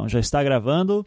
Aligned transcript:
então. 0.00 0.08
Já 0.08 0.20
está 0.20 0.42
gravando. 0.42 1.04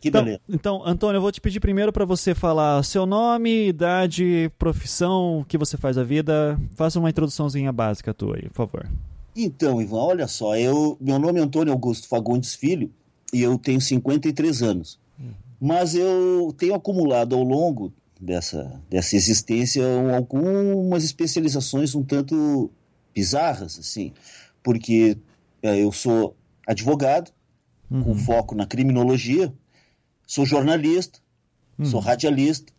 Que 0.00 0.08
Então, 0.08 0.22
beleza. 0.22 0.40
então, 0.48 0.82
Antônio, 0.86 1.16
eu 1.16 1.22
vou 1.22 1.32
te 1.32 1.40
pedir 1.40 1.60
primeiro 1.60 1.90
para 1.92 2.04
você 2.04 2.34
falar 2.34 2.82
seu 2.84 3.06
nome, 3.06 3.68
idade, 3.68 4.50
profissão, 4.58 5.40
o 5.40 5.44
que 5.44 5.56
você 5.56 5.76
faz 5.78 5.96
da 5.96 6.04
vida. 6.04 6.60
Faça 6.74 6.98
uma 6.98 7.08
introduçãozinha 7.08 7.72
básica 7.72 8.12
tua 8.12 8.36
aí, 8.36 8.42
por 8.50 8.54
favor. 8.54 8.86
Então, 9.34 9.80
Ivan, 9.80 9.96
olha 9.96 10.28
só, 10.28 10.56
eu, 10.56 10.96
meu 11.00 11.18
nome 11.18 11.40
é 11.40 11.42
Antônio 11.42 11.72
Augusto 11.72 12.06
Fagundes 12.06 12.54
Filho 12.54 12.90
e 13.32 13.40
eu 13.42 13.56
tenho 13.58 13.80
53 13.80 14.62
anos. 14.62 14.98
Mas 15.60 15.94
eu 15.94 16.54
tenho 16.58 16.74
acumulado 16.74 17.34
ao 17.34 17.42
longo 17.42 17.90
dessa, 18.20 18.78
dessa 18.90 19.16
existência 19.16 19.82
um- 19.82 20.14
algumas 20.14 21.02
especializações 21.02 21.94
um 21.94 22.02
tanto 22.02 22.70
bizarras, 23.14 23.78
assim, 23.78 24.12
porque 24.62 25.16
eh, 25.62 25.82
eu 25.82 25.90
sou 25.90 26.36
advogado, 26.66 27.30
com 27.88 28.14
foco 28.14 28.54
na 28.54 28.66
criminologia, 28.66 29.52
sou 30.26 30.44
jornalista, 30.46 31.18
sou 31.82 32.00
radialista, 32.00 32.72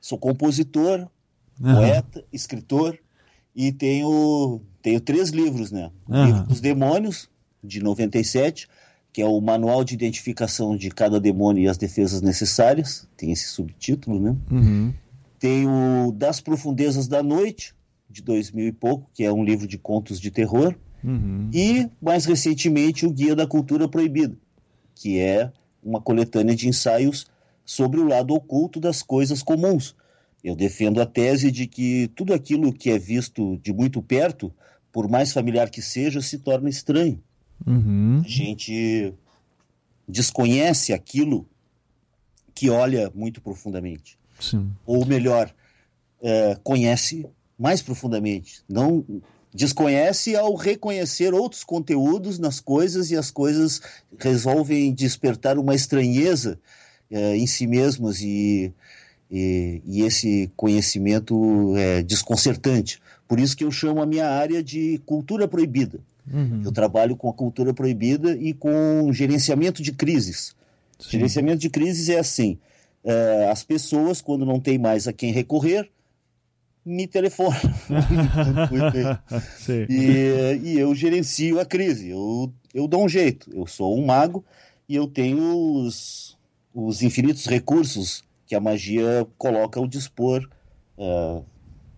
sou 0.00 0.18
compositor, 0.18 1.08
Aham. 1.62 1.74
poeta, 1.76 2.24
escritor 2.32 2.98
e 3.54 3.72
tenho 3.72 4.60
tenho 4.82 5.00
três 5.00 5.30
livros, 5.30 5.70
né? 5.70 5.90
O 6.08 6.24
livro 6.24 6.42
dos 6.44 6.60
demônios 6.60 7.28
de 7.62 7.82
97, 7.82 8.66
que 9.12 9.20
é 9.20 9.26
o 9.26 9.40
manual 9.40 9.84
de 9.84 9.92
identificação 9.94 10.76
de 10.76 10.88
cada 10.90 11.20
demônio 11.20 11.64
e 11.64 11.68
as 11.68 11.76
defesas 11.76 12.22
necessárias, 12.22 13.06
tem 13.16 13.30
esse 13.32 13.48
subtítulo, 13.48 14.18
né? 14.20 14.36
Uhum. 14.50 14.94
Tem 15.38 15.66
o 15.66 16.12
Das 16.12 16.40
Profundezas 16.40 17.06
da 17.08 17.22
Noite 17.22 17.74
de 18.08 18.22
2000 18.22 18.68
e 18.68 18.72
pouco, 18.72 19.10
que 19.14 19.22
é 19.24 19.32
um 19.32 19.44
livro 19.44 19.66
de 19.66 19.76
contos 19.78 20.20
de 20.20 20.30
terror, 20.30 20.74
Uhum. 21.02 21.48
e 21.52 21.88
mais 22.00 22.26
recentemente 22.26 23.06
o 23.06 23.10
Guia 23.10 23.34
da 23.34 23.46
Cultura 23.46 23.88
Proibida, 23.88 24.36
que 25.00 25.18
é 25.18 25.50
uma 25.82 25.98
coletânea 25.98 26.54
de 26.54 26.68
ensaios 26.68 27.26
sobre 27.64 27.98
o 27.98 28.06
lado 28.06 28.34
oculto 28.34 28.78
das 28.78 29.02
coisas 29.02 29.42
comuns. 29.42 29.96
Eu 30.44 30.54
defendo 30.54 31.00
a 31.00 31.06
tese 31.06 31.50
de 31.50 31.66
que 31.66 32.08
tudo 32.14 32.34
aquilo 32.34 32.70
que 32.70 32.90
é 32.90 32.98
visto 32.98 33.58
de 33.62 33.72
muito 33.72 34.02
perto, 34.02 34.52
por 34.92 35.08
mais 35.08 35.32
familiar 35.32 35.70
que 35.70 35.80
seja, 35.80 36.20
se 36.20 36.38
torna 36.38 36.68
estranho. 36.68 37.18
Uhum. 37.66 38.20
A 38.22 38.28
gente 38.28 39.14
desconhece 40.06 40.92
aquilo 40.92 41.48
que 42.54 42.68
olha 42.68 43.10
muito 43.14 43.40
profundamente 43.40 44.18
Sim. 44.38 44.70
ou 44.84 45.06
melhor, 45.06 45.50
é, 46.22 46.58
conhece 46.62 47.26
mais 47.58 47.80
profundamente. 47.80 48.62
Não 48.68 49.02
desconhece 49.52 50.36
ao 50.36 50.54
reconhecer 50.54 51.34
outros 51.34 51.64
conteúdos 51.64 52.38
nas 52.38 52.60
coisas 52.60 53.10
e 53.10 53.16
as 53.16 53.30
coisas 53.30 53.80
resolvem 54.18 54.92
despertar 54.92 55.58
uma 55.58 55.74
estranheza 55.74 56.58
é, 57.10 57.36
em 57.36 57.46
si 57.46 57.66
mesmas 57.66 58.20
e, 58.20 58.72
e, 59.30 59.82
e 59.84 60.02
esse 60.02 60.50
conhecimento 60.56 61.74
é 61.76 62.02
desconcertante. 62.02 63.00
Por 63.26 63.38
isso 63.38 63.56
que 63.56 63.64
eu 63.64 63.70
chamo 63.70 64.00
a 64.00 64.06
minha 64.06 64.28
área 64.28 64.62
de 64.62 65.00
cultura 65.04 65.46
proibida. 65.48 66.00
Uhum. 66.32 66.62
Eu 66.64 66.72
trabalho 66.72 67.16
com 67.16 67.28
a 67.28 67.32
cultura 67.32 67.74
proibida 67.74 68.32
e 68.36 68.52
com 68.52 69.12
gerenciamento 69.12 69.82
de 69.82 69.92
crises. 69.92 70.54
Sim. 70.98 71.10
Gerenciamento 71.10 71.58
de 71.58 71.70
crises 71.70 72.08
é 72.08 72.18
assim: 72.18 72.58
é, 73.04 73.48
as 73.50 73.64
pessoas, 73.64 74.20
quando 74.20 74.44
não 74.44 74.60
tem 74.60 74.78
mais 74.78 75.08
a 75.08 75.12
quem 75.12 75.32
recorrer, 75.32 75.88
me. 76.90 77.08
Sim. 79.58 79.86
e, 79.88 80.60
e 80.62 80.78
eu 80.78 80.94
gerencio 80.94 81.60
a 81.60 81.64
crise. 81.64 82.10
Eu, 82.10 82.52
eu 82.74 82.86
dou 82.86 83.04
um 83.04 83.08
jeito. 83.08 83.50
Eu 83.54 83.66
sou 83.66 83.98
um 83.98 84.06
mago 84.06 84.44
e 84.88 84.96
eu 84.96 85.06
tenho 85.06 85.76
os, 85.76 86.36
os 86.74 87.02
infinitos 87.02 87.46
recursos 87.46 88.24
que 88.46 88.54
a 88.54 88.60
magia 88.60 89.26
coloca 89.38 89.78
ao 89.78 89.86
dispor 89.86 90.48
é, 90.98 91.42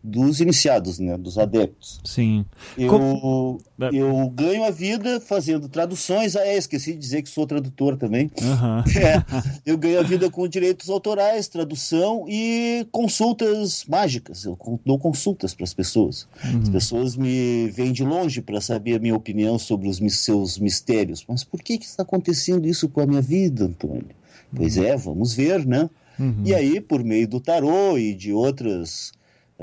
dos 0.04 0.40
iniciados, 0.40 0.98
né, 0.98 1.16
dos 1.16 1.38
adeptos. 1.38 2.00
Sim. 2.04 2.44
Eu, 2.76 3.58
É. 3.80 3.88
eu 3.92 4.28
ganho 4.30 4.64
a 4.64 4.70
vida 4.70 5.20
fazendo 5.20 5.68
traduções. 5.68 6.34
Ah, 6.34 6.44
é, 6.46 6.56
esqueci 6.56 6.92
de 6.92 6.98
dizer 6.98 7.22
que 7.22 7.28
sou 7.28 7.46
tradutor 7.46 7.96
também. 7.96 8.30
Aham. 8.42 8.82
É, 8.96 9.22
eu 9.64 9.76
ganho 9.78 10.00
a 10.00 10.02
vida 10.02 10.30
com 10.30 10.46
direitos 10.48 10.88
autorais, 10.88 11.48
tradução 11.48 12.24
e 12.28 12.86
consultas 12.90 13.84
mágicas. 13.88 14.44
Eu 14.44 14.58
dou 14.84 14.98
consultas 14.98 15.54
para 15.54 15.64
as 15.64 15.74
pessoas. 15.74 16.26
As 16.62 16.68
pessoas 16.68 17.16
me 17.16 17.68
vêm 17.70 17.92
de 17.92 18.04
longe 18.04 18.40
para 18.42 18.60
saber 18.60 18.96
a 18.96 18.98
minha 18.98 19.14
opinião 19.16 19.58
sobre 19.58 19.88
os 19.88 19.98
seus 20.16 20.58
mistérios. 20.58 21.24
Mas 21.28 21.44
por 21.44 21.62
que, 21.62 21.78
que 21.78 21.84
está 21.84 22.02
acontecendo 22.02 22.66
isso 22.66 22.88
com 22.88 23.00
a 23.00 23.06
minha 23.06 23.20
vida, 23.22 23.64
Antônio? 23.64 24.06
Pois 24.54 24.76
é, 24.76 24.96
vamos 24.96 25.32
ver, 25.34 25.64
né? 25.66 25.88
Uhum. 26.18 26.42
E 26.44 26.54
aí, 26.54 26.80
por 26.80 27.02
meio 27.02 27.26
do 27.26 27.40
tarô 27.40 27.96
e 27.96 28.14
de 28.14 28.32
outras, 28.32 29.12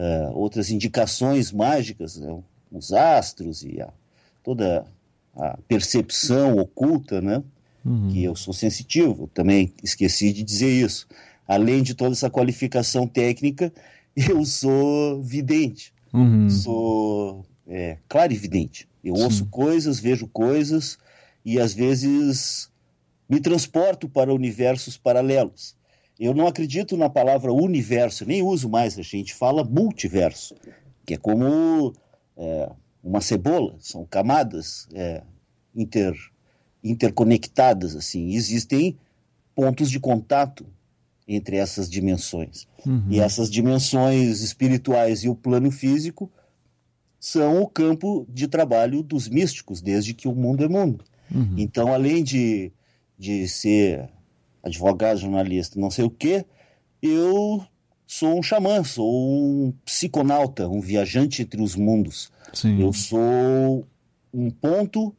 eh, 0.02 0.30
outras 0.34 0.70
indicações 0.72 1.52
mágicas, 1.52 2.16
né, 2.16 2.34
os 2.72 2.94
astros 2.94 3.64
e 3.64 3.82
a- 3.82 3.92
toda 4.42 4.86
a 5.36 5.58
percepção 5.68 6.58
oculta, 6.58 7.20
né? 7.22 7.44
Uhum. 7.86 8.10
que 8.12 8.24
eu 8.24 8.36
sou 8.36 8.54
sensitivo, 8.54 9.28
também 9.34 9.74
esqueci 9.82 10.34
de 10.34 10.44
dizer 10.44 10.70
isso. 10.70 11.08
Além 11.48 11.82
de 11.82 11.94
toda 11.96 12.12
essa 12.12 12.30
qualificação 12.30 13.08
técnica, 13.08 13.72
eu 14.16 14.44
sou 14.46 15.22
vidente, 15.22 15.94
Uhum. 16.14 16.50
sou 16.50 17.46
é, 17.68 17.98
clarividente. 18.08 18.88
Eu 19.04 19.14
ouço 19.16 19.46
coisas, 19.46 20.00
vejo 20.00 20.28
coisas 20.28 20.98
e 21.46 21.58
às 21.60 21.74
vezes 21.74 22.70
me 23.30 23.40
transporto 23.40 24.10
para 24.10 24.34
universos 24.34 24.98
paralelos. 24.98 25.76
Eu 26.20 26.34
não 26.34 26.48
acredito 26.48 26.98
na 26.98 27.10
palavra 27.10 27.54
universo, 27.54 28.26
nem 28.26 28.44
uso 28.44 28.68
mais, 28.68 29.00
a 29.00 29.02
gente 29.02 29.34
fala 29.34 29.64
multiverso, 29.64 30.54
que 31.06 31.14
é 31.14 31.18
como 31.18 31.94
é, 32.36 32.70
uma 33.02 33.22
cebola, 33.22 33.76
são 33.80 34.06
camadas 34.06 34.88
é, 34.94 35.24
inter, 35.74 36.14
interconectadas, 36.84 37.96
assim. 37.96 38.34
Existem 38.34 38.98
pontos 39.56 39.90
de 39.90 40.00
contato 40.00 40.66
entre 41.28 41.56
essas 41.56 41.90
dimensões. 41.90 42.68
Uhum. 42.86 43.06
E 43.10 43.20
essas 43.20 43.50
dimensões 43.50 44.42
espirituais 44.42 45.24
e 45.24 45.30
o 45.30 45.36
plano 45.36 45.72
físico 45.72 46.30
são 47.20 47.62
o 47.62 47.68
campo 47.68 48.26
de 48.30 48.48
trabalho 48.48 49.04
dos 49.04 49.30
místicos, 49.30 49.82
desde 49.82 50.14
que 50.14 50.28
o 50.28 50.36
mundo 50.36 50.64
é 50.64 50.68
mundo. 50.68 51.04
Uhum. 51.34 51.56
Então, 51.58 51.94
além 51.94 52.24
de, 52.24 52.72
de 53.18 53.48
ser 53.48 54.10
advogado, 54.64 55.20
jornalista, 55.20 55.80
não 55.80 55.90
sei 55.90 56.06
o 56.06 56.10
quê, 56.10 56.46
eu 57.02 57.64
sou 58.06 58.38
um 58.38 58.44
xamã, 58.44 58.84
sou 58.84 59.08
um 59.08 59.74
psiconauta, 59.86 60.68
um 60.68 60.82
viajante 60.82 61.42
entre 61.42 61.62
os 61.62 61.76
mundos. 61.76 62.32
Sim. 62.54 62.82
Eu 62.82 62.92
sou 62.92 63.88
um 64.34 64.50
ponto 64.50 65.16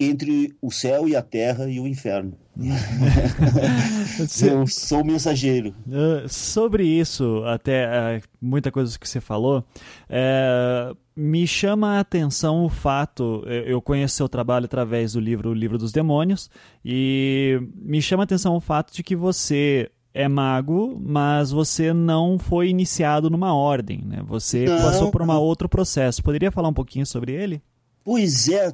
entre 0.00 0.54
o 0.62 0.70
céu 0.70 1.08
e 1.08 1.16
a 1.16 1.22
terra 1.22 1.68
e 1.68 1.80
o 1.80 1.86
inferno. 1.86 2.34
Eu 4.42 4.66
sou 4.66 5.04
mensageiro. 5.04 5.74
Uh, 5.86 6.28
sobre 6.28 6.84
isso, 6.84 7.42
até 7.46 8.18
uh, 8.18 8.22
muita 8.40 8.70
coisa 8.70 8.98
que 8.98 9.08
você 9.08 9.20
falou, 9.20 9.64
é, 10.08 10.92
me 11.16 11.46
chama 11.46 11.96
a 11.96 12.00
atenção 12.00 12.64
o 12.64 12.68
fato, 12.68 13.44
eu 13.46 13.78
eu 13.78 13.82
conheço 13.82 14.16
seu 14.16 14.28
trabalho 14.28 14.64
através 14.64 15.12
do 15.12 15.20
livro 15.20 15.50
O 15.50 15.54
Livro 15.54 15.78
dos 15.78 15.92
Demônios, 15.92 16.50
e 16.84 17.60
me 17.76 18.02
chama 18.02 18.22
a 18.22 18.24
atenção 18.24 18.56
o 18.56 18.60
fato 18.60 18.92
de 18.92 19.02
que 19.02 19.14
você 19.14 19.90
é 20.12 20.26
mago, 20.26 21.00
mas 21.00 21.52
você 21.52 21.92
não 21.92 22.38
foi 22.38 22.68
iniciado 22.70 23.30
numa 23.30 23.54
ordem, 23.54 24.02
né? 24.04 24.22
Você 24.26 24.64
Não, 24.64 24.78
passou 24.78 25.12
por 25.12 25.22
um 25.22 25.30
outro 25.30 25.68
processo. 25.68 26.22
Poderia 26.22 26.50
falar 26.50 26.68
um 26.68 26.74
pouquinho 26.74 27.06
sobre 27.06 27.32
ele? 27.32 27.62
Pois 28.04 28.48
é, 28.48 28.72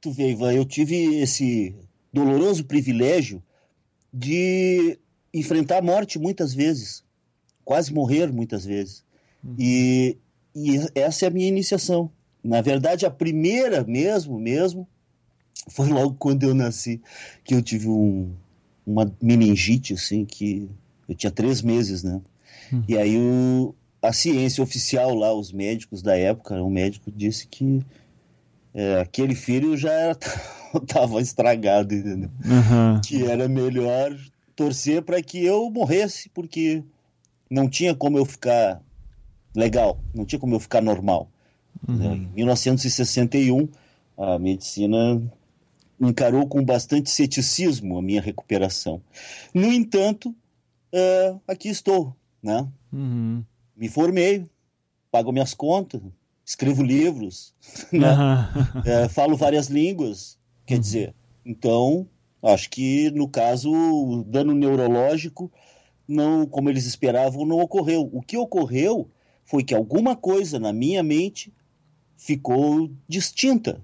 tu 0.00 0.10
vê, 0.10 0.30
Ivan, 0.30 0.52
eu 0.52 0.64
tive 0.64 1.16
esse 1.20 1.74
doloroso 2.12 2.64
privilégio 2.64 3.42
de 4.12 4.98
enfrentar 5.32 5.78
a 5.78 5.82
morte 5.82 6.18
muitas 6.18 6.52
vezes, 6.54 7.04
quase 7.64 7.92
morrer 7.92 8.32
muitas 8.32 8.64
vezes. 8.64 9.04
E, 9.58 10.16
e 10.54 10.78
essa 10.94 11.24
é 11.24 11.28
a 11.28 11.30
minha 11.30 11.48
iniciação. 11.48 12.10
Na 12.42 12.60
verdade, 12.60 13.06
a 13.06 13.10
primeira 13.10 13.84
mesmo, 13.84 14.38
mesmo, 14.38 14.88
foi 15.68 15.88
logo 15.88 16.14
quando 16.18 16.42
eu 16.42 16.54
nasci, 16.54 17.00
que 17.44 17.54
eu 17.54 17.62
tive 17.62 17.88
um, 17.88 18.32
uma 18.86 19.14
meningite, 19.20 19.94
assim, 19.94 20.24
que 20.24 20.68
eu 21.08 21.14
tinha 21.14 21.30
três 21.30 21.62
meses, 21.62 22.02
né? 22.02 22.20
E 22.88 22.96
aí 22.96 23.16
o, 23.16 23.74
a 24.00 24.12
ciência 24.12 24.62
oficial 24.62 25.14
lá, 25.14 25.32
os 25.34 25.52
médicos 25.52 26.02
da 26.02 26.16
época, 26.16 26.62
um 26.62 26.70
médico 26.70 27.10
disse 27.10 27.46
que 27.46 27.84
é, 28.74 29.00
aquele 29.00 29.34
filho 29.34 29.76
já 29.76 30.12
estava 30.74 31.20
estragado, 31.22 31.94
entendeu? 31.94 32.30
Uhum. 32.44 33.00
Que 33.00 33.24
era 33.24 33.48
melhor 33.48 34.16
torcer 34.54 35.02
para 35.02 35.22
que 35.22 35.44
eu 35.44 35.70
morresse, 35.70 36.28
porque 36.30 36.82
não 37.50 37.68
tinha 37.68 37.94
como 37.94 38.18
eu 38.18 38.24
ficar 38.24 38.80
legal, 39.54 39.98
não 40.14 40.24
tinha 40.24 40.38
como 40.38 40.54
eu 40.54 40.60
ficar 40.60 40.80
normal. 40.80 41.30
Em 41.88 42.28
1961, 42.34 43.68
a 44.16 44.38
medicina 44.38 45.20
encarou 46.00 46.46
com 46.46 46.64
bastante 46.64 47.10
ceticismo 47.10 47.98
a 47.98 48.02
minha 48.02 48.20
recuperação. 48.20 49.02
No 49.52 49.72
entanto, 49.72 50.30
uh, 50.30 51.40
aqui 51.48 51.68
estou, 51.68 52.14
né? 52.42 52.68
Uhum. 52.92 53.44
Me 53.76 53.88
formei, 53.88 54.46
pago 55.10 55.32
minhas 55.32 55.54
contas, 55.54 56.00
escrevo 56.50 56.82
livros, 56.82 57.54
né? 57.92 58.12
Uhum. 58.12 59.08
falo 59.08 59.36
várias 59.36 59.68
línguas, 59.68 60.36
quer 60.66 60.74
uhum. 60.74 60.80
dizer, 60.80 61.14
então 61.46 62.08
acho 62.42 62.68
que 62.70 63.10
no 63.12 63.28
caso 63.28 63.70
o 63.70 64.24
dano 64.24 64.52
neurológico 64.52 65.50
não, 66.08 66.44
como 66.44 66.68
eles 66.68 66.86
esperavam, 66.86 67.46
não 67.46 67.60
ocorreu. 67.60 68.10
O 68.12 68.20
que 68.20 68.36
ocorreu 68.36 69.08
foi 69.44 69.62
que 69.62 69.74
alguma 69.74 70.16
coisa 70.16 70.58
na 70.58 70.72
minha 70.72 71.04
mente 71.04 71.52
ficou 72.16 72.90
distinta 73.08 73.80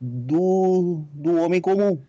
do, 0.00 1.04
do 1.12 1.36
homem 1.36 1.60
comum, 1.60 2.00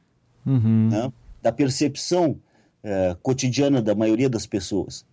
uhum. 0.43 0.89
né? 0.89 1.13
da 1.43 1.51
percepção 1.51 2.39
é, 2.83 3.15
cotidiana 3.21 3.83
da 3.83 3.93
maioria 3.93 4.29
das 4.29 4.47
pessoas. 4.47 5.05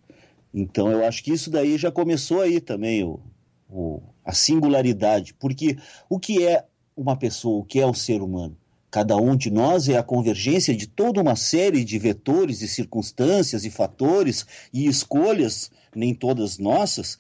Então 0.55 0.91
eu 0.91 1.05
acho 1.05 1.23
que 1.23 1.31
isso 1.31 1.51
daí 1.51 1.77
já 1.77 1.91
começou 1.91 2.41
aí 2.41 2.59
também 2.59 3.05
o, 3.05 3.21
o, 3.69 4.01
a 4.29 4.35
singularidade, 4.35 5.33
porque 5.33 5.79
o 6.07 6.19
que 6.19 6.47
é 6.47 6.63
uma 6.95 7.17
pessoa, 7.17 7.61
o 7.61 7.65
que 7.65 7.81
é 7.81 7.87
o 7.87 7.95
ser 7.95 8.21
humano? 8.21 8.55
Cada 8.91 9.17
um 9.17 9.35
de 9.35 9.51
nós 9.51 9.89
é 9.89 9.97
a 9.97 10.03
convergência 10.03 10.77
de 10.77 10.87
toda 10.87 11.23
uma 11.23 11.35
série 11.35 11.83
de 11.83 11.99
vetores 11.99 12.61
e 12.61 12.69
circunstâncias 12.69 13.65
e 13.65 13.71
fatores 13.71 14.45
e 14.71 14.87
escolhas, 14.87 15.71
nem 15.97 16.15
todas 16.15 16.59
nossas, 16.59 17.19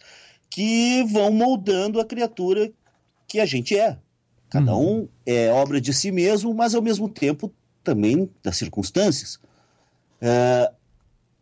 que 0.50 1.02
vão 1.04 1.32
moldando 1.32 1.98
a 1.98 2.04
criatura 2.04 2.70
que 3.26 3.40
a 3.40 3.46
gente 3.46 3.74
é. 3.74 3.96
Cada 4.50 4.74
uhum. 4.74 5.04
um 5.04 5.08
é 5.24 5.50
obra 5.50 5.80
de 5.80 5.94
si 5.94 6.12
mesmo, 6.12 6.52
mas 6.52 6.74
ao 6.74 6.82
mesmo 6.82 7.08
tempo 7.08 7.50
também 7.82 8.30
das 8.42 8.58
circunstâncias. 8.58 9.40
É, 10.20 10.70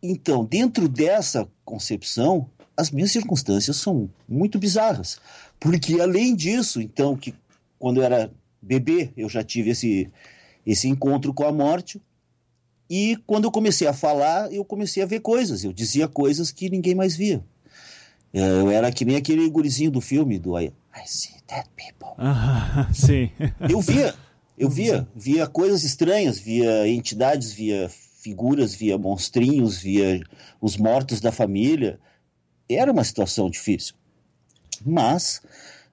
então, 0.01 0.45
dentro 0.45 0.87
dessa 0.87 1.45
concepção, 1.65 2.49
as 2.77 2.91
minhas 2.91 3.11
circunstâncias 3.11 3.77
são 3.77 4.09
muito 4.29 4.59
bizarras. 4.59 5.19
Porque, 5.59 5.99
além 5.99 6.35
disso, 6.35 6.79
então, 6.79 7.17
que 7.17 7.33
quando 7.79 7.97
eu 7.97 8.03
era 8.03 8.31
bebê, 8.61 9.11
eu 9.17 9.27
já 9.27 9.43
tive 9.43 9.71
esse, 9.71 10.11
esse 10.65 10.87
encontro 10.87 11.33
com 11.33 11.43
a 11.43 11.51
morte. 11.51 11.99
E 12.89 13.17
quando 13.25 13.45
eu 13.45 13.51
comecei 13.51 13.87
a 13.87 13.93
falar, 13.93 14.53
eu 14.53 14.63
comecei 14.63 15.01
a 15.01 15.07
ver 15.07 15.19
coisas. 15.21 15.63
Eu 15.63 15.73
dizia 15.73 16.07
coisas 16.07 16.51
que 16.51 16.69
ninguém 16.69 16.93
mais 16.93 17.15
via. 17.15 17.43
É, 18.31 18.39
eu 18.39 18.69
era 18.69 18.91
que 18.91 19.03
nem 19.03 19.15
aquele 19.15 19.49
gurizinho 19.49 19.89
do 19.89 19.99
filme, 19.99 20.37
do 20.37 20.57
I, 20.59 20.67
I 20.67 21.07
see 21.07 21.35
dead 21.47 21.65
people. 21.75 22.13
Ah, 22.17 22.87
sim. 22.93 23.31
Eu 23.67 23.81
via, 23.81 24.13
eu 24.57 24.69
via, 24.69 25.07
via 25.15 25.47
coisas 25.47 25.83
estranhas, 25.83 26.37
via 26.37 26.87
entidades, 26.87 27.51
via 27.51 27.89
figuras, 28.21 28.75
via 28.75 28.97
monstrinhos, 28.97 29.77
via 29.77 30.21
os 30.61 30.77
mortos 30.77 31.19
da 31.21 31.31
família. 31.31 31.99
Era 32.69 32.91
uma 32.91 33.03
situação 33.03 33.49
difícil. 33.49 33.95
Mas, 34.85 35.41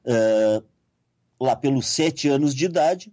uh, 0.04 0.62
lá 1.40 1.56
pelos 1.56 1.86
sete 1.86 2.28
anos 2.28 2.54
de 2.54 2.64
idade, 2.64 3.12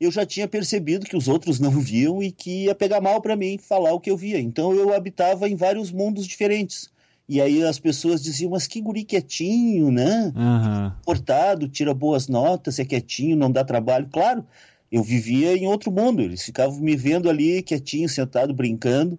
eu 0.00 0.10
já 0.10 0.26
tinha 0.26 0.46
percebido 0.46 1.06
que 1.06 1.16
os 1.16 1.28
outros 1.28 1.58
não 1.58 1.70
viam 1.80 2.22
e 2.22 2.30
que 2.30 2.64
ia 2.64 2.74
pegar 2.74 3.00
mal 3.00 3.20
para 3.20 3.36
mim 3.36 3.58
falar 3.58 3.92
o 3.92 4.00
que 4.00 4.10
eu 4.10 4.16
via. 4.16 4.40
Então 4.40 4.72
eu 4.74 4.94
habitava 4.94 5.48
em 5.48 5.56
vários 5.56 5.90
mundos 5.90 6.26
diferentes. 6.26 6.90
E 7.28 7.40
aí 7.40 7.64
as 7.64 7.78
pessoas 7.78 8.22
diziam, 8.22 8.52
mas 8.52 8.68
que 8.68 8.80
guri 8.80 9.02
quietinho, 9.02 9.90
né? 9.90 10.32
Uhum. 10.36 10.92
Portado, 11.04 11.68
tira 11.68 11.92
boas 11.92 12.28
notas, 12.28 12.78
é 12.78 12.84
quietinho, 12.84 13.36
não 13.36 13.50
dá 13.50 13.64
trabalho. 13.64 14.08
Claro, 14.12 14.46
eu 14.92 15.02
vivia 15.02 15.56
em 15.56 15.66
outro 15.66 15.90
mundo. 15.90 16.22
Eles 16.22 16.44
ficavam 16.44 16.78
me 16.78 16.94
vendo 16.94 17.28
ali 17.28 17.62
quietinho, 17.62 18.08
sentado, 18.08 18.54
brincando, 18.54 19.18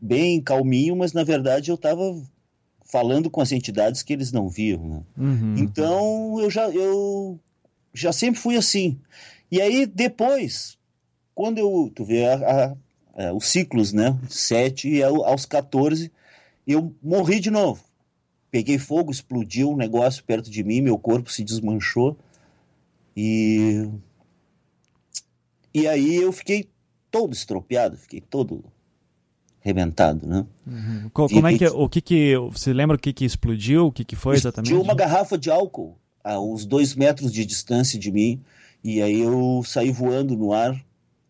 bem 0.00 0.40
calminho, 0.40 0.94
mas 0.94 1.12
na 1.12 1.24
verdade 1.24 1.72
eu 1.72 1.74
estava 1.74 2.14
falando 2.84 3.30
com 3.30 3.40
as 3.40 3.50
entidades 3.50 4.02
que 4.02 4.12
eles 4.12 4.30
não 4.30 4.48
viam. 4.48 4.88
Né? 4.88 5.02
Uhum. 5.16 5.54
Então 5.58 6.40
eu 6.40 6.50
já, 6.50 6.68
eu 6.68 7.38
já 7.92 8.12
sempre 8.12 8.40
fui 8.40 8.56
assim. 8.56 8.98
E 9.50 9.60
aí 9.60 9.86
depois, 9.86 10.78
quando 11.34 11.58
eu, 11.58 11.90
tu 11.94 12.04
vê 12.04 12.26
a, 12.26 12.34
a, 12.36 13.26
a, 13.26 13.32
os 13.32 13.46
ciclos, 13.46 13.92
né? 13.92 14.18
Sete 14.28 14.88
e 14.88 15.02
aos 15.02 15.46
14 15.46 16.12
eu 16.66 16.94
morri 17.02 17.40
de 17.40 17.50
novo. 17.50 17.82
Peguei 18.50 18.78
fogo, 18.78 19.10
explodiu 19.10 19.70
um 19.70 19.76
negócio 19.76 20.22
perto 20.24 20.50
de 20.50 20.62
mim, 20.62 20.80
meu 20.80 20.98
corpo 20.98 21.30
se 21.30 21.42
desmanchou. 21.42 22.16
E. 23.16 23.88
E 25.72 25.88
aí 25.88 26.14
eu 26.14 26.30
fiquei 26.30 26.70
todo 27.10 27.32
estropiado, 27.32 27.96
fiquei 27.96 28.20
todo 28.20 28.64
arrebentado, 29.64 30.26
né? 30.26 30.44
Uhum. 30.66 31.10
Como 31.12 31.46
é 31.48 31.56
que, 31.56 31.66
o 31.66 31.88
que 31.88 32.00
que, 32.00 32.36
você 32.36 32.72
lembra 32.72 32.96
o 32.96 32.98
que 32.98 33.12
que 33.12 33.24
explodiu, 33.24 33.86
o 33.86 33.92
que 33.92 34.04
que 34.04 34.14
foi 34.14 34.36
exatamente? 34.36 34.68
Tinha 34.68 34.80
uma 34.80 34.94
garrafa 34.94 35.38
de 35.38 35.50
álcool 35.50 35.96
a 36.22 36.38
uns 36.38 36.66
dois 36.66 36.94
metros 36.94 37.32
de 37.32 37.44
distância 37.46 37.98
de 37.98 38.10
mim, 38.12 38.40
e 38.82 39.00
aí 39.00 39.20
eu 39.20 39.62
saí 39.64 39.90
voando 39.90 40.36
no 40.36 40.52
ar, 40.52 40.78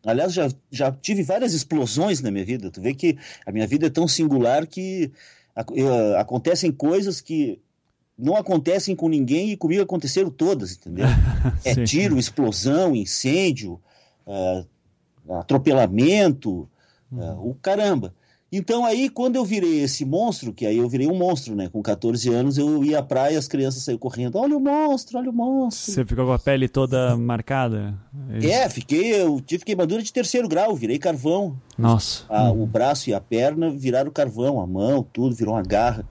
Aliás, 0.07 0.35
já, 0.35 0.51
já 0.71 0.93
tive 0.93 1.23
várias 1.23 1.55
explosões 1.55 2.21
na 2.21 2.31
minha 2.31 2.45
vida. 2.45 2.71
Tu 2.71 2.81
vê 2.81 2.95
que 2.95 3.17
a 3.47 3.51
minha 3.51 3.67
vida 3.67 3.87
é 3.87 3.91
tão 3.91 4.07
singular 4.07 4.67
que 4.67 5.11
uh, 5.57 6.17
acontecem 6.19 6.71
coisas 6.71 7.21
que 7.21 7.59
não 8.17 8.37
acontecem 8.37 8.95
com 8.95 9.09
ninguém 9.09 9.51
e 9.51 9.57
comigo 9.57 9.83
aconteceram 9.83 10.31
todas, 10.31 10.77
entendeu? 10.77 11.07
é 11.65 11.75
tiro, 11.85 12.19
explosão, 12.19 12.95
incêndio, 12.95 13.81
uh, 14.27 15.35
atropelamento, 15.39 16.69
uh, 17.11 17.49
o 17.49 17.55
caramba. 17.55 18.15
Então 18.57 18.85
aí, 18.85 19.09
quando 19.09 19.35
eu 19.35 19.45
virei 19.45 19.81
esse 19.81 20.05
monstro, 20.05 20.53
que 20.53 20.65
aí 20.65 20.79
eu 20.79 20.89
virei 20.89 21.09
um 21.09 21.17
monstro, 21.17 21.57
né? 21.57 21.69
Com 21.69 21.83
14 21.83 22.33
anos, 22.33 22.57
eu 22.57 22.85
ia 22.85 23.01
à 23.01 23.03
praia 23.03 23.35
e 23.35 23.37
as 23.37 23.49
crianças 23.49 23.83
saíam 23.83 23.99
correndo. 23.99 24.39
Olha 24.39 24.57
o 24.57 24.61
monstro, 24.61 25.19
olha 25.19 25.29
o 25.29 25.33
monstro. 25.33 25.93
Você 25.93 26.05
ficou 26.05 26.25
com 26.25 26.33
a 26.33 26.39
pele 26.39 26.69
toda 26.69 27.17
marcada? 27.17 27.99
É, 28.41 28.69
fiquei, 28.69 29.13
eu 29.13 29.41
tive 29.41 29.65
queimadura 29.65 30.01
de 30.01 30.13
terceiro 30.13 30.47
grau, 30.47 30.77
virei 30.77 31.01
carvão. 31.01 31.57
Nossa. 31.77 32.27
A, 32.29 32.53
hum. 32.53 32.63
O 32.63 32.67
braço 32.67 33.11
e 33.11 33.13
a 33.13 33.21
perna 33.21 33.73
viraram 33.73 34.13
carvão, 34.13 34.61
a 34.61 34.67
mão, 34.69 35.03
tudo, 35.03 35.35
virou 35.35 35.55
uma 35.55 35.63
garra. 35.63 36.09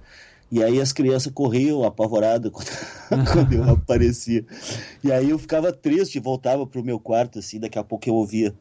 E 0.51 0.61
aí 0.61 0.81
as 0.81 0.91
crianças 0.91 1.31
corriam 1.31 1.85
apavoradas 1.85 2.51
quando, 2.51 3.31
quando 3.31 3.53
eu 3.53 3.63
aparecia. 3.71 4.45
E 5.01 5.13
aí 5.13 5.29
eu 5.29 5.39
ficava 5.39 5.71
triste, 5.71 6.19
voltava 6.19 6.67
pro 6.67 6.83
meu 6.83 6.99
quarto, 6.99 7.39
assim, 7.39 7.57
daqui 7.57 7.79
a 7.79 7.83
pouco 7.85 8.09
eu 8.09 8.15
ouvia 8.15 8.53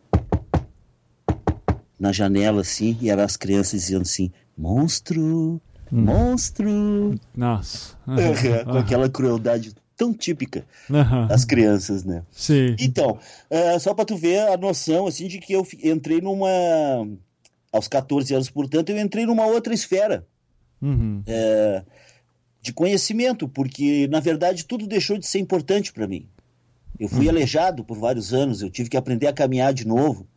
na 2.02 2.10
janela, 2.10 2.62
assim, 2.62 2.99
e 3.00 3.08
eram 3.08 3.22
as 3.22 3.37
crianças 3.37 3.82
dizendo 3.82 4.02
assim: 4.02 4.32
monstro, 4.59 5.23
hum. 5.23 5.61
monstro. 5.92 7.14
Nossa. 7.35 7.97
Uhum, 8.09 8.73
com 8.73 8.78
aquela 8.78 9.09
crueldade 9.09 9.73
tão 9.97 10.12
típica 10.12 10.66
uhum. 10.90 11.28
das 11.28 11.44
crianças, 11.44 12.02
né? 12.02 12.25
Sim. 12.32 12.75
Então, 12.80 13.21
uh, 13.49 13.78
só 13.78 13.94
para 13.94 14.04
tu 14.04 14.16
ver 14.16 14.40
a 14.49 14.56
noção, 14.56 15.06
assim, 15.06 15.28
de 15.28 15.38
que 15.38 15.52
eu 15.52 15.64
entrei 15.85 16.21
numa. 16.21 16.49
Aos 17.73 17.87
14 17.87 18.35
anos, 18.35 18.50
portanto, 18.50 18.90
eu 18.90 18.99
entrei 18.99 19.25
numa 19.25 19.47
outra 19.47 19.73
esfera. 19.73 20.26
Uhum. 20.82 21.21
Uh, 21.21 21.87
de 22.61 22.73
conhecimento, 22.73 23.49
porque 23.49 24.09
na 24.09 24.21
verdade 24.21 24.64
tudo 24.64 24.87
deixou 24.87 25.18
de 25.18 25.26
ser 25.26 25.38
importante 25.38 25.92
para 25.92 26.06
mim. 26.06 26.28
Eu 26.99 27.09
fui 27.09 27.25
uhum. 27.26 27.30
aleijado 27.30 27.85
por 27.85 27.99
vários 27.99 28.32
anos, 28.35 28.61
eu 28.61 28.71
tive 28.71 28.88
que 28.88 28.97
aprender 28.97 29.26
a 29.28 29.32
caminhar 29.32 29.73
de 29.73 29.87
novo 29.87 30.28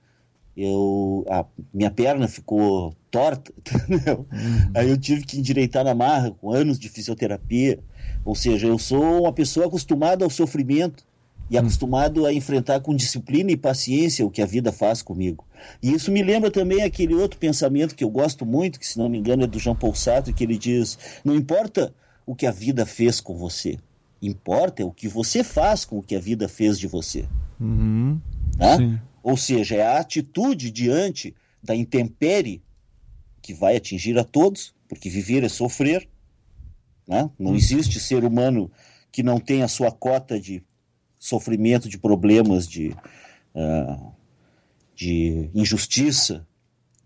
eu 0.55 1.25
a 1.29 1.45
minha 1.73 1.91
perna 1.91 2.27
ficou 2.27 2.95
torta, 3.11 3.51
entendeu? 3.59 4.25
Uhum. 4.31 4.71
Aí 4.73 4.89
eu 4.89 4.97
tive 4.97 5.23
que 5.23 5.37
endireitar 5.37 5.83
na 5.83 5.93
marra 5.93 6.31
com 6.31 6.51
anos 6.51 6.79
de 6.79 6.89
fisioterapia. 6.89 7.79
Ou 8.23 8.35
seja, 8.35 8.67
eu 8.67 8.79
sou 8.79 9.21
uma 9.21 9.33
pessoa 9.33 9.67
acostumada 9.67 10.23
ao 10.23 10.29
sofrimento 10.29 11.03
e 11.49 11.55
uhum. 11.55 11.61
acostumado 11.61 12.25
a 12.25 12.33
enfrentar 12.33 12.79
com 12.79 12.95
disciplina 12.95 13.51
e 13.51 13.57
paciência 13.57 14.25
o 14.25 14.31
que 14.31 14.41
a 14.41 14.45
vida 14.45 14.71
faz 14.71 15.01
comigo. 15.01 15.45
E 15.81 15.93
isso 15.93 16.11
me 16.11 16.23
lembra 16.23 16.49
também 16.49 16.81
aquele 16.81 17.13
outro 17.13 17.39
pensamento 17.39 17.95
que 17.95 18.03
eu 18.03 18.09
gosto 18.09 18.45
muito, 18.45 18.79
que 18.79 18.87
se 18.87 18.97
não 18.97 19.09
me 19.09 19.17
engano 19.17 19.43
é 19.43 19.47
do 19.47 19.59
Jean 19.59 19.75
Paul 19.75 19.93
Sartre, 19.93 20.33
que 20.33 20.43
ele 20.43 20.57
diz: 20.57 20.97
não 21.23 21.35
importa 21.35 21.93
o 22.25 22.35
que 22.35 22.47
a 22.47 22.51
vida 22.51 22.85
fez 22.85 23.19
com 23.21 23.35
você, 23.35 23.77
importa 24.21 24.85
o 24.85 24.91
que 24.91 25.07
você 25.07 25.43
faz 25.43 25.85
com 25.85 25.99
o 25.99 26.03
que 26.03 26.15
a 26.15 26.19
vida 26.19 26.47
fez 26.47 26.79
de 26.79 26.87
você. 26.87 27.25
Uhum. 27.59 28.19
Tá? 28.57 28.77
Sim. 28.77 28.99
Ou 29.25 29.35
seja, 29.35 29.77
é 29.77 29.81
a 29.81 29.97
atitude 29.97 30.69
diante 30.69 31.33
da 31.63 31.75
intempérie 31.75 32.61
que 33.41 33.55
vai 33.55 33.75
atingir 33.75 34.19
a 34.19 34.23
todos, 34.23 34.75
porque 34.87 35.09
viver 35.09 35.43
é 35.43 35.49
sofrer. 35.49 36.07
Né? 37.07 37.27
Não 37.39 37.49
uhum. 37.49 37.57
existe 37.57 37.99
ser 37.99 38.23
humano 38.23 38.71
que 39.11 39.23
não 39.23 39.39
tenha 39.39 39.65
a 39.65 39.67
sua 39.67 39.91
cota 39.91 40.39
de 40.39 40.63
sofrimento, 41.17 41.89
de 41.89 41.97
problemas, 41.97 42.67
de, 42.67 42.95
uh, 43.55 44.11
de 44.93 45.49
injustiça, 45.55 46.45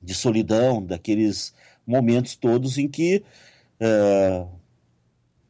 de 0.03 0.13
solidão, 0.13 0.85
daqueles 0.85 1.53
momentos 1.87 2.35
todos 2.35 2.77
em 2.77 2.89
que 2.89 3.23
uh, 3.79 4.45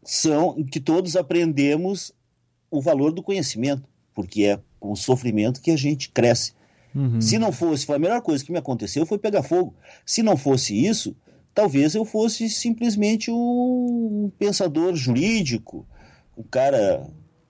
são 0.03 0.53
em 0.55 0.63
que 0.63 0.79
todos 0.79 1.15
aprendemos 1.15 2.13
o 2.69 2.79
valor 2.79 3.11
do 3.11 3.23
conhecimento, 3.23 3.89
porque 4.13 4.43
é 4.43 4.59
com 4.79 4.91
o 4.91 4.95
sofrimento 4.95 5.61
que 5.61 5.71
a 5.71 5.75
gente 5.75 6.09
cresce 6.09 6.58
Uhum. 6.93 7.22
Se 7.22 7.38
não 7.38 7.51
fosse, 7.51 7.86
foi 7.86 7.96
a 7.96 8.00
melhor 8.00 8.22
coisa 8.22 8.43
que 8.43 8.51
me 8.51 8.58
aconteceu 8.58 9.05
foi 9.05 9.17
pegar 9.17 9.43
fogo. 9.43 9.75
Se 10.05 10.24
não 10.24 10.36
fosse 10.36 10.74
isso, 10.74 11.15
talvez 11.53 11.96
eu 11.96 12.05
fosse 12.05 12.50
simplesmente 12.50 13.29
um 13.31 14.31
pensador 14.39 14.96
jurídico, 14.96 15.86
um 16.38 16.43
cara 16.43 17.08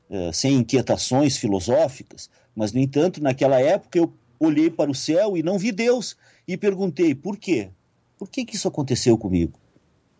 uh, 0.09 0.33
sem 0.33 0.55
inquietações 0.55 1.37
filosóficas. 1.37 2.29
Mas, 2.55 2.73
no 2.73 2.79
entanto, 2.79 3.21
naquela 3.21 3.59
época 3.59 3.97
eu 3.97 4.13
olhei 4.39 4.69
para 4.69 4.91
o 4.91 4.95
céu 4.95 5.37
e 5.37 5.43
não 5.43 5.57
vi 5.57 5.71
Deus 5.71 6.17
e 6.47 6.57
perguntei 6.57 7.13
por 7.13 7.37
quê? 7.37 7.69
Por 8.17 8.29
que, 8.29 8.43
que 8.43 8.55
isso 8.55 8.67
aconteceu 8.67 9.17
comigo? 9.17 9.59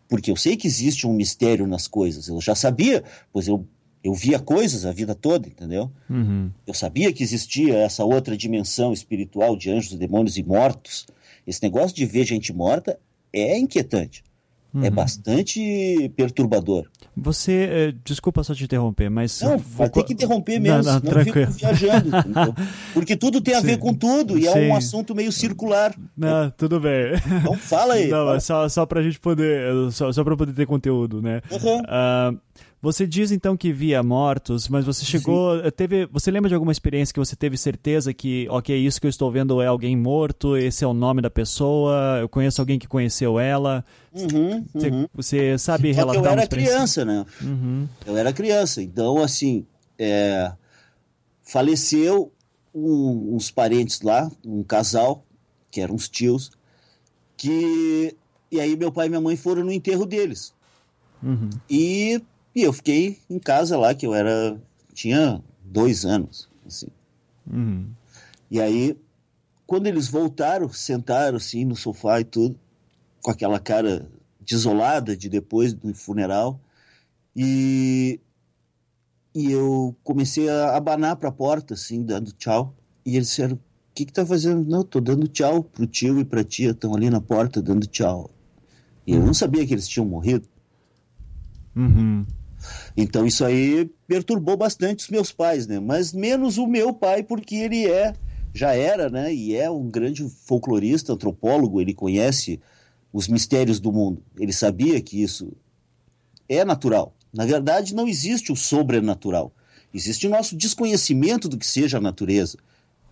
Porque 0.08 0.32
eu 0.32 0.36
sei 0.36 0.56
que 0.56 0.68
existe 0.68 1.06
um 1.06 1.14
mistério 1.14 1.68
nas 1.68 1.88
coisas. 1.88 2.28
Eu 2.28 2.40
já 2.42 2.56
sabia, 2.56 3.04
pois 3.32 3.48
eu, 3.48 3.66
eu 4.03 4.13
via 4.13 4.39
coisas 4.39 4.86
a 4.86 4.91
vida 4.91 5.13
toda, 5.13 5.48
entendeu? 5.48 5.91
Uhum. 6.10 6.50
Eu 6.65 6.74
sabia 6.74 7.12
que 7.12 7.24
existia 7.24 7.77
essa 7.77 8.03
outra 8.03 8.38
dimensão 8.38 8.94
espiritual 8.94 9.58
de 9.58 9.70
anjos, 9.70 9.98
demônios 9.98 10.38
e 10.38 10.44
mortos. 10.44 11.06
Esse 11.46 11.62
negócio 11.63 11.96
de 11.96 12.06
ver 12.06 12.25
gente 12.25 12.53
morta 12.53 12.98
é 13.34 13.58
inquietante. 13.58 14.24
É 14.74 14.77
uhum. 14.77 14.86
É 14.86 14.89
bastante 14.89 16.12
perturbador. 16.15 16.86
Você, 17.18 17.70
eh, 17.72 17.94
desculpa 18.06 18.44
só 18.44 18.53
te 18.53 18.63
interromper, 18.63 19.10
mas... 19.10 19.41
Não, 19.41 19.58
vai 19.58 19.89
ter 19.89 20.03
que 20.03 20.13
interromper 20.13 20.60
mesmo, 20.60 20.84
não, 20.84 21.00
não, 21.00 21.12
não 21.12 21.24
fico 21.24 21.51
viajando. 21.51 22.10
Porque 22.94 23.18
tudo 23.18 23.41
tem 23.41 23.56
a 23.56 23.62
ver 23.62 23.77
com 23.77 23.94
tudo 23.94 24.38
e 24.38 24.44
Sim. 24.44 24.48
é 24.48 24.72
um 24.72 24.75
assunto 24.75 25.13
meio 25.15 25.32
circular. 25.32 25.94
Não, 26.15 26.50
tudo 26.51 26.79
bem. 26.79 27.13
Então 27.41 27.56
fala 27.56 27.96
aí. 27.96 28.08
Não, 28.08 28.25
fala. 28.25 28.39
só, 28.39 28.70
só 28.70 28.86
pra 28.86 29.01
gente 29.01 29.20
poder, 29.20 29.91
só, 29.91 30.12
só 30.12 30.24
pra 30.24 30.38
poder 30.38 30.53
ter 30.53 30.68
conteúdo, 30.68 31.22
né? 31.22 31.41
Uhum. 31.51 31.79
Uh, 31.82 32.39
você 32.81 33.05
diz 33.05 33.31
então 33.31 33.57
que 33.57 33.74
via 33.74 34.01
mortos, 34.01 34.69
mas 34.69 34.86
você 34.86 35.03
chegou, 35.03 35.62
Sim. 35.62 35.71
teve, 35.71 36.05
você 36.05 36.31
lembra 36.31 36.48
de 36.48 36.55
alguma 36.55 36.71
experiência 36.71 37.13
que 37.13 37.19
você 37.19 37.36
teve 37.36 37.57
certeza 37.57 38.13
que, 38.13 38.48
ok, 38.50 38.75
isso 38.75 39.01
que 39.01 39.07
eu 39.07 39.09
estou 39.09 39.29
vendo 39.29 39.62
é 39.62 39.67
alguém 39.67 39.98
morto, 39.98 40.55
esse 40.55 40.83
é 40.83 40.88
o 40.88 40.93
nome 40.93 41.21
da 41.21 41.29
pessoa, 41.29 42.19
eu 42.21 42.29
conheço 42.29 42.62
alguém 42.62 42.79
que 42.79 42.88
conheceu 42.88 43.38
ela. 43.38 43.83
Uhum, 44.13 44.65
você, 44.74 44.89
uhum. 44.89 45.07
você, 45.13 45.57
sabe 45.57 45.93
Só 45.93 46.00
relatar 46.00 46.24
eu 46.24 46.31
era 46.31 46.48
criança, 46.48 47.03
né? 47.03 47.25
Uhum. 47.41 47.88
Eu 48.05 48.17
era 48.17 48.31
criança, 48.31 48.81
então 48.81 49.21
assim, 49.21 49.65
é, 49.98 50.51
faleceu 51.43 52.31
um, 52.74 53.36
uns 53.36 53.51
parentes 53.51 54.01
lá, 54.01 54.31
um 54.45 54.63
casal 54.63 55.25
que 55.69 55.81
eram 55.81 55.95
uns 55.95 56.07
tios, 56.07 56.51
que 57.36 58.15
e 58.50 58.59
aí 58.59 58.75
meu 58.77 58.91
pai 58.91 59.07
e 59.07 59.09
minha 59.09 59.21
mãe 59.21 59.36
foram 59.36 59.65
no 59.65 59.71
enterro 59.71 60.05
deles. 60.05 60.53
Uhum. 61.21 61.50
E 61.69 62.21
e 62.56 62.63
eu 62.63 62.74
fiquei 62.74 63.20
em 63.29 63.39
casa 63.39 63.77
lá, 63.77 63.94
que 63.94 64.06
eu 64.06 64.13
era. 64.13 64.60
tinha 64.94 65.41
dois 65.63 66.06
anos, 66.06 66.50
assim. 66.65 66.88
Uhum. 67.51 67.89
E 68.50 68.60
aí, 68.60 68.98
quando 69.65 69.88
eles 69.88 70.08
voltaram, 70.08 70.68
sentaram 70.70 71.38
assim 71.38 71.63
no 71.63 71.75
sofá 71.75 72.20
e 72.20 72.24
tudo, 72.24 72.60
com 73.22 73.32
aquela 73.32 73.60
cara 73.60 74.10
desolada 74.39 75.15
de 75.15 75.29
depois 75.29 75.74
do 75.74 75.94
funeral, 75.94 76.60
e, 77.36 78.20
e 79.34 79.51
eu 79.51 79.96
comecei 80.03 80.50
a 80.50 80.75
abanar 80.75 81.15
para 81.15 81.29
a 81.29 81.32
porta, 81.32 81.75
assim, 81.75 82.03
dando 82.03 82.32
tchau. 82.32 82.75
E 83.06 83.15
eles 83.15 83.29
disseram: 83.29 83.56
O 83.56 83.60
que, 83.94 84.06
que 84.06 84.13
tá 84.13 84.25
fazendo? 84.25 84.68
Não, 84.68 84.84
tô 84.84 85.00
dando 85.00 85.27
tchau 85.27 85.63
pro 85.63 85.86
tio 85.86 86.20
e 86.20 86.25
pra 86.25 86.44
tia, 86.44 86.72
estão 86.72 86.96
ali 86.96 87.10
na 87.10 87.22
porta 87.22 87.62
dando 87.62 87.86
tchau. 87.86 88.29
E 89.06 89.13
eu 89.13 89.25
não 89.25 89.34
sabia 89.34 89.65
que 89.65 89.74
eles 89.74 89.88
tinham 89.88 90.06
morrido. 90.06 90.48
Uhum. 91.75 92.25
Então 92.96 93.25
isso 93.25 93.46
aí 93.46 93.89
perturbou 94.08 94.58
bastante 94.58 95.04
os 95.04 95.10
meus 95.10 95.32
pais, 95.32 95.68
né? 95.68 95.80
Mas 95.80 96.13
menos 96.13 96.58
o 96.58 96.68
meu 96.68 96.94
pai, 96.94 97.24
porque 97.24 97.56
ele 97.56 97.88
é, 97.88 98.13
já 98.54 98.74
era, 98.74 99.10
né? 99.10 99.34
E 99.34 99.56
é 99.56 99.70
um 99.70 99.89
grande 99.89 100.28
folclorista, 100.30 101.13
antropólogo, 101.13 101.80
ele 101.80 101.94
conhece 101.94 102.60
os 103.12 103.28
mistérios 103.28 103.80
do 103.80 103.92
mundo. 103.92 104.24
Ele 104.38 104.54
sabia 104.54 105.01
que 105.01 105.22
isso 105.22 105.51
é 106.48 106.63
natural. 106.66 107.16
Na 107.34 107.46
verdade, 107.46 107.96
não 107.96 108.08
existe 108.08 108.51
o 108.51 108.56
sobrenatural. 108.56 109.51
Existe 109.94 110.28
o 110.28 110.30
nosso 110.30 110.56
desconhecimento 110.56 111.48
do 111.48 111.58
que 111.58 111.66
seja 111.66 111.98
a 111.98 112.01
natureza. 112.01 112.58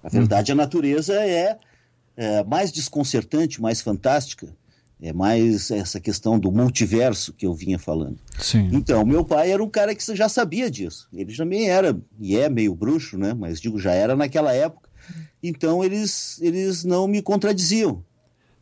Na 0.01 0.09
verdade, 0.09 0.51
a 0.51 0.55
natureza 0.55 1.13
é, 1.13 1.57
é 2.15 2.43
mais 2.43 2.71
desconcertante, 2.71 3.61
mais 3.61 3.81
fantástica. 3.81 4.55
É 4.99 5.13
mais 5.13 5.69
essa 5.69 5.99
questão 5.99 6.39
do 6.39 6.51
multiverso 6.51 7.31
que 7.31 7.45
eu 7.45 7.53
vinha 7.53 7.77
falando. 7.77 8.17
Sim. 8.39 8.69
Então, 8.73 9.05
meu 9.05 9.23
pai 9.23 9.51
era 9.51 9.63
um 9.63 9.69
cara 9.69 9.93
que 9.93 10.15
já 10.15 10.27
sabia 10.27 10.71
disso. 10.71 11.07
Ele 11.13 11.35
também 11.35 11.69
era, 11.69 11.95
e 12.19 12.35
é 12.35 12.49
meio 12.49 12.73
bruxo, 12.73 13.17
né? 13.17 13.33
Mas 13.33 13.61
digo, 13.61 13.79
já 13.79 13.91
era 13.91 14.15
naquela 14.15 14.53
época. 14.53 14.89
Então, 15.41 15.83
eles, 15.83 16.41
eles 16.41 16.83
não 16.83 17.07
me 17.07 17.21
contradiziam. 17.21 18.03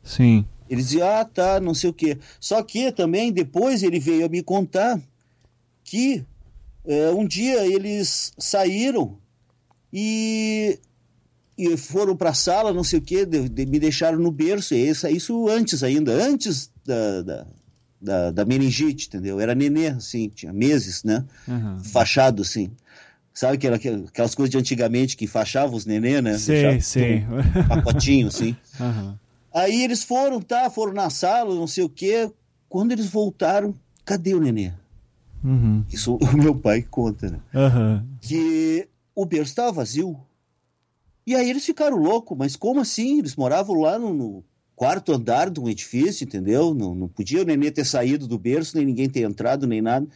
Sim. 0.03 0.45
Eles 0.69 0.89
diziam, 0.89 1.07
ah, 1.07 1.23
tá, 1.23 1.59
não 1.59 1.73
sei 1.73 1.89
o 1.89 1.93
quê. 1.93 2.17
Só 2.39 2.61
que 2.61 2.91
também, 2.91 3.31
depois, 3.31 3.81
ele 3.81 3.99
veio 3.99 4.25
a 4.25 4.29
me 4.29 4.43
contar 4.43 4.99
que 5.85 6.25
é, 6.85 7.09
um 7.11 7.25
dia 7.25 7.65
eles 7.65 8.33
saíram 8.37 9.17
e 9.91 10.79
e 11.57 11.77
foram 11.77 12.15
para 12.15 12.31
a 12.31 12.33
sala, 12.33 12.73
não 12.73 12.83
sei 12.83 12.99
o 12.99 13.01
quê, 13.01 13.25
de, 13.25 13.47
de, 13.47 13.65
me 13.65 13.79
deixaram 13.79 14.19
no 14.19 14.31
berço, 14.31 14.75
isso, 14.75 15.07
isso 15.07 15.47
antes 15.47 15.83
ainda, 15.83 16.11
antes 16.11 16.69
da, 16.85 17.21
da, 17.21 17.47
da, 18.01 18.31
da, 18.31 18.45
meningite, 18.45 19.07
entendeu? 19.07 19.39
Era 19.39 19.55
nenê, 19.55 19.87
assim, 19.87 20.29
tinha 20.29 20.51
meses, 20.51 21.03
né? 21.03 21.23
Uhum. 21.47 21.79
Fachado, 21.79 22.41
assim. 22.41 22.71
Sabe 23.33 23.57
que 23.57 23.67
era 23.67 23.75
aquelas 23.75 24.33
coisas 24.33 24.49
de 24.49 24.57
antigamente 24.57 25.17
que 25.17 25.27
fachavam 25.27 25.75
os 25.75 25.85
nenê, 25.85 26.21
né? 26.21 26.37
Sim, 26.37 26.79
sim. 26.79 27.25
Um 27.27 27.67
pacotinho, 27.67 28.27
assim. 28.27 28.55
Uhum. 28.79 29.15
Aí 29.53 29.83
eles 29.83 30.03
foram, 30.03 30.41
tá, 30.41 30.69
foram 30.69 30.93
na 30.93 31.09
sala, 31.09 31.55
não 31.55 31.67
sei 31.67 31.83
o 31.83 31.89
quê. 31.89 32.29
Quando 32.67 32.91
eles 32.91 33.07
voltaram, 33.07 33.75
cadê 34.03 34.33
o 34.33 34.39
nenê? 34.39 34.71
Uhum. 35.43 35.83
Isso 35.91 36.15
o 36.15 36.37
meu 36.37 36.55
pai 36.55 36.81
conta, 36.81 37.29
né? 37.29 37.39
Que 38.21 38.87
o 39.13 39.25
berço 39.25 39.51
estava 39.51 39.71
vazio. 39.71 40.19
E 41.25 41.35
aí 41.35 41.49
eles 41.49 41.65
ficaram 41.65 41.97
loucos, 41.97 42.37
mas 42.37 42.55
como 42.55 42.79
assim? 42.79 43.19
Eles 43.19 43.35
moravam 43.35 43.79
lá 43.79 43.97
no, 43.97 44.13
no 44.13 44.43
quarto 44.75 45.13
andar 45.13 45.49
de 45.49 45.59
um 45.59 45.67
edifício, 45.67 46.23
entendeu? 46.23 46.73
Não, 46.73 46.93
não 46.93 47.07
podia 47.07 47.41
o 47.41 47.45
nenê 47.45 47.71
ter 47.71 47.85
saído 47.85 48.27
do 48.27 48.37
berço, 48.37 48.77
nem 48.77 48.85
ninguém 48.85 49.09
ter 49.09 49.21
entrado, 49.21 49.65
nem 49.65 49.81
nada. 49.81 50.07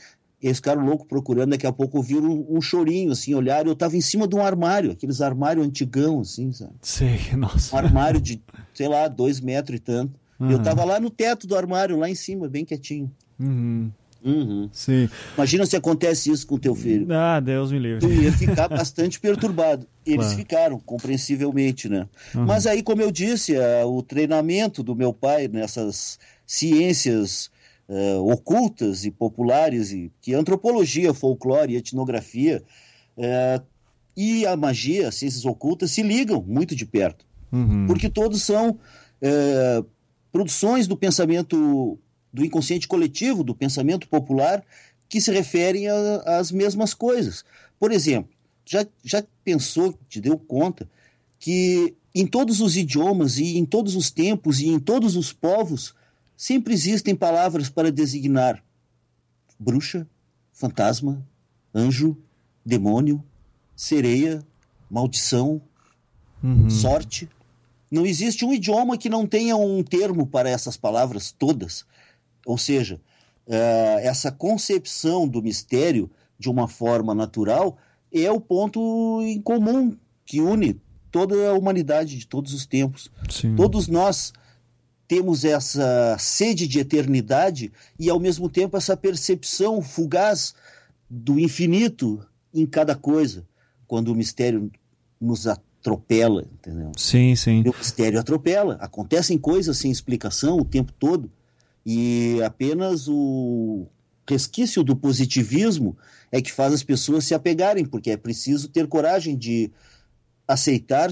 Eles 0.41 0.57
ficaram 0.57 0.85
loucos 0.85 1.07
procurando, 1.07 1.49
daqui 1.49 1.67
a 1.67 1.71
pouco 1.71 1.97
ouviram 1.97 2.29
um, 2.29 2.57
um 2.57 2.61
chorinho, 2.61 3.11
assim, 3.11 3.33
olharam, 3.33 3.67
eu 3.67 3.73
estava 3.73 3.97
em 3.97 4.01
cima 4.01 4.27
de 4.27 4.35
um 4.35 4.45
armário, 4.45 4.91
aqueles 4.91 5.19
armários 5.19 5.65
antigão, 5.65 6.21
assim, 6.21 6.53
sabe? 6.53 6.73
Sei, 6.81 7.19
nossa. 7.35 7.75
Um 7.75 7.79
armário 7.79 8.21
de, 8.21 8.41
sei 8.73 8.87
lá, 8.87 9.07
dois 9.07 9.41
metros 9.41 9.77
e 9.77 9.81
tanto. 9.81 10.13
Uhum. 10.39 10.51
Eu 10.51 10.57
estava 10.57 10.85
lá 10.85 10.99
no 10.99 11.09
teto 11.09 11.45
do 11.45 11.57
armário, 11.57 11.97
lá 11.97 12.09
em 12.09 12.15
cima, 12.15 12.47
bem 12.47 12.63
quietinho. 12.63 13.11
Uhum. 13.37 13.91
Uhum. 14.23 14.69
Sim. 14.71 15.09
Imagina 15.35 15.65
se 15.65 15.75
acontece 15.75 16.31
isso 16.31 16.45
com 16.45 16.57
teu 16.57 16.75
filho. 16.75 17.07
Ah, 17.13 17.39
Deus 17.39 17.71
me 17.71 17.79
livre. 17.79 17.99
Tu 17.99 18.11
ia 18.11 18.31
ficar 18.31 18.67
bastante 18.67 19.17
perturbado. 19.21 19.87
Eles 20.05 20.27
claro. 20.27 20.37
ficaram, 20.37 20.79
compreensivelmente, 20.79 21.87
né? 21.87 22.07
Uhum. 22.35 22.45
Mas 22.45 22.67
aí, 22.67 22.83
como 22.83 23.01
eu 23.01 23.11
disse, 23.11 23.53
o 23.85 24.01
treinamento 24.01 24.83
do 24.83 24.95
meu 24.95 25.13
pai 25.13 25.47
nessas 25.47 26.19
ciências 26.45 27.49
uh, 27.89 28.31
ocultas 28.31 29.03
e 29.03 29.11
populares, 29.11 29.91
e 29.91 30.11
que 30.21 30.33
antropologia, 30.33 31.13
folclore, 31.13 31.75
etnografia 31.75 32.63
uh, 33.17 33.63
e 34.15 34.45
a 34.45 34.55
magia, 34.55 35.07
as 35.07 35.15
ciências 35.15 35.45
ocultas, 35.45 35.91
se 35.91 36.03
ligam 36.03 36.43
muito 36.45 36.75
de 36.75 36.85
perto. 36.85 37.25
Uhum. 37.51 37.87
Porque 37.87 38.09
todos 38.09 38.43
são 38.43 38.71
uh, 38.71 39.85
produções 40.31 40.87
do 40.87 40.95
pensamento 40.95 41.97
do 42.31 42.45
inconsciente 42.45 42.87
coletivo, 42.87 43.43
do 43.43 43.55
pensamento 43.55 44.07
popular, 44.07 44.63
que 45.07 45.19
se 45.19 45.31
referem 45.31 45.87
às 46.25 46.51
mesmas 46.51 46.93
coisas. 46.93 47.43
Por 47.79 47.91
exemplo, 47.91 48.31
já, 48.65 48.85
já 49.03 49.23
pensou, 49.43 49.97
te 50.07 50.21
deu 50.21 50.37
conta, 50.37 50.87
que 51.39 51.95
em 52.13 52.27
todos 52.27 52.61
os 52.61 52.77
idiomas 52.77 53.37
e 53.37 53.57
em 53.57 53.65
todos 53.65 53.95
os 53.95 54.11
tempos 54.11 54.59
e 54.59 54.67
em 54.67 54.79
todos 54.79 55.15
os 55.15 55.33
povos 55.33 55.95
sempre 56.35 56.73
existem 56.73 57.15
palavras 57.15 57.69
para 57.69 57.91
designar 57.91 58.63
bruxa, 59.59 60.07
fantasma, 60.53 61.25
anjo, 61.73 62.17
demônio, 62.65 63.23
sereia, 63.75 64.45
maldição, 64.89 65.61
uhum. 66.43 66.69
sorte. 66.69 67.29
Não 67.91 68.05
existe 68.05 68.45
um 68.45 68.53
idioma 68.53 68.97
que 68.97 69.09
não 69.09 69.25
tenha 69.25 69.57
um 69.57 69.83
termo 69.83 70.25
para 70.25 70.49
essas 70.49 70.77
palavras 70.77 71.31
todas. 71.31 71.85
Ou 72.45 72.57
seja, 72.57 72.99
uh, 73.47 73.99
essa 74.01 74.31
concepção 74.31 75.27
do 75.27 75.41
mistério 75.41 76.09
de 76.37 76.49
uma 76.49 76.67
forma 76.67 77.13
natural 77.13 77.77
é 78.11 78.31
o 78.31 78.39
ponto 78.39 79.21
em 79.21 79.41
comum 79.41 79.95
que 80.25 80.39
une 80.39 80.79
toda 81.11 81.49
a 81.49 81.53
humanidade 81.53 82.17
de 82.17 82.27
todos 82.27 82.53
os 82.53 82.65
tempos. 82.65 83.11
Sim. 83.29 83.55
Todos 83.55 83.87
nós 83.87 84.31
temos 85.07 85.43
essa 85.43 86.15
sede 86.19 86.67
de 86.67 86.79
eternidade 86.79 87.71
e, 87.99 88.09
ao 88.09 88.19
mesmo 88.19 88.47
tempo, 88.47 88.77
essa 88.77 88.95
percepção 88.95 89.81
fugaz 89.81 90.53
do 91.09 91.39
infinito 91.39 92.23
em 92.53 92.65
cada 92.65 92.95
coisa. 92.95 93.45
Quando 93.87 94.09
o 94.09 94.15
mistério 94.15 94.71
nos 95.19 95.47
atropela, 95.47 96.45
entendeu? 96.53 96.91
Sim, 96.95 97.35
sim. 97.35 97.61
O 97.61 97.75
mistério 97.75 98.19
atropela. 98.19 98.75
Acontecem 98.75 99.37
coisas 99.37 99.77
sem 99.77 99.89
explicação 99.89 100.57
o 100.57 100.65
tempo 100.65 100.93
todo 100.93 101.29
e 101.91 102.39
apenas 102.43 103.07
o 103.07 103.87
resquício 104.29 104.83
do 104.83 104.95
positivismo 104.95 105.97
é 106.31 106.39
que 106.39 106.51
faz 106.51 106.71
as 106.71 106.83
pessoas 106.83 107.25
se 107.25 107.33
apegarem, 107.33 107.83
porque 107.83 108.11
é 108.11 108.15
preciso 108.15 108.69
ter 108.69 108.85
coragem 108.85 109.35
de 109.35 109.71
aceitar 110.47 111.11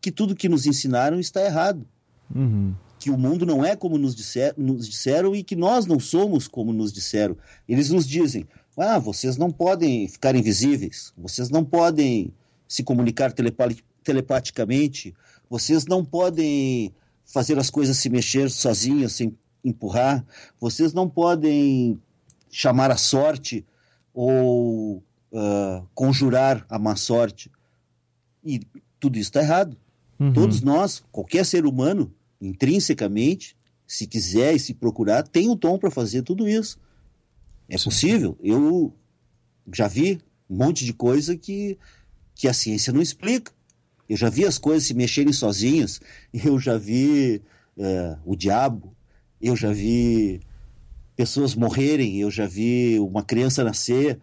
que 0.00 0.12
tudo 0.12 0.36
que 0.36 0.48
nos 0.48 0.64
ensinaram 0.64 1.18
está 1.18 1.44
errado. 1.44 1.84
Uhum. 2.32 2.72
Que 3.00 3.10
o 3.10 3.18
mundo 3.18 3.44
não 3.44 3.64
é 3.64 3.74
como 3.74 3.98
nos, 3.98 4.14
disser, 4.14 4.54
nos 4.56 4.88
disseram 4.88 5.34
e 5.34 5.42
que 5.42 5.56
nós 5.56 5.86
não 5.86 5.98
somos 5.98 6.46
como 6.46 6.72
nos 6.72 6.92
disseram. 6.92 7.36
Eles 7.68 7.90
nos 7.90 8.06
dizem: 8.06 8.46
ah, 8.76 9.00
vocês 9.00 9.36
não 9.36 9.50
podem 9.50 10.06
ficar 10.06 10.36
invisíveis, 10.36 11.12
vocês 11.18 11.50
não 11.50 11.64
podem 11.64 12.32
se 12.68 12.84
comunicar 12.84 13.34
telepaticamente, 14.04 15.12
vocês 15.50 15.84
não 15.84 16.04
podem 16.04 16.94
fazer 17.24 17.58
as 17.58 17.70
coisas 17.70 17.96
se 17.96 18.08
mexer 18.08 18.48
sozinhas, 18.48 19.14
sem 19.14 19.36
empurrar, 19.64 20.24
vocês 20.60 20.92
não 20.92 21.08
podem 21.08 22.00
chamar 22.50 22.90
a 22.90 22.96
sorte 22.96 23.64
ou 24.12 25.02
uh, 25.32 25.86
conjurar 25.94 26.64
a 26.68 26.78
má 26.78 26.96
sorte. 26.96 27.50
E 28.44 28.60
tudo 28.98 29.18
isso 29.18 29.30
está 29.30 29.40
errado. 29.40 29.76
Uhum. 30.18 30.32
Todos 30.32 30.60
nós, 30.60 31.02
qualquer 31.10 31.44
ser 31.44 31.64
humano, 31.66 32.12
intrinsecamente, 32.40 33.56
se 33.86 34.06
quiser 34.06 34.54
e 34.54 34.58
se 34.58 34.74
procurar, 34.74 35.26
tem 35.26 35.48
o 35.48 35.56
tom 35.56 35.78
para 35.78 35.90
fazer 35.90 36.22
tudo 36.22 36.48
isso. 36.48 36.78
É 37.68 37.78
Sim. 37.78 37.84
possível. 37.84 38.38
Eu 38.42 38.92
já 39.72 39.88
vi 39.88 40.20
um 40.48 40.56
monte 40.56 40.84
de 40.84 40.92
coisa 40.92 41.36
que, 41.36 41.78
que 42.34 42.48
a 42.48 42.52
ciência 42.52 42.92
não 42.92 43.00
explica. 43.00 43.52
Eu 44.08 44.16
já 44.16 44.28
vi 44.28 44.44
as 44.44 44.58
coisas 44.58 44.84
se 44.84 44.94
mexerem 44.94 45.32
sozinhas. 45.32 46.00
Eu 46.32 46.58
já 46.58 46.76
vi 46.76 47.42
uh, 47.76 48.18
o 48.24 48.36
diabo. 48.36 48.94
Eu 49.42 49.56
já 49.56 49.72
vi 49.72 50.40
pessoas 51.16 51.54
morrerem, 51.54 52.18
eu 52.18 52.30
já 52.30 52.46
vi 52.46 52.98
uma 53.00 53.22
criança 53.22 53.64
nascer, 53.64 54.18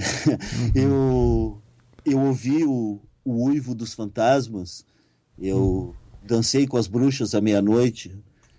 uhum. 0.00 0.72
eu, 0.74 1.62
eu 2.04 2.20
ouvi 2.20 2.64
o, 2.64 3.00
o 3.24 3.46
uivo 3.46 3.74
dos 3.74 3.94
fantasmas, 3.94 4.84
eu 5.38 5.58
uhum. 5.58 5.94
dancei 6.22 6.66
com 6.66 6.76
as 6.76 6.86
bruxas 6.86 7.34
à 7.34 7.40
meia-noite. 7.40 8.16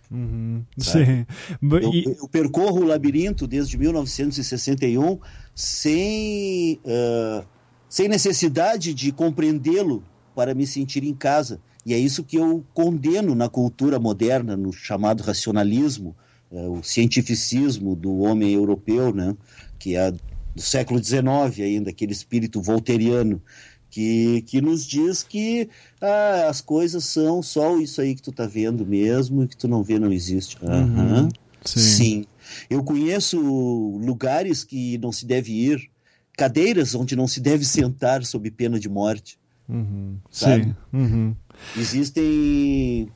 Uhum. 0.10 0.64
Sim. 0.78 1.26
Eu, 1.62 2.16
eu, 2.22 2.28
percorro 2.28 2.82
o 2.82 2.86
labirinto 2.86 3.48
desde 3.48 3.78
1961 3.78 5.20
sem, 5.54 6.80
uh, 6.86 7.46
sem 7.90 8.08
necessidade 8.08 8.94
de 8.94 9.12
compreendê-lo 9.12 10.04
para 10.36 10.54
me 10.54 10.68
sentir 10.68 11.04
em 11.04 11.14
casa. 11.14 11.60
E 11.86 11.94
é 11.94 12.00
isso 12.00 12.24
que 12.24 12.38
eu 12.38 12.66
condeno 12.74 13.36
na 13.36 13.48
cultura 13.48 14.00
moderna, 14.00 14.58
no 14.58 14.74
chamado 14.74 15.22
racionalismo, 15.22 16.16
é, 16.52 16.68
o 16.68 16.82
cientificismo 16.82 17.96
do 17.96 18.20
homem 18.20 18.54
europeu, 18.54 19.14
né, 19.14 19.36
que 19.78 19.96
é 19.96 20.12
do 20.12 20.62
século 20.62 21.04
XIX 21.04 21.26
ainda, 21.60 21.90
aquele 21.90 22.14
espírito 22.14 22.62
volteriano, 22.62 23.42
que, 23.90 24.42
que 24.48 24.62
nos 24.62 24.86
diz 24.86 25.24
que 25.24 25.70
ah, 26.02 26.48
as 26.50 26.60
coisas 26.60 27.06
são 27.06 27.42
só 27.42 27.78
isso 27.78 28.02
aí 28.02 28.16
que 28.16 28.22
tu 28.22 28.32
tá 28.32 28.46
vendo 28.46 28.86
mesmo 28.86 29.44
e 29.44 29.48
que 29.48 29.56
tu 29.56 29.68
não 29.68 29.84
vê 29.84 30.00
não 30.00 30.12
existe. 30.12 30.58
Uhum, 30.62 31.30
sim. 31.64 31.80
sim. 31.80 32.26
Eu 32.70 32.84
conheço 32.84 33.40
lugares 33.40 34.64
que 34.64 34.98
não 34.98 35.12
se 35.12 35.26
deve 35.26 35.52
ir, 35.52 35.90
cadeiras 36.38 36.96
onde 36.96 37.16
não 37.16 37.28
se 37.28 37.40
deve 37.40 37.64
sentar 37.64 38.26
sob 38.26 38.50
pena 38.52 38.80
de 38.80 38.90
morte. 38.90 39.38
Uhum, 39.68 40.18
sabe? 40.30 40.66
Sim. 40.66 40.76
Uhum. 40.92 41.36
Existem 41.78 43.12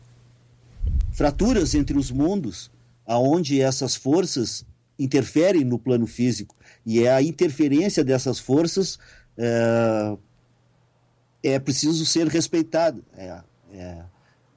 fraturas 1.12 1.76
entre 1.76 1.98
os 1.98 2.12
mundos 2.12 2.72
aonde 3.06 3.62
essas 3.62 3.96
forças 3.96 4.66
interferem 4.98 5.64
no 5.64 5.80
plano 5.80 6.06
físico 6.06 6.56
e 6.86 7.04
é 7.04 7.12
a 7.12 7.22
interferência 7.22 8.04
dessas 8.04 8.40
forças 8.40 9.00
é, 9.38 10.18
é 11.44 11.60
preciso 11.60 12.06
ser 12.06 12.28
respeitada 12.28 13.02
é, 13.16 13.40
é, 13.74 13.98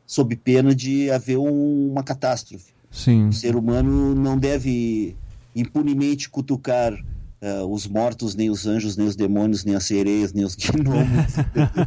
sob 0.07 0.37
pena 0.37 0.75
de 0.75 1.11
haver 1.11 1.39
um, 1.39 1.91
uma 1.91 2.03
catástrofe. 2.03 2.73
Sim. 2.91 3.29
O 3.29 3.33
ser 3.33 3.57
humano 3.57 4.15
não 4.15 4.37
deve 4.37 5.17
impunemente 5.55 6.29
cutucar 6.29 6.93
Uh, 7.43 7.67
os 7.67 7.89
mortos, 7.89 8.37
nem 8.37 8.51
os 8.51 8.69
anjos, 8.69 8.97
nem 8.97 9.09
os 9.09 9.17
demônios, 9.17 9.65
nem 9.65 9.75
as 9.75 9.83
sereias, 9.83 10.33
nem 10.33 10.45
os 10.45 10.55
gnomos. 10.55 11.35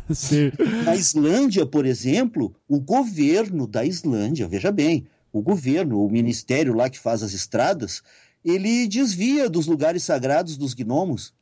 Na 0.84 0.94
Islândia, 0.94 1.66
por 1.66 1.86
exemplo, 1.86 2.54
o 2.68 2.78
governo 2.78 3.66
da 3.66 3.86
Islândia, 3.86 4.50
veja 4.50 4.70
bem, 4.70 5.08
o 5.32 5.42
governo, 5.42 6.06
o 6.06 6.12
ministério 6.12 6.74
lá 6.74 6.90
que 6.90 7.00
faz 7.00 7.24
as 7.24 7.32
estradas, 7.32 8.02
ele 8.44 8.86
desvia 8.86 9.50
dos 9.50 9.66
lugares 9.66 10.04
sagrados 10.04 10.58
dos 10.58 10.74
gnomos. 10.74 11.34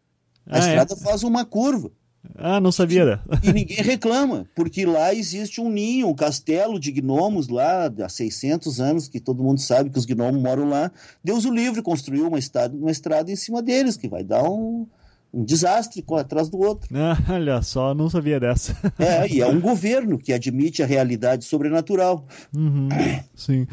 A 0.45 0.55
ah, 0.55 0.57
é? 0.57 0.59
estrada 0.59 0.93
é? 0.93 0.97
faz 0.97 1.23
uma 1.23 1.43
curva. 1.43 1.91
Ah, 2.35 2.59
não 2.59 2.71
sabia. 2.71 3.21
E, 3.43 3.49
e, 3.49 3.53
ninguém 3.53 3.77
reclama, 3.83 4.47
porque 4.55 4.85
lá 4.85 5.13
existe 5.13 5.59
um 5.59 5.69
ninho, 5.69 6.07
um 6.07 6.15
castelo 6.15 6.79
de 6.79 6.91
gnomos 6.91 7.47
lá 7.47 7.91
há 8.03 8.09
600 8.09 8.79
anos, 8.79 9.07
que 9.07 9.19
todo 9.19 9.43
mundo 9.43 9.59
sabe 9.59 9.89
que 9.89 9.99
os 9.99 10.05
gnomos 10.05 10.41
moram 10.41 10.69
lá. 10.69 10.91
Deus 11.23 11.45
o 11.45 11.53
livre 11.53 11.81
construiu 11.81 12.27
uma 12.27 12.39
estrada, 12.39 12.75
uma 12.75 12.91
estrada 12.91 13.31
em 13.31 13.35
cima 13.35 13.61
deles, 13.61 13.97
que 13.97 14.07
vai 14.07 14.23
dar 14.23 14.43
um, 14.43 14.87
um 15.33 15.43
desastre 15.43 16.03
atrás 16.17 16.47
do 16.47 16.59
outro. 16.59 16.87
Ah, 16.93 17.17
olha 17.33 17.61
só, 17.61 17.93
não 17.95 18.09
sabia 18.09 18.39
dessa. 18.39 18.77
É, 18.99 19.27
e 19.27 19.41
é 19.41 19.47
um 19.47 19.59
governo 19.59 20.19
que 20.19 20.31
admite 20.31 20.83
a 20.83 20.85
realidade 20.85 21.45
sobrenatural. 21.45 22.27
Uhum, 22.55 22.87
sim. 23.33 23.67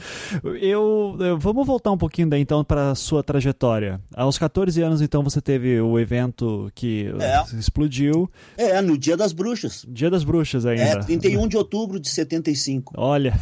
Eu, 0.61 1.16
eu, 1.20 1.38
vamos 1.38 1.66
voltar 1.66 1.90
um 1.90 1.99
pouquinho 1.99 2.31
daí 2.31 2.40
então 2.40 2.64
para 2.64 2.92
a 2.92 2.94
sua 2.94 3.23
trajetória. 3.23 4.01
Aos 4.14 4.38
14 4.38 4.81
anos 4.81 5.03
então 5.03 5.23
você 5.23 5.40
teve 5.40 5.81
o 5.81 5.99
evento 5.99 6.70
que 6.75 7.12
é. 7.20 7.57
explodiu. 7.59 8.31
É, 8.57 8.81
no 8.81 8.96
Dia 8.96 9.16
das 9.16 9.33
Bruxas. 9.33 9.85
Dia 9.88 10.09
das 10.09 10.25
Bruxas 10.25 10.64
ainda. 10.64 10.83
É, 10.83 10.99
31 11.01 11.46
de 11.46 11.57
outubro 11.57 12.01
de 12.01 12.09
75. 12.09 12.94
Olha, 12.96 13.38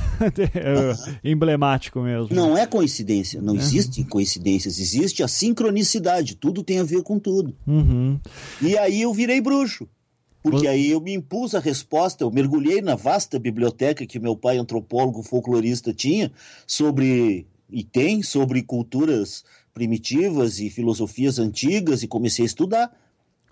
emblemático 1.22 2.00
mesmo. 2.00 2.34
Não 2.34 2.56
é 2.56 2.66
coincidência, 2.66 3.40
não 3.40 3.54
uhum. 3.54 3.60
existem 3.60 4.04
coincidências, 4.04 4.78
existe 4.78 5.22
a 5.22 5.28
sincronicidade, 5.28 6.34
tudo 6.34 6.62
tem 6.62 6.80
a 6.80 6.84
ver 6.84 7.02
com 7.02 7.18
tudo. 7.18 7.54
Uhum. 7.66 8.07
E 8.60 8.76
aí 8.78 9.02
eu 9.02 9.12
virei 9.12 9.40
bruxo. 9.40 9.88
Porque 10.42 10.68
aí 10.68 10.90
eu 10.90 11.00
me 11.00 11.12
impus 11.14 11.54
a 11.54 11.60
resposta, 11.60 12.24
eu 12.24 12.30
mergulhei 12.30 12.80
na 12.80 12.94
vasta 12.94 13.38
biblioteca 13.38 14.06
que 14.06 14.18
meu 14.18 14.36
pai, 14.36 14.56
antropólogo 14.56 15.22
folclorista, 15.22 15.92
tinha 15.92 16.30
sobre, 16.66 17.46
e 17.68 17.82
tem, 17.82 18.22
sobre 18.22 18.62
culturas 18.62 19.44
primitivas 19.74 20.58
e 20.60 20.70
filosofias 20.70 21.38
antigas, 21.38 22.02
e 22.02 22.08
comecei 22.08 22.44
a 22.44 22.46
estudar. 22.46 22.96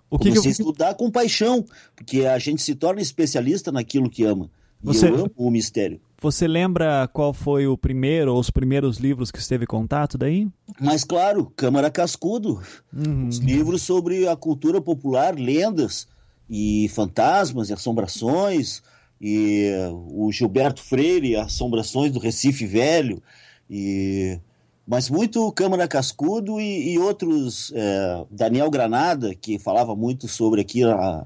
O 0.09 0.17
que 0.17 0.29
comecei 0.29 0.41
que 0.41 0.47
eu... 0.47 0.49
a 0.49 0.51
estudar 0.51 0.93
com 0.95 1.11
paixão, 1.11 1.65
porque 1.95 2.25
a 2.25 2.39
gente 2.39 2.61
se 2.61 2.73
torna 2.73 3.01
especialista 3.01 3.71
naquilo 3.71 4.09
que 4.09 4.23
ama. 4.23 4.49
Você... 4.81 5.07
E 5.07 5.09
eu 5.09 5.15
amo 5.15 5.31
o 5.35 5.51
mistério. 5.51 5.99
Você 6.19 6.47
lembra 6.47 7.07
qual 7.13 7.31
foi 7.31 7.67
o 7.67 7.77
primeiro 7.77 8.33
ou 8.33 8.39
os 8.39 8.49
primeiros 8.49 8.97
livros 8.97 9.29
que 9.29 9.37
esteve 9.37 9.67
contato 9.67 10.17
daí? 10.17 10.47
Mas 10.79 11.03
claro, 11.03 11.51
Câmara 11.55 11.91
Cascudo. 11.91 12.59
Uhum. 12.91 13.27
Os 13.27 13.37
livros 13.37 13.83
sobre 13.83 14.27
a 14.27 14.35
cultura 14.35 14.81
popular, 14.81 15.35
lendas 15.35 16.07
e 16.49 16.89
fantasmas 16.89 17.69
e 17.69 17.73
assombrações. 17.73 18.81
E 19.21 19.71
o 20.15 20.31
Gilberto 20.31 20.81
Freire, 20.81 21.35
Assombrações 21.35 22.11
do 22.11 22.19
Recife 22.19 22.65
Velho. 22.65 23.21
E 23.69 24.39
mas 24.87 25.09
muito 25.09 25.51
Câmara 25.51 25.85
Cascudo 25.85 26.61
e, 26.61 26.93
e 26.93 26.97
outros, 26.97 27.73
é, 27.75 28.25
Daniel 28.31 28.71
Granada, 28.71 29.35
que 29.35 29.59
falava 29.59 29.93
muito 29.93 30.29
sobre 30.29 30.61
aqui 30.61 30.81
a, 30.81 31.25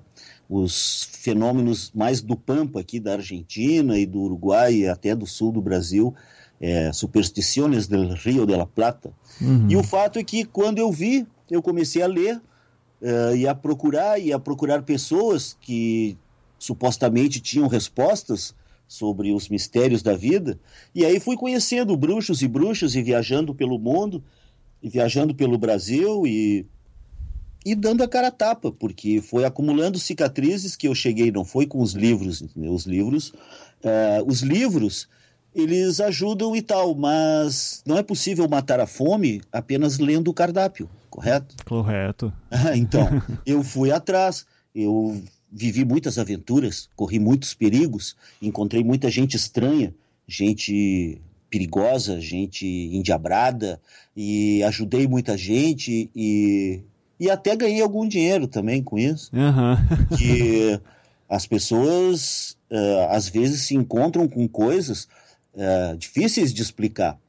os 0.51 1.03
fenômenos 1.13 1.93
mais 1.95 2.21
do 2.21 2.35
Pampa 2.35 2.81
aqui 2.81 2.99
da 2.99 3.13
Argentina 3.13 3.97
e 3.97 4.05
do 4.05 4.19
Uruguai 4.19 4.73
e 4.73 4.87
até 4.87 5.15
do 5.15 5.25
sul 5.25 5.49
do 5.49 5.61
Brasil, 5.61 6.13
é, 6.59 6.91
Supersticiones 6.91 7.87
del 7.87 8.13
Rio 8.13 8.45
de 8.45 8.53
la 8.53 8.65
Plata. 8.65 9.13
Uhum. 9.39 9.67
E 9.69 9.77
o 9.77 9.83
fato 9.83 10.19
é 10.19 10.23
que 10.23 10.43
quando 10.43 10.77
eu 10.77 10.91
vi, 10.91 11.25
eu 11.49 11.61
comecei 11.61 12.01
a 12.01 12.07
ler 12.07 12.35
uh, 12.35 13.33
e 13.33 13.47
a 13.47 13.55
procurar 13.55 14.19
e 14.19 14.33
a 14.33 14.37
procurar 14.37 14.81
pessoas 14.81 15.55
que 15.61 16.17
supostamente 16.59 17.39
tinham 17.39 17.69
respostas 17.69 18.53
sobre 18.85 19.31
os 19.31 19.47
mistérios 19.47 20.03
da 20.03 20.17
vida. 20.17 20.59
E 20.93 21.05
aí 21.05 21.17
fui 21.17 21.37
conhecendo 21.37 21.95
bruxos 21.95 22.41
e 22.41 22.47
bruxas 22.47 22.93
e 22.93 23.01
viajando 23.01 23.55
pelo 23.55 23.79
mundo, 23.79 24.21
e 24.83 24.89
viajando 24.89 25.33
pelo 25.33 25.57
Brasil 25.57 26.27
e 26.27 26.65
e 27.65 27.75
dando 27.75 28.03
a 28.03 28.07
cara 28.07 28.27
a 28.27 28.31
tapa, 28.31 28.71
porque 28.71 29.21
foi 29.21 29.45
acumulando 29.45 29.99
cicatrizes 29.99 30.75
que 30.75 30.87
eu 30.87 30.95
cheguei, 30.95 31.31
não 31.31 31.45
foi 31.45 31.65
com 31.65 31.81
os 31.81 31.93
livros, 31.93 32.41
entendeu? 32.41 32.73
os 32.73 32.85
livros, 32.85 33.29
uh, 33.83 34.23
os 34.25 34.41
livros, 34.41 35.07
eles 35.53 35.99
ajudam 35.99 36.55
e 36.55 36.61
tal, 36.61 36.95
mas 36.95 37.83
não 37.85 37.97
é 37.97 38.03
possível 38.03 38.47
matar 38.47 38.79
a 38.79 38.87
fome 38.87 39.41
apenas 39.51 39.99
lendo 39.99 40.29
o 40.29 40.33
cardápio, 40.33 40.89
correto? 41.09 41.55
Correto. 41.65 42.33
então, 42.75 43.07
eu 43.45 43.63
fui 43.63 43.91
atrás, 43.91 44.45
eu 44.73 45.21
vivi 45.51 45.83
muitas 45.83 46.17
aventuras, 46.17 46.89
corri 46.95 47.19
muitos 47.19 47.53
perigos, 47.53 48.15
encontrei 48.41 48.83
muita 48.83 49.09
gente 49.11 49.35
estranha, 49.35 49.93
gente 50.27 51.21
perigosa, 51.49 52.19
gente 52.21 52.65
endiabrada, 52.65 53.79
e 54.15 54.63
ajudei 54.63 55.05
muita 55.05 55.37
gente 55.37 56.09
e, 56.15 56.81
e 57.21 57.29
até 57.29 57.55
ganhei 57.55 57.83
algum 57.83 58.07
dinheiro 58.07 58.47
também 58.47 58.81
com 58.81 58.97
isso. 58.97 59.29
Uhum. 59.31 59.77
que 60.17 60.81
as 61.29 61.45
pessoas 61.45 62.57
uh, 62.71 63.11
às 63.11 63.29
vezes 63.29 63.61
se 63.61 63.75
encontram 63.75 64.27
com 64.27 64.47
coisas 64.47 65.07
uh, 65.53 65.95
difíceis 65.95 66.51
de 66.51 66.63
explicar. 66.63 67.19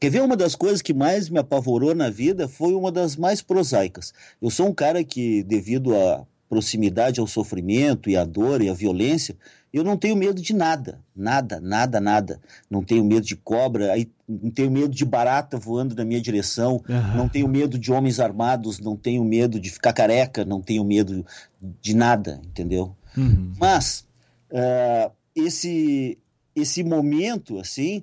Quer 0.00 0.08
ver 0.08 0.22
uma 0.22 0.38
das 0.38 0.54
coisas 0.54 0.80
que 0.80 0.94
mais 0.94 1.28
me 1.28 1.38
apavorou 1.38 1.94
na 1.94 2.08
vida 2.08 2.48
foi 2.48 2.72
uma 2.74 2.90
das 2.90 3.14
mais 3.14 3.42
prosaicas. 3.42 4.14
Eu 4.40 4.48
sou 4.48 4.68
um 4.68 4.72
cara 4.72 5.04
que, 5.04 5.42
devido 5.42 5.94
à 5.94 6.26
proximidade 6.48 7.20
ao 7.20 7.26
sofrimento 7.26 8.08
e 8.08 8.16
à 8.16 8.24
dor 8.24 8.62
e 8.62 8.70
à 8.70 8.72
violência, 8.72 9.36
eu 9.76 9.84
não 9.84 9.96
tenho 9.96 10.16
medo 10.16 10.40
de 10.40 10.54
nada, 10.54 11.00
nada, 11.14 11.60
nada, 11.60 12.00
nada. 12.00 12.40
Não 12.70 12.82
tenho 12.82 13.04
medo 13.04 13.26
de 13.26 13.36
cobra, 13.36 13.92
não 14.26 14.50
tenho 14.50 14.70
medo 14.70 14.88
de 14.94 15.04
barata 15.04 15.58
voando 15.58 15.94
na 15.94 16.02
minha 16.02 16.20
direção, 16.20 16.82
uhum. 16.88 17.16
não 17.16 17.28
tenho 17.28 17.46
medo 17.46 17.78
de 17.78 17.92
homens 17.92 18.18
armados, 18.18 18.78
não 18.78 18.96
tenho 18.96 19.22
medo 19.22 19.60
de 19.60 19.68
ficar 19.68 19.92
careca, 19.92 20.46
não 20.46 20.62
tenho 20.62 20.82
medo 20.82 21.26
de 21.60 21.94
nada, 21.94 22.40
entendeu? 22.42 22.96
Uhum. 23.14 23.52
Mas 23.58 24.06
uh, 24.50 25.12
esse 25.34 26.18
esse 26.54 26.82
momento 26.82 27.58
assim 27.58 28.02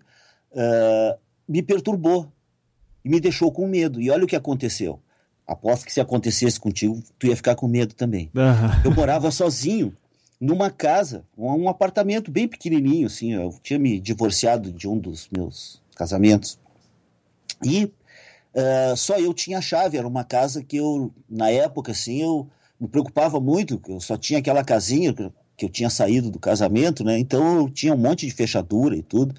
uh, 0.52 1.18
me 1.50 1.64
perturbou 1.64 2.32
e 3.04 3.10
me 3.10 3.20
deixou 3.20 3.52
com 3.52 3.68
medo. 3.68 4.00
E 4.00 4.12
olha 4.12 4.26
o 4.26 4.28
que 4.28 4.36
aconteceu. 4.36 5.00
Aposto 5.48 5.86
que 5.86 5.92
se 5.92 6.00
acontecesse 6.00 6.60
contigo, 6.60 7.02
tu 7.18 7.26
ia 7.26 7.36
ficar 7.36 7.56
com 7.56 7.68
medo 7.68 7.96
também. 7.96 8.30
Uhum. 8.36 8.82
Eu 8.86 8.92
morava 8.92 9.32
sozinho 9.32 9.92
numa 10.44 10.70
casa, 10.70 11.24
um 11.38 11.70
apartamento 11.70 12.30
bem 12.30 12.50
pequenininho, 12.50 13.08
assim. 13.08 13.34
Eu 13.34 13.56
tinha 13.64 13.80
me 13.80 13.98
divorciado 13.98 14.74
de 14.74 14.90
um 14.90 14.98
dos 15.00 15.30
meus 15.32 15.82
casamentos. 15.96 16.60
E 17.64 17.86
uh, 17.86 18.98
só 18.98 19.18
eu 19.18 19.34
tinha 19.34 19.60
a 19.60 19.62
chave. 19.62 19.98
Era 19.98 20.06
uma 20.06 20.26
casa 20.26 20.62
que 20.62 20.76
eu, 20.76 21.14
na 21.30 21.50
época, 21.50 21.94
assim, 21.94 22.22
eu 22.22 22.50
me 22.78 22.90
preocupava 22.90 23.40
muito. 23.40 23.82
Eu 23.88 24.02
só 24.02 24.18
tinha 24.18 24.40
aquela 24.40 24.66
casinha 24.66 25.14
que 25.56 25.64
eu 25.64 25.70
tinha 25.70 25.90
saído 25.90 26.30
do 26.30 26.40
casamento, 26.40 27.06
né? 27.06 27.18
Então 27.18 27.60
eu 27.60 27.70
tinha 27.70 27.94
um 27.94 27.98
monte 27.98 28.26
de 28.26 28.34
fechadura 28.34 28.98
e 28.98 29.02
tudo. 29.02 29.34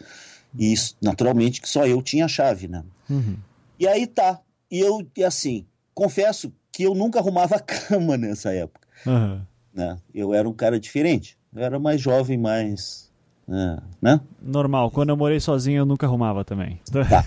E 0.58 0.72
isso, 0.72 0.96
naturalmente 1.02 1.60
que 1.60 1.68
só 1.68 1.86
eu 1.86 2.00
tinha 2.00 2.24
a 2.24 2.28
chave, 2.28 2.66
né? 2.66 2.82
Uhum. 3.10 3.36
E 3.78 3.86
aí 3.86 4.06
tá. 4.06 4.40
E 4.70 4.80
eu, 4.80 5.06
e 5.14 5.22
assim, 5.22 5.66
confesso 5.92 6.50
que 6.72 6.84
eu 6.84 6.94
nunca 6.94 7.18
arrumava 7.18 7.60
cama 7.60 8.16
nessa 8.16 8.54
época. 8.54 8.88
Uhum. 9.04 9.42
Né? 9.74 9.98
Eu 10.14 10.32
era 10.32 10.48
um 10.48 10.52
cara 10.52 10.78
diferente. 10.78 11.36
Eu 11.54 11.62
era 11.62 11.78
mais 11.78 12.00
jovem, 12.00 12.38
mais. 12.38 13.12
É, 13.48 13.82
né? 14.00 14.20
Normal. 14.40 14.90
Quando 14.90 15.10
eu 15.10 15.16
morei 15.16 15.40
sozinho, 15.40 15.78
eu 15.78 15.86
nunca 15.86 16.06
arrumava 16.06 16.44
também. 16.44 16.80
Tá. 16.90 17.24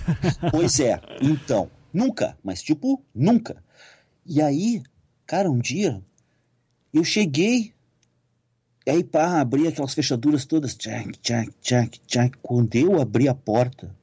pois 0.51 0.79
é. 0.79 0.99
Então, 1.21 1.69
nunca. 1.93 2.37
Mas, 2.43 2.63
tipo, 2.63 3.03
nunca. 3.13 3.61
E 4.25 4.41
aí, 4.41 4.81
cara, 5.25 5.51
um 5.51 5.59
dia, 5.59 6.01
eu 6.93 7.03
cheguei 7.03 7.73
e 8.87 8.89
aí, 8.89 9.03
pá, 9.03 9.41
abri 9.41 9.67
aquelas 9.67 9.93
fechaduras 9.93 10.45
todas, 10.45 10.73
tchac, 10.73 11.11
tchac, 11.19 11.51
tchac, 11.61 11.99
tchac. 12.07 12.37
Quando 12.41 12.73
eu 12.77 13.01
abri 13.01 13.27
a 13.27 13.35
porta, 13.35 13.93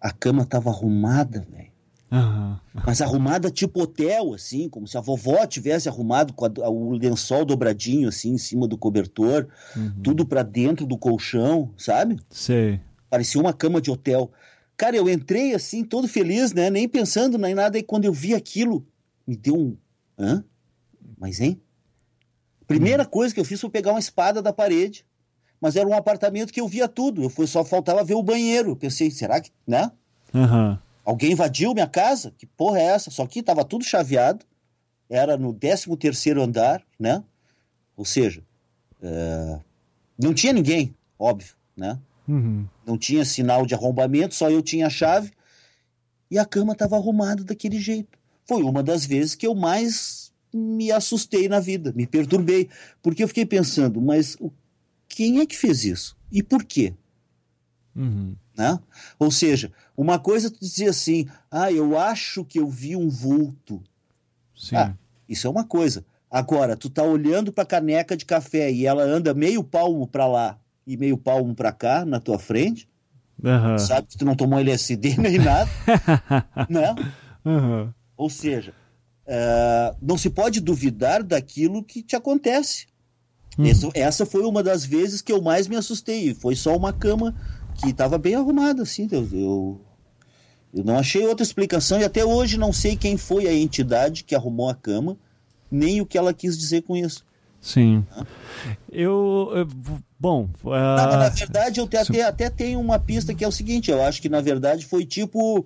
a 0.00 0.12
cama 0.12 0.46
tava 0.46 0.70
arrumada, 0.70 1.44
velho. 1.50 1.67
Uhum. 2.10 2.56
Mas 2.86 3.02
arrumada 3.02 3.50
tipo 3.50 3.82
hotel, 3.82 4.32
assim, 4.32 4.68
como 4.68 4.86
se 4.86 4.96
a 4.96 5.00
vovó 5.00 5.46
tivesse 5.46 5.88
arrumado 5.88 6.32
com 6.32 6.46
a, 6.46 6.70
o 6.70 6.92
lençol 6.92 7.44
dobradinho, 7.44 8.08
assim, 8.08 8.30
em 8.30 8.38
cima 8.38 8.66
do 8.66 8.78
cobertor, 8.78 9.46
uhum. 9.76 9.92
tudo 10.02 10.26
para 10.26 10.42
dentro 10.42 10.86
do 10.86 10.96
colchão, 10.96 11.72
sabe? 11.76 12.18
Sei. 12.30 12.80
Parecia 13.10 13.40
uma 13.40 13.52
cama 13.52 13.80
de 13.80 13.90
hotel. 13.90 14.30
Cara, 14.76 14.96
eu 14.96 15.08
entrei 15.08 15.54
assim, 15.54 15.84
todo 15.84 16.08
feliz, 16.08 16.52
né? 16.52 16.70
Nem 16.70 16.88
pensando 16.88 17.44
em 17.46 17.54
nada, 17.54 17.78
e 17.78 17.82
quando 17.82 18.04
eu 18.04 18.12
vi 18.12 18.34
aquilo, 18.34 18.86
me 19.26 19.36
deu 19.36 19.56
um. 19.56 19.76
Hã? 20.18 20.44
Mas, 21.18 21.40
hein? 21.40 21.60
Primeira 22.66 23.02
uhum. 23.02 23.08
coisa 23.08 23.34
que 23.34 23.40
eu 23.40 23.44
fiz 23.44 23.60
foi 23.60 23.70
pegar 23.70 23.90
uma 23.90 23.98
espada 23.98 24.40
da 24.40 24.52
parede, 24.52 25.04
mas 25.60 25.74
era 25.74 25.88
um 25.88 25.94
apartamento 25.94 26.52
que 26.52 26.60
eu 26.60 26.68
via 26.68 26.86
tudo. 26.86 27.22
Eu 27.22 27.30
fui, 27.30 27.46
só 27.46 27.64
faltava 27.64 28.04
ver 28.04 28.14
o 28.14 28.22
banheiro. 28.22 28.70
Eu 28.70 28.76
pensei, 28.76 29.10
será 29.10 29.40
que, 29.40 29.50
né? 29.66 29.90
Uhum. 30.32 30.78
Alguém 31.08 31.32
invadiu 31.32 31.72
minha 31.72 31.86
casa? 31.86 32.34
Que 32.36 32.44
porra 32.44 32.80
é 32.80 32.82
essa? 32.82 33.10
Só 33.10 33.26
que 33.26 33.40
estava 33.40 33.64
tudo 33.64 33.82
chaveado. 33.82 34.44
Era 35.08 35.38
no 35.38 35.54
13 35.54 35.96
terceiro 35.96 36.42
andar, 36.42 36.84
né? 37.00 37.24
Ou 37.96 38.04
seja, 38.04 38.42
é... 39.00 39.58
não 40.22 40.34
tinha 40.34 40.52
ninguém, 40.52 40.94
óbvio, 41.18 41.54
né? 41.74 41.98
Uhum. 42.28 42.68
Não 42.86 42.98
tinha 42.98 43.24
sinal 43.24 43.64
de 43.64 43.74
arrombamento, 43.74 44.34
só 44.34 44.50
eu 44.50 44.60
tinha 44.60 44.88
a 44.88 44.90
chave. 44.90 45.32
E 46.30 46.38
a 46.38 46.44
cama 46.44 46.74
estava 46.74 46.96
arrumada 46.96 47.42
daquele 47.42 47.80
jeito. 47.80 48.18
Foi 48.44 48.62
uma 48.62 48.82
das 48.82 49.06
vezes 49.06 49.34
que 49.34 49.46
eu 49.46 49.54
mais 49.54 50.30
me 50.52 50.92
assustei 50.92 51.48
na 51.48 51.58
vida, 51.58 51.90
me 51.96 52.06
perturbei, 52.06 52.68
porque 53.02 53.24
eu 53.24 53.28
fiquei 53.28 53.46
pensando, 53.46 53.98
mas 53.98 54.36
quem 55.08 55.40
é 55.40 55.46
que 55.46 55.56
fez 55.56 55.86
isso? 55.86 56.14
E 56.30 56.42
por 56.42 56.62
quê? 56.64 56.92
Uhum. 57.96 58.36
Né? 58.58 58.76
Ou 59.20 59.30
seja, 59.30 59.70
uma 59.96 60.18
coisa 60.18 60.50
tu 60.50 60.58
dizia 60.58 60.90
assim, 60.90 61.28
ah, 61.48 61.70
eu 61.70 61.96
acho 61.96 62.44
que 62.44 62.58
eu 62.58 62.68
vi 62.68 62.96
um 62.96 63.08
vulto. 63.08 63.80
Sim. 64.56 64.74
Ah, 64.74 64.94
isso 65.28 65.46
é 65.46 65.50
uma 65.50 65.64
coisa. 65.64 66.04
Agora, 66.28 66.76
tu 66.76 66.90
tá 66.90 67.04
olhando 67.04 67.52
para 67.52 67.62
a 67.62 67.66
caneca 67.66 68.16
de 68.16 68.24
café 68.26 68.72
e 68.72 68.84
ela 68.84 69.04
anda 69.04 69.32
meio 69.32 69.62
palmo 69.62 70.08
para 70.08 70.26
lá 70.26 70.58
e 70.84 70.96
meio 70.96 71.16
palmo 71.16 71.54
para 71.54 71.70
cá 71.70 72.04
na 72.04 72.18
tua 72.18 72.38
frente, 72.38 72.88
uhum. 73.42 73.78
sabe 73.78 74.08
que 74.08 74.18
tu 74.18 74.24
não 74.24 74.34
tomou 74.34 74.58
LSD 74.58 75.16
nem 75.22 75.38
nada, 75.38 75.70
né? 76.68 76.96
Uhum. 77.44 77.92
Ou 78.16 78.28
seja, 78.28 78.74
uh, 79.24 79.96
não 80.02 80.18
se 80.18 80.28
pode 80.30 80.60
duvidar 80.60 81.22
daquilo 81.22 81.84
que 81.84 82.02
te 82.02 82.16
acontece. 82.16 82.86
Uhum. 83.56 83.66
Essa, 83.66 83.88
essa, 83.94 84.26
foi 84.26 84.42
uma 84.42 84.62
das 84.62 84.84
vezes 84.84 85.22
que 85.22 85.32
eu 85.32 85.40
mais 85.40 85.68
me 85.68 85.76
assustei. 85.76 86.34
Foi 86.34 86.54
só 86.54 86.76
uma 86.76 86.92
cama 86.92 87.34
que 87.78 87.90
estava 87.90 88.18
bem 88.18 88.34
arrumada, 88.34 88.82
assim. 88.82 89.08
Eu, 89.10 89.28
eu, 89.32 89.80
eu, 90.74 90.84
não 90.84 90.98
achei 90.98 91.26
outra 91.26 91.42
explicação 91.42 92.00
e 92.00 92.04
até 92.04 92.24
hoje 92.24 92.58
não 92.58 92.72
sei 92.72 92.96
quem 92.96 93.16
foi 93.16 93.46
a 93.46 93.54
entidade 93.54 94.24
que 94.24 94.34
arrumou 94.34 94.68
a 94.68 94.74
cama, 94.74 95.16
nem 95.70 96.00
o 96.00 96.06
que 96.06 96.18
ela 96.18 96.34
quis 96.34 96.58
dizer 96.58 96.82
com 96.82 96.96
isso. 96.96 97.24
Sim. 97.60 98.04
Eu, 98.90 99.50
eu, 99.54 99.68
Bom. 100.18 100.48
Uh... 100.64 100.70
Na, 100.70 101.16
na, 101.16 101.28
verdade, 101.28 101.80
eu 101.80 101.86
te, 101.86 101.96
até, 101.96 102.22
até 102.22 102.50
tenho 102.50 102.80
uma 102.80 102.98
pista 102.98 103.34
que 103.34 103.44
é 103.44 103.48
o 103.48 103.52
seguinte: 103.52 103.90
eu 103.90 104.02
acho 104.02 104.20
que 104.20 104.28
na 104.28 104.40
verdade 104.40 104.84
foi 104.86 105.04
tipo 105.04 105.64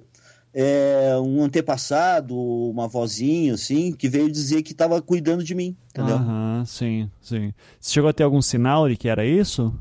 é, 0.53 1.17
um 1.19 1.43
antepassado, 1.43 2.37
uma 2.37 2.87
vozinha, 2.87 3.55
assim, 3.55 3.93
que 3.93 4.09
veio 4.09 4.31
dizer 4.31 4.63
que 4.63 4.73
estava 4.73 5.01
cuidando 5.01 5.43
de 5.43 5.55
mim, 5.55 5.75
entendeu? 5.91 6.17
Aham, 6.17 6.65
sim, 6.67 7.11
sim. 7.21 7.53
Você 7.81 7.95
chegou 7.95 8.11
a 8.11 8.13
ter 8.13 8.25
algum 8.25 8.43
sinal 8.43 8.89
de 8.89 8.97
que 8.97 9.09
era 9.09 9.25
isso? 9.25 9.75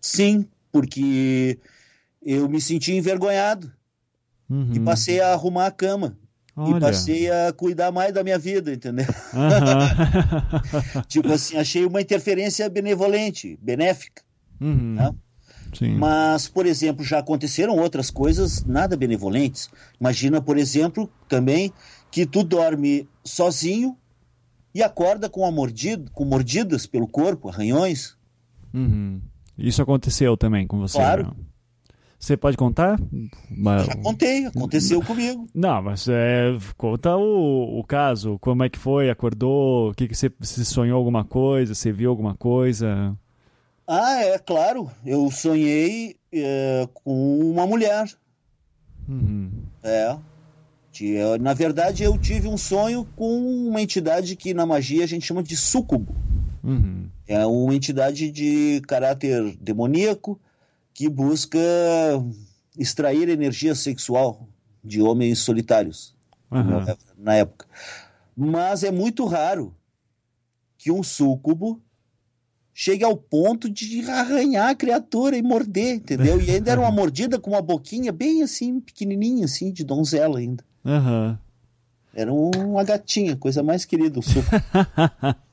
Sim, 0.00 0.46
porque 0.70 1.58
eu 2.24 2.48
me 2.48 2.60
senti 2.60 2.92
envergonhado 2.92 3.72
uhum. 4.48 4.72
e 4.72 4.80
passei 4.80 5.20
a 5.20 5.32
arrumar 5.32 5.66
a 5.66 5.70
cama. 5.70 6.16
Olha. 6.54 6.76
E 6.76 6.80
passei 6.80 7.30
a 7.30 7.52
cuidar 7.52 7.90
mais 7.90 8.12
da 8.12 8.22
minha 8.22 8.38
vida, 8.38 8.72
entendeu? 8.72 9.06
Uhum. 9.32 11.02
tipo 11.08 11.32
assim, 11.32 11.56
achei 11.56 11.86
uma 11.86 12.00
interferência 12.00 12.68
benevolente, 12.68 13.58
benéfica. 13.62 14.22
Uhum. 14.60 14.94
Né? 14.94 15.14
Sim. 15.72 15.96
Mas, 15.96 16.48
por 16.48 16.66
exemplo, 16.66 17.02
já 17.02 17.20
aconteceram 17.20 17.76
outras 17.78 18.10
coisas 18.10 18.64
nada 18.64 18.96
benevolentes. 18.96 19.70
Imagina, 19.98 20.42
por 20.42 20.58
exemplo, 20.58 21.10
também 21.26 21.72
que 22.10 22.26
tu 22.26 22.44
dorme 22.44 23.08
sozinho 23.24 23.96
e 24.74 24.82
acorda 24.82 25.30
com, 25.30 25.46
a 25.46 25.50
mordida, 25.50 26.10
com 26.12 26.26
mordidas 26.26 26.86
pelo 26.86 27.08
corpo, 27.08 27.48
arranhões. 27.48 28.14
Uhum. 28.74 29.22
Isso 29.56 29.80
aconteceu 29.80 30.36
também 30.36 30.66
com 30.66 30.78
você? 30.78 30.98
Claro. 30.98 31.24
Não? 31.24 31.51
Você 32.22 32.36
pode 32.36 32.56
contar? 32.56 33.00
Mas... 33.50 33.84
Já 33.84 33.96
contei, 33.96 34.46
aconteceu 34.46 35.02
comigo. 35.02 35.48
Não, 35.52 35.82
mas 35.82 36.06
é, 36.06 36.56
conta 36.76 37.16
o, 37.16 37.80
o 37.80 37.82
caso. 37.82 38.38
Como 38.38 38.62
é 38.62 38.68
que 38.68 38.78
foi? 38.78 39.10
Acordou? 39.10 39.90
O 39.90 39.94
que, 39.94 40.06
que 40.06 40.14
você, 40.14 40.30
você 40.38 40.64
sonhou 40.64 40.96
alguma 40.96 41.24
coisa? 41.24 41.74
Você 41.74 41.90
viu 41.90 42.10
alguma 42.10 42.36
coisa? 42.36 43.18
Ah, 43.88 44.22
é 44.22 44.38
claro. 44.38 44.88
Eu 45.04 45.28
sonhei 45.32 46.14
é, 46.32 46.88
com 46.94 47.40
uma 47.40 47.66
mulher. 47.66 48.08
Uhum. 49.08 49.50
É. 49.82 50.16
Na 51.40 51.54
verdade, 51.54 52.04
eu 52.04 52.16
tive 52.16 52.46
um 52.46 52.56
sonho 52.56 53.04
com 53.16 53.66
uma 53.68 53.82
entidade 53.82 54.36
que 54.36 54.54
na 54.54 54.64
magia 54.64 55.02
a 55.02 55.08
gente 55.08 55.26
chama 55.26 55.42
de 55.42 55.56
súcubo. 55.56 56.14
Uhum. 56.62 57.08
É 57.26 57.44
uma 57.44 57.74
entidade 57.74 58.30
de 58.30 58.80
caráter 58.86 59.56
demoníaco 59.60 60.40
que 61.02 61.08
busca 61.08 61.58
extrair 62.78 63.28
energia 63.28 63.74
sexual 63.74 64.48
de 64.84 65.02
homens 65.02 65.40
solitários 65.40 66.14
uhum. 66.48 66.94
na 67.18 67.34
época. 67.34 67.66
Mas 68.36 68.84
é 68.84 68.92
muito 68.92 69.26
raro 69.26 69.74
que 70.78 70.92
um 70.92 71.02
súcubo 71.02 71.82
chegue 72.72 73.02
ao 73.02 73.16
ponto 73.16 73.68
de 73.68 74.08
arranhar 74.08 74.70
a 74.70 74.74
criatura 74.76 75.36
e 75.36 75.42
morder, 75.42 75.96
entendeu? 75.96 76.40
E 76.40 76.52
ainda 76.52 76.70
era 76.70 76.80
uma 76.80 76.90
mordida 76.94 77.36
com 77.36 77.50
uma 77.50 77.62
boquinha 77.62 78.12
bem 78.12 78.44
assim, 78.44 78.78
pequenininha, 78.78 79.46
assim, 79.46 79.72
de 79.72 79.82
donzela 79.82 80.38
ainda. 80.38 80.64
Aham. 80.86 81.36
Era 82.14 82.32
uma 82.32 82.84
gatinha, 82.84 83.34
coisa 83.34 83.60
mais 83.60 83.84
querida, 83.84 84.20
o 84.20 84.22
suco. 84.22 84.48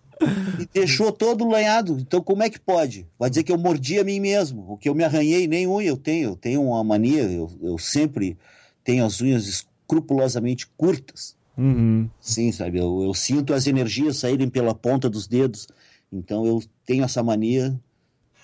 e 0.59 0.65
deixou 0.73 1.11
todo 1.11 1.47
lanhado. 1.47 1.97
Então, 1.99 2.21
como 2.21 2.43
é 2.43 2.49
que 2.49 2.59
pode? 2.59 3.07
Vai 3.17 3.29
dizer 3.29 3.43
que 3.43 3.51
eu 3.51 3.57
mordi 3.57 3.99
a 3.99 4.03
mim 4.03 4.19
mesmo. 4.19 4.65
O 4.73 4.77
que 4.77 4.89
eu 4.89 4.95
me 4.95 5.03
arranhei, 5.03 5.47
nem 5.47 5.67
unha 5.67 5.87
eu 5.87 5.97
tenho. 5.97 6.29
Eu 6.29 6.35
tenho 6.35 6.63
uma 6.63 6.83
mania, 6.83 7.23
eu, 7.23 7.49
eu 7.61 7.77
sempre 7.77 8.37
tenho 8.83 9.05
as 9.05 9.21
unhas 9.21 9.47
escrupulosamente 9.47 10.67
curtas. 10.77 11.35
Uhum. 11.57 12.09
Sim, 12.19 12.51
sabe? 12.51 12.79
Eu, 12.79 13.03
eu 13.03 13.13
sinto 13.13 13.53
as 13.53 13.67
energias 13.67 14.17
saírem 14.17 14.49
pela 14.49 14.73
ponta 14.75 15.09
dos 15.09 15.27
dedos. 15.27 15.67
Então, 16.11 16.45
eu 16.45 16.61
tenho 16.85 17.03
essa 17.03 17.23
mania. 17.23 17.79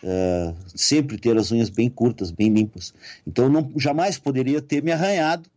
Uh, 0.04 0.54
sempre 0.68 1.18
ter 1.18 1.36
as 1.36 1.52
unhas 1.52 1.70
bem 1.70 1.90
curtas, 1.90 2.30
bem 2.30 2.50
limpas. 2.50 2.94
Então, 3.26 3.50
não, 3.50 3.72
jamais 3.76 4.20
poderia 4.20 4.62
ter 4.62 4.84
me 4.84 4.92
arranhado 4.92 5.50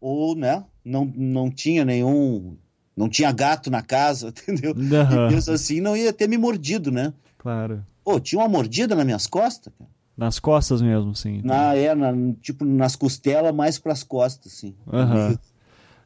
ou, 0.00 0.34
né, 0.34 0.64
não, 0.84 1.04
não 1.04 1.48
tinha 1.48 1.84
nenhum 1.84 2.56
não 2.96 3.08
tinha 3.08 3.32
gato 3.32 3.70
na 3.70 3.82
casa, 3.82 4.28
entendeu? 4.48 4.74
Uhum. 4.74 5.28
E 5.28 5.34
mesmo 5.34 5.54
assim 5.54 5.80
não 5.80 5.96
ia 5.96 6.12
ter 6.12 6.28
me 6.28 6.36
mordido, 6.36 6.90
né? 6.90 7.12
Claro. 7.38 7.84
Pô, 8.04 8.18
tinha 8.20 8.40
uma 8.40 8.48
mordida 8.48 8.94
nas 8.94 9.04
minhas 9.04 9.26
costas, 9.26 9.72
cara. 9.78 9.90
Nas 10.16 10.38
costas 10.38 10.82
mesmo, 10.82 11.14
sim. 11.14 11.40
Na, 11.42 11.74
é, 11.74 11.94
na, 11.94 12.12
tipo, 12.40 12.64
nas 12.64 12.94
costelas, 12.94 13.54
mais 13.54 13.78
pras 13.78 14.02
costas, 14.02 14.52
assim. 14.52 14.74
Uhum. 14.86 15.36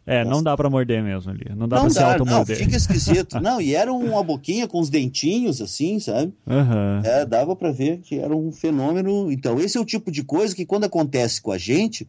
É, 0.07 0.25
não 0.25 0.40
dá 0.40 0.57
pra 0.57 0.70
morder 0.70 1.03
mesmo 1.03 1.33
ali. 1.33 1.44
Não 1.57 1.66
dá 1.66 1.77
não 1.77 1.87
pra 1.87 1.90
se 1.90 1.99
automorder. 1.99 2.57
Não, 2.57 2.64
fica 2.64 2.77
esquisito. 2.77 3.40
não, 3.42 3.61
e 3.61 3.75
era 3.75 3.92
uma 3.92 4.22
boquinha 4.22 4.68
com 4.68 4.79
os 4.79 4.88
dentinhos, 4.88 5.61
assim, 5.61 5.99
sabe? 5.99 6.33
Uhum. 6.46 7.01
É, 7.03 7.27
dava 7.27 7.57
pra 7.57 7.72
ver 7.72 7.99
que 7.99 8.16
era 8.16 8.35
um 8.35 8.53
fenômeno. 8.53 9.33
Então, 9.33 9.59
esse 9.59 9.77
é 9.77 9.81
o 9.81 9.85
tipo 9.85 10.12
de 10.12 10.22
coisa 10.22 10.55
que 10.55 10.64
quando 10.64 10.85
acontece 10.85 11.42
com 11.42 11.51
a 11.51 11.59
gente, 11.59 12.09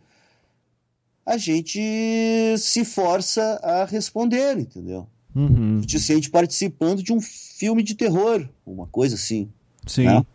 a 1.28 1.36
gente 1.36 2.58
se 2.58 2.86
força 2.86 3.60
a 3.62 3.84
responder, 3.84 4.58
entendeu? 4.58 5.06
Uhum. 5.36 5.82
Te 5.82 6.00
sente 6.00 6.30
participando 6.30 7.04
de 7.04 7.12
um 7.12 7.20
filme 7.20 7.84
de 7.84 7.96
terror, 7.96 8.48
uma 8.66 8.88
coisa 8.88 9.16
assim. 9.16 9.50
Sim. 9.86 10.06
Né? 10.06 10.26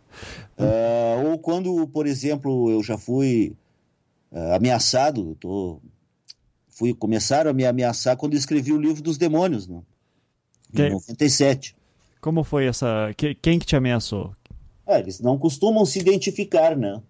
Uh, 0.55 1.31
ou 1.31 1.39
quando, 1.39 1.87
por 1.87 2.05
exemplo, 2.05 2.69
eu 2.69 2.83
já 2.83 2.95
fui 2.95 3.55
uh, 4.31 4.53
ameaçado, 4.53 5.35
tô, 5.39 5.81
fui 6.69 6.93
começaram 6.93 7.49
a 7.49 7.53
me 7.53 7.65
ameaçar 7.65 8.15
quando 8.15 8.33
eu 8.33 8.39
escrevi 8.39 8.71
o 8.71 8.79
livro 8.79 9.01
dos 9.01 9.17
demônios, 9.17 9.67
né? 9.67 9.81
em 10.75 10.91
97. 10.91 11.75
Como 12.21 12.43
foi 12.43 12.67
essa? 12.67 13.11
Quem 13.41 13.57
que 13.57 13.65
te 13.65 13.75
ameaçou? 13.75 14.35
Ah, 14.85 14.99
eles 14.99 15.19
não 15.19 15.39
costumam 15.39 15.87
se 15.87 15.97
identificar, 15.97 16.77
né? 16.77 17.01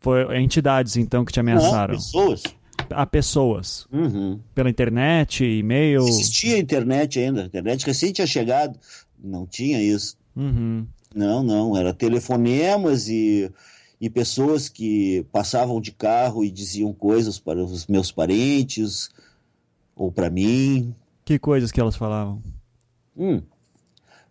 Foi 0.00 0.38
entidades 0.38 0.96
então 0.96 1.24
que 1.24 1.32
te 1.32 1.40
ameaçaram? 1.40 1.94
Não, 1.94 2.00
pessoas 2.00 2.42
a 2.90 3.06
pessoas? 3.06 3.86
Uhum. 3.92 4.40
Pela 4.54 4.70
internet, 4.70 5.44
e-mail? 5.44 6.02
Existia 6.02 6.58
internet 6.58 7.18
ainda. 7.18 7.44
Internet 7.44 7.84
recém 7.86 8.12
tinha 8.12 8.26
chegado. 8.26 8.78
Não 9.22 9.46
tinha 9.46 9.82
isso. 9.82 10.16
Uhum. 10.34 10.86
Não, 11.14 11.42
não. 11.42 11.76
Era 11.76 11.94
telefonemas 11.94 13.08
e, 13.08 13.50
e 14.00 14.10
pessoas 14.10 14.68
que 14.68 15.24
passavam 15.32 15.80
de 15.80 15.92
carro 15.92 16.44
e 16.44 16.50
diziam 16.50 16.92
coisas 16.92 17.38
para 17.38 17.62
os 17.62 17.86
meus 17.86 18.12
parentes 18.12 19.08
ou 19.94 20.12
para 20.12 20.30
mim. 20.30 20.94
Que 21.24 21.38
coisas 21.38 21.72
que 21.72 21.80
elas 21.80 21.96
falavam? 21.96 22.42
Hum. 23.16 23.40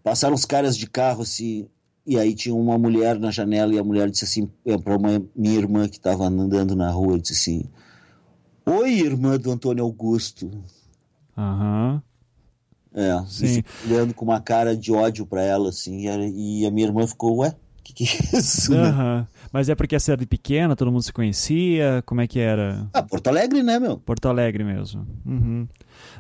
Passaram 0.04 0.36
os 0.36 0.46
caras 0.46 0.78
de 0.78 0.88
carro 0.88 1.24
assim. 1.24 1.68
E 2.08 2.20
aí 2.20 2.36
tinha 2.36 2.54
uma 2.54 2.78
mulher 2.78 3.18
na 3.18 3.32
janela 3.32 3.74
e 3.74 3.80
a 3.80 3.84
mulher 3.84 4.12
disse 4.12 4.26
assim 4.26 4.48
para 4.84 4.98
minha 5.36 5.58
irmã 5.58 5.90
que 5.90 5.98
estava 5.98 6.28
andando 6.28 6.76
na 6.76 6.92
rua, 6.92 7.18
disse 7.18 7.34
assim: 7.34 7.64
Oi, 8.66 8.94
irmã 8.94 9.38
do 9.38 9.52
Antônio 9.52 9.84
Augusto. 9.84 10.50
Aham. 11.38 12.02
Uhum. 12.94 13.00
É, 13.00 13.26
Sim. 13.28 13.62
olhando 13.86 14.14
com 14.14 14.24
uma 14.24 14.40
cara 14.40 14.76
de 14.76 14.92
ódio 14.92 15.26
para 15.26 15.42
ela, 15.42 15.68
assim, 15.70 16.08
e 16.08 16.66
a 16.66 16.72
minha 16.72 16.88
irmã 16.88 17.06
ficou, 17.06 17.40
ué, 17.40 17.54
que, 17.86 17.94
que 17.94 18.04
é 18.04 18.38
isso? 18.38 18.74
Uhum. 18.74 18.82
Né? 18.82 19.28
Mas 19.52 19.70
é 19.70 19.76
porque 19.76 19.96
a 19.96 20.00
cidade 20.00 20.26
pequena, 20.26 20.76
todo 20.76 20.92
mundo 20.92 21.04
se 21.04 21.14
conhecia, 21.14 22.04
como 22.06 22.20
é 22.20 22.28
que 22.28 22.40
era? 22.40 22.88
Ah, 22.92 23.04
Porto 23.04 23.28
Alegre, 23.28 23.62
né, 23.62 23.80
meu? 23.80 23.98
Porto 23.98 24.28
Alegre 24.28 24.64
mesmo. 24.64 25.06
Uhum. 25.26 25.68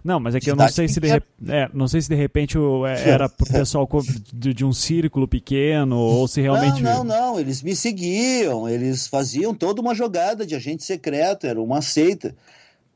Não, 0.04 0.20
mas 0.20 0.36
é 0.36 0.40
que 0.40 0.46
cidade 0.46 0.62
eu 0.62 0.66
não 0.66 0.72
sei 0.72 0.88
se 0.88 1.00
de, 1.00 1.10
é, 1.52 1.70
não 1.74 1.88
sei 1.88 2.02
se 2.02 2.08
de 2.08 2.16
repente 2.16 2.58
era 3.04 3.28
pro 3.28 3.46
pessoal 3.52 3.90
de, 4.32 4.54
de, 4.54 4.64
um 4.64 4.72
círculo 4.72 5.28
pequeno 5.28 5.98
ou 5.98 6.28
se 6.28 6.40
realmente. 6.40 6.82
Não, 6.82 7.04
não, 7.04 7.34
não. 7.34 7.40
Eles 7.40 7.62
me 7.62 7.76
seguiam, 7.76 8.70
eles 8.70 9.08
faziam 9.08 9.54
toda 9.54 9.82
uma 9.82 9.96
jogada 9.96 10.46
de 10.46 10.56
agente 10.56 10.84
secreto, 10.84 11.48
era 11.48 11.62
uma 11.62 11.82
seita. 11.82 12.36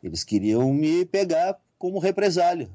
Eles 0.03 0.23
queriam 0.23 0.71
me 0.73 1.05
pegar 1.05 1.57
como 1.77 1.99
represália. 1.99 2.69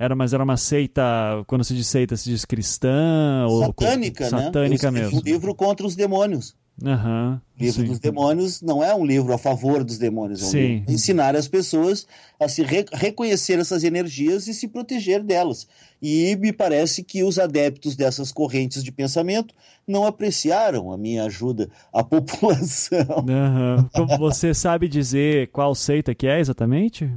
Era, 0.00 0.16
mas 0.16 0.32
era 0.32 0.42
uma 0.42 0.56
seita, 0.56 1.02
quando 1.46 1.62
se 1.62 1.74
diz 1.74 1.86
seita, 1.86 2.16
se 2.16 2.30
diz 2.30 2.46
cristã 2.46 3.46
satânica, 3.60 4.24
ou 4.24 4.30
satânica 4.30 4.90
né? 4.90 5.02
mesmo. 5.02 5.18
um 5.18 5.22
livro 5.22 5.54
contra 5.54 5.86
os 5.86 5.94
demônios. 5.94 6.56
Uhum, 6.82 7.38
livro 7.58 7.82
sim. 7.82 7.86
dos 7.86 7.98
demônios 7.98 8.62
não 8.62 8.82
é 8.82 8.94
um 8.94 9.04
livro 9.04 9.34
a 9.34 9.36
favor 9.36 9.84
dos 9.84 9.98
demônios, 9.98 10.42
é 10.42 10.46
um 10.46 10.48
sim. 10.48 10.84
ensinar 10.88 11.36
as 11.36 11.46
pessoas 11.46 12.06
a 12.40 12.48
se 12.48 12.62
re 12.62 12.86
reconhecer 12.90 13.58
essas 13.58 13.84
energias 13.84 14.46
e 14.48 14.54
se 14.54 14.66
proteger 14.66 15.22
delas. 15.22 15.68
E 16.00 16.34
me 16.36 16.50
parece 16.50 17.02
que 17.04 17.22
os 17.22 17.38
adeptos 17.38 17.94
dessas 17.94 18.32
correntes 18.32 18.82
de 18.82 18.90
pensamento 18.90 19.54
não 19.86 20.06
apreciaram 20.06 20.90
a 20.90 20.96
minha 20.96 21.24
ajuda 21.24 21.68
à 21.92 22.00
população. 22.02 23.26
Uhum. 23.28 24.16
Você 24.18 24.54
sabe 24.54 24.88
dizer 24.88 25.48
qual 25.48 25.74
seita 25.74 26.14
que 26.14 26.26
é 26.26 26.40
exatamente? 26.40 27.12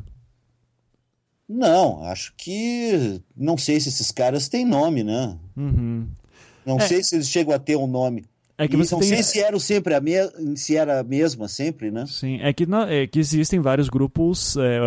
Não, 1.56 2.04
acho 2.06 2.34
que. 2.36 3.22
Não 3.38 3.58
sei 3.58 3.80
se 3.80 3.90
esses 3.90 4.12
caras 4.12 4.48
têm 4.48 4.66
nome, 4.66 5.04
né? 5.04 5.38
Uhum. 5.56 6.08
Não 6.66 6.78
É. 6.78 6.88
sei 6.88 7.04
se 7.04 7.16
eles 7.16 7.30
chegam 7.30 7.54
a 7.54 7.60
ter 7.60 7.76
um 7.76 7.86
nome. 7.86 8.26
É 8.58 8.68
que 8.68 8.76
E 8.76 8.78
você 8.78 8.94
não 8.96 9.00
tem... 9.00 9.10
sei 9.10 9.24
se 9.24 9.40
era 9.40 9.60
sempre 9.60 9.94
a 9.94 10.00
me... 10.02 10.14
se 10.56 10.76
era 10.78 11.00
a 11.00 11.04
mesma 11.04 11.48
sempre, 11.48 11.92
né? 11.92 12.06
Sim, 12.08 12.40
é 12.42 12.54
que, 12.54 12.66
não- 12.66 12.84
é 12.88 13.06
que 13.08 13.20
existem 13.20 13.60
vários 13.60 13.90
grupos 13.90 14.56
é, 14.58 14.80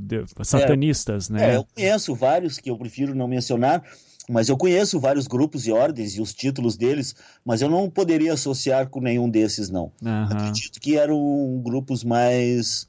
de- 0.00 0.24
satanistas, 0.44 1.28
né? 1.28 1.52
É, 1.52 1.56
eu 1.56 1.66
conheço 1.74 2.14
vários 2.14 2.58
que 2.58 2.70
eu 2.70 2.76
prefiro 2.78 3.14
não 3.14 3.28
mencionar, 3.28 3.82
mas 4.28 4.48
eu 4.48 4.56
conheço 4.56 4.98
vários 4.98 5.26
grupos 5.26 5.66
e 5.66 5.70
ordens 5.72 6.16
e 6.16 6.20
os 6.20 6.32
títulos 6.34 6.76
deles, 6.76 7.14
mas 7.44 7.60
eu 7.60 7.68
não 7.68 7.90
poderia 7.90 8.32
associar 8.32 8.88
com 8.88 9.00
nenhum 9.00 9.28
desses, 9.28 9.68
não. 9.70 9.92
Acredito 10.30 10.80
que 10.80 10.96
eram 10.96 11.60
grupos 11.62 12.02
mais 12.02 12.88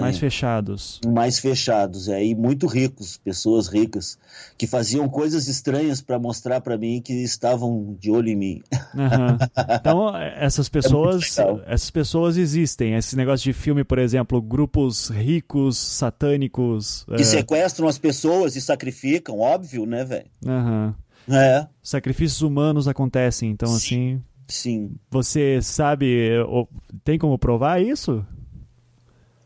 Mais 0.00 0.18
fechados. 0.18 1.00
mais 1.06 1.38
fechados, 1.38 2.08
é, 2.08 2.24
e 2.24 2.34
muito 2.34 2.66
ricos, 2.66 3.18
pessoas 3.18 3.68
ricas, 3.68 4.18
que 4.56 4.66
faziam 4.66 5.06
coisas 5.08 5.48
estranhas 5.48 6.00
para 6.00 6.18
mostrar 6.18 6.62
para 6.62 6.78
mim 6.78 7.02
que 7.02 7.12
estavam 7.12 7.94
de 8.00 8.10
olho 8.10 8.28
em 8.28 8.36
mim. 8.36 8.62
Aham. 8.96 9.38
Então, 9.80 10.16
essas 10.16 10.68
pessoas, 10.68 11.36
legal. 11.36 11.60
essas 11.66 11.90
pessoas 11.90 12.36
existem. 12.36 12.94
Esse 12.94 13.16
negócio 13.16 13.44
de 13.44 13.52
filme, 13.52 13.84
por 13.84 13.98
exemplo, 13.98 14.40
grupos 14.40 15.08
ricos, 15.10 15.76
satânicos. 15.78 17.04
Que 17.08 17.22
é, 17.22 17.24
sequestram 17.24 17.86
as 17.88 17.98
pessoas 17.98 18.56
e 18.56 18.60
sacrificam, 18.60 19.38
óbvio, 19.40 19.84
né, 19.86 20.04
velho? 20.04 20.26
aham. 20.46 20.94
É, 21.28 21.66
Sacrifícios 21.82 22.40
humanos 22.42 22.88
acontecem, 22.88 23.50
então 23.50 23.72
assim, 23.74 24.20
sim. 24.48 24.90
você 25.10 25.60
sabe, 25.62 26.30
ou- 26.48 26.68
tem 27.04 27.18
como 27.18 27.38
provar 27.38 27.80
isso? 27.80 28.24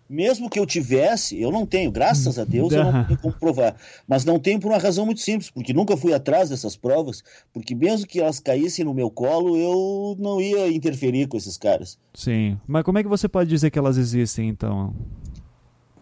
Mesmo 0.08 0.50
que 0.50 0.58
eu 0.58 0.66
tivesse, 0.66 1.40
eu 1.40 1.50
não 1.50 1.64
tenho, 1.64 1.90
graças 1.90 2.38
a 2.38 2.44
Deus, 2.44 2.72
eu 2.72 2.84
não 2.84 3.04
tenho 3.04 3.18
como 3.18 3.34
provar. 3.34 3.74
Mas 4.06 4.24
não 4.24 4.38
tenho 4.38 4.60
por 4.60 4.70
uma 4.70 4.78
razão 4.78 5.06
muito 5.06 5.20
simples, 5.20 5.50
porque 5.50 5.72
nunca 5.72 5.96
fui 5.96 6.12
atrás 6.12 6.50
dessas 6.50 6.76
provas, 6.76 7.22
porque 7.52 7.74
mesmo 7.74 8.06
que 8.06 8.20
elas 8.20 8.38
caíssem 8.38 8.84
no 8.84 8.92
meu 8.92 9.10
colo, 9.10 9.56
eu 9.56 10.16
não 10.18 10.40
ia 10.40 10.68
interferir 10.68 11.26
com 11.26 11.36
esses 11.36 11.56
caras. 11.56 11.98
Sim. 12.12 12.58
Mas 12.66 12.82
como 12.82 12.98
é 12.98 13.02
que 13.02 13.08
você 13.08 13.28
pode 13.28 13.48
dizer 13.48 13.70
que 13.70 13.78
elas 13.78 13.96
existem, 13.96 14.48
então? 14.48 14.94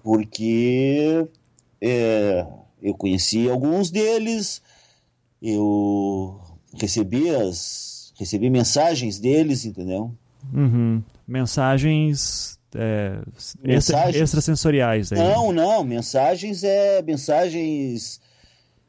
Porque 0.02 1.26
é, 1.80 2.44
eu 2.82 2.94
conheci 2.94 3.48
alguns 3.48 3.90
deles, 3.90 4.60
eu 5.40 6.40
recebi 6.74 7.30
as 7.30 7.92
recebi 8.18 8.50
mensagens 8.50 9.18
deles, 9.18 9.64
entendeu? 9.64 10.14
Uhum. 10.52 11.02
Mensagens, 11.26 12.58
é, 12.74 13.18
Mensagens? 13.62 14.16
extrasensoriais. 14.22 15.12
Aí. 15.12 15.18
Não, 15.18 15.52
não, 15.52 15.84
mensagens 15.84 16.62
é 16.64 17.02
mensagens 17.02 18.20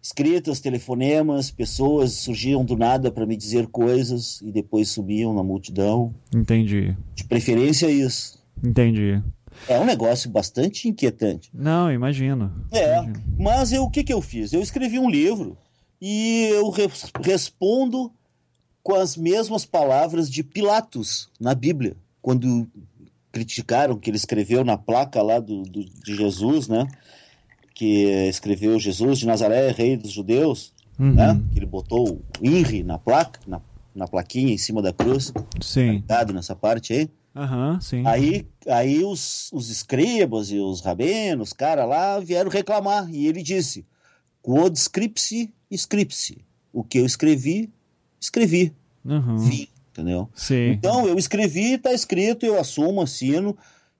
escritas, 0.02 0.60
telefonemas, 0.60 1.50
pessoas 1.50 2.12
surgiam 2.14 2.64
do 2.66 2.76
nada 2.76 3.10
para 3.12 3.26
me 3.26 3.38
dizer 3.38 3.68
coisas 3.68 4.42
e 4.42 4.52
depois 4.52 4.90
subiam 4.90 5.34
na 5.34 5.42
multidão. 5.44 6.14
Entendi. 6.36 6.96
De 7.16 7.24
preferência 7.24 7.90
isso. 7.90 8.38
Entendi. 8.62 9.22
É 9.68 9.80
um 9.80 9.86
negócio 9.86 10.30
bastante 10.30 10.90
inquietante. 10.90 11.50
Não, 11.54 11.92
imagino. 11.92 12.52
É, 12.72 12.96
Imagino. 12.98 13.24
mas 13.40 13.72
eu, 13.72 13.84
o 13.84 13.90
que, 13.90 14.04
que 14.04 14.12
eu 14.12 14.22
fiz? 14.22 14.52
Eu 14.52 14.62
escrevi 14.62 15.00
um 15.00 15.10
livro 15.10 15.56
e 16.02 16.50
eu 16.52 16.70
res- 16.70 17.10
respondo 17.24 18.12
com 18.82 18.96
as 18.96 19.16
mesmas 19.16 19.64
palavras 19.66 20.30
de 20.30 20.44
Pilatos 20.44 21.30
na 21.40 21.56
Bíblia, 21.56 21.96
quando 22.22 22.68
criticaram 23.34 23.98
que 23.98 24.12
ele 24.12 24.18
escreveu 24.18 24.64
na 24.64 24.78
placa 24.78 25.22
lá 25.22 25.40
do, 25.40 25.64
do 25.64 25.84
de 25.84 26.16
Jesus, 26.16 26.68
né? 26.68 26.88
Que 27.74 28.06
escreveu 28.30 28.80
Jesus 28.80 29.18
de 29.18 29.26
Nazaré, 29.26 29.72
rei 29.72 29.98
dos 29.98 30.12
judeus, 30.12 30.72
uhum. 31.00 31.16
né? 31.16 31.42
Que 31.52 31.58
ele 31.60 31.66
botou 31.66 32.22
o 32.40 32.46
INRI 32.46 32.84
na 32.84 33.00
placa, 33.00 33.40
na, 33.48 33.60
na 33.94 34.08
plaquinha 34.08 34.54
em 34.54 34.58
cima 34.58 34.84
da 34.84 34.94
cruz. 34.94 35.34
Sim. 35.60 36.04
Tá 36.08 36.24
nessa 36.26 36.56
parte 36.56 36.94
aí. 36.94 37.10
Uhum, 37.36 37.82
sim. 37.82 38.06
Aí, 38.06 38.48
aí 38.68 39.04
os, 39.04 39.52
os 39.52 39.72
escribas 39.72 40.52
e 40.52 40.60
os 40.60 40.82
rabenos, 40.82 41.48
os 41.50 41.54
caras 41.54 41.90
lá, 41.90 42.20
vieram 42.20 42.52
reclamar. 42.52 43.10
E 43.10 43.26
ele 43.26 43.42
disse: 43.42 43.84
Quod 44.44 44.78
scripsi, 44.78 45.52
scripsi. 45.72 46.46
O 46.72 46.84
que 46.84 47.00
eu 47.00 47.06
escrevi, 47.06 47.74
escrevi. 48.22 48.72
Uhum. 49.04 49.38
Vi, 49.40 49.70
entendeu? 49.94 50.28
Sim. 50.34 50.72
Então, 50.72 51.08
eu 51.08 51.18
escrevi, 51.18 51.78
tá 51.78 51.94
escrito, 51.94 52.46
eu 52.46 52.60
assumo, 52.60 53.02
assino. 53.02 53.56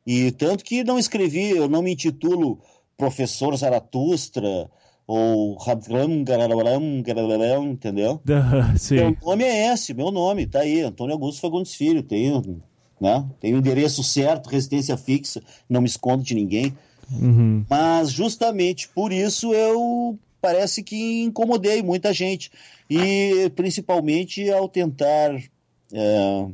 E 0.06 0.32
tanto 0.32 0.64
que 0.64 0.84
não 0.84 0.98
escrevi, 0.98 1.52
eu 1.52 1.70
não 1.70 1.82
me 1.82 1.94
intitulo 1.94 2.60
professor 2.98 3.56
Zaratustra 3.56 4.70
ou 5.06 5.56
Rabram 5.56 6.24
Gararam, 6.24 7.68
entendeu? 7.72 8.20
Uh, 8.28 8.78
sim. 8.78 8.96
Meu 8.96 9.18
nome 9.22 9.44
é 9.44 9.74
esse, 9.74 9.94
meu 9.94 10.12
nome, 10.12 10.48
tá 10.48 10.62
aí, 10.62 10.82
Antônio 10.82 11.14
Augusto 11.14 11.42
Fagundes 11.42 11.76
Filho, 11.76 12.02
tenho, 12.02 12.62
né? 13.00 13.26
Tenho 13.40 13.58
o 13.58 13.60
endereço 13.60 14.04
certo, 14.04 14.50
residência 14.50 14.98
fixa, 14.98 15.42
não 15.70 15.82
me 15.82 15.88
escondo 15.88 16.24
de 16.24 16.34
ninguém. 16.34 16.76
Uhum. 17.12 17.66
Mas 17.70 18.12
justamente 18.12 18.88
por 18.90 19.12
isso 19.12 19.54
eu 19.54 20.18
parece 20.42 20.84
que 20.84 21.24
incomodei 21.24 21.82
muita 21.82 22.12
gente. 22.14 22.52
E 22.90 23.50
principalmente 23.56 24.50
ao 24.52 24.68
tentar 24.68 25.32
é, 25.94 26.48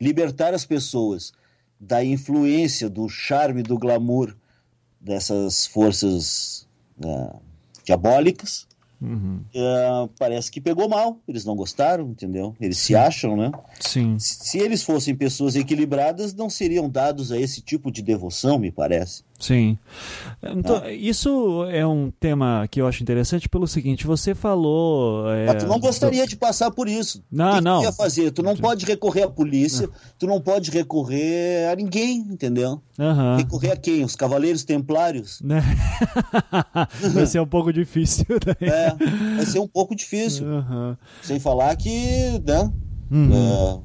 libertar 0.00 0.52
as 0.52 0.64
pessoas 0.64 1.32
da 1.78 2.04
influência, 2.04 2.90
do 2.90 3.08
charme, 3.08 3.62
do 3.62 3.78
glamour 3.78 4.34
dessas 5.00 5.66
forças 5.66 6.66
é, 7.02 7.32
diabólicas. 7.84 8.66
Uhum. 9.00 9.40
É, 9.54 10.08
parece 10.18 10.50
que 10.50 10.60
pegou 10.60 10.88
mal, 10.88 11.20
eles 11.28 11.44
não 11.44 11.54
gostaram, 11.54 12.08
entendeu? 12.08 12.56
Eles 12.58 12.78
Sim. 12.78 12.84
se 12.84 12.94
acham, 12.96 13.36
né? 13.36 13.52
Sim. 13.78 14.18
Se, 14.18 14.34
se 14.40 14.58
eles 14.58 14.82
fossem 14.82 15.14
pessoas 15.14 15.54
equilibradas, 15.54 16.34
não 16.34 16.48
seriam 16.48 16.88
dados 16.88 17.30
a 17.30 17.38
esse 17.38 17.60
tipo 17.60 17.90
de 17.90 18.02
devoção, 18.02 18.58
me 18.58 18.72
parece. 18.72 19.22
Sim. 19.38 19.78
Então, 20.42 20.82
ah. 20.82 20.92
Isso 20.92 21.64
é 21.70 21.86
um 21.86 22.10
tema 22.10 22.66
que 22.70 22.80
eu 22.80 22.86
acho 22.86 23.02
interessante 23.02 23.48
pelo 23.48 23.66
seguinte: 23.66 24.06
você 24.06 24.34
falou. 24.34 25.30
É... 25.30 25.46
Mas 25.46 25.62
tu 25.62 25.68
não 25.68 25.78
gostaria 25.78 26.26
de 26.26 26.36
passar 26.36 26.70
por 26.70 26.88
isso. 26.88 27.22
Não, 27.30 27.54
que 27.54 27.60
não. 27.60 27.80
Tu 27.80 27.84
ia 27.84 27.92
fazer? 27.92 28.30
Tu 28.30 28.42
não 28.42 28.56
pode 28.56 28.86
recorrer 28.86 29.24
à 29.24 29.28
polícia, 29.28 29.88
ah. 29.92 29.98
tu 30.18 30.26
não 30.26 30.40
pode 30.40 30.70
recorrer 30.70 31.70
a 31.70 31.76
ninguém, 31.76 32.18
entendeu? 32.18 32.80
Uhum. 32.98 33.36
Recorrer 33.36 33.72
a 33.72 33.76
quem? 33.76 34.04
Os 34.04 34.16
Cavaleiros 34.16 34.64
Templários? 34.64 35.40
Né? 35.46 35.62
vai 37.12 37.26
ser 37.26 37.40
um 37.40 37.46
pouco 37.46 37.72
difícil. 37.72 38.24
Daí. 38.44 38.68
É, 38.68 38.94
vai 39.36 39.46
ser 39.46 39.58
um 39.58 39.68
pouco 39.68 39.94
difícil. 39.94 40.46
Uhum. 40.46 40.96
Sem 41.22 41.38
falar 41.38 41.74
que. 41.76 42.40
Né, 42.44 42.72
uhum. 43.10 43.74
uh, 43.74 43.84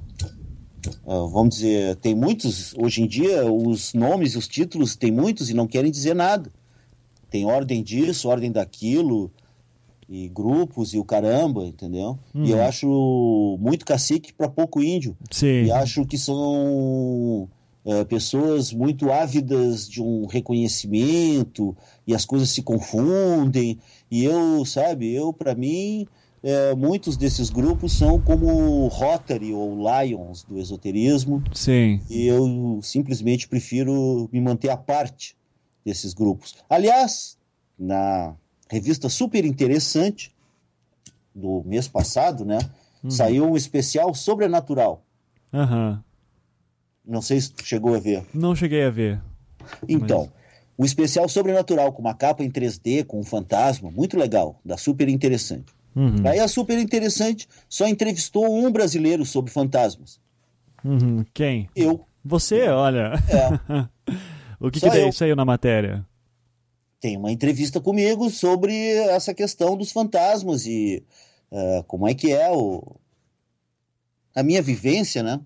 Uh, 1.06 1.28
vamos 1.30 1.56
dizer, 1.56 1.96
tem 1.98 2.16
muitos, 2.16 2.74
hoje 2.78 3.02
em 3.02 3.08
dia, 3.08 3.52
os 3.52 3.94
nomes 3.94 4.34
e 4.34 4.38
os 4.38 4.48
títulos 4.48 4.96
tem 4.96 5.12
muitos 5.12 5.50
e 5.50 5.54
não 5.54 5.68
querem 5.68 5.92
dizer 5.92 6.16
nada. 6.16 6.52
Tem 7.30 7.46
ordem 7.46 7.82
disso, 7.82 8.28
ordem 8.28 8.52
daquilo, 8.52 9.32
e 10.12 10.28
grupos 10.28 10.94
e 10.94 10.98
o 10.98 11.06
caramba, 11.06 11.66
entendeu? 11.66 12.20
Uhum. 12.36 12.44
E 12.44 12.52
eu 12.52 12.62
acho 12.62 13.58
muito 13.62 13.86
cacique 13.86 14.34
para 14.34 14.50
pouco 14.50 14.84
índio. 14.84 15.16
Sim. 15.32 15.64
E 15.64 15.72
acho 15.72 16.06
que 16.06 16.18
são 16.18 17.48
uh, 17.86 18.06
pessoas 18.10 18.74
muito 18.74 19.10
ávidas 19.10 19.88
de 19.88 20.02
um 20.02 20.26
reconhecimento 20.26 21.74
e 22.06 22.14
as 22.14 22.26
coisas 22.26 22.50
se 22.50 22.62
confundem. 22.62 23.80
E 24.12 24.26
eu, 24.26 24.66
sabe, 24.66 25.14
eu, 25.14 25.32
para 25.32 25.56
mim 25.56 26.06
é, 26.44 26.74
muitos 26.74 27.18
desses 27.18 27.50
grupos 27.50 27.94
são 27.94 28.20
como 28.20 28.88
Rotary 28.88 29.54
ou 29.54 29.78
Lions 29.78 30.44
do 30.44 30.58
esoterismo. 30.58 31.44
Sim. 31.54 32.02
E 32.10 32.26
eu 32.26 32.80
simplesmente 32.82 33.48
prefiro 33.48 34.28
me 34.32 34.42
manter 34.42 34.70
à 34.70 34.78
parte 34.78 35.36
desses 35.86 36.14
grupos. 36.14 36.56
Aliás, 36.70 37.38
na 37.78 38.36
revista 38.70 39.08
super 39.10 39.46
interessante 39.46 40.32
do 41.34 41.64
mês 41.66 41.88
passado, 41.88 42.44
né? 42.44 42.60
Uhum. 43.04 43.12
Saiu 43.12 43.46
um 43.46 43.58
especial 43.58 44.14
sobrenatural. 44.14 45.04
Uhum. 45.54 46.00
Não 47.06 47.22
sei 47.22 47.42
se 47.42 47.54
chegou 47.64 47.96
a 47.96 48.00
ver. 48.00 48.24
Não 48.34 48.56
cheguei 48.56 48.84
a 48.84 48.90
ver. 48.90 49.22
Então, 49.88 50.22
mas... 50.22 50.32
o 50.78 50.86
especial 50.86 51.28
sobrenatural 51.30 51.92
com 51.94 52.02
uma 52.02 52.14
capa 52.14 52.44
em 52.44 52.50
3D, 52.50 53.06
com 53.06 53.20
um 53.20 53.24
fantasma, 53.24 53.92
muito 53.92 54.18
legal, 54.18 54.60
da 54.64 54.78
super 54.78 55.10
interessante. 55.10 55.74
Uhum. 55.96 56.26
Aí 56.26 56.40
é 56.40 56.48
super 56.48 56.78
interessante, 56.78 57.48
só 57.68 57.88
entrevistou 57.88 58.46
um 58.50 58.72
brasileiro 58.72 59.26
sobre 59.26 59.52
fantasmas. 59.52 60.20
Uhum. 60.84 61.26
Quem? 61.34 61.70
Eu. 61.76 62.06
Você, 62.24 62.68
olha. 62.70 63.14
É. 63.30 63.88
o 64.60 64.72
que, 64.72 64.80
que 64.80 64.90
daí 64.90 65.12
saiu 65.12 65.36
na 65.36 65.46
matéria? 65.46 66.06
Tem 67.00 67.18
uma 67.18 67.32
entrevista 67.32 67.82
comigo 67.82 68.30
sobre 68.30 68.74
essa 69.08 69.34
questão 69.34 69.76
dos 69.76 69.92
fantasmas 69.92 70.66
e 70.66 71.04
uh, 71.52 71.84
como 71.86 72.08
é 72.08 72.14
que 72.14 72.32
é 72.32 72.50
o... 72.52 72.96
a 74.36 74.44
minha 74.44 74.62
vivência, 74.62 75.24
né? 75.24 75.42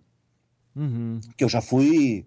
Uhum. 0.76 1.22
Que 1.38 1.44
eu 1.44 1.50
já 1.50 1.62
fui 1.62 2.26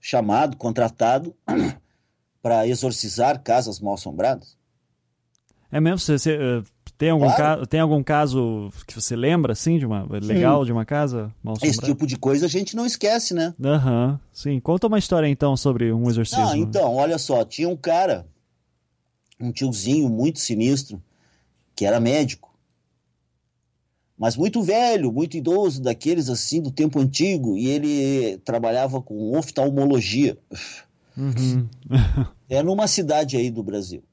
chamado, 0.00 0.56
contratado 0.56 1.34
para 2.40 2.66
exorcizar 2.66 3.42
casas 3.42 3.80
mal 3.80 3.94
assombradas. 3.94 4.56
É 5.70 5.80
mesmo? 5.80 5.98
Você, 5.98 6.18
você 6.18 6.36
uh, 6.36 6.64
tem, 7.02 7.10
algum 7.10 7.24
claro. 7.24 7.60
ca... 7.60 7.66
tem 7.66 7.80
algum 7.80 8.00
caso 8.00 8.70
que 8.86 8.94
você 8.94 9.16
lembra, 9.16 9.54
assim, 9.54 9.76
de 9.76 9.84
uma 9.84 10.06
legal 10.22 10.60
sim. 10.60 10.66
de 10.66 10.72
uma 10.72 10.84
casa 10.84 11.34
mal 11.42 11.54
assombrada? 11.54 11.66
Esse 11.66 11.80
tipo 11.80 12.06
de 12.06 12.16
coisa 12.16 12.46
a 12.46 12.48
gente 12.48 12.76
não 12.76 12.86
esquece, 12.86 13.34
né? 13.34 13.52
Aham, 13.60 14.12
uhum. 14.12 14.18
sim. 14.32 14.60
Conta 14.60 14.86
uma 14.86 15.00
história, 15.00 15.26
então, 15.26 15.56
sobre 15.56 15.92
um 15.92 16.08
exorcismo. 16.08 16.46
Ah, 16.46 16.56
então, 16.56 16.94
olha 16.94 17.18
só. 17.18 17.44
Tinha 17.44 17.68
um 17.68 17.76
cara, 17.76 18.24
um 19.40 19.50
tiozinho 19.50 20.08
muito 20.08 20.38
sinistro, 20.38 21.02
que 21.74 21.84
era 21.84 21.98
médico. 21.98 22.56
Mas 24.16 24.36
muito 24.36 24.62
velho, 24.62 25.10
muito 25.10 25.36
idoso, 25.36 25.82
daqueles 25.82 26.28
assim 26.28 26.62
do 26.62 26.70
tempo 26.70 27.00
antigo, 27.00 27.56
e 27.56 27.66
ele 27.66 28.38
trabalhava 28.44 29.02
com 29.02 29.36
oftalmologia. 29.36 30.38
Uhum. 31.16 31.68
é 32.48 32.62
numa 32.62 32.86
cidade 32.86 33.36
aí 33.36 33.50
do 33.50 33.64
Brasil. 33.64 34.04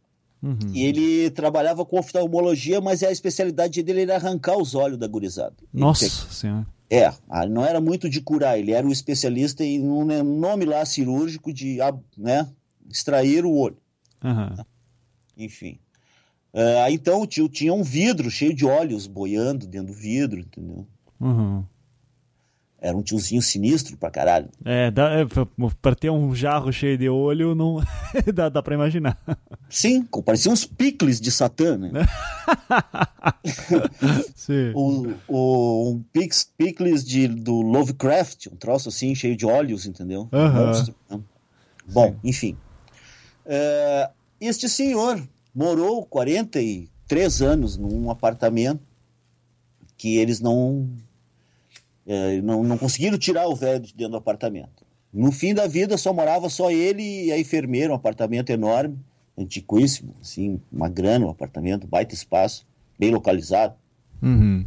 Uhum. 0.42 0.58
E 0.74 0.84
ele 0.84 1.30
trabalhava 1.32 1.86
com 1.86 2.00
oftalmologia, 2.00 2.80
mas 2.80 3.04
a 3.04 3.12
especialidade 3.12 3.84
dele 3.84 4.04
era 4.04 4.16
arrancar 4.16 4.58
os 4.58 4.74
olhos 4.74 4.98
da 4.98 5.08
gurizada. 5.08 5.56
Nossa 5.74 6.06
ele, 6.06 6.14
Senhora. 6.14 6.68
É, 6.90 7.14
não 7.48 7.64
era 7.64 7.80
muito 7.80 8.10
de 8.10 8.20
curar, 8.20 8.58
ele 8.58 8.72
era 8.72 8.88
o 8.88 8.92
especialista 8.92 9.64
em 9.64 9.80
um 9.80 10.24
nome 10.24 10.66
lá 10.66 10.84
cirúrgico 10.86 11.54
de 11.54 11.78
né, 12.18 12.50
extrair 12.90 13.46
o 13.46 13.54
olho. 13.54 13.78
Uhum. 14.24 14.64
Enfim. 15.38 15.80
Uh, 16.52 16.90
então 16.90 17.22
o 17.22 17.28
tio 17.28 17.48
tinha 17.48 17.72
um 17.72 17.84
vidro 17.84 18.32
cheio 18.32 18.56
de 18.56 18.66
óleos 18.66 19.06
boiando 19.06 19.68
dentro 19.68 19.94
do 19.94 20.00
vidro, 20.00 20.40
entendeu? 20.40 20.88
Uhum. 21.20 21.64
Era 22.82 22.96
um 22.96 23.02
tiozinho 23.02 23.42
sinistro 23.42 23.98
pra 23.98 24.10
caralho. 24.10 24.48
É, 24.64 24.90
dá, 24.90 25.12
é 25.12 25.26
pra 25.82 25.94
ter 25.94 26.10
um 26.10 26.34
jarro 26.34 26.72
cheio 26.72 26.98
de 26.98 27.10
olho, 27.10 27.54
não 27.54 27.84
dá, 28.34 28.48
dá 28.48 28.64
pra 28.64 28.74
imaginar. 28.74 29.18
Sim, 29.70 30.04
parecia 30.26 30.50
uns 30.50 30.66
picles 30.66 31.20
de 31.20 31.30
Satã, 31.30 31.78
né? 31.78 31.92
Sim. 34.34 34.72
o, 34.74 35.14
o, 35.28 35.92
um 35.92 36.04
pix, 36.14 36.50
picles 36.58 37.04
de, 37.04 37.28
do 37.28 37.62
Lovecraft, 37.62 38.48
um 38.48 38.56
troço 38.56 38.88
assim, 38.88 39.14
cheio 39.14 39.36
de 39.36 39.46
olhos, 39.46 39.86
entendeu? 39.86 40.30
Uhum. 40.32 40.54
Monstro, 40.54 40.96
né? 41.10 41.20
Bom, 41.92 42.12
Sim. 42.12 42.20
enfim. 42.24 42.58
Uh, 43.46 44.10
este 44.40 44.70
senhor 44.70 45.22
morou 45.54 46.06
43 46.06 47.42
anos 47.42 47.76
num 47.76 48.10
apartamento 48.10 48.82
que 49.98 50.18
eles 50.18 50.40
não 50.40 50.90
é, 52.10 52.42
não, 52.42 52.64
não 52.64 52.76
conseguiram 52.76 53.20
tirar 53.20 53.48
o 53.48 53.56
velho 53.56 53.80
de 53.82 53.94
dentro 53.94 54.14
do 54.14 54.18
apartamento. 54.18 54.84
No 55.14 55.32
fim 55.32 55.54
da 55.54 55.68
vida 55.68 55.96
só 55.96 56.12
morava 56.12 56.50
só 56.50 56.72
ele 56.72 57.26
e 57.26 57.32
a 57.32 57.38
enfermeira, 57.38 57.94
um 57.94 57.96
apartamento 57.96 58.50
enorme, 58.50 58.98
antiquíssimo, 59.38 60.16
assim, 60.20 60.60
uma 60.72 60.90
grana, 60.90 61.28
um 61.28 61.30
apartamento, 61.30 61.86
baita 61.86 62.16
espaço, 62.16 62.66
bem 62.98 63.12
localizado. 63.12 63.76
Uhum. 64.24 64.66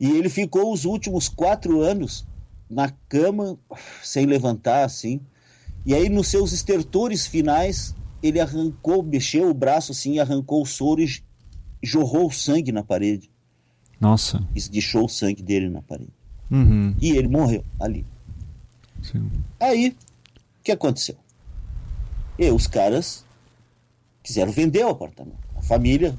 E 0.00 0.10
ele 0.10 0.30
ficou 0.30 0.72
os 0.72 0.86
últimos 0.86 1.28
quatro 1.28 1.82
anos 1.82 2.26
na 2.70 2.90
cama, 3.06 3.58
sem 4.02 4.24
levantar, 4.24 4.84
assim. 4.84 5.20
E 5.84 5.94
aí, 5.94 6.08
nos 6.08 6.28
seus 6.28 6.52
estertores 6.52 7.26
finais, 7.26 7.94
ele 8.22 8.40
arrancou, 8.40 9.02
mexeu 9.02 9.50
o 9.50 9.54
braço 9.54 9.92
assim, 9.92 10.18
arrancou 10.18 10.62
o 10.62 10.66
soro 10.66 11.02
e 11.02 11.22
jorrou 11.82 12.30
sangue 12.30 12.72
na 12.72 12.82
parede. 12.82 13.30
Nossa. 14.02 14.44
Esguichou 14.52 15.04
o 15.04 15.08
sangue 15.08 15.44
dele 15.44 15.70
na 15.70 15.80
parede. 15.80 16.10
Uhum. 16.50 16.92
E 17.00 17.12
ele 17.12 17.28
morreu 17.28 17.64
ali. 17.78 18.04
Sim. 19.00 19.30
Aí, 19.60 19.90
o 20.58 20.62
que 20.64 20.72
aconteceu? 20.72 21.14
E 22.36 22.50
os 22.50 22.66
caras 22.66 23.24
quiseram 24.20 24.50
vender 24.50 24.84
o 24.84 24.88
apartamento. 24.88 25.38
A 25.54 25.62
família, 25.62 26.18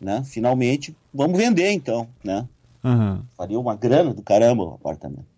né? 0.00 0.24
Finalmente, 0.24 0.96
vamos 1.12 1.36
vender 1.36 1.70
então, 1.70 2.08
né? 2.24 2.48
Aham. 2.82 3.26
Faria 3.36 3.60
uma 3.60 3.76
grana 3.76 4.14
do 4.14 4.22
caramba 4.22 4.64
o 4.64 4.74
apartamento. 4.74 5.28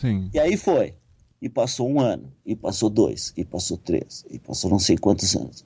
Sim. 0.00 0.30
E 0.32 0.40
aí 0.40 0.56
foi. 0.56 0.94
E 1.42 1.48
passou 1.50 1.90
um 1.90 2.00
ano, 2.00 2.32
e 2.46 2.56
passou 2.56 2.88
dois, 2.88 3.34
e 3.36 3.44
passou 3.44 3.76
três, 3.76 4.24
e 4.30 4.38
passou 4.38 4.70
não 4.70 4.78
sei 4.78 4.96
quantos 4.96 5.36
anos. 5.36 5.62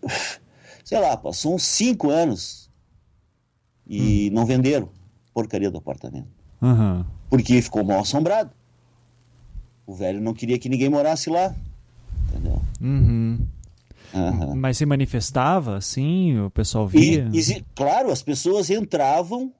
Sei 0.84 0.98
lá, 0.98 1.16
passou 1.16 1.54
uns 1.54 1.62
cinco 1.62 2.10
anos 2.10 2.67
e 3.88 4.30
não 4.30 4.44
venderam 4.44 4.88
porcaria 5.32 5.70
do 5.70 5.78
apartamento. 5.78 6.28
Aham. 6.60 7.06
Porque 7.30 7.60
ficou 7.62 7.84
mal 7.84 8.00
assombrado. 8.00 8.50
O 9.86 9.94
velho 9.94 10.20
não 10.20 10.34
queria 10.34 10.58
que 10.58 10.68
ninguém 10.68 10.88
morasse 10.88 11.30
lá. 11.30 11.54
Entendeu? 12.28 12.60
Uhum. 12.80 13.38
Aham. 14.14 14.54
Mas 14.54 14.76
se 14.78 14.84
manifestava 14.86 15.76
assim? 15.76 16.38
O 16.40 16.50
pessoal 16.50 16.86
E, 16.92 16.98
via? 16.98 17.30
exi- 17.32 17.64
claro, 17.74 18.10
as 18.10 18.22
pessoas 18.22 18.68
entravam 18.70 19.52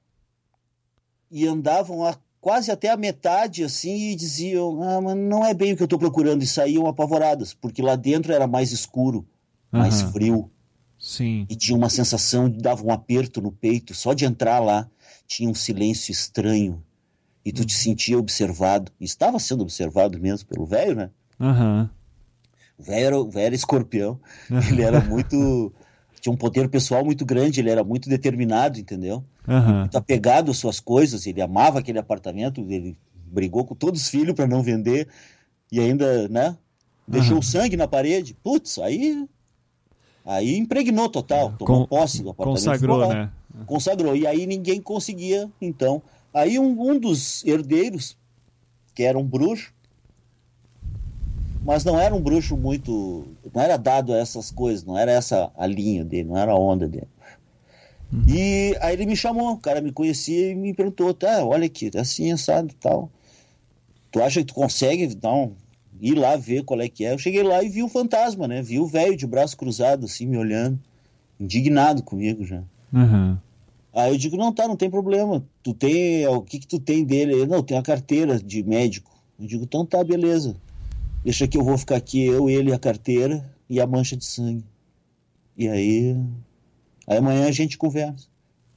e 1.31 1.47
andavam 1.47 2.03
a, 2.05 2.15
quase 2.41 2.71
até 2.71 2.89
a 2.89 2.97
metade 2.97 3.63
assim 3.63 4.11
e 4.11 4.15
diziam: 4.15 4.81
Ah, 4.83 4.99
mas 5.01 5.15
não 5.15 5.45
é 5.45 5.53
bem 5.53 5.73
o 5.73 5.77
que 5.77 5.83
eu 5.83 5.85
estou 5.85 5.99
procurando. 5.99 6.43
E 6.43 6.47
saíam 6.47 6.87
apavoradas, 6.87 7.53
porque 7.53 7.81
lá 7.81 7.95
dentro 7.95 8.33
era 8.33 8.47
mais 8.47 8.71
escuro, 8.71 9.25
mais 9.71 10.01
frio. 10.01 10.49
Sim. 10.99 11.47
E 11.49 11.55
tinha 11.55 11.77
uma 11.77 11.89
sensação, 11.89 12.49
dava 12.49 12.85
um 12.85 12.91
aperto 12.91 13.41
no 13.41 13.51
peito. 13.51 13.93
Só 13.93 14.13
de 14.13 14.25
entrar 14.25 14.59
lá, 14.59 14.87
tinha 15.25 15.49
um 15.49 15.55
silêncio 15.55 16.11
estranho. 16.11 16.83
E 17.45 17.53
tu 17.53 17.63
te 17.63 17.73
sentia 17.73 18.19
observado. 18.19 18.91
E 18.99 19.05
estava 19.05 19.39
sendo 19.39 19.61
observado 19.61 20.19
mesmo 20.19 20.47
pelo 20.47 20.65
velho, 20.65 20.95
né? 20.95 21.09
Aham. 21.39 21.89
O 22.77 22.83
velho 22.83 23.05
era, 23.05 23.19
o 23.19 23.29
velho 23.29 23.45
era 23.45 23.55
escorpião. 23.55 24.19
Ele 24.69 24.81
era 24.81 24.99
muito. 24.99 25.73
Tinha 26.19 26.33
um 26.33 26.37
poder 26.37 26.67
pessoal 26.67 27.03
muito 27.03 27.25
grande, 27.25 27.61
ele 27.61 27.69
era 27.69 27.81
muito 27.81 28.09
determinado, 28.09 28.77
entendeu? 28.77 29.23
Aham. 29.47 29.81
Muito 29.81 29.97
apegado 29.97 30.51
às 30.51 30.57
suas 30.57 30.81
coisas, 30.81 31.25
ele 31.25 31.41
amava 31.41 31.79
aquele 31.79 31.97
apartamento, 31.97 32.59
ele 32.69 32.97
brigou 33.15 33.63
com 33.63 33.73
todos 33.73 34.01
os 34.01 34.09
filhos 34.09 34.35
para 34.35 34.45
não 34.45 34.61
vender 34.61 35.07
e 35.71 35.79
ainda, 35.79 36.27
né? 36.27 36.57
Deixou 37.07 37.39
o 37.39 37.43
sangue 37.43 37.77
na 37.77 37.87
parede. 37.87 38.33
Putz, 38.33 38.77
aí. 38.79 39.25
Aí 40.31 40.57
impregnou 40.57 41.09
total, 41.09 41.53
tomou 41.57 41.87
Con- 41.87 41.87
posse 41.87 42.21
do 42.21 42.29
apartamento. 42.29 42.63
Consagrou, 42.63 43.07
né? 43.07 43.31
Consagrou. 43.65 44.15
E 44.15 44.27
aí 44.27 44.45
ninguém 44.45 44.79
conseguia, 44.79 45.49
então. 45.59 46.03
Aí 46.31 46.59
um, 46.59 46.79
um 46.91 46.99
dos 46.99 47.43
herdeiros, 47.43 48.15
que 48.93 49.01
era 49.01 49.17
um 49.17 49.25
bruxo, 49.25 49.73
mas 51.65 51.83
não 51.83 51.99
era 51.99 52.13
um 52.13 52.21
bruxo 52.21 52.55
muito. 52.55 53.27
Não 53.51 53.59
era 53.59 53.75
dado 53.75 54.13
a 54.13 54.17
essas 54.17 54.51
coisas, 54.51 54.85
não 54.85 54.95
era 54.95 55.11
essa 55.11 55.51
a 55.57 55.65
linha 55.65 56.05
dele, 56.05 56.29
não 56.29 56.37
era 56.37 56.51
a 56.51 56.59
onda 56.59 56.87
dele. 56.87 57.07
E 58.27 58.77
aí 58.81 58.93
ele 58.93 59.07
me 59.07 59.15
chamou, 59.15 59.53
o 59.53 59.57
cara 59.57 59.81
me 59.81 59.91
conhecia 59.91 60.51
e 60.51 60.55
me 60.55 60.75
perguntou: 60.75 61.11
tá, 61.11 61.43
olha 61.43 61.65
aqui, 61.65 61.89
tá 61.89 62.01
assim, 62.01 62.31
assado 62.31 62.69
e 62.71 62.75
tal. 62.75 63.09
Tu 64.11 64.21
acha 64.21 64.41
que 64.41 64.45
tu 64.45 64.53
consegue 64.53 65.07
dar 65.15 65.33
um- 65.33 65.53
ir 65.99 66.15
lá 66.15 66.35
ver 66.35 66.63
qual 66.63 66.79
é 66.81 66.87
que 66.87 67.05
é? 67.05 67.13
Eu 67.13 67.17
cheguei 67.17 67.43
lá 67.43 67.63
e 67.63 67.69
vi 67.69 67.83
o 67.83 67.89
fantasma, 67.89 68.47
né? 68.47 68.61
Vi 68.61 68.79
o 68.79 68.87
velho 68.87 69.15
de 69.15 69.27
braço 69.27 69.57
cruzado, 69.57 70.05
assim, 70.05 70.25
me 70.25 70.37
olhando, 70.37 70.79
indignado 71.39 72.01
comigo 72.01 72.45
já. 72.45 72.63
Aham. 72.93 73.39
Aí 73.93 74.11
eu 74.11 74.17
digo, 74.17 74.37
não, 74.37 74.53
tá, 74.53 74.67
não 74.67 74.77
tem 74.77 74.89
problema. 74.89 75.43
Tu 75.63 75.73
tem, 75.73 76.27
o 76.27 76.41
que 76.41 76.59
que 76.59 76.67
tu 76.67 76.79
tem 76.79 77.03
dele? 77.03 77.33
Ele, 77.33 77.47
não, 77.47 77.63
tem 77.63 77.77
a 77.77 77.81
carteira 77.81 78.39
de 78.39 78.63
médico. 78.63 79.11
Eu 79.39 79.47
digo, 79.47 79.63
então 79.63 79.85
tá, 79.85 80.03
beleza. 80.03 80.55
Deixa 81.23 81.47
que 81.47 81.57
eu 81.57 81.63
vou 81.63 81.77
ficar 81.77 81.97
aqui, 81.97 82.23
eu, 82.23 82.49
ele, 82.49 82.71
a 82.71 82.79
carteira 82.79 83.43
e 83.69 83.81
a 83.81 83.87
mancha 83.87 84.15
de 84.15 84.25
sangue. 84.25 84.63
E 85.57 85.67
aí, 85.67 86.15
aí 87.07 87.17
amanhã 87.17 87.47
a 87.47 87.51
gente 87.51 87.77
conversa. 87.77 88.27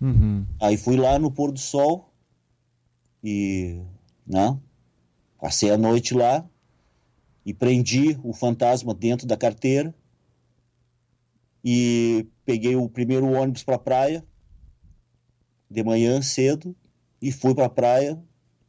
Uhum. 0.00 0.44
Aí 0.60 0.76
fui 0.76 0.96
lá 0.96 1.18
no 1.18 1.30
pôr 1.30 1.52
do 1.52 1.60
sol 1.60 2.12
e, 3.22 3.78
né, 4.26 4.58
passei 5.40 5.70
a 5.70 5.78
noite 5.78 6.14
lá 6.14 6.44
e 7.44 7.52
prendi 7.52 8.18
o 8.22 8.32
fantasma 8.32 8.94
dentro 8.94 9.26
da 9.26 9.36
carteira 9.36 9.94
e 11.64 12.26
peguei 12.44 12.76
o 12.76 12.88
primeiro 12.88 13.26
ônibus 13.30 13.62
para 13.62 13.76
a 13.76 13.78
praia 13.78 14.24
de 15.70 15.82
manhã 15.82 16.20
cedo 16.22 16.74
e 17.20 17.30
fui 17.32 17.54
para 17.54 17.66
a 17.66 17.70
praia 17.70 18.18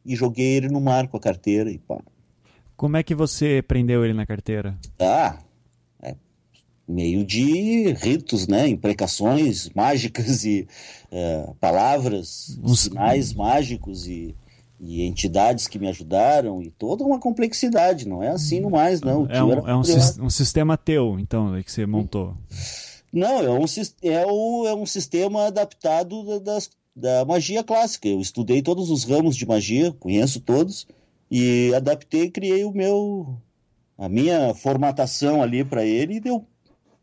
e 0.05 0.15
joguei 0.15 0.57
ele 0.57 0.69
no 0.69 0.79
mar 0.81 1.07
com 1.07 1.17
a 1.17 1.19
carteira 1.19 1.71
e 1.71 1.77
pá. 1.77 1.99
Como 2.75 2.97
é 2.97 3.03
que 3.03 3.15
você 3.15 3.61
prendeu 3.61 4.03
ele 4.03 4.13
na 4.13 4.25
carteira? 4.25 4.77
Ah, 4.99 5.39
é 6.01 6.15
meio 6.87 7.25
de 7.25 7.91
ritos, 7.93 8.47
né? 8.47 8.67
Imprecações 8.67 9.69
mágicas 9.75 10.43
e 10.43 10.67
é, 11.11 11.49
palavras, 11.59 12.57
Uns- 12.61 12.81
sinais 12.81 13.33
mágicos 13.33 14.07
e, 14.07 14.35
e 14.79 15.03
entidades 15.03 15.67
que 15.67 15.79
me 15.79 15.87
ajudaram 15.87 16.61
e 16.61 16.69
toda 16.71 17.03
uma 17.03 17.19
complexidade. 17.19 18.07
Não 18.07 18.21
é 18.21 18.29
assim 18.29 18.59
no 18.59 18.69
mais, 18.69 19.01
não. 19.01 19.25
É 19.29 19.43
um, 19.43 19.51
é 19.67 19.75
um, 19.75 19.83
um 20.25 20.29
sistema 20.29 20.77
teu, 20.77 21.17
então, 21.19 21.61
que 21.61 21.71
você 21.71 21.85
montou. 21.85 22.35
Não, 23.11 23.39
é 23.39 23.49
um, 23.51 23.65
é, 24.01 24.25
o, 24.27 24.67
é 24.67 24.73
um 24.75 24.85
sistema 24.85 25.45
adaptado 25.47 26.23
da, 26.25 26.39
das- 26.53 26.69
da 26.95 27.23
magia 27.25 27.63
clássica. 27.63 28.07
Eu 28.07 28.19
estudei 28.19 28.61
todos 28.61 28.89
os 28.89 29.03
ramos 29.03 29.35
de 29.35 29.45
magia, 29.45 29.91
conheço 29.99 30.39
todos, 30.41 30.87
e 31.29 31.71
adaptei 31.75 32.23
e 32.23 32.31
criei 32.31 32.65
o 32.65 32.71
meu. 32.71 33.37
a 33.97 34.09
minha 34.09 34.53
formatação 34.55 35.41
ali 35.41 35.63
para 35.63 35.85
ele 35.85 36.15
e 36.15 36.19
deu 36.19 36.45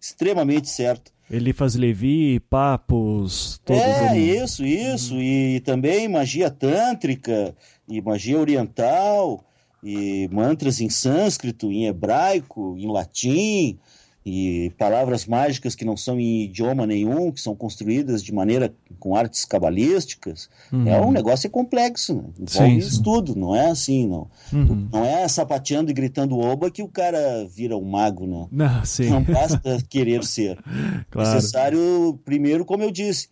extremamente 0.01 0.69
certo. 0.69 1.13
Ele 1.31 1.53
faz 1.53 1.77
levi, 1.77 2.41
papos, 2.41 3.61
todos. 3.65 3.81
é, 3.81 4.19
isso, 4.19 4.65
isso. 4.65 5.15
E 5.15 5.61
também 5.61 6.09
magia 6.09 6.51
tântrica, 6.51 7.55
e 7.89 8.03
magia 8.03 8.37
oriental, 8.37 9.45
e 9.83 10.29
mantras 10.33 10.81
em 10.81 10.91
sânscrito, 10.91 11.71
em 11.71 11.87
hebraico, 11.87 12.75
em 12.77 12.91
latim, 12.91 13.79
e 14.25 14.71
palavras 14.77 15.25
mágicas 15.25 15.75
que 15.75 15.85
não 15.85 15.97
são 15.97 16.21
em 16.21 16.43
idioma 16.43 16.87
nenhum, 16.87 17.33
que 17.33 17.41
são 17.41 17.57
construídas 17.57 18.23
de 18.23 18.35
maneira 18.35 18.73
com 18.99 19.17
artes 19.17 19.47
cabalísticas. 19.47 20.51
Uhum. 20.71 20.87
É 20.87 21.01
um 21.01 21.11
negócio 21.11 21.47
é 21.47 21.51
complexo, 21.51 22.15
né? 22.15 22.25
envolve 22.39 22.49
Sim, 22.51 22.77
estudo, 22.77 23.35
não 23.35 23.57
é 23.57 23.71
assim, 23.71 24.07
não. 24.07 24.31
Uhum. 24.53 24.89
Não 24.93 25.05
é 25.05 25.27
sapateando 25.27 25.91
e 25.91 25.95
gritando 25.95 26.39
oba 26.39 26.71
que 26.71 26.83
o 26.83 26.89
cara 26.89 27.47
vira 27.47 27.77
um 27.79 27.85
mago, 27.85 28.27
não. 28.27 28.49
Não, 28.53 28.85
sim, 28.85 29.09
Não 29.09 29.23
basta 29.23 29.83
querer 29.89 30.23
ser. 30.25 30.59
claro. 31.11 31.35
necessário, 31.35 32.21
primeiro, 32.23 32.65
como 32.67 32.83
eu 32.83 32.91
disse, 32.91 33.29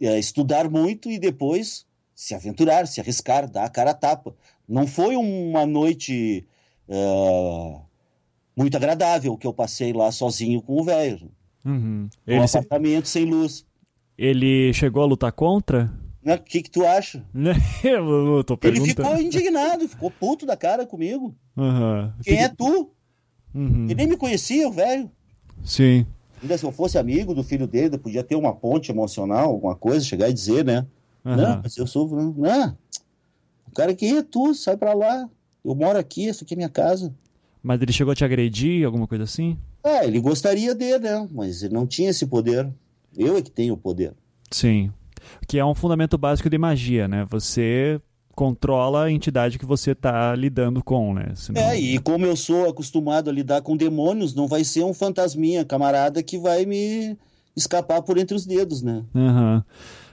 é, 0.00 0.18
estudar 0.18 0.68
muito 0.68 1.08
e 1.08 1.18
depois 1.18 1.86
se 2.12 2.34
aventurar, 2.34 2.88
se 2.88 3.00
arriscar, 3.00 3.48
dar 3.48 3.64
a 3.64 3.70
cara 3.70 3.92
a 3.92 3.94
tapa. 3.94 4.34
Não 4.68 4.86
foi 4.86 5.14
uma 5.14 5.64
noite 5.64 6.44
é, 6.88 7.76
muito 8.56 8.76
agradável 8.76 9.36
que 9.36 9.46
eu 9.46 9.52
passei 9.54 9.92
lá 9.92 10.10
sozinho 10.12 10.60
com 10.62 10.80
o 10.80 10.84
velho. 10.84 11.30
Uhum. 11.64 12.08
Um 12.26 12.32
Ele, 12.32 12.48
se- 12.48 12.58
apartamento 12.58 13.08
sem 13.08 13.24
luz. 13.24 13.64
ele 14.18 14.72
chegou 14.72 15.02
a 15.02 15.06
lutar 15.06 15.32
contra? 15.32 15.92
Né? 16.22 16.34
O 16.36 16.38
que, 16.40 16.62
que 16.62 16.70
tu 16.70 16.86
acha? 16.86 17.24
Eu 17.82 18.36
eu 18.36 18.44
tô 18.44 18.56
Ele 18.62 18.80
ficou 18.80 19.16
indignado, 19.20 19.88
ficou 19.88 20.10
puto 20.10 20.46
da 20.46 20.56
cara 20.56 20.86
comigo. 20.86 21.34
Aham. 21.56 22.14
Quem 22.22 22.38
é 22.42 22.48
tu? 22.48 22.90
Uhum. 23.54 23.84
Ele 23.86 23.94
nem 23.94 24.06
me 24.06 24.16
conhecia, 24.16 24.68
o 24.68 24.72
velho. 24.72 25.10
Sim. 25.64 26.06
Ainda 26.40 26.56
se 26.58 26.64
eu 26.64 26.72
fosse 26.72 26.96
amigo 26.98 27.34
do 27.34 27.42
filho 27.44 27.66
dele, 27.66 27.98
podia 27.98 28.22
ter 28.24 28.34
uma 28.36 28.54
ponte 28.54 28.90
emocional, 28.90 29.50
alguma 29.50 29.74
coisa, 29.76 30.04
chegar 30.04 30.28
e 30.28 30.32
dizer, 30.32 30.64
né? 30.64 30.86
Aham. 31.24 31.36
Não, 31.36 31.60
mas 31.62 31.76
eu 31.76 31.86
sou. 31.86 32.08
Não, 32.36 32.76
o 33.68 33.70
cara, 33.74 33.94
quem 33.94 34.16
é 34.16 34.22
tu? 34.22 34.54
Sai 34.54 34.76
pra 34.76 34.92
lá. 34.94 35.28
Eu 35.64 35.74
moro 35.74 35.98
aqui, 35.98 36.28
essa 36.28 36.44
aqui 36.44 36.54
é 36.54 36.56
minha 36.56 36.68
casa. 36.68 37.14
Mas 37.62 37.80
ele 37.80 37.92
chegou 37.92 38.12
a 38.12 38.14
te 38.14 38.24
agredir, 38.24 38.84
alguma 38.84 39.06
coisa 39.06 39.24
assim? 39.24 39.56
Ah, 39.84 40.04
ele 40.04 40.20
gostaria 40.20 40.74
de, 40.74 40.98
né? 40.98 41.28
Mas 41.30 41.62
ele 41.62 41.74
não 41.74 41.86
tinha 41.86 42.10
esse 42.10 42.26
poder. 42.26 42.68
Eu 43.16 43.36
é 43.36 43.42
que 43.42 43.50
tenho 43.50 43.74
o 43.74 43.76
poder. 43.76 44.14
Sim. 44.50 44.90
Que 45.46 45.58
é 45.58 45.64
um 45.64 45.74
fundamento 45.74 46.18
básico 46.18 46.50
de 46.50 46.58
magia, 46.58 47.06
né? 47.06 47.24
Você 47.30 48.00
controla 48.34 49.04
a 49.04 49.10
entidade 49.10 49.58
que 49.58 49.66
você 49.66 49.94
tá 49.94 50.34
lidando 50.34 50.82
com, 50.82 51.14
né? 51.14 51.32
Senão... 51.34 51.60
É, 51.60 51.78
e 51.78 51.98
como 51.98 52.24
eu 52.24 52.34
sou 52.34 52.68
acostumado 52.68 53.28
a 53.28 53.32
lidar 53.32 53.60
com 53.60 53.76
demônios, 53.76 54.34
não 54.34 54.48
vai 54.48 54.64
ser 54.64 54.82
um 54.82 54.94
fantasminha, 54.94 55.64
camarada, 55.64 56.22
que 56.22 56.38
vai 56.38 56.64
me 56.64 57.16
escapar 57.54 58.02
por 58.02 58.16
entre 58.16 58.34
os 58.34 58.46
dedos, 58.46 58.82
né? 58.82 59.04
Aham. 59.14 59.64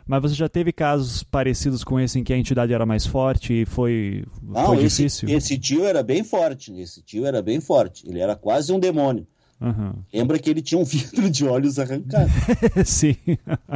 Mas 0.10 0.24
você 0.24 0.34
já 0.34 0.50
teve 0.50 0.72
casos 0.74 1.22
parecidos 1.22 1.84
com 1.84 2.00
esse 2.00 2.18
em 2.18 2.24
que 2.24 2.34
a 2.34 2.38
entidade 2.38 2.74
era 2.74 2.84
mais 2.84 3.06
forte 3.06 3.62
e 3.62 3.64
foi, 3.64 4.26
Não, 4.42 4.66
foi 4.66 4.78
esse, 4.84 5.04
difícil? 5.04 5.30
esse 5.30 5.56
tio 5.60 5.86
era 5.86 6.02
bem 6.02 6.24
forte. 6.24 6.74
Esse 6.82 7.04
tio 7.04 7.28
era 7.28 7.44
bem 7.44 7.62
forte. 7.62 8.10
Ele 8.10 8.20
era 8.20 8.36
quase 8.36 8.74
um 8.74 8.80
demônio. 8.80 9.28
Uhum. 9.62 9.94
Lembra 10.12 10.40
que 10.40 10.50
ele 10.50 10.64
tinha 10.64 10.82
um 10.82 10.84
vidro 10.84 11.30
de 11.30 11.46
olhos 11.46 11.78
arrancado. 11.78 12.28
Sim. 12.84 13.16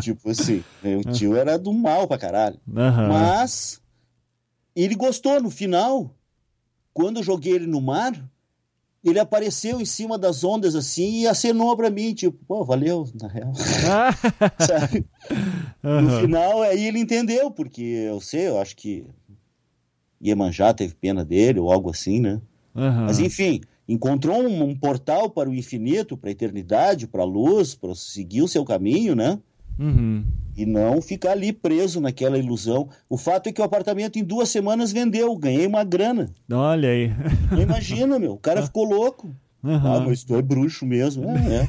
tipo 0.02 0.28
assim, 0.32 0.64
né, 0.82 0.98
o 0.98 1.04
tio 1.04 1.36
era 1.36 1.56
do 1.56 1.72
mal 1.72 2.08
pra 2.08 2.18
caralho. 2.18 2.60
Uhum. 2.68 3.08
Mas 3.10 3.80
ele 4.76 4.96
gostou 4.96 5.40
no 5.40 5.52
final. 5.52 6.16
Quando 6.96 7.18
eu 7.18 7.24
joguei 7.24 7.54
ele 7.54 7.68
no 7.68 7.80
mar, 7.80 8.12
ele 9.04 9.20
apareceu 9.20 9.80
em 9.80 9.86
cima 9.86 10.18
das 10.18 10.44
ondas 10.44 10.74
assim 10.74 11.22
e 11.22 11.28
acenou 11.28 11.78
pra 11.78 11.92
mim, 11.92 12.12
tipo, 12.16 12.40
pô, 12.48 12.64
valeu, 12.66 13.08
na 13.22 13.28
real. 13.28 13.52
Sabe? 14.60 15.06
Uhum. 15.84 16.02
No 16.02 16.22
final, 16.22 16.62
aí 16.62 16.86
ele 16.86 17.00
entendeu, 17.00 17.52
porque 17.52 17.82
eu 17.82 18.22
sei, 18.22 18.48
eu 18.48 18.60
acho 18.60 18.76
que 18.76 19.06
Iemanjá 20.24 20.74
teve 20.74 20.96
pena 20.96 21.26
dele 21.26 21.60
ou 21.60 21.72
algo 21.72 21.90
assim, 21.90 22.22
né? 22.22 22.40
Uhum. 22.74 23.06
Mas 23.06 23.20
enfim, 23.20 23.62
encontrou 23.88 24.42
um, 24.42 24.64
um, 24.64 24.76
portal 24.76 25.30
para 25.30 25.50
o 25.50 25.54
infinito, 25.54 26.16
para 26.16 26.30
a 26.30 26.32
eternidade, 26.32 27.08
para 27.08 27.24
a 27.24 27.26
luz, 27.26 27.76
para 27.76 27.94
seguir 27.94 28.42
o 28.42 28.48
seu 28.48 28.64
caminho, 28.64 29.16
né? 29.16 29.38
Uhum. 29.78 30.24
E 30.56 30.66
não 30.66 31.02
ficar 31.02 31.32
ali 31.32 31.52
preso 31.52 32.00
naquela 32.00 32.38
ilusão. 32.38 32.88
O 33.10 33.18
fato 33.18 33.48
é 33.48 33.52
que 33.52 33.60
o 33.60 33.64
apartamento 33.64 34.18
em 34.18 34.24
duas 34.24 34.50
semanas 34.50 34.92
vendeu, 34.92 35.36
ganhei 35.36 35.66
uma 35.66 35.84
grana. 35.84 36.30
Olha 36.52 36.90
aí. 36.90 37.12
Imagina, 37.60 38.20
meu, 38.20 38.34
o 38.34 38.40
cara 38.40 38.62
ficou 38.66 38.86
louco. 38.86 39.36
Uhum. 39.64 39.94
Ah, 39.94 40.02
mas 40.06 40.24
tu 40.24 40.36
é 40.36 40.42
bruxo 40.42 40.86
mesmo. 40.86 41.24
É, 41.30 41.62
é. 41.62 41.68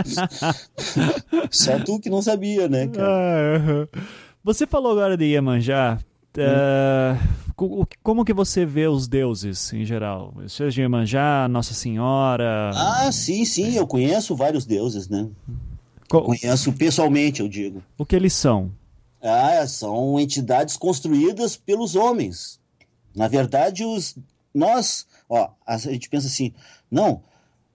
Só 1.50 1.78
tu 1.80 2.00
que 2.00 2.08
não 2.08 2.22
sabia, 2.22 2.68
né, 2.68 2.88
cara? 2.88 3.58
Uhum. 3.60 3.86
Você 4.42 4.66
falou 4.66 4.92
agora 4.92 5.16
de 5.16 5.26
Iemanjá. 5.26 5.98
Uh, 6.36 7.86
como 8.02 8.24
que 8.24 8.32
você 8.32 8.66
vê 8.66 8.88
os 8.88 9.06
deuses 9.06 9.72
em 9.72 9.84
geral? 9.84 10.34
Seja 10.48 10.82
Iemanjá, 10.82 11.46
Nossa 11.48 11.74
Senhora? 11.74 12.70
Ah, 12.74 13.12
sim, 13.12 13.44
sim, 13.44 13.76
eu 13.76 13.86
conheço 13.86 14.34
vários 14.34 14.66
deuses, 14.66 15.08
né? 15.08 15.28
Co 16.08 16.22
conheço 16.22 16.72
pessoalmente, 16.72 17.40
eu 17.40 17.48
digo. 17.48 17.82
O 17.96 18.04
que 18.04 18.16
eles 18.16 18.32
são? 18.32 18.72
Ah, 19.22 19.66
são 19.66 20.18
entidades 20.18 20.76
construídas 20.76 21.56
pelos 21.56 21.94
homens. 21.94 22.58
Na 23.14 23.28
verdade, 23.28 23.84
os 23.84 24.16
nós, 24.52 25.06
ó, 25.28 25.50
a 25.66 25.76
gente 25.76 26.08
pensa 26.08 26.26
assim, 26.26 26.52
não, 26.90 27.22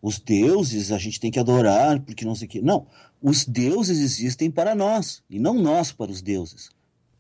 os 0.02 0.20
deuses 0.20 0.92
a 0.92 0.98
gente 0.98 1.20
tem 1.20 1.32
que 1.32 1.40
adorar 1.40 2.00
porque 2.00 2.26
não 2.26 2.36
sei 2.36 2.48
o 2.48 2.50
quê. 2.50 2.62
Não, 2.62 2.88
os 3.22 3.46
deuses 3.46 4.00
existem 4.00 4.50
para 4.50 4.74
nós 4.74 5.22
e 5.30 5.40
não 5.40 5.56
nós 5.56 5.92
para 5.92 6.12
os 6.12 6.22
deuses. 6.22 6.70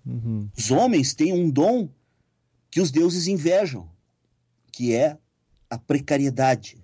Uhum. 0.06 0.50
Os 0.58 0.72
homens 0.72 1.14
têm 1.14 1.34
um 1.34 1.50
dom 1.50 1.90
que 2.72 2.80
os 2.80 2.92
deuses 2.92 3.28
invejam, 3.28 3.90
que 4.72 4.94
é 4.94 5.18
a 5.70 5.78
precariedade. 5.78 6.78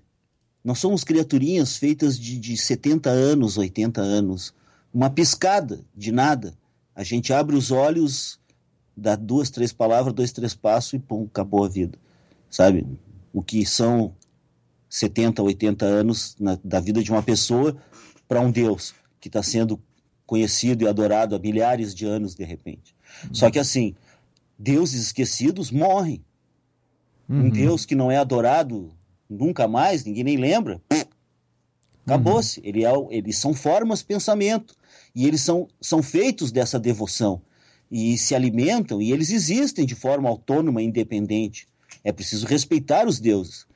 Nós 0.64 0.80
somos 0.80 1.04
criaturinhas 1.04 1.78
feitas 1.78 2.20
de, 2.20 2.38
de 2.40 2.58
70 2.58 3.10
anos, 3.10 3.58
80 3.58 4.02
anos. 4.02 4.54
Uma 4.94 5.10
piscada 5.10 5.86
de 5.96 6.12
nada. 6.12 6.58
A 6.96 7.04
gente 7.04 7.32
abre 7.32 7.56
os 7.56 7.72
olhos, 7.72 8.40
dá 8.98 9.16
duas, 9.16 9.50
três 9.50 9.72
palavras, 9.72 10.14
dois, 10.14 10.32
três 10.32 10.56
passos 10.56 10.94
e 10.94 11.00
pum, 11.00 11.26
acabou 11.26 11.64
a 11.64 11.70
vida. 11.70 11.98
Sabe? 12.50 12.86
O 13.32 13.44
que 13.44 13.66
são 13.66 14.16
70, 14.96 15.44
80 15.44 15.86
anos 15.86 16.38
na, 16.40 16.58
da 16.64 16.80
vida 16.80 17.04
de 17.04 17.12
uma 17.12 17.22
pessoa 17.22 17.76
para 18.30 18.40
um 18.40 18.50
Deus 18.50 18.96
que 19.20 19.28
está 19.28 19.44
sendo 19.44 19.78
conhecido 20.26 20.86
e 20.86 20.88
adorado 20.88 21.36
há 21.36 21.40
milhares 21.40 21.94
de 21.94 22.06
anos 22.06 22.34
de 22.34 22.46
repente. 22.46 22.96
Uhum. 23.26 23.36
Só 23.36 23.52
que 23.52 23.60
assim, 23.60 23.94
deuses 24.58 25.08
esquecidos 25.08 25.70
morrem. 25.70 26.24
Uhum. 27.28 27.48
Um 27.48 27.50
Deus 27.50 27.86
que 27.86 27.94
não 27.94 28.10
é 28.10 28.16
adorado 28.16 28.90
nunca 29.30 29.68
mais, 29.68 30.06
ninguém 30.06 30.24
nem 30.24 30.38
lembra, 30.38 30.82
acabou-se. 32.06 32.62
Uhum. 32.62 32.66
Ele 32.66 32.86
é, 32.86 32.94
eles 33.10 33.38
são 33.38 33.54
formas 33.54 34.02
pensamento 34.02 34.76
e 35.14 35.28
eles 35.28 35.42
são, 35.42 35.68
são 35.82 36.02
feitos 36.02 36.54
dessa 36.54 36.80
devoção 36.80 37.42
e 37.92 38.18
se 38.18 38.34
alimentam 38.34 39.02
e 39.02 39.12
eles 39.12 39.30
existem 39.30 39.86
de 39.86 39.94
forma 39.94 40.30
autônoma 40.30 40.82
e 40.82 40.86
independente. 40.86 41.68
É 42.02 42.14
preciso 42.14 42.48
respeitar 42.48 43.06
os 43.06 43.20
deuses, 43.20 43.68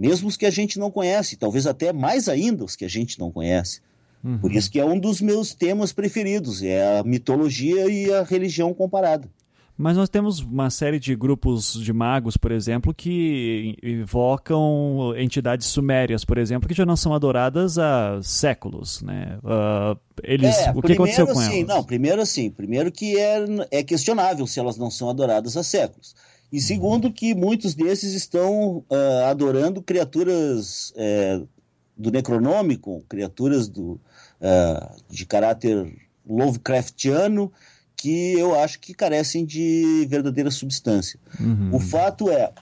mesmo 0.00 0.28
os 0.28 0.36
que 0.36 0.46
a 0.46 0.50
gente 0.50 0.78
não 0.78 0.90
conhece, 0.90 1.36
talvez 1.36 1.66
até 1.66 1.92
mais 1.92 2.26
ainda 2.26 2.64
os 2.64 2.74
que 2.74 2.86
a 2.86 2.88
gente 2.88 3.18
não 3.18 3.30
conhece. 3.30 3.82
Uhum. 4.24 4.38
Por 4.38 4.50
isso 4.50 4.70
que 4.70 4.80
é 4.80 4.84
um 4.84 4.98
dos 4.98 5.20
meus 5.20 5.52
temas 5.52 5.92
preferidos, 5.92 6.62
é 6.62 6.98
a 6.98 7.04
mitologia 7.04 7.86
e 7.86 8.10
a 8.10 8.22
religião 8.22 8.72
comparada. 8.72 9.28
Mas 9.76 9.96
nós 9.96 10.08
temos 10.08 10.40
uma 10.40 10.70
série 10.70 10.98
de 10.98 11.14
grupos 11.14 11.74
de 11.74 11.92
magos, 11.92 12.36
por 12.36 12.50
exemplo, 12.50 12.94
que 12.94 13.76
invocam 13.82 15.14
entidades 15.16 15.66
sumérias, 15.66 16.24
por 16.24 16.38
exemplo, 16.38 16.68
que 16.68 16.74
já 16.74 16.86
não 16.86 16.96
são 16.96 17.14
adoradas 17.14 17.78
há 17.78 18.20
séculos, 18.22 19.02
né? 19.02 19.38
Uh, 19.42 19.98
eles, 20.22 20.54
é, 20.58 20.72
o 20.74 20.82
que 20.82 20.92
aconteceu 20.92 21.26
com 21.26 21.38
assim, 21.38 21.62
elas? 21.62 21.76
Não, 21.76 21.84
primeiro 21.84 22.20
assim, 22.20 22.50
primeiro 22.50 22.90
que 22.92 23.18
é, 23.18 23.42
é 23.70 23.82
questionável 23.82 24.46
se 24.46 24.60
elas 24.60 24.76
não 24.76 24.90
são 24.90 25.08
adoradas 25.08 25.56
há 25.56 25.62
séculos. 25.62 26.14
E 26.52 26.60
segundo 26.60 27.12
que 27.12 27.34
muitos 27.34 27.74
desses 27.74 28.12
estão 28.12 28.78
uh, 28.90 29.24
adorando 29.28 29.80
criaturas 29.82 30.92
uh, 30.96 31.48
do 31.96 32.10
Necronômico, 32.10 33.04
criaturas 33.08 33.68
do, 33.68 33.92
uh, 33.92 34.96
de 35.08 35.24
caráter 35.26 35.96
Lovecraftiano, 36.26 37.52
que 37.96 38.32
eu 38.32 38.58
acho 38.58 38.80
que 38.80 38.94
carecem 38.94 39.44
de 39.44 40.06
verdadeira 40.08 40.50
substância. 40.50 41.20
Uhum. 41.38 41.74
O 41.74 41.78
fato 41.78 42.30
é, 42.30 42.52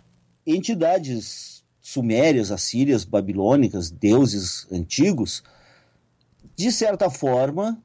entidades 0.46 1.64
sumérias, 1.80 2.50
assírias, 2.50 3.04
babilônicas, 3.04 3.90
deuses 3.90 4.66
antigos, 4.70 5.42
de 6.56 6.72
certa 6.72 7.08
forma, 7.08 7.80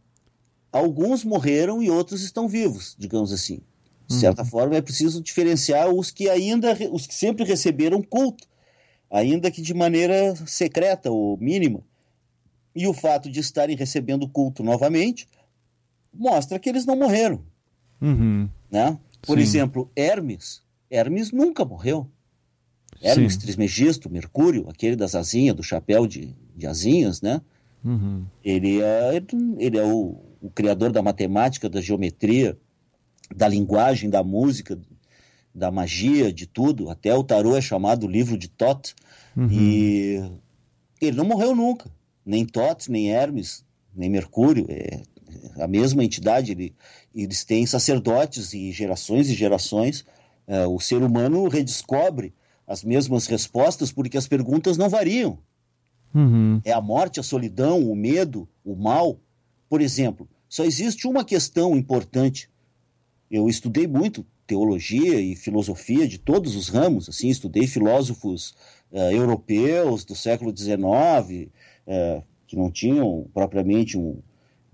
alguns 0.71 1.23
morreram 1.23 1.81
e 1.81 1.89
outros 1.89 2.23
estão 2.23 2.47
vivos, 2.47 2.95
digamos 2.97 3.31
assim. 3.31 3.61
De 4.07 4.15
certa 4.15 4.43
uhum. 4.43 4.47
forma, 4.47 4.75
é 4.75 4.81
preciso 4.81 5.21
diferenciar 5.21 5.89
os 5.89 6.11
que 6.11 6.29
ainda, 6.29 6.77
os 6.91 7.07
que 7.07 7.13
sempre 7.13 7.43
receberam 7.45 8.01
culto, 8.01 8.47
ainda 9.09 9.49
que 9.49 9.61
de 9.61 9.73
maneira 9.73 10.35
secreta 10.45 11.09
ou 11.09 11.37
mínima. 11.37 11.81
E 12.75 12.87
o 12.87 12.93
fato 12.93 13.29
de 13.29 13.39
estarem 13.39 13.75
recebendo 13.75 14.27
culto 14.27 14.63
novamente 14.63 15.27
mostra 16.13 16.59
que 16.59 16.69
eles 16.69 16.85
não 16.85 16.95
morreram. 16.95 17.41
Uhum. 18.01 18.49
Né? 18.69 18.97
Por 19.21 19.37
Sim. 19.37 19.43
exemplo, 19.43 19.91
Hermes. 19.95 20.61
Hermes 20.89 21.31
nunca 21.31 21.63
morreu. 21.63 22.07
Hermes 23.01 23.33
Sim. 23.33 23.39
Trismegisto, 23.39 24.09
Mercúrio, 24.09 24.67
aquele 24.69 24.95
das 24.95 25.15
asinhas, 25.15 25.55
do 25.55 25.63
chapéu 25.63 26.05
de, 26.05 26.35
de 26.55 26.67
asinhas, 26.67 27.21
né? 27.21 27.41
Uhum. 27.83 28.25
Ele 28.43 28.81
é, 28.81 29.21
ele 29.57 29.77
é 29.77 29.83
o, 29.83 30.17
o 30.41 30.49
criador 30.49 30.91
da 30.91 31.01
matemática, 31.01 31.69
da 31.69 31.81
geometria, 31.81 32.57
da 33.35 33.47
linguagem, 33.47 34.09
da 34.09 34.23
música, 34.23 34.79
da 35.53 35.71
magia, 35.71 36.31
de 36.31 36.45
tudo. 36.45 36.89
Até 36.89 37.13
o 37.13 37.23
tarô 37.23 37.55
é 37.55 37.61
chamado 37.61 38.07
livro 38.07 38.37
de 38.37 38.47
Thoth. 38.47 38.93
Uhum. 39.35 39.49
E 39.51 40.21
ele 41.01 41.17
não 41.17 41.25
morreu 41.25 41.55
nunca. 41.55 41.89
Nem 42.25 42.45
Thoth, 42.45 42.87
nem 42.89 43.11
Hermes, 43.11 43.63
nem 43.95 44.09
Mercúrio. 44.09 44.65
É 44.69 45.01
a 45.59 45.67
mesma 45.67 46.03
entidade. 46.03 46.51
Ele, 46.51 46.73
eles 47.13 47.43
têm 47.43 47.65
sacerdotes 47.65 48.53
e 48.53 48.71
gerações 48.71 49.29
e 49.29 49.33
gerações. 49.33 50.05
É, 50.47 50.65
o 50.65 50.79
ser 50.79 51.01
humano 51.01 51.47
redescobre 51.47 52.33
as 52.67 52.83
mesmas 52.83 53.27
respostas 53.27 53.91
porque 53.91 54.17
as 54.17 54.27
perguntas 54.27 54.77
não 54.77 54.89
variam. 54.89 55.37
Uhum. 56.13 56.61
É 56.63 56.71
a 56.71 56.81
morte, 56.81 57.19
a 57.19 57.23
solidão, 57.23 57.89
o 57.89 57.95
medo, 57.95 58.47
o 58.63 58.75
mal. 58.75 59.19
Por 59.67 59.81
exemplo, 59.81 60.29
só 60.47 60.63
existe 60.63 61.07
uma 61.07 61.23
questão 61.23 61.75
importante. 61.75 62.49
Eu 63.33 63.49
estudei 63.49 63.87
muito 63.87 64.23
teologia 64.45 65.19
e 65.19 65.35
filosofia 65.35 66.07
de 66.07 66.19
todos 66.19 66.55
os 66.55 66.69
ramos, 66.69 67.09
assim, 67.09 67.29
estudei 67.29 67.65
filósofos 67.65 68.51
uh, 68.91 69.11
europeus 69.11 70.05
do 70.05 70.15
século 70.15 70.55
XIX, 70.55 70.77
uh, 70.77 72.23
que 72.45 72.55
não 72.55 72.69
tinham 72.69 73.25
propriamente 73.33 73.97
um, 73.97 74.21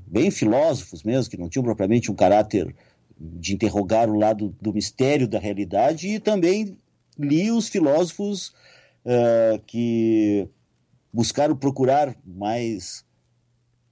bem 0.06 0.30
filósofos 0.30 1.04
mesmo, 1.04 1.32
que 1.32 1.38
não 1.38 1.48
tinham 1.48 1.64
propriamente 1.64 2.12
um 2.12 2.16
caráter 2.16 2.76
de 3.18 3.54
interrogar 3.54 4.10
o 4.10 4.20
lado 4.20 4.54
do 4.62 4.74
mistério 4.74 5.26
da 5.26 5.40
realidade, 5.40 6.10
e 6.10 6.20
também 6.20 6.78
li 7.18 7.50
os 7.52 7.70
filósofos 7.70 8.50
uh, 9.06 9.58
que 9.68 10.50
buscaram 11.14 11.56
procurar 11.56 12.14
mais 12.26 13.06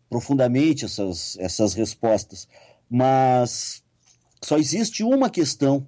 profundamente 0.09 0.83
essas, 0.83 1.37
essas 1.39 1.73
respostas. 1.73 2.49
Mas 2.89 3.81
só 4.41 4.57
existe 4.57 5.03
uma 5.03 5.29
questão 5.29 5.85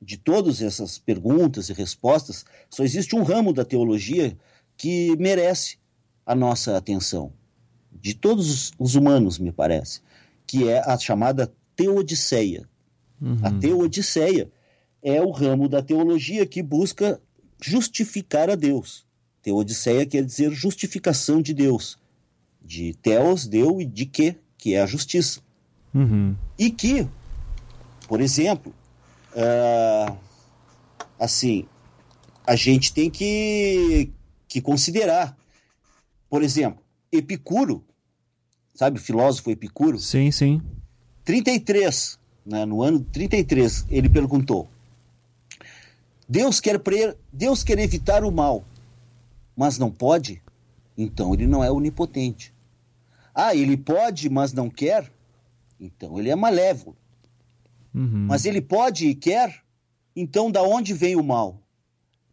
de 0.00 0.16
todas 0.16 0.62
essas 0.62 0.98
perguntas 0.98 1.68
e 1.68 1.72
respostas, 1.72 2.44
só 2.70 2.82
existe 2.82 3.14
um 3.14 3.22
ramo 3.22 3.52
da 3.52 3.64
teologia 3.64 4.36
que 4.76 5.14
merece 5.16 5.76
a 6.24 6.34
nossa 6.34 6.76
atenção, 6.76 7.32
de 7.92 8.14
todos 8.14 8.50
os, 8.50 8.72
os 8.78 8.94
humanos, 8.94 9.38
me 9.38 9.52
parece, 9.52 10.00
que 10.46 10.68
é 10.68 10.80
a 10.80 10.96
chamada 10.96 11.52
teodiceia. 11.76 12.68
Uhum. 13.20 13.38
A 13.42 13.50
teodiceia 13.52 14.50
é 15.02 15.20
o 15.20 15.30
ramo 15.30 15.68
da 15.68 15.82
teologia 15.82 16.46
que 16.46 16.62
busca 16.62 17.20
justificar 17.60 18.48
a 18.48 18.54
Deus. 18.54 19.04
Teodiceia 19.42 20.06
quer 20.06 20.24
dizer 20.24 20.50
justificação 20.52 21.42
de 21.42 21.52
Deus. 21.52 21.98
De 22.62 22.94
Theos, 22.94 23.46
Deus, 23.46 23.82
e 23.82 23.84
de 23.84 24.06
que, 24.06 24.36
que 24.56 24.74
é 24.74 24.82
a 24.82 24.86
justiça. 24.86 25.40
Uhum. 25.94 26.36
E 26.58 26.70
que, 26.70 27.08
por 28.10 28.20
exemplo, 28.20 28.74
uh, 29.36 30.16
assim, 31.16 31.64
a 32.44 32.56
gente 32.56 32.92
tem 32.92 33.08
que, 33.08 34.10
que 34.48 34.60
considerar, 34.60 35.36
por 36.28 36.42
exemplo, 36.42 36.82
Epicuro, 37.12 37.84
sabe 38.74 38.98
o 38.98 39.00
filósofo 39.00 39.52
Epicuro? 39.52 40.00
Sim, 40.00 40.32
sim. 40.32 40.60
33, 41.24 42.18
né, 42.44 42.66
no 42.66 42.82
ano 42.82 42.98
33, 42.98 43.86
ele 43.88 44.08
perguntou: 44.08 44.68
Deus 46.28 46.58
quer, 46.58 46.80
pre... 46.80 47.14
Deus 47.32 47.62
quer 47.62 47.78
evitar 47.78 48.24
o 48.24 48.32
mal, 48.32 48.64
mas 49.54 49.78
não 49.78 49.88
pode? 49.88 50.42
Então 50.98 51.32
ele 51.32 51.46
não 51.46 51.62
é 51.62 51.70
onipotente. 51.70 52.52
Ah, 53.32 53.54
ele 53.54 53.76
pode, 53.76 54.28
mas 54.28 54.52
não 54.52 54.68
quer? 54.68 55.12
Então 55.78 56.18
ele 56.18 56.28
é 56.28 56.34
malévolo. 56.34 56.96
Uhum. 57.94 58.26
Mas 58.28 58.44
ele 58.44 58.60
pode 58.60 59.06
e 59.06 59.14
quer? 59.14 59.62
Então 60.14 60.50
da 60.50 60.62
onde 60.62 60.92
vem 60.92 61.16
o 61.16 61.22
mal? 61.22 61.60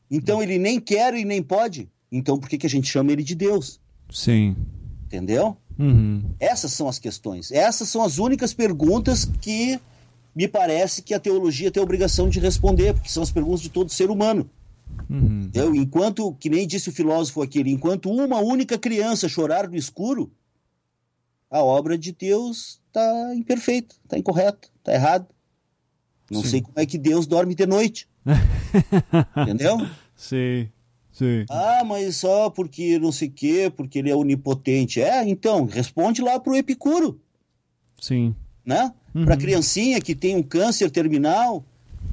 Então 0.10 0.41
ele 0.41 0.58
nem 0.58 0.80
quer 0.80 1.14
e 1.14 1.26
nem 1.26 1.41
pode? 1.41 1.89
Então 2.12 2.38
por 2.39 2.49
que, 2.49 2.58
que 2.58 2.68
a 2.68 2.70
gente 2.70 2.88
chama 2.88 3.12
ele 3.12 3.24
de 3.24 3.36
Deus? 3.36 3.80
Sim. 4.10 4.55
Entendeu? 5.05 5.58
Uhum. 5.78 6.24
Essas 6.39 6.72
são 6.74 6.88
as 6.88 6.99
questões. 6.99 7.51
Essas 7.51 7.89
são 7.89 8.03
as 8.03 8.18
únicas 8.18 8.53
perguntas 8.53 9.26
que 9.41 9.80
me 10.36 10.47
parece 10.47 11.01
que 11.01 11.14
a 11.14 11.20
teologia 11.20 11.72
tem 11.72 11.82
a 11.82 11.84
obrigação 11.84 12.30
de 12.30 12.39
responder, 12.39 12.93
porque 12.93 13.10
são 13.10 13.24
as 13.24 13.32
perguntas 13.32 13.62
de 13.62 13.70
todo 13.70 13.91
ser 13.91 14.10
humano. 14.10 14.49
Uhum. 15.10 15.49
Eu, 15.53 15.76
enquanto, 15.76 16.34
que 16.36 16.49
nem 16.49 16.68
disse 16.68 16.89
o 16.89 16.93
filósofo 16.93 17.41
aquele, 17.41 17.72
enquanto 17.72 18.12
uma 18.12 18.39
única 18.39 18.78
criança 18.78 19.30
chorar 19.30 19.68
no 19.70 19.76
escuro, 19.76 20.32
a 21.49 21.64
obra 21.64 21.97
de 21.97 22.12
Deus 22.12 22.82
está 22.88 23.36
imperfeita, 23.36 23.95
está 24.03 24.18
incorreta, 24.18 24.68
está 24.78 24.93
errada. 24.93 25.28
Não 26.30 26.41
Sim. 26.43 26.49
sei 26.49 26.61
como 26.61 26.80
é 26.80 26.86
que 26.86 26.97
Deus 26.97 27.25
dorme 27.25 27.55
de 27.55 27.65
noite. 27.65 28.07
Entendeu? 29.38 29.88
Sim, 30.15 30.67
sim. 31.11 31.45
Ah, 31.49 31.84
mas 31.86 32.17
só 32.17 32.49
porque 32.49 32.99
não 32.99 33.11
sei 33.11 33.30
o 33.30 33.32
quê, 33.32 33.71
porque 33.75 33.99
ele 33.99 34.09
é 34.09 34.15
onipotente. 34.15 35.01
É, 35.01 35.28
então, 35.28 35.65
responde 35.65 36.21
lá 36.21 36.39
pro 36.39 36.55
Epicuro, 36.55 37.19
Sim. 37.99 38.36
né? 38.65 38.91
Uhum. 39.15 39.25
Pra 39.25 39.38
criancinha 39.38 40.01
que 40.01 40.13
tem 40.13 40.36
um 40.36 40.43
câncer 40.43 40.91
terminal, 40.91 41.63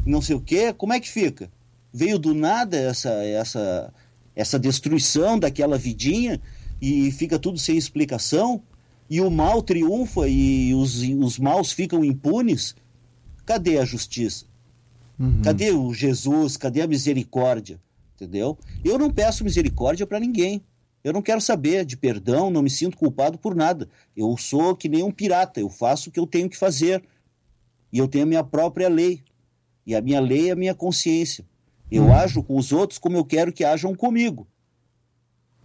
não 0.07 0.23
sei 0.23 0.37
o 0.37 0.41
quê, 0.41 0.73
como 0.73 0.93
é 0.93 1.01
que 1.01 1.11
fica? 1.11 1.51
Veio 1.93 2.19
do 2.19 2.35
nada 2.35 2.77
essa, 2.77 3.11
essa, 3.25 3.93
essa 4.35 4.59
destruição 4.59 5.39
daquela 5.39 5.79
vidinha 5.79 6.41
e 6.81 7.11
fica 7.13 7.39
tudo 7.39 7.59
sem 7.59 7.77
explicação? 7.77 8.61
E 9.09 9.21
o 9.21 9.31
mal 9.31 9.63
triunfa 9.63 10.29
e 10.29 10.75
os, 10.75 11.03
os 11.03 11.39
maus 11.39 11.73
ficam 11.73 12.05
impunes? 12.05 12.75
Cadê 13.47 13.79
a 13.79 13.85
justiça? 13.85 14.47
Uhum. 15.19 15.43
Cadê 15.43 15.71
o 15.71 15.93
Jesus? 15.95 16.57
Cadê 16.57 16.83
a 16.83 16.87
misericórdia? 16.87 17.81
Entendeu? 18.17 18.59
Eu 18.85 18.99
não 18.99 19.11
peço 19.11 19.45
misericórdia 19.45 20.07
para 20.07 20.21
ninguém. 20.21 20.63
Eu 21.03 21.13
não 21.13 21.21
quero 21.21 21.41
saber 21.41 21.85
de 21.85 21.97
perdão, 21.97 22.51
não 22.51 22.63
me 22.63 22.71
sinto 22.71 22.97
culpado 22.97 23.37
por 23.39 23.55
nada. 23.55 23.89
Eu 24.17 24.35
sou 24.39 24.75
que 24.75 24.89
nem 24.89 25.03
um 25.03 25.11
pirata, 25.11 25.61
eu 25.61 25.69
faço 25.69 26.09
o 26.09 26.13
que 26.13 26.19
eu 26.19 26.27
tenho 26.27 26.49
que 26.49 26.57
fazer. 26.57 27.03
E 27.93 27.99
eu 27.99 28.09
tenho 28.09 28.25
a 28.25 28.27
minha 28.29 28.43
própria 28.45 28.89
lei. 28.89 29.23
E 29.87 29.95
a 29.95 30.01
minha 30.01 30.21
lei 30.21 30.49
é 30.49 30.53
a 30.53 30.57
minha 30.57 30.75
consciência. 30.75 31.45
Eu 31.91 32.05
Hum. 32.05 32.13
ajo 32.15 32.43
com 32.43 32.57
os 32.57 32.73
outros 32.73 32.99
como 32.99 33.17
eu 33.19 33.25
quero 33.25 33.53
que 33.53 33.63
ajam 33.65 33.95
comigo. 33.95 34.47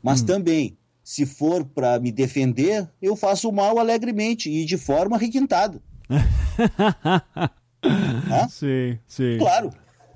Mas 0.03 0.21
Hum. 0.21 0.25
também, 0.25 0.77
se 1.03 1.25
for 1.25 1.63
para 1.63 1.97
me 1.99 2.11
defender, 2.11 2.89
eu 3.01 3.15
faço 3.15 3.47
o 3.47 3.53
mal 3.53 3.79
alegremente 3.79 4.49
e 4.51 4.65
de 4.65 4.77
forma 4.77 5.17
requintada. 5.17 5.81
Hã? 7.83 8.47
Sim, 8.49 8.97
sim. 9.07 9.37
Claro, 9.37 9.69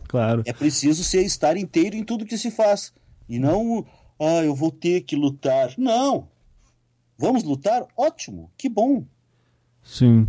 Claro. 0.07 0.43
é 0.45 0.53
preciso 0.53 1.03
ser 1.03 1.24
estar 1.24 1.57
inteiro 1.57 1.95
em 1.95 2.03
tudo 2.03 2.26
que 2.26 2.38
se 2.38 2.51
faz. 2.51 2.93
E 3.28 3.39
não, 3.39 3.86
ah, 4.20 4.43
eu 4.43 4.53
vou 4.55 4.72
ter 4.72 5.01
que 5.01 5.16
lutar. 5.16 5.74
Não. 5.78 6.28
Vamos 7.18 7.43
lutar? 7.43 7.86
Ótimo, 7.97 8.51
que 8.57 8.68
bom. 8.68 9.05
Sim. 9.82 10.28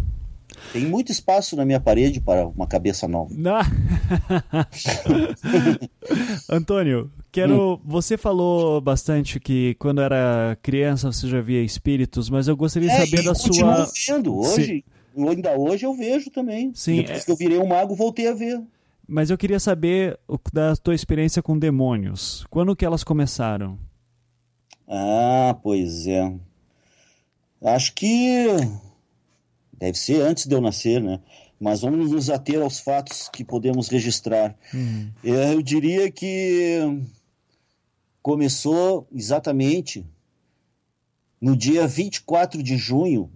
Tem 0.73 0.87
muito 0.87 1.11
espaço 1.11 1.57
na 1.57 1.65
minha 1.65 1.81
parede 1.81 2.21
para 2.21 2.47
uma 2.47 2.67
cabeça 2.67 3.09
nova. 3.09 3.35
Antônio, 6.49 7.11
quero. 7.33 7.81
Você 7.85 8.17
falou 8.17 8.81
bastante 8.81 9.41
que 9.41 9.75
quando 9.79 10.01
era 10.01 10.57
criança 10.63 11.11
você 11.13 11.29
já 11.29 11.41
via 11.41 11.63
espíritos, 11.63 12.31
mas 12.31 12.47
eu 12.49 12.57
gostaria 12.57 12.89
de 12.89 12.95
saber 12.95 13.19
É, 13.19 13.21
e 13.21 13.25
da 13.25 13.35
sua. 13.35 13.89
vendo. 14.09 14.37
Hoje, 14.39 14.85
ainda 15.17 15.57
hoje 15.59 15.85
eu 15.87 15.95
vejo 15.95 16.31
também. 16.31 16.73
Sim, 16.75 16.97
Depois 17.03 17.23
é- 17.23 17.25
que 17.25 17.31
eu 17.31 17.37
virei 17.37 17.59
um 17.59 17.67
mago, 17.67 17.95
voltei 17.95 18.29
a 18.29 18.33
ver. 18.35 18.63
Mas 19.07 19.29
eu 19.31 19.37
queria 19.39 19.61
saber 19.61 20.19
o- 20.27 20.39
da 20.53 20.75
tua 20.77 20.95
experiência 20.95 21.43
com 21.43 21.59
demônios. 21.59 22.47
Quando 22.51 22.75
que 22.75 22.85
elas 22.85 23.05
começaram? 23.05 23.79
Ah, 24.89 25.57
pois 25.63 26.07
é. 26.07 26.33
Acho 27.63 27.95
que 27.95 28.47
deve 29.79 29.97
ser 29.99 30.21
antes 30.23 30.47
de 30.47 30.55
eu 30.55 30.61
nascer, 30.61 31.03
né? 31.03 31.21
Mas 31.61 31.81
vamos 31.81 32.11
nos 32.11 32.29
ater 32.31 32.61
aos 32.61 32.81
fatos 32.81 33.29
que 33.29 33.45
podemos 33.45 33.89
registrar. 33.89 34.55
Uhum. 34.73 35.11
É, 35.23 35.55
Eu 35.55 35.63
diria 35.63 36.11
que 36.11 36.79
começou 38.23 39.07
exatamente 39.15 40.05
no 41.41 41.57
dia 41.57 41.87
24 41.87 42.63
de 42.63 42.77
junho 42.77 43.31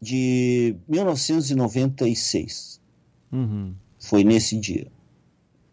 de 0.00 0.76
1996. 0.88 2.80
Uhum. 3.32 3.74
Foi 3.98 4.24
nesse 4.24 4.58
dia 4.58 4.86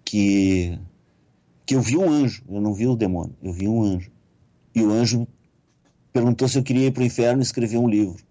que, 0.03 0.77
que 1.65 1.75
eu 1.75 1.81
vi 1.81 1.97
um 1.97 2.09
anjo. 2.09 2.43
Eu 2.49 2.61
não 2.61 2.73
vi 2.73 2.87
o 2.87 2.95
demônio, 2.95 3.35
eu 3.41 3.53
vi 3.53 3.67
um 3.67 3.81
anjo. 3.81 4.11
E 4.75 4.81
o 4.83 4.91
anjo 4.91 5.27
perguntou 6.11 6.47
se 6.47 6.57
eu 6.57 6.63
queria 6.63 6.87
ir 6.87 6.91
para 6.91 7.03
o 7.03 7.05
inferno 7.05 7.41
e 7.41 7.43
escrever 7.43 7.77
um 7.77 7.87
livro. 7.87 8.23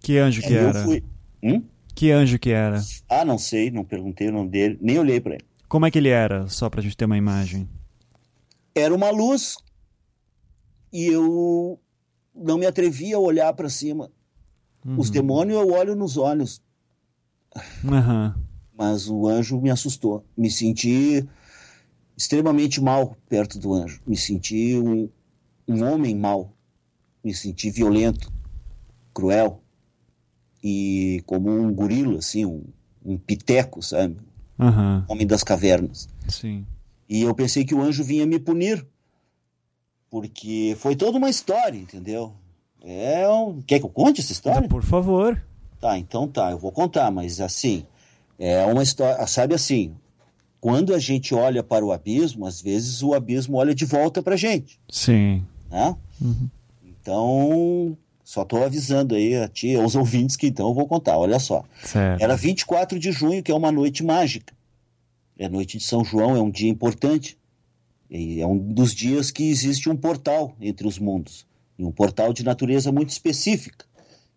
Que 0.00 0.18
anjo 0.18 0.42
que 0.42 0.48
Aí 0.48 0.54
era? 0.56 0.84
fui. 0.84 1.02
Hum? 1.42 1.62
Que 1.94 2.10
anjo 2.10 2.38
que 2.38 2.50
era? 2.50 2.82
Ah, 3.08 3.24
não 3.24 3.38
sei, 3.38 3.70
não 3.70 3.84
perguntei 3.84 4.28
o 4.28 4.32
nome 4.32 4.50
dele, 4.50 4.78
nem 4.80 4.98
olhei 4.98 5.20
para 5.20 5.34
ele. 5.34 5.44
Como 5.68 5.86
é 5.86 5.90
que 5.90 5.98
ele 5.98 6.08
era? 6.08 6.48
Só 6.48 6.68
pra 6.68 6.82
gente 6.82 6.96
ter 6.96 7.04
uma 7.04 7.16
imagem. 7.16 7.68
Era 8.74 8.94
uma 8.94 9.10
luz 9.10 9.56
e 10.92 11.06
eu 11.06 11.80
não 12.34 12.58
me 12.58 12.66
atrevia 12.66 13.16
a 13.16 13.20
olhar 13.20 13.52
para 13.54 13.68
cima. 13.68 14.10
Os 14.84 15.08
Uhum. 15.08 15.12
demônios 15.12 15.58
eu 15.60 15.70
olho 15.72 15.96
nos 15.96 16.16
olhos, 16.16 16.60
Aham. 17.84 18.34
mas 18.76 19.08
o 19.08 19.26
anjo 19.26 19.60
me 19.60 19.70
assustou. 19.70 20.24
Me 20.36 20.50
senti 20.50 21.26
extremamente 22.16 22.80
mal 22.80 23.16
perto 23.28 23.58
do 23.58 23.72
anjo. 23.72 24.00
Me 24.06 24.16
senti 24.16 24.76
um, 24.76 25.08
um 25.66 25.84
homem 25.84 26.14
mau. 26.16 26.52
Me 27.24 27.32
senti 27.34 27.70
violento, 27.70 28.30
cruel 29.14 29.62
e 30.62 31.22
como 31.26 31.50
um 31.50 31.72
gorila, 31.72 32.18
assim, 32.18 32.44
um, 32.44 32.62
um 33.04 33.16
piteco, 33.16 33.82
sabe? 33.82 34.16
Aham. 34.58 35.04
Homem 35.08 35.26
das 35.26 35.42
cavernas. 35.42 36.08
Sim. 36.28 36.66
E 37.08 37.22
eu 37.22 37.34
pensei 37.34 37.64
que 37.64 37.74
o 37.74 37.80
anjo 37.80 38.04
vinha 38.04 38.26
me 38.26 38.38
punir. 38.38 38.86
Porque 40.10 40.76
foi 40.78 40.94
toda 40.94 41.18
uma 41.18 41.28
história, 41.30 41.76
entendeu? 41.78 42.34
É 42.84 43.28
um... 43.28 43.62
Quer 43.62 43.78
que 43.78 43.86
eu 43.86 43.90
conte 43.90 44.20
essa 44.20 44.32
história? 44.32 44.68
Por 44.68 44.82
favor. 44.82 45.42
Tá, 45.80 45.98
então 45.98 46.28
tá, 46.28 46.50
eu 46.50 46.58
vou 46.58 46.70
contar, 46.70 47.10
mas 47.10 47.40
assim, 47.40 47.84
é 48.38 48.64
uma 48.66 48.82
história, 48.82 49.26
sabe 49.26 49.54
assim, 49.54 49.94
quando 50.60 50.94
a 50.94 50.98
gente 50.98 51.34
olha 51.34 51.62
para 51.62 51.84
o 51.84 51.92
abismo, 51.92 52.46
às 52.46 52.60
vezes 52.60 53.02
o 53.02 53.12
abismo 53.12 53.56
olha 53.56 53.74
de 53.74 53.84
volta 53.84 54.22
pra 54.22 54.36
gente, 54.36 54.80
Sim. 54.88 55.44
né? 55.70 55.94
Uhum. 56.20 56.48
Então, 56.82 57.98
só 58.24 58.46
tô 58.46 58.64
avisando 58.64 59.14
aí 59.14 59.36
a 59.36 59.46
ti, 59.46 59.76
aos 59.76 59.94
ouvintes 59.94 60.36
que 60.36 60.46
então 60.46 60.68
eu 60.68 60.74
vou 60.74 60.86
contar, 60.86 61.18
olha 61.18 61.38
só. 61.38 61.62
Certo. 61.82 62.22
Era 62.22 62.34
24 62.34 62.98
de 62.98 63.12
junho, 63.12 63.42
que 63.42 63.52
é 63.52 63.54
uma 63.54 63.70
noite 63.70 64.02
mágica. 64.02 64.54
É 65.38 65.44
a 65.44 65.50
noite 65.50 65.76
de 65.76 65.84
São 65.84 66.02
João, 66.02 66.34
é 66.34 66.40
um 66.40 66.50
dia 66.50 66.70
importante. 66.70 67.36
E 68.08 68.40
é 68.40 68.46
um 68.46 68.56
dos 68.56 68.94
dias 68.94 69.30
que 69.30 69.50
existe 69.50 69.90
um 69.90 69.96
portal 69.96 70.54
entre 70.60 70.86
os 70.86 70.98
mundos. 70.98 71.46
E 71.78 71.84
um 71.84 71.92
portal 71.92 72.32
de 72.32 72.44
natureza 72.44 72.92
muito 72.92 73.10
específica, 73.10 73.84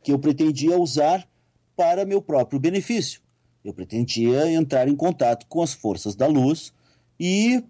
que 0.03 0.11
eu 0.11 0.19
pretendia 0.19 0.77
usar 0.77 1.27
para 1.75 2.05
meu 2.05 2.21
próprio 2.21 2.59
benefício. 2.59 3.21
Eu 3.63 3.73
pretendia 3.73 4.51
entrar 4.51 4.87
em 4.87 4.95
contato 4.95 5.45
com 5.47 5.61
as 5.61 5.73
forças 5.73 6.15
da 6.15 6.25
luz 6.25 6.73
e 7.19 7.63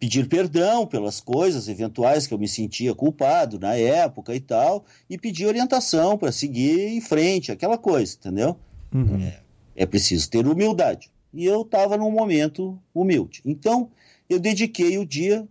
pedir 0.00 0.26
perdão 0.26 0.86
pelas 0.86 1.20
coisas 1.20 1.68
eventuais 1.68 2.26
que 2.26 2.32
eu 2.32 2.38
me 2.38 2.48
sentia 2.48 2.94
culpado 2.94 3.58
na 3.58 3.74
época 3.74 4.34
e 4.34 4.40
tal, 4.40 4.84
e 5.10 5.18
pedir 5.18 5.44
orientação 5.44 6.16
para 6.16 6.32
seguir 6.32 6.88
em 6.88 7.02
frente, 7.02 7.52
aquela 7.52 7.76
coisa, 7.76 8.16
entendeu? 8.16 8.56
Uhum. 8.92 9.30
É 9.76 9.84
preciso 9.84 10.30
ter 10.30 10.46
humildade. 10.46 11.10
E 11.34 11.44
eu 11.44 11.60
estava 11.60 11.98
num 11.98 12.10
momento 12.10 12.78
humilde. 12.94 13.42
Então, 13.44 13.90
eu 14.28 14.40
dediquei 14.40 14.96
o 14.96 15.04
dia 15.04 15.46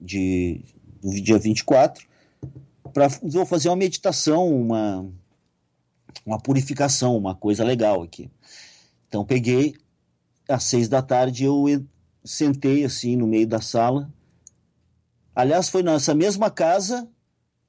de, 0.00 0.62
do 1.02 1.10
dia 1.10 1.38
24, 1.38 2.06
para 2.94 3.08
vou 3.08 3.44
fazer 3.44 3.68
uma 3.68 3.76
meditação, 3.76 4.48
uma, 4.48 5.04
uma 6.24 6.38
purificação, 6.38 7.16
uma 7.18 7.34
coisa 7.34 7.64
legal 7.64 8.02
aqui. 8.02 8.30
Então 9.08 9.24
peguei, 9.24 9.74
às 10.48 10.62
seis 10.62 10.88
da 10.88 11.02
tarde 11.02 11.44
eu 11.44 11.66
sentei 12.24 12.84
assim 12.84 13.16
no 13.16 13.26
meio 13.26 13.46
da 13.46 13.60
sala. 13.60 14.08
Aliás, 15.34 15.68
foi 15.68 15.82
nessa 15.82 16.14
mesma 16.14 16.48
casa 16.50 17.06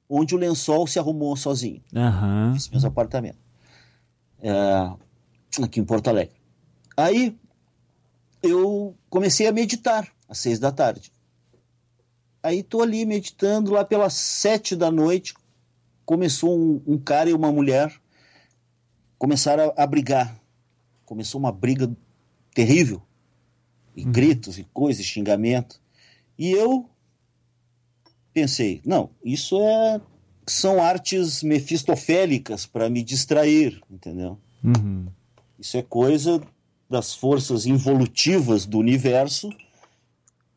onde 0.08 0.34
o 0.36 0.38
lençol 0.38 0.86
se 0.86 1.00
arrumou 1.00 1.36
sozinho. 1.36 1.82
Uhum. 1.92 2.54
Esse 2.54 2.70
mesmo 2.70 2.88
apartamento. 2.88 3.38
É, 4.40 4.92
aqui 5.60 5.80
em 5.80 5.84
Porto 5.84 6.08
Alegre. 6.08 6.36
Aí 6.96 7.36
eu 8.40 8.96
comecei 9.10 9.48
a 9.48 9.52
meditar 9.52 10.08
às 10.28 10.38
seis 10.38 10.60
da 10.60 10.70
tarde. 10.70 11.12
Aí 12.46 12.62
tô 12.62 12.80
ali 12.80 13.04
meditando, 13.04 13.72
lá 13.72 13.84
pelas 13.84 14.12
sete 14.12 14.76
da 14.76 14.88
noite, 14.88 15.34
começou 16.04 16.56
um, 16.56 16.80
um 16.86 16.96
cara 16.96 17.28
e 17.28 17.32
uma 17.32 17.50
mulher 17.50 17.92
começaram 19.18 19.74
a, 19.76 19.82
a, 19.82 19.84
brigar. 19.84 20.40
Começou 21.04 21.40
uma 21.40 21.50
briga 21.50 21.90
terrível. 22.54 23.02
E 23.96 24.04
uhum. 24.04 24.12
gritos 24.12 24.60
e 24.60 24.64
coisas, 24.72 25.04
xingamento. 25.04 25.82
E 26.38 26.52
eu 26.52 26.88
pensei, 28.32 28.80
não, 28.86 29.10
isso 29.24 29.60
é 29.60 30.00
são 30.46 30.80
artes 30.80 31.42
mefistofélicas 31.42 32.64
para 32.64 32.88
me 32.88 33.02
distrair, 33.02 33.82
entendeu? 33.90 34.38
Uhum. 34.62 35.08
Isso 35.58 35.76
é 35.76 35.82
coisa 35.82 36.40
das 36.88 37.12
forças 37.12 37.66
involutivas 37.66 38.64
do 38.66 38.78
universo 38.78 39.50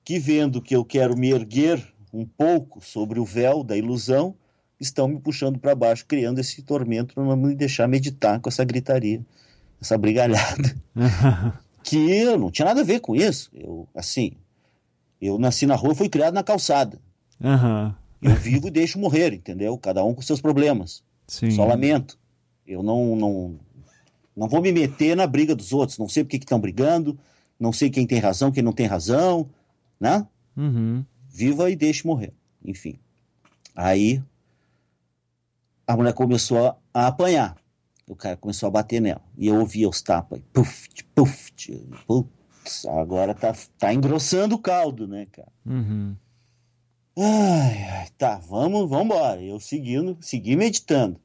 que, 0.10 0.18
vendo 0.18 0.60
que 0.60 0.76
eu 0.76 0.84
quero 0.84 1.16
me 1.16 1.30
erguer 1.30 1.80
um 2.12 2.26
pouco 2.26 2.84
sobre 2.84 3.20
o 3.20 3.24
véu 3.24 3.64
da 3.64 3.78
ilusão, 3.78 4.34
estão 4.80 5.08
me 5.08 5.20
puxando 5.20 5.60
para 5.60 5.76
baixo, 5.76 6.04
criando 6.08 6.40
esse 6.40 6.64
tormento 6.64 7.14
para 7.14 7.24
não 7.24 7.36
me 7.38 7.54
deixar 7.54 7.88
meditar 7.88 8.40
com 8.40 8.50
essa 8.50 8.64
gritaria, 8.64 9.24
essa 9.80 9.96
brigalhada. 10.00 10.76
que 11.84 11.96
eu 11.96 12.40
não 12.40 12.50
tinha 12.50 12.66
nada 12.66 12.82
a 12.82 12.84
ver 12.84 13.02
com 13.02 13.16
isso. 13.16 13.52
Eu, 13.54 13.88
assim, 13.94 14.32
eu 15.22 15.38
nasci 15.38 15.68
na 15.68 15.76
rua, 15.76 15.94
fui 15.94 16.10
criado 16.10 16.34
na 16.34 16.42
calçada. 16.42 17.00
Uhum. 17.40 17.94
Eu 18.20 18.36
vivo 18.36 18.68
e 18.68 18.72
deixo 18.72 18.98
morrer, 18.98 19.32
entendeu? 19.32 19.78
Cada 19.78 20.04
um 20.04 20.16
com 20.16 20.24
seus 20.24 20.42
problemas. 20.42 21.04
Sim. 21.28 21.52
Só 21.52 21.64
lamento. 21.66 22.18
Eu 22.66 22.82
não, 22.82 23.16
não, 23.16 23.60
não 24.36 24.50
vou 24.50 24.60
me 24.60 24.72
meter 24.72 25.16
na 25.16 25.28
briga 25.28 25.54
dos 25.56 25.72
outros. 25.72 26.00
Não 26.00 26.10
sei 26.10 26.24
por 26.24 26.32
que 26.32 26.38
estão 26.38 26.60
brigando. 26.60 27.16
Não 27.60 27.72
sei 27.72 27.92
quem 27.92 28.08
tem 28.08 28.18
razão, 28.18 28.52
quem 28.52 28.64
não 28.64 28.74
tem 28.74 28.88
razão. 28.88 29.48
Né? 30.00 30.26
Uhum. 30.56 31.06
Viva 31.28 31.70
e 31.70 31.76
deixe 31.76 32.06
morrer. 32.08 32.34
Enfim. 32.64 33.00
Aí 33.76 34.24
a 35.86 35.96
mulher 35.96 36.14
começou 36.14 36.78
a, 36.94 37.08
apanhar. 37.08 37.56
O 38.08 38.16
cara 38.16 38.38
começou 38.38 38.68
a 38.68 38.72
bater 38.72 39.02
nela. 39.02 39.22
E 39.38 39.48
eu 39.48 39.56
ouvia 39.60 39.90
os 39.90 40.02
tapas. 40.02 40.42
Puf, 40.54 40.88
puf, 41.16 41.52
puf. 42.06 42.30
Agora 42.88 43.34
tá, 43.34 43.54
tá 43.78 43.94
engrossando 43.94 44.56
o 44.56 44.60
caldo, 44.60 45.08
né, 45.08 45.28
cara? 45.32 45.52
Uhum. 45.66 46.16
Ai, 47.18 47.84
ai, 47.84 48.08
tá, 48.18 48.38
vamos, 48.38 48.88
vamos 48.90 49.06
embora. 49.06 49.42
Eu 49.42 49.60
seguindo, 49.60 50.18
segui 50.22 50.56
meditando. 50.56 51.20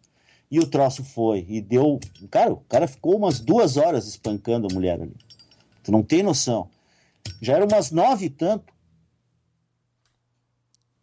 E 0.50 0.58
o 0.58 0.66
troço 0.66 1.04
foi. 1.04 1.44
E 1.48 1.60
deu. 1.60 2.00
Cara, 2.30 2.52
o 2.52 2.56
cara 2.68 2.86
ficou 2.86 3.16
umas 3.16 3.40
duas 3.40 3.76
horas 3.76 4.06
espancando 4.06 4.66
a 4.70 4.74
mulher 4.74 5.00
ali. 5.00 5.14
Tu 5.82 5.92
não 5.92 6.02
tem 6.02 6.22
noção. 6.22 6.68
Já 7.40 7.54
eram 7.54 7.66
umas 7.66 7.90
nove 7.90 8.26
e 8.26 8.30
tanto. 8.30 8.72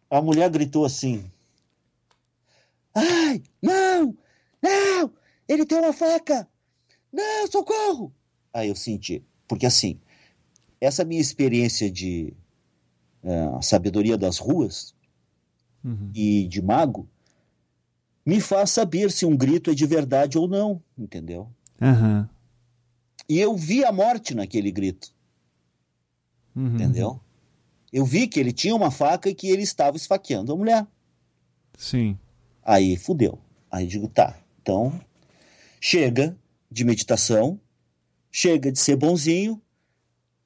A 0.10 0.22
mulher 0.22 0.50
gritou 0.50 0.86
assim: 0.86 1.32
Ai, 2.94 3.42
não! 3.62 4.18
Não! 4.62 5.14
Ele 5.48 5.66
tem 5.66 5.78
uma 5.80 5.94
faca! 5.94 6.48
Não, 7.12 7.48
socorro! 7.48 8.14
Aí 8.54 8.70
eu 8.70 8.76
senti. 8.76 9.24
Porque 9.48 9.66
assim, 9.66 10.00
essa 10.80 11.04
minha 11.04 11.22
experiência 11.22 11.90
de 11.92 12.34
é, 13.24 13.62
sabedoria 13.62 14.18
das 14.18 14.38
ruas 14.38 14.96
uhum. 15.84 16.12
e 16.14 16.48
de 16.48 16.62
mago 16.62 17.08
me 18.26 18.40
faz 18.40 18.72
saber 18.72 19.12
se 19.12 19.26
um 19.26 19.36
grito 19.36 19.72
é 19.72 19.74
de 19.74 19.86
verdade 19.86 20.38
ou 20.38 20.48
não, 20.48 20.82
entendeu? 20.98 21.50
Uhum. 21.82 22.28
E 23.28 23.40
eu 23.40 23.56
vi 23.56 23.84
a 23.84 23.92
morte 23.92 24.36
naquele 24.36 24.72
grito, 24.72 25.14
uhum. 26.56 26.76
entendeu? 26.76 27.20
Eu 27.92 28.06
vi 28.06 28.28
que 28.28 28.40
ele 28.40 28.52
tinha 28.52 28.76
uma 28.76 28.90
faca 28.90 29.30
e 29.30 29.36
que 29.36 29.48
ele 29.48 29.64
estava 29.64 29.98
esfaqueando 29.98 30.54
a 30.54 30.56
mulher. 30.56 30.88
Sim. 31.78 32.18
Aí 32.64 32.96
fudeu. 32.96 33.40
Aí 33.70 33.88
digo, 33.88 34.08
tá, 34.08 34.38
então 34.62 35.00
chega 35.80 36.38
de 36.70 36.86
meditação, 36.86 37.60
chega 38.32 38.72
de 38.72 38.80
ser 38.80 38.96
bonzinho, 38.96 39.60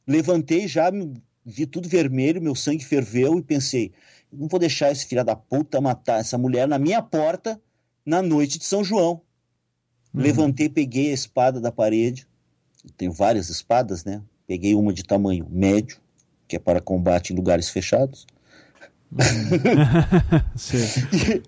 levantei 0.07 0.67
já, 0.67 0.89
vi 1.45 1.65
tudo 1.65 1.89
vermelho, 1.89 2.41
meu 2.41 2.55
sangue 2.55 2.85
ferveu 2.85 3.37
e 3.37 3.43
pensei, 3.43 3.91
não 4.31 4.47
vou 4.47 4.59
deixar 4.59 4.91
esse 4.91 5.05
filho 5.05 5.23
da 5.23 5.35
puta 5.35 5.81
matar 5.81 6.19
essa 6.19 6.37
mulher 6.37 6.67
na 6.67 6.79
minha 6.79 7.01
porta 7.01 7.61
na 8.05 8.21
noite 8.21 8.57
de 8.57 8.65
São 8.65 8.83
João. 8.83 9.21
Uhum. 10.13 10.21
Levantei, 10.21 10.69
peguei 10.69 11.11
a 11.11 11.13
espada 11.13 11.59
da 11.59 11.71
parede, 11.71 12.27
tenho 12.95 13.11
várias 13.11 13.49
espadas, 13.49 14.05
né? 14.05 14.21
Peguei 14.47 14.75
uma 14.75 14.93
de 14.93 15.03
tamanho 15.03 15.47
médio, 15.49 15.97
que 16.47 16.55
é 16.55 16.59
para 16.59 16.79
combate 16.79 17.33
em 17.33 17.35
lugares 17.35 17.69
fechados. 17.69 18.25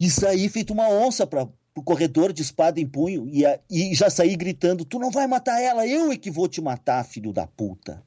E, 0.00 0.06
e 0.06 0.10
saí 0.10 0.48
feito 0.48 0.72
uma 0.72 0.88
onça 0.88 1.26
para 1.26 1.48
o 1.74 1.82
corredor 1.82 2.32
de 2.32 2.42
espada 2.42 2.80
em 2.80 2.86
punho 2.86 3.28
e, 3.32 3.44
a, 3.44 3.58
e 3.70 3.94
já 3.94 4.10
saí 4.10 4.36
gritando: 4.36 4.84
Tu 4.84 4.98
não 4.98 5.10
vai 5.10 5.26
matar 5.26 5.60
ela, 5.60 5.86
eu 5.86 6.12
é 6.12 6.16
que 6.16 6.30
vou 6.30 6.48
te 6.48 6.60
matar, 6.60 7.04
filho 7.04 7.32
da 7.32 7.46
puta 7.46 8.02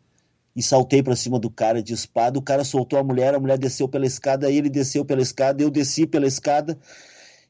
e 0.56 0.62
saltei 0.62 1.02
para 1.02 1.16
cima 1.16 1.40
do 1.40 1.50
cara 1.50 1.82
de 1.82 1.94
espada. 1.94 2.38
O 2.38 2.42
cara 2.42 2.64
soltou 2.64 3.00
a 3.00 3.04
mulher, 3.04 3.34
a 3.34 3.40
mulher 3.40 3.58
desceu 3.58 3.88
pela 3.88 4.06
escada, 4.06 4.52
ele 4.52 4.70
desceu 4.70 5.06
pela 5.06 5.22
escada, 5.22 5.64
eu 5.64 5.70
desci 5.70 6.06
pela 6.06 6.28
escada. 6.28 6.78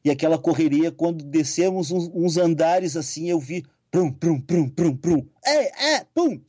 E 0.04 0.10
aquela 0.10 0.38
correria, 0.38 0.90
quando 0.90 1.24
descemos 1.24 1.90
uns, 1.90 2.10
uns 2.12 2.36
andares 2.36 2.96
assim, 2.96 3.28
eu 3.28 3.38
vi 3.38 3.64
prum, 3.92 4.10
prum, 4.10 4.40
prum, 4.40 4.68
prum, 4.68 4.96
prum. 4.96 5.26
É, 5.44 5.96
é, 5.96 6.06
pum. 6.14 6.40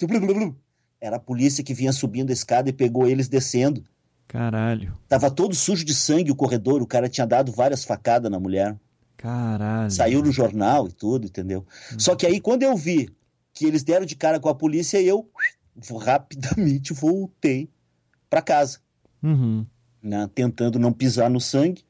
Era 0.99 1.17
a 1.17 1.19
polícia 1.19 1.63
que 1.63 1.73
vinha 1.73 1.91
subindo 1.91 2.29
a 2.29 2.33
escada 2.33 2.69
e 2.69 2.73
pegou 2.73 3.05
eles 3.05 3.27
descendo. 3.27 3.83
Caralho. 4.27 4.97
Tava 5.07 5.29
todo 5.29 5.53
sujo 5.53 5.83
de 5.85 5.93
sangue 5.93 6.31
o 6.31 6.35
corredor, 6.35 6.81
o 6.81 6.87
cara 6.87 7.09
tinha 7.09 7.27
dado 7.27 7.51
várias 7.51 7.83
facadas 7.83 8.31
na 8.31 8.39
mulher. 8.39 8.75
Caralho. 9.17 9.91
Saiu 9.91 10.23
no 10.23 10.31
jornal 10.31 10.87
e 10.87 10.93
tudo, 10.93 11.27
entendeu? 11.27 11.67
Hum. 11.93 11.99
Só 11.99 12.15
que 12.15 12.25
aí 12.25 12.39
quando 12.39 12.63
eu 12.63 12.75
vi 12.75 13.09
que 13.53 13.65
eles 13.65 13.83
deram 13.83 14.05
de 14.05 14.15
cara 14.15 14.39
com 14.39 14.49
a 14.49 14.55
polícia, 14.55 14.99
eu 15.01 15.29
rapidamente 16.01 16.93
voltei 16.93 17.69
para 18.29 18.41
casa, 18.41 18.79
uhum. 19.21 19.65
né, 20.01 20.27
tentando 20.33 20.79
não 20.79 20.91
pisar 20.91 21.29
no 21.29 21.39
sangue, 21.39 21.83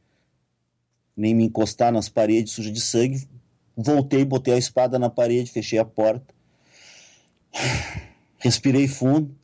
nem 1.15 1.33
me 1.33 1.45
encostar 1.45 1.91
nas 1.91 2.09
paredes 2.09 2.53
sujas 2.53 2.73
de 2.73 2.81
sangue. 2.81 3.27
Voltei, 3.75 4.23
botei 4.23 4.53
a 4.53 4.57
espada 4.57 4.99
na 4.99 5.09
parede, 5.09 5.51
fechei 5.51 5.79
a 5.79 5.85
porta, 5.85 6.33
respirei 8.37 8.87
fundo 8.87 9.35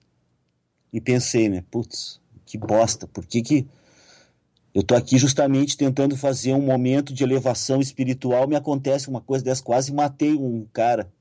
e 0.94 1.02
pensei, 1.02 1.50
né, 1.50 1.64
putz, 1.72 2.22
que 2.46 2.58
bosta, 2.58 3.08
por 3.08 3.26
que 3.26 3.42
que 3.42 3.68
eu 4.74 4.84
tô 4.84 4.96
aqui 4.96 5.18
justamente 5.18 5.76
tentando 5.76 6.16
fazer 6.16 6.54
um 6.54 6.62
momento 6.62 7.14
de 7.14 7.24
elevação 7.24 7.82
espiritual, 7.82 8.48
me 8.48 8.56
acontece 8.56 9.10
uma 9.10 9.20
coisa 9.20 9.44
dessa, 9.44 9.64
quase 9.64 9.92
matei 9.92 10.36
um 10.36 10.66
cara, 10.72 11.12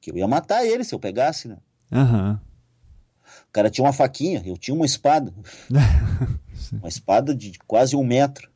que 0.00 0.10
eu 0.10 0.16
ia 0.16 0.26
matar 0.26 0.64
ele 0.66 0.84
se 0.84 0.94
eu 0.94 0.98
pegasse, 0.98 1.48
né? 1.48 1.58
Aham. 1.92 2.30
Uhum. 2.30 2.48
O 3.48 3.52
cara 3.52 3.70
tinha 3.70 3.84
uma 3.84 3.92
faquinha, 3.92 4.42
eu 4.44 4.56
tinha 4.56 4.74
uma 4.74 4.86
espada. 4.86 5.32
uma 6.72 6.88
espada 6.88 7.34
de 7.34 7.58
quase 7.66 7.96
um 7.96 8.04
metro. 8.04 8.50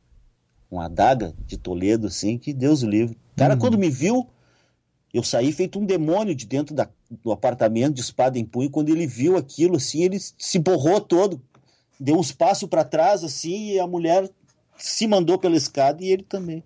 Uma 0.73 0.85
adaga 0.85 1.35
de 1.45 1.57
Toledo, 1.57 2.07
assim, 2.07 2.37
que 2.37 2.51
Deus 2.51 2.81
o 2.81 2.89
livre. 2.89 3.15
O 3.33 3.37
cara, 3.37 3.53
uhum. 3.53 3.59
quando 3.59 3.77
me 3.77 3.89
viu, 3.89 4.27
eu 5.13 5.21
saí 5.21 5.51
feito 5.51 5.79
um 5.79 5.85
demônio 5.85 6.33
de 6.33 6.47
dentro 6.47 6.73
da, 6.73 6.89
do 7.23 7.31
apartamento, 7.31 7.93
de 7.93 8.01
espada 8.01 8.39
em 8.39 8.45
punho. 8.45 8.71
Quando 8.71 8.89
ele 8.89 9.05
viu 9.05 9.37
aquilo, 9.37 9.77
assim, 9.77 10.03
ele 10.03 10.19
se 10.19 10.57
borrou 10.57 10.99
todo. 10.99 11.39
Deu 11.99 12.17
uns 12.17 12.31
passos 12.31 12.67
para 12.67 12.83
trás, 12.83 13.23
assim, 13.23 13.73
e 13.73 13.79
a 13.79 13.85
mulher 13.85 14.27
se 14.75 15.05
mandou 15.05 15.37
pela 15.37 15.55
escada 15.55 16.03
e 16.03 16.11
ele 16.11 16.23
também. 16.23 16.63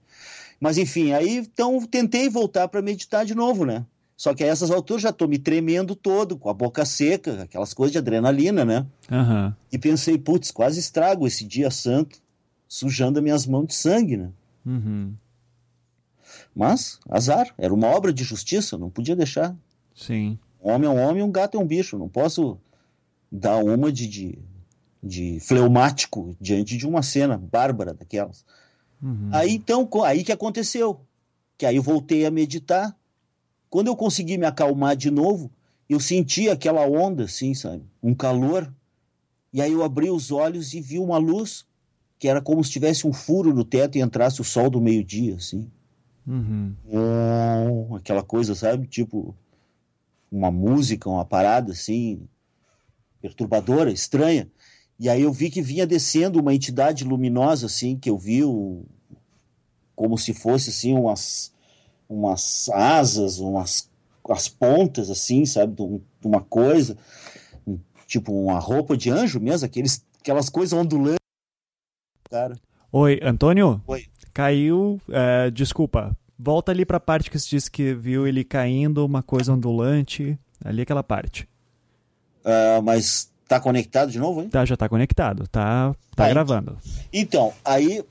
Mas 0.60 0.78
enfim, 0.78 1.12
aí 1.12 1.38
então 1.38 1.86
tentei 1.86 2.30
voltar 2.30 2.70
para 2.70 2.82
meditar 2.82 3.26
de 3.26 3.36
novo, 3.36 3.66
né? 3.66 3.86
Só 4.16 4.34
que 4.34 4.44
a 4.44 4.48
essas 4.48 4.72
alturas 4.72 5.04
já 5.04 5.10
estou 5.10 5.28
me 5.28 5.38
tremendo 5.38 5.96
todo, 5.96 6.38
com 6.38 6.50
a 6.50 6.54
boca 6.54 6.84
seca, 6.86 7.44
aquelas 7.44 7.74
coisas 7.74 7.92
de 7.92 8.00
adrenalina, 8.00 8.66
né? 8.66 8.86
Uhum. 9.12 9.54
E 9.72 9.78
pensei, 9.78 10.18
putz, 10.18 10.50
quase 10.50 10.80
estrago 10.80 11.28
esse 11.28 11.44
dia 11.44 11.70
santo, 11.70 12.20
sujando 12.68 13.20
as 13.20 13.24
minhas 13.24 13.46
mãos 13.46 13.68
de 13.68 13.76
sangue, 13.76 14.18
né? 14.18 14.32
Uhum. 14.66 15.14
Mas, 16.56 17.00
azar, 17.10 17.54
era 17.58 17.74
uma 17.74 17.88
obra 17.88 18.12
de 18.12 18.24
justiça, 18.24 18.78
não 18.78 18.90
podia 18.90 19.16
deixar. 19.16 19.56
Sim. 19.96 20.38
Um 20.62 20.72
homem 20.72 20.90
é 20.90 20.92
um 20.92 21.00
homem, 21.00 21.24
um 21.24 21.32
gato 21.32 21.58
é 21.58 21.60
um 21.60 21.68
bicho, 21.68 21.98
não 21.98 22.10
posso 22.10 22.58
dar 23.32 23.58
uma 23.58 23.92
de, 23.92 24.08
de 24.08 24.40
de 25.02 25.40
fleumático 25.40 26.36
diante 26.40 26.78
de 26.78 26.88
uma 26.88 27.02
cena 27.02 27.38
bárbara 27.38 27.94
daquelas. 27.94 28.46
Uhum. 29.02 29.30
Aí 29.32 29.54
então, 29.54 29.88
aí 30.04 30.24
que 30.24 30.32
aconteceu? 30.32 31.02
Que 31.58 31.66
aí 31.66 31.76
eu 31.76 31.84
voltei 31.84 32.26
a 32.26 32.32
meditar. 32.32 32.96
Quando 33.70 33.88
eu 33.88 33.96
consegui 33.96 34.38
me 34.38 34.46
acalmar 34.46 34.96
de 34.96 35.12
novo, 35.12 35.52
eu 35.90 36.00
senti 36.00 36.50
aquela 36.50 36.86
onda, 36.86 37.26
assim, 37.26 37.54
sabe? 37.54 37.84
Um 38.02 38.14
calor. 38.14 38.72
E 39.52 39.62
aí 39.62 39.72
eu 39.72 39.84
abri 39.84 40.10
os 40.10 40.32
olhos 40.32 40.74
e 40.74 40.82
vi 40.82 41.00
uma 41.00 41.18
luz 41.18 41.66
que 42.20 42.28
era 42.28 42.42
como 42.42 42.64
se 42.64 42.72
tivesse 42.72 43.06
um 43.06 43.14
furo 43.14 43.54
no 43.54 43.64
teto 43.64 43.98
e 43.98 44.02
entrasse 44.02 44.42
o 44.42 44.44
sol 44.44 44.70
do 44.70 44.82
meio-dia, 44.82 45.36
assim. 45.36 45.70
Uhum. 46.26 46.76
Um, 46.86 47.96
aquela 47.96 48.24
coisa, 48.24 48.54
sabe? 48.56 48.88
Tipo, 48.88 49.36
uma 50.32 50.52
música, 50.52 51.10
uma 51.10 51.24
parada, 51.24 51.72
assim, 51.72 52.28
perturbadora, 53.22 53.92
estranha. 53.92 54.50
E 55.00 55.10
aí 55.10 55.22
eu 55.22 55.32
vi 55.32 55.50
que 55.50 55.62
vinha 55.62 55.86
descendo 55.86 56.40
uma 56.40 56.54
entidade 56.54 57.04
luminosa, 57.04 57.68
assim, 57.68 57.98
que 57.98 58.10
eu 58.10 58.18
vi 58.18 58.44
o, 58.44 58.84
como 59.96 60.18
se 60.18 60.34
fosse, 60.34 60.70
assim, 60.70 60.94
umas, 60.94 61.54
umas 62.10 62.70
asas, 62.70 63.40
umas 63.40 63.90
as 64.30 64.48
pontas, 64.48 65.10
assim, 65.10 65.46
sabe, 65.46 65.74
de, 65.76 66.02
uma 66.28 66.42
coisa, 66.42 66.98
tipo 68.06 68.34
uma 68.34 68.60
roupa 68.60 68.98
de 68.98 69.10
anjo 69.10 69.40
mesmo, 69.40 69.66
aqueles, 69.66 70.06
aquelas 70.20 70.50
coisas 70.50 70.78
ondulantes, 70.78 71.18
cara. 72.30 72.56
Oi, 72.92 73.20
Antônio? 73.24 73.82
Oi. 73.88 74.06
Caiu, 74.34 75.02
é, 75.10 75.50
desculpa, 75.50 76.16
volta 76.38 76.72
ali 76.72 76.86
para 76.86 76.98
a 76.98 77.00
parte 77.00 77.32
que 77.32 77.40
você 77.40 77.50
disse 77.50 77.72
que 77.72 77.94
viu 77.94 78.28
ele 78.28 78.44
caindo, 78.44 79.06
uma 79.06 79.24
coisa 79.24 79.54
ondulante, 79.54 80.38
ali 80.64 80.82
aquela 80.82 81.04
parte. 81.04 81.48
Uh, 82.46 82.82
mas 82.84 83.32
tá 83.48 83.60
conectado 83.60 84.12
de 84.12 84.20
novo, 84.20 84.42
hein? 84.42 84.50
Tá, 84.50 84.64
já 84.64 84.78
tá 84.78 84.88
conectado, 84.88 85.48
tá, 85.48 85.94
tá, 86.16 86.26
tá 86.26 86.30
gravando. 86.30 86.78
Então, 87.12 87.54
aí, 87.66 88.04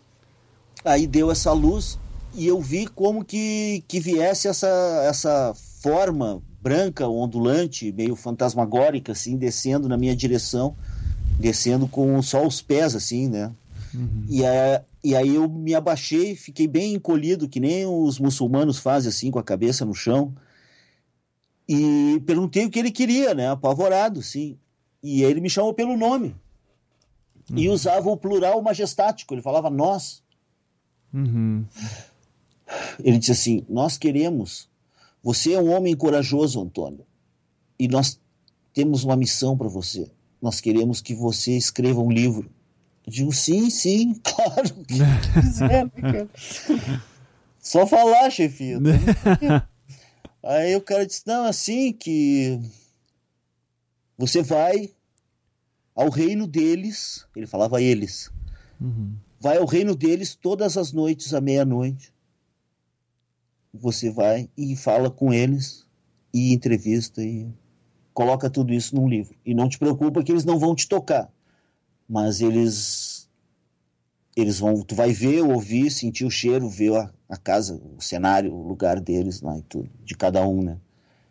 aí 0.85 1.07
deu 1.07 1.31
essa 1.31 1.53
luz 1.53 1.99
e 2.35 2.47
eu 2.47 2.61
vi 2.61 2.87
como 2.87 3.25
que, 3.25 3.85
que 3.87 4.01
viesse 4.01 4.49
essa, 4.49 4.69
essa 5.09 5.55
forma 5.81 6.43
branca, 6.61 7.07
ondulante, 7.07 7.93
meio 7.93 8.17
fantasmagórica, 8.17 9.13
assim, 9.13 9.37
descendo 9.37 9.89
na 9.89 9.97
minha 9.97 10.17
direção, 10.17 10.77
descendo 11.39 11.87
com 11.87 12.21
só 12.21 12.45
os 12.45 12.61
pés, 12.61 12.95
assim, 12.97 13.29
né? 13.29 13.53
Uhum. 13.97 14.27
E, 14.29 14.45
a, 14.45 14.85
e 15.03 15.17
aí 15.17 15.35
eu 15.35 15.49
me 15.49 15.75
abaixei, 15.75 16.37
fiquei 16.37 16.69
bem 16.69 16.95
encolhido, 16.95 17.49
que 17.49 17.59
nem 17.59 17.87
os 17.87 18.19
muçulmanos 18.19 18.79
fazem, 18.79 19.09
assim, 19.09 19.31
com 19.31 19.39
a 19.39 19.45
cabeça 19.45 19.85
no 19.85 19.95
chão. 19.95 20.35
E 21.69 22.23
perguntei 22.27 22.67
o 22.67 22.71
que 22.71 22.79
ele 22.79 22.91
queria, 22.91 23.35
né? 23.35 23.49
Apavorado, 23.49 24.23
sim. 24.23 24.59
E 25.03 25.23
ele 25.23 25.41
me 25.41 25.51
chamou 25.51 25.73
pelo 25.73 25.97
nome. 25.97 26.37
Uhum. 27.51 27.59
E 27.59 27.69
usava 27.69 28.11
o 28.11 28.17
plural 28.17 28.61
majestático, 28.63 29.35
ele 29.35 29.43
falava 29.43 29.71
nós. 29.71 30.23
Uhum. 31.13 31.65
Ele 33.03 33.19
disse 33.19 33.33
assim: 33.33 33.65
Nós 33.69 33.97
queremos 33.97 34.69
você 35.27 35.55
é 35.55 35.61
um 35.61 35.75
homem 35.75 35.97
corajoso, 35.97 36.63
Antônio, 36.63 37.05
e 37.77 37.89
nós 37.89 38.21
temos 38.73 39.03
uma 39.03 39.17
missão 39.17 39.59
para 39.59 39.67
você. 39.67 40.09
Nós 40.41 40.61
queremos 40.61 41.01
que 41.01 41.17
você 41.17 41.57
escreva 41.57 42.01
um 42.01 42.13
livro. 42.13 42.49
Digo, 43.07 43.33
sim, 43.33 43.71
sim, 43.71 44.15
claro. 44.25 44.75
Que 44.85 45.41
quiser, 45.41 45.85
né, 45.85 46.29
Só 47.61 47.87
falar, 47.87 48.31
chefinho. 48.31 48.81
Aí 50.43 50.77
o 50.77 50.81
cara 50.81 51.07
disse, 51.07 51.23
não, 51.27 51.45
assim 51.45 51.93
que 51.93 52.61
você 54.17 54.43
vai 54.43 54.91
ao 55.95 56.11
reino 56.11 56.47
deles, 56.47 57.27
ele 57.35 57.47
falava 57.47 57.81
eles, 57.81 58.31
uhum. 58.81 59.15
vai 59.41 59.59
ao 59.59 59.67
reino 59.67 59.95
deles 59.97 60.35
todas 60.35 60.77
as 60.77 60.93
noites 60.93 61.35
à 61.35 61.41
meia-noite 61.41 62.13
você 63.81 64.11
vai 64.11 64.49
e 64.57 64.75
fala 64.77 65.11
com 65.11 65.33
eles 65.33 65.87
e 66.33 66.53
entrevista 66.53 67.23
e 67.23 67.49
coloca 68.13 68.51
tudo 68.51 68.73
isso 68.73 68.95
num 68.95 69.09
livro. 69.09 69.37
E 69.45 69.55
não 69.55 69.69
te 69.69 69.79
preocupa 69.79 70.23
que 70.23 70.33
eles 70.33 70.45
não 70.45 70.59
vão 70.59 70.75
te 70.75 70.89
tocar, 70.89 71.31
mas 72.09 72.41
eles 72.41 73.29
eles 74.37 74.59
vão, 74.59 74.83
tu 74.83 74.95
vai 74.95 75.13
ver, 75.13 75.41
ouvir, 75.41 75.91
sentir 75.91 76.27
o 76.27 76.31
cheiro, 76.31 76.69
ver 76.69 76.95
a, 76.95 77.11
a 77.27 77.37
casa, 77.39 77.81
o 77.97 78.01
cenário, 78.03 78.53
o 78.53 78.69
lugar 78.69 79.01
deles 79.01 79.41
lá 79.41 79.57
e 79.57 79.63
tudo, 79.63 79.89
de 80.05 80.15
cada 80.15 80.47
um, 80.47 80.63
né? 80.63 80.79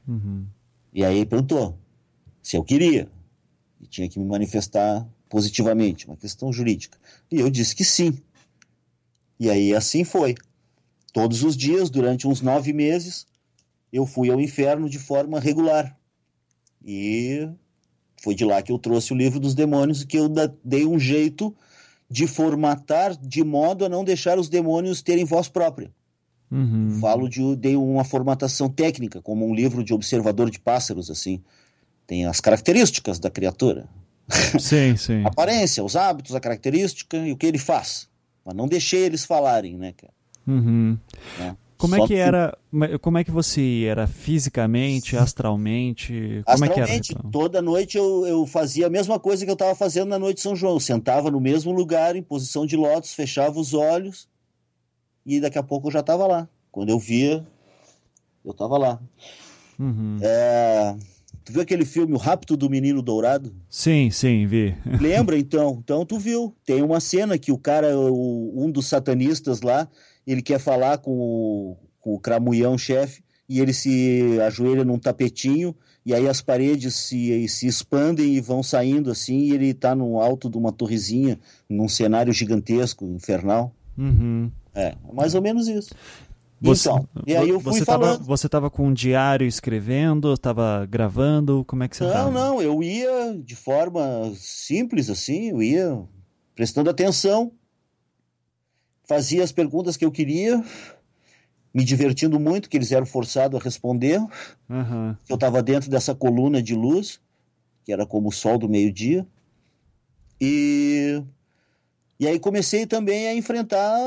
Uhum. 0.08 0.46
E 0.92 1.06
aí 1.06 1.24
perguntou 1.24 1.78
se 2.42 2.58
eu 2.58 2.64
queria 2.64 3.08
e 3.80 3.86
tinha 3.86 4.10
que 4.10 4.18
me 4.18 4.26
manifestar 4.26 5.08
positivamente, 5.30 6.08
uma 6.08 6.18
questão 6.18 6.52
jurídica. 6.52 6.98
E 7.32 7.40
eu 7.40 7.50
disse 7.50 7.76
que 7.76 7.84
sim. 7.84 8.18
E 9.40 9.50
aí 9.50 9.76
assim 9.76 10.04
foi. 10.04 10.36
Todos 11.14 11.44
os 11.44 11.56
dias, 11.56 11.90
durante 11.90 12.28
uns 12.28 12.42
nove 12.42 12.74
meses, 12.74 13.28
eu 13.92 14.06
fui 14.06 14.30
ao 14.30 14.40
inferno 14.40 14.90
de 14.90 15.00
forma 15.00 15.40
regular. 15.40 15.98
E 16.84 17.48
foi 18.22 18.34
de 18.34 18.46
lá 18.46 18.62
que 18.62 18.72
eu 18.72 18.80
trouxe 18.80 19.14
o 19.14 19.16
livro 19.16 19.40
dos 19.40 19.54
demônios 19.54 20.02
e 20.02 20.08
que 20.08 20.18
eu 20.18 20.30
dei 20.64 20.86
um 20.86 21.00
jeito 21.00 21.56
de 22.10 22.28
formatar 22.28 23.16
de 23.18 23.44
modo 23.44 23.86
a 23.86 23.90
não 23.90 24.04
deixar 24.04 24.38
os 24.38 24.50
demônios 24.50 25.02
terem 25.02 25.26
voz 25.26 25.48
própria. 25.48 25.92
Uhum. 26.52 27.00
Falo 27.02 27.28
de 27.28 27.56
dei 27.56 27.76
uma 27.76 28.04
formatação 28.04 28.70
técnica, 28.70 29.22
como 29.22 29.48
um 29.48 29.54
livro 29.54 29.84
de 29.84 29.94
observador 29.94 30.50
de 30.50 30.60
pássaros, 30.60 31.10
assim. 31.10 31.42
Tem 32.08 32.26
as 32.26 32.40
características 32.40 33.20
da 33.20 33.30
criatura. 33.30 33.88
Sim, 34.60 34.96
sim. 34.98 35.24
a 35.24 35.28
aparência, 35.28 35.84
os 35.84 35.96
hábitos, 35.96 36.34
a 36.34 36.40
característica 36.40 37.16
e 37.16 37.32
o 37.32 37.38
que 37.38 37.46
ele 37.46 37.60
faz. 37.60 38.10
Mas 38.44 38.56
não 38.56 38.68
deixei 38.68 39.02
eles 39.02 39.24
falarem, 39.24 39.78
né, 39.78 39.94
cara? 39.96 40.14
Uhum. 40.48 40.98
Né? 41.38 41.56
Como 41.78 41.96
é 41.96 41.98
Só 41.98 42.06
é 42.06 42.08
que, 42.08 42.14
era? 42.16 42.58
Como 43.02 43.18
é 43.18 43.24
que 43.24 43.32
você 43.32 43.86
era 43.88 44.08
fisicamente, 44.08 45.18
astralmente? 45.18 46.42
Como 46.46 46.64
astralmente, 46.66 46.72
é 46.72 46.74
que 46.74 47.14
era? 47.14 47.20
Então? 47.20 47.32
toda 47.32 47.62
noite 47.62 47.98
eu, 47.98 48.26
eu 48.26 48.46
fazia 48.48 48.88
a 48.88 48.90
mesma 48.90 49.20
coisa 49.20 49.44
que 49.44 49.52
eu 49.52 49.56
estava 49.56 49.76
fazendo 49.76 50.10
na 50.10 50.20
noite 50.20 50.38
de 50.38 50.44
São 50.44 50.56
João. 50.56 50.76
Eu 50.76 50.80
sentava 50.80 51.30
no 51.30 51.40
mesmo 51.40 51.72
lugar, 51.72 52.16
em 52.16 52.24
posição 52.24 52.66
de 52.66 52.78
lótus, 52.78 53.14
fechava 53.14 53.60
os 53.60 53.74
olhos 53.74 54.28
e 55.26 55.40
daqui 55.40 55.58
a 55.58 55.64
pouco 55.64 55.88
eu 55.88 55.92
já 55.92 56.00
estava 56.02 56.26
lá. 56.28 56.48
Quando 56.72 56.90
eu 56.90 57.00
via, 57.00 57.46
eu 58.44 58.52
estava 58.52 58.78
lá. 58.78 59.02
Uhum. 59.80 60.18
É... 60.22 60.96
Tu 61.44 61.54
viu 61.54 61.62
aquele 61.62 61.86
filme 61.86 62.14
O 62.14 62.18
Rapto 62.18 62.58
do 62.58 62.70
Menino 62.70 63.04
Dourado? 63.04 63.56
Sim, 63.70 64.10
sim, 64.10 64.48
vi. 64.48 64.76
Lembra 65.00 65.38
então? 65.40 65.80
Então 65.84 66.06
tu 66.06 66.18
viu. 66.18 66.56
Tem 66.66 66.82
uma 66.82 67.00
cena 67.00 67.38
que 67.38 67.52
o 67.52 67.58
cara, 67.58 67.98
o, 67.98 68.66
um 68.66 68.72
dos 68.72 68.88
satanistas 68.88 69.62
lá, 69.62 69.88
ele 70.26 70.42
quer 70.42 70.60
falar 70.60 70.98
com 70.98 71.12
o, 71.12 71.78
com 72.00 72.16
o 72.16 72.78
chefe 72.78 73.24
e 73.48 73.60
ele 73.60 73.74
se 73.74 74.40
ajoelha 74.42 74.84
num 74.84 74.98
tapetinho 74.98 75.76
e 76.06 76.14
aí 76.14 76.28
as 76.28 76.42
paredes 76.42 76.96
se, 76.96 77.48
se 77.48 77.66
expandem 77.66 78.36
e 78.36 78.42
vão 78.42 78.62
saindo 78.62 79.10
assim 79.10 79.40
e 79.40 79.54
ele 79.54 79.70
está 79.70 79.96
no 79.96 80.20
alto 80.20 80.50
de 80.50 80.58
uma 80.58 80.72
torrezinha, 80.72 81.40
num 81.68 81.90
cenário 81.90 82.32
gigantesco, 82.32 83.06
infernal. 83.06 83.74
Uhum. 83.98 84.52
É, 84.74 84.96
mais 85.12 85.34
ou 85.34 85.42
menos 85.42 85.68
isso. 85.68 85.96
Você, 86.62 86.90
então, 86.90 87.08
e 87.26 87.36
aí 87.36 87.50
eu 87.50 87.60
fui 87.60 87.74
você 87.74 87.86
falando. 87.86 88.18
Tava, 88.18 88.24
você 88.24 88.46
estava 88.46 88.70
com 88.70 88.88
um 88.88 88.94
diário 88.94 89.46
escrevendo, 89.46 90.34
estava 90.34 90.86
gravando, 90.86 91.64
como 91.66 91.84
é 91.84 91.88
que 91.88 91.98
você 91.98 92.06
Não, 92.06 92.32
não, 92.32 92.62
eu 92.62 92.82
ia 92.82 93.38
de 93.44 93.56
forma 93.56 94.32
simples 94.36 95.10
assim, 95.10 95.50
eu 95.50 95.62
ia 95.62 96.02
prestando 96.56 96.90
atenção 96.90 97.52
fazia 99.08 99.44
as 99.44 99.52
perguntas 99.52 99.96
que 99.96 100.06
eu 100.06 100.12
queria, 100.12 100.64
me 101.74 101.84
divertindo 101.84 102.40
muito, 102.40 102.70
que 102.70 102.78
eles 102.78 102.92
eram 102.92 103.06
forçados 103.06 103.60
a 103.60 103.64
responder. 103.64 104.20
Uhum. 104.70 105.16
Eu 105.28 105.36
estava 105.36 105.62
dentro 105.62 105.90
dessa 105.90 106.16
coluna 106.16 106.62
de 106.62 106.74
luz, 106.74 107.20
que 107.84 107.92
era 107.92 108.06
como 108.06 108.30
o 108.30 108.32
sol 108.32 108.58
do 108.58 108.70
meio-dia. 108.70 109.26
E, 110.40 111.22
e 112.20 112.28
aí 112.28 112.40
comecei 112.40 112.86
também 112.86 113.28
a 113.28 113.36
enfrentar 113.36 113.98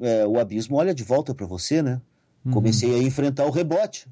é, 0.00 0.26
o 0.26 0.38
abismo. 0.38 0.76
Olha 0.76 0.94
de 0.94 1.04
volta 1.04 1.34
para 1.34 1.46
você, 1.46 1.82
né? 1.82 2.00
Uhum. 2.44 2.52
Comecei 2.52 2.94
a 2.94 3.02
enfrentar 3.02 3.46
o 3.46 3.50
rebote 3.50 4.08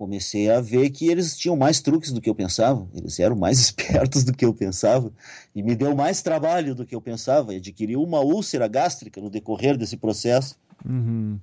comecei 0.00 0.50
a 0.50 0.62
ver 0.62 0.88
que 0.88 1.08
eles 1.08 1.36
tinham 1.36 1.54
mais 1.54 1.82
truques 1.82 2.10
do 2.10 2.22
que 2.22 2.30
eu 2.30 2.34
pensava, 2.34 2.88
eles 2.94 3.20
eram 3.20 3.36
mais 3.36 3.58
espertos 3.60 4.24
do 4.24 4.32
que 4.32 4.46
eu 4.46 4.54
pensava, 4.54 5.12
e 5.54 5.62
me 5.62 5.76
deu 5.76 5.94
mais 5.94 6.22
trabalho 6.22 6.74
do 6.74 6.86
que 6.86 6.94
eu 6.94 7.02
pensava, 7.02 7.52
e 7.52 7.58
adquiri 7.58 7.96
uma 7.96 8.20
úlcera 8.20 8.66
gástrica 8.66 9.20
no 9.20 9.28
decorrer 9.28 9.76
desse 9.76 9.98
processo. 9.98 10.58
Uhum. 10.88 11.38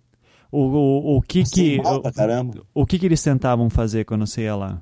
O, 0.52 0.60
o, 0.60 1.18
o 1.18 1.22
que 1.22 1.44
que 1.44 1.80
o, 2.74 2.82
o, 2.82 2.86
que 2.88 2.98
que 2.98 3.06
eles 3.06 3.22
tentavam 3.22 3.70
fazer 3.70 4.06
quando 4.06 4.26
você 4.26 4.42
ia 4.42 4.56
lá? 4.56 4.82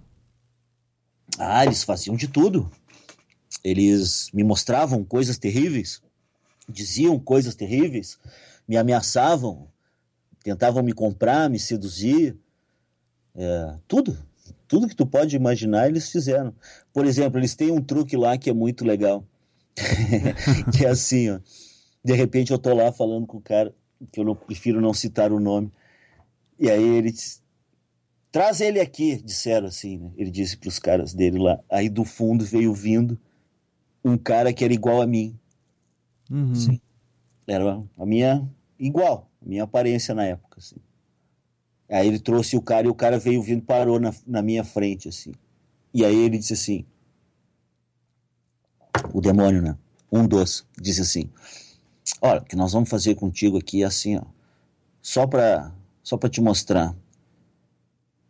Ah, 1.37 1.65
eles 1.65 1.83
faziam 1.83 2.15
de 2.15 2.29
tudo. 2.29 2.71
Eles 3.61 4.29
me 4.33 4.43
mostravam 4.43 5.03
coisas 5.03 5.37
terríveis, 5.37 6.01
diziam 6.69 7.19
coisas 7.19 7.55
terríveis, 7.55 8.17
me 8.65 8.77
ameaçavam, 8.77 9.67
tentavam 10.41 10.81
me 10.81 10.93
comprar, 10.93 11.49
me 11.49 11.59
seduzir, 11.59 12.39
é, 13.35 13.77
tudo, 13.87 14.17
tudo 14.67 14.87
que 14.87 14.95
tu 14.95 15.05
pode 15.05 15.35
imaginar, 15.35 15.87
eles 15.87 16.09
fizeram. 16.09 16.53
Por 16.93 17.05
exemplo, 17.05 17.39
eles 17.39 17.55
têm 17.55 17.71
um 17.71 17.81
truque 17.81 18.15
lá 18.15 18.37
que 18.37 18.49
é 18.49 18.53
muito 18.53 18.85
legal. 18.85 19.25
que 20.75 20.85
é 20.85 20.89
assim, 20.89 21.29
ó. 21.29 21.39
De 22.03 22.13
repente 22.13 22.51
eu 22.51 22.59
tô 22.59 22.73
lá 22.73 22.91
falando 22.91 23.27
com 23.27 23.37
o 23.37 23.41
cara, 23.41 23.73
que 24.11 24.19
eu 24.19 24.23
não, 24.23 24.35
prefiro 24.35 24.79
não 24.79 24.93
citar 24.93 25.31
o 25.31 25.39
nome. 25.39 25.71
E 26.59 26.69
aí 26.69 26.83
ele 26.83 27.11
disse, 27.11 27.41
traz 28.31 28.61
ele 28.61 28.79
aqui, 28.79 29.21
disseram 29.21 29.67
assim, 29.67 29.97
né? 29.97 30.11
Ele 30.15 30.31
disse 30.31 30.55
para 30.55 30.69
os 30.69 30.79
caras 30.79 31.13
dele 31.13 31.39
lá. 31.39 31.59
Aí 31.69 31.89
do 31.89 32.05
fundo 32.05 32.45
veio 32.45 32.73
vindo 32.73 33.19
um 34.03 34.17
cara 34.17 34.53
que 34.53 34.63
era 34.63 34.73
igual 34.73 35.01
a 35.01 35.07
mim. 35.07 35.37
Uhum. 36.29 36.55
Sim. 36.55 36.81
Era 37.47 37.83
a 37.97 38.05
minha 38.05 38.47
igual, 38.79 39.29
a 39.41 39.49
minha 39.49 39.63
aparência 39.63 40.13
na 40.15 40.25
época, 40.25 40.59
assim. 40.59 40.77
Aí 41.89 42.07
ele 42.07 42.19
trouxe 42.19 42.57
o 42.57 42.61
cara 42.61 42.87
e 42.87 42.89
o 42.89 42.95
cara 42.95 43.19
veio 43.19 43.41
vindo, 43.41 43.61
parou 43.61 43.99
na, 43.99 44.13
na 44.25 44.41
minha 44.41 44.63
frente, 44.63 45.07
assim. 45.07 45.33
E 45.93 46.03
aí 46.03 46.15
ele 46.15 46.37
disse 46.37 46.53
assim, 46.53 46.85
o 49.13 49.21
demônio, 49.21 49.61
né? 49.61 49.77
Um 50.11 50.27
dos, 50.27 50.65
disse 50.79 51.01
assim, 51.01 51.29
olha, 52.21 52.41
o 52.41 52.45
que 52.45 52.55
nós 52.55 52.73
vamos 52.73 52.89
fazer 52.89 53.15
contigo 53.15 53.57
aqui 53.57 53.83
é 53.83 53.85
assim, 53.85 54.17
ó, 54.17 54.23
só 55.01 55.27
para 55.27 55.71
só 56.03 56.17
para 56.17 56.29
te 56.29 56.39
mostrar. 56.39 56.95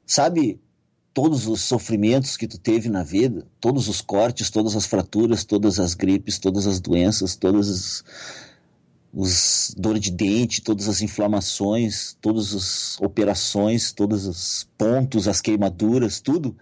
Sabe 0.06 0.62
todos 1.14 1.47
os 1.47 1.62
sofrimentos 1.62 2.38
que 2.38 2.47
tu 2.47 2.58
teve 2.58 2.89
na 2.89 3.03
vida, 3.03 3.45
todos 3.60 3.88
os 3.88 4.01
cortes, 4.01 4.49
todas 4.49 4.76
as 4.76 4.86
fraturas, 4.86 5.43
todas 5.43 5.80
as 5.80 5.93
gripes, 5.93 6.39
todas 6.39 6.68
as 6.68 6.80
doenças, 6.80 7.36
todas 7.36 7.70
as 7.70 8.03
os 9.16 9.74
dor 9.78 9.97
de 9.97 10.11
dente, 10.11 10.61
todas 10.61 10.89
as 10.89 11.01
inflamações, 11.01 12.18
todas 12.20 12.53
as 12.53 12.99
operações, 12.99 13.93
todos 13.93 14.28
os 14.28 14.68
pontos, 14.78 15.26
as 15.26 15.39
queimaduras, 15.39 16.20
tudo. 16.20 16.53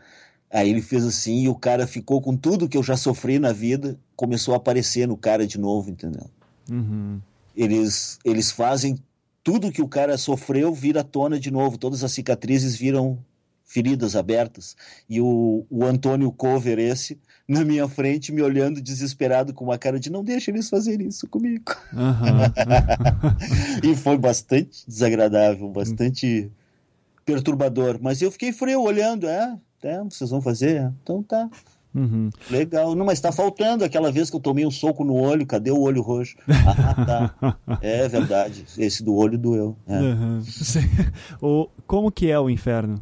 Aí 0.51 0.69
ele 0.69 0.83
fez 0.83 1.03
assim 1.03 1.45
e 1.45 1.49
o 1.49 1.55
cara 1.55 1.87
ficou 1.87 2.21
com 2.21 2.37
tudo 2.37 2.69
que 2.69 2.77
eu 2.77 2.83
já 2.83 2.95
sofri 2.95 3.39
na 3.39 3.51
vida, 3.51 3.99
começou 4.15 4.53
a 4.53 4.57
aparecer 4.57 5.07
no 5.07 5.17
cara 5.17 5.47
de 5.47 5.59
novo, 5.59 5.89
entendeu? 5.89 6.29
Uhum. 6.69 7.19
Eles, 7.55 8.19
eles 8.23 8.51
fazem 8.51 8.99
tudo 9.43 9.71
que 9.71 9.81
o 9.81 9.87
cara 9.87 10.15
sofreu 10.15 10.71
vira 10.75 11.01
à 11.01 11.03
tona 11.03 11.39
de 11.39 11.49
novo, 11.49 11.75
todas 11.75 12.03
as 12.03 12.11
cicatrizes 12.11 12.75
viram 12.75 13.17
feridas 13.65 14.15
abertas. 14.15 14.75
E 15.09 15.19
o, 15.19 15.65
o 15.71 15.83
Antônio 15.83 16.31
Cover, 16.31 16.77
esse, 16.77 17.19
na 17.47 17.63
minha 17.63 17.87
frente, 17.87 18.31
me 18.31 18.41
olhando 18.41 18.81
desesperado 18.81 19.53
com 19.53 19.65
uma 19.65 19.77
cara 19.77 19.99
de 19.99 20.09
não 20.09 20.23
deixa 20.23 20.49
eles 20.49 20.69
fazerem 20.69 21.07
isso 21.07 21.27
comigo. 21.27 21.75
Uhum. 21.91 23.81
e 23.83 23.95
foi 23.95 24.17
bastante 24.17 24.85
desagradável, 24.87 25.69
bastante 25.69 26.49
perturbador. 27.25 27.99
Mas 28.01 28.21
eu 28.21 28.31
fiquei 28.31 28.53
frio 28.53 28.81
olhando, 28.81 29.27
é, 29.27 29.57
é 29.83 30.03
vocês 30.03 30.29
vão 30.29 30.41
fazer? 30.41 30.91
Então 31.03 31.21
tá. 31.21 31.49
Uhum. 31.93 32.29
Legal. 32.49 32.95
Não, 32.95 33.05
mas 33.05 33.21
tá 33.21 33.31
faltando 33.31 33.83
aquela 33.83 34.11
vez 34.11 34.29
que 34.29 34.35
eu 34.35 34.39
tomei 34.39 34.65
um 34.65 34.71
soco 34.71 35.03
no 35.03 35.13
olho. 35.13 35.45
Cadê 35.45 35.69
o 35.69 35.79
olho 35.79 36.01
roxo? 36.01 36.35
Ah, 36.47 37.05
tá. 37.05 37.57
É 37.81 38.07
verdade. 38.07 38.65
Esse 38.77 39.03
do 39.03 39.13
olho 39.15 39.37
doeu. 39.37 39.75
É. 39.87 39.99
Uhum. 39.99 40.41
O, 41.41 41.69
como 41.85 42.11
que 42.11 42.31
é 42.31 42.39
o 42.39 42.49
inferno? 42.49 42.99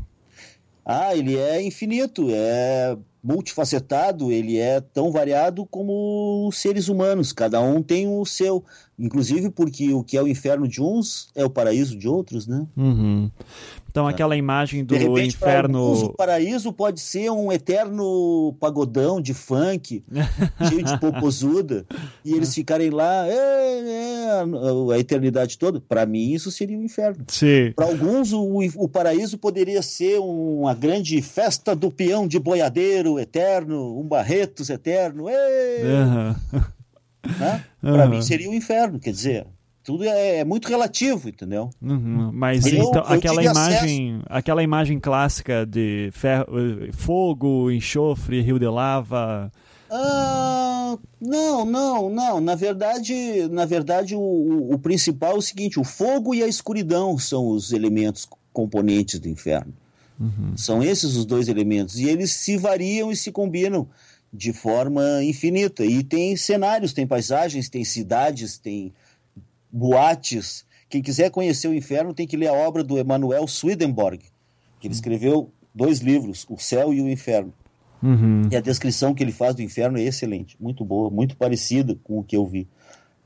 Ah, 0.84 1.16
ele 1.16 1.38
é 1.38 1.62
infinito, 1.62 2.28
é 2.32 2.98
multifacetado, 3.24 4.32
ele 4.32 4.58
é 4.58 4.82
tão 4.82 5.12
variado 5.12 5.66
como 5.66 6.48
os 6.48 6.58
seres 6.58 6.88
humanos, 6.88 7.32
cada 7.32 7.62
um 7.62 7.82
tem 7.82 8.08
o 8.08 8.26
seu, 8.26 8.64
inclusive 9.02 9.50
porque 9.50 9.92
o 9.94 10.04
que 10.04 10.16
é 10.16 10.22
o 10.22 10.28
inferno 10.28 10.68
de 10.68 10.82
uns 10.82 11.30
é 11.36 11.44
o 11.44 11.50
paraíso 11.50 11.98
de 11.98 12.08
outros, 12.08 12.48
né? 12.48 12.66
Uhum. 12.78 13.30
Então 13.90 14.08
aquela 14.08 14.38
imagem 14.38 14.86
do 14.86 14.96
repente, 14.96 15.36
inferno. 15.36 15.80
Alguns, 15.80 16.04
o 16.04 16.14
paraíso 16.14 16.72
pode 16.72 17.02
ser 17.02 17.30
um 17.30 17.52
eterno 17.52 18.56
pagodão 18.58 19.20
de 19.20 19.34
funk, 19.34 20.02
cheio 20.70 20.84
de 20.84 20.98
popozuda, 20.98 21.86
e 22.24 22.34
eles 22.34 22.54
ficarem 22.56 22.90
lá 22.90 23.28
é, 23.28 23.34
é, 23.34 24.94
a 24.94 24.98
eternidade 24.98 25.58
toda. 25.58 25.82
Para 25.82 26.06
mim, 26.06 26.32
isso 26.32 26.50
seria 26.52 26.78
um 26.78 26.84
inferno. 26.84 27.26
Para 27.76 27.86
alguns, 27.86 28.32
o, 28.32 28.60
o 28.78 28.88
paraíso 28.88 29.38
poderia 29.38 29.82
ser 29.82 30.20
uma 30.20 30.74
grande 30.74 31.22
festa 31.22 31.76
do 31.76 31.92
peão 31.92 32.26
de 32.28 32.40
boiadeiro 32.40 33.20
eterno, 33.20 34.00
um 34.00 34.04
Barretos 34.04 34.70
eterno. 34.70 35.26
Uhum. 35.26 36.64
Né? 37.24 37.64
Para 37.82 38.08
mim 38.08 38.22
seria 38.22 38.50
o 38.50 38.52
um 38.52 38.56
inferno, 38.56 39.00
quer 39.00 39.12
dizer, 39.12 39.48
tudo 39.84 40.04
é, 40.04 40.38
é, 40.38 40.46
muito 40.46 40.68
relativo, 40.68 41.30
entendeu? 41.30 41.70
Uhum, 41.82 42.32
mas 42.34 42.66
eu, 42.66 42.84
então 42.84 43.02
eu 43.02 43.14
aquela 43.14 43.44
imagem, 43.44 44.14
acesso... 44.14 44.26
aquela 44.30 44.64
imagem 44.64 45.00
clássica 45.00 45.66
de 45.66 46.10
ferro, 46.14 46.46
fogo, 46.94 47.72
enxofre, 47.72 48.42
rio 48.42 48.60
de 48.60 48.68
lava. 48.68 49.52
Ah, 49.90 50.98
não, 51.20 51.66
não, 51.66 52.10
não. 52.10 52.40
Na 52.40 52.56
verdade, 52.56 53.48
na 53.50 53.66
verdade, 53.66 54.16
o, 54.16 54.20
o, 54.20 54.74
o 54.74 54.80
principal 54.80 55.34
é 55.34 55.38
o 55.38 55.42
seguinte: 55.42 55.80
o 55.80 55.84
fogo 55.84 56.34
e 56.34 56.44
a 56.44 56.48
escuridão 56.48 57.18
são 57.18 57.48
os 57.48 57.72
elementos 57.72 58.28
componentes 58.54 59.20
do 59.20 59.28
inferno. 59.28 59.74
Uhum. 60.20 60.56
São 60.56 60.84
esses 60.84 61.16
os 61.16 61.26
dois 61.26 61.48
elementos 61.48 61.98
e 61.98 62.08
eles 62.08 62.32
se 62.32 62.56
variam 62.56 63.12
e 63.12 63.16
se 63.16 63.32
combinam 63.32 63.88
de 64.34 64.54
forma 64.54 65.24
infinita. 65.24 65.84
E 65.86 66.04
tem 66.04 66.36
cenários, 66.36 66.94
tem 66.94 67.06
paisagens, 67.06 67.70
tem 67.70 67.84
cidades, 67.84 68.58
tem 68.58 68.94
boates. 69.72 70.66
Quem 70.90 71.02
quiser 71.02 71.30
conhecer 71.32 71.68
o 71.68 71.74
inferno 71.74 72.14
tem 72.14 72.28
que 72.28 72.38
ler 72.38 72.48
a 72.48 72.54
obra 72.54 72.84
do 72.84 72.98
Emanuel 72.98 73.48
Swedenborg, 73.48 74.20
que 74.80 74.88
ele 74.88 74.94
escreveu 74.94 75.52
dois 75.74 76.00
livros, 76.00 76.46
O 76.50 76.58
Céu 76.58 76.94
e 76.94 77.02
o 77.02 77.10
Inferno. 77.10 77.54
Uhum. 78.02 78.50
E 78.52 78.56
a 78.56 78.62
descrição 78.62 79.14
que 79.14 79.24
ele 79.24 79.32
faz 79.32 79.54
do 79.54 79.62
inferno 79.62 79.98
é 79.98 80.02
excelente, 80.02 80.58
muito 80.60 80.84
boa, 80.84 81.10
muito 81.12 81.38
parecida 81.38 81.96
com 82.04 82.18
o 82.18 82.24
que 82.24 82.36
eu 82.36 82.46
vi. 82.48 82.68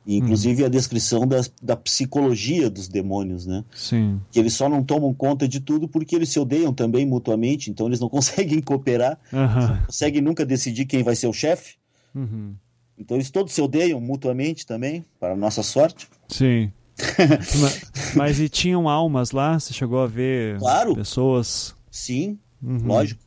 E, 0.05 0.17
inclusive 0.17 0.61
uhum. 0.61 0.67
a 0.67 0.69
descrição 0.69 1.27
da, 1.27 1.41
da 1.61 1.75
psicologia 1.75 2.69
dos 2.69 2.87
demônios, 2.87 3.45
né? 3.45 3.63
Sim. 3.75 4.21
Que 4.31 4.39
eles 4.39 4.53
só 4.53 4.69
não 4.69 4.83
tomam 4.83 5.13
conta 5.13 5.47
de 5.47 5.59
tudo 5.59 5.87
porque 5.87 6.15
eles 6.15 6.29
se 6.29 6.39
odeiam 6.39 6.73
também 6.73 7.05
mutuamente, 7.05 7.71
então 7.71 7.87
eles 7.87 7.99
não 7.99 8.07
conseguem 8.09 8.61
cooperar, 8.61 9.17
uhum. 9.33 9.67
não 9.67 9.85
conseguem 9.85 10.21
nunca 10.21 10.45
decidir 10.45 10.85
quem 10.85 11.01
vai 11.01 11.15
ser 11.15 11.27
o 11.27 11.33
chefe. 11.33 11.75
Uhum. 12.13 12.53
Então 12.97 13.17
eles 13.17 13.29
todos 13.29 13.53
se 13.53 13.61
odeiam 13.61 13.99
mutuamente 13.99 14.65
também, 14.65 15.03
para 15.19 15.35
nossa 15.35 15.63
sorte. 15.63 16.07
Sim. 16.29 16.71
mas, 17.59 18.15
mas, 18.15 18.39
e 18.39 18.47
tinham 18.47 18.87
almas 18.87 19.31
lá? 19.31 19.59
Você 19.59 19.73
chegou 19.73 19.99
a 19.99 20.07
ver 20.07 20.57
claro. 20.59 20.95
pessoas? 20.95 21.75
Sim, 21.91 22.37
Uhum. 22.65 22.87
lógico. 22.87 23.23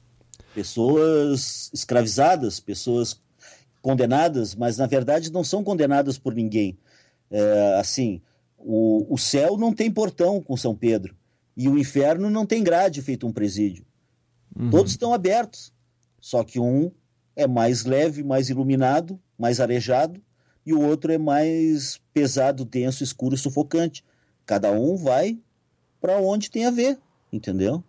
Pessoas 0.54 1.70
escravizadas, 1.72 2.58
pessoas 2.58 3.20
condenadas, 3.80 4.54
mas 4.54 4.76
na 4.76 4.86
verdade 4.86 5.32
não 5.32 5.44
são 5.44 5.62
condenadas 5.62 6.18
por 6.18 6.34
ninguém. 6.34 6.76
É, 7.30 7.78
assim, 7.78 8.20
o, 8.56 9.06
o 9.12 9.18
céu 9.18 9.56
não 9.56 9.72
tem 9.72 9.90
portão 9.90 10.40
com 10.42 10.56
São 10.56 10.74
Pedro 10.74 11.14
e 11.56 11.68
o 11.68 11.78
inferno 11.78 12.30
não 12.30 12.46
tem 12.46 12.62
grade 12.62 13.02
feito 13.02 13.26
um 13.26 13.32
presídio. 13.32 13.84
Uhum. 14.56 14.70
Todos 14.70 14.92
estão 14.92 15.12
abertos, 15.12 15.72
só 16.20 16.42
que 16.42 16.58
um 16.58 16.90
é 17.36 17.46
mais 17.46 17.84
leve, 17.84 18.22
mais 18.22 18.48
iluminado, 18.48 19.18
mais 19.38 19.60
arejado, 19.60 20.20
e 20.64 20.72
o 20.72 20.80
outro 20.80 21.12
é 21.12 21.18
mais 21.18 22.00
pesado, 22.12 22.64
denso, 22.64 23.02
escuro 23.02 23.34
e 23.34 23.38
sufocante. 23.38 24.04
Cada 24.44 24.70
um 24.70 24.96
vai 24.96 25.38
para 26.00 26.18
onde 26.20 26.50
tem 26.50 26.66
a 26.66 26.70
ver, 26.70 26.98
entendeu? 27.32 27.82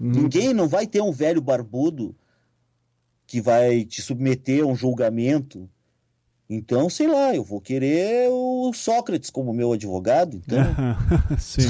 Uhum. 0.00 0.10
Ninguém 0.10 0.52
não 0.52 0.68
vai 0.68 0.86
ter 0.86 1.00
um 1.00 1.12
velho 1.12 1.40
barbudo 1.40 2.14
que 3.26 3.40
vai 3.40 3.84
te 3.84 4.00
submeter 4.00 4.62
a 4.62 4.66
um 4.66 4.76
julgamento. 4.76 5.68
Então, 6.48 6.88
sei 6.88 7.08
lá, 7.08 7.34
eu 7.34 7.42
vou 7.42 7.60
querer 7.60 8.28
o 8.30 8.72
Sócrates 8.72 9.30
como 9.30 9.52
meu 9.52 9.72
advogado, 9.72 10.36
então. 10.36 10.58
Sim. 11.40 11.62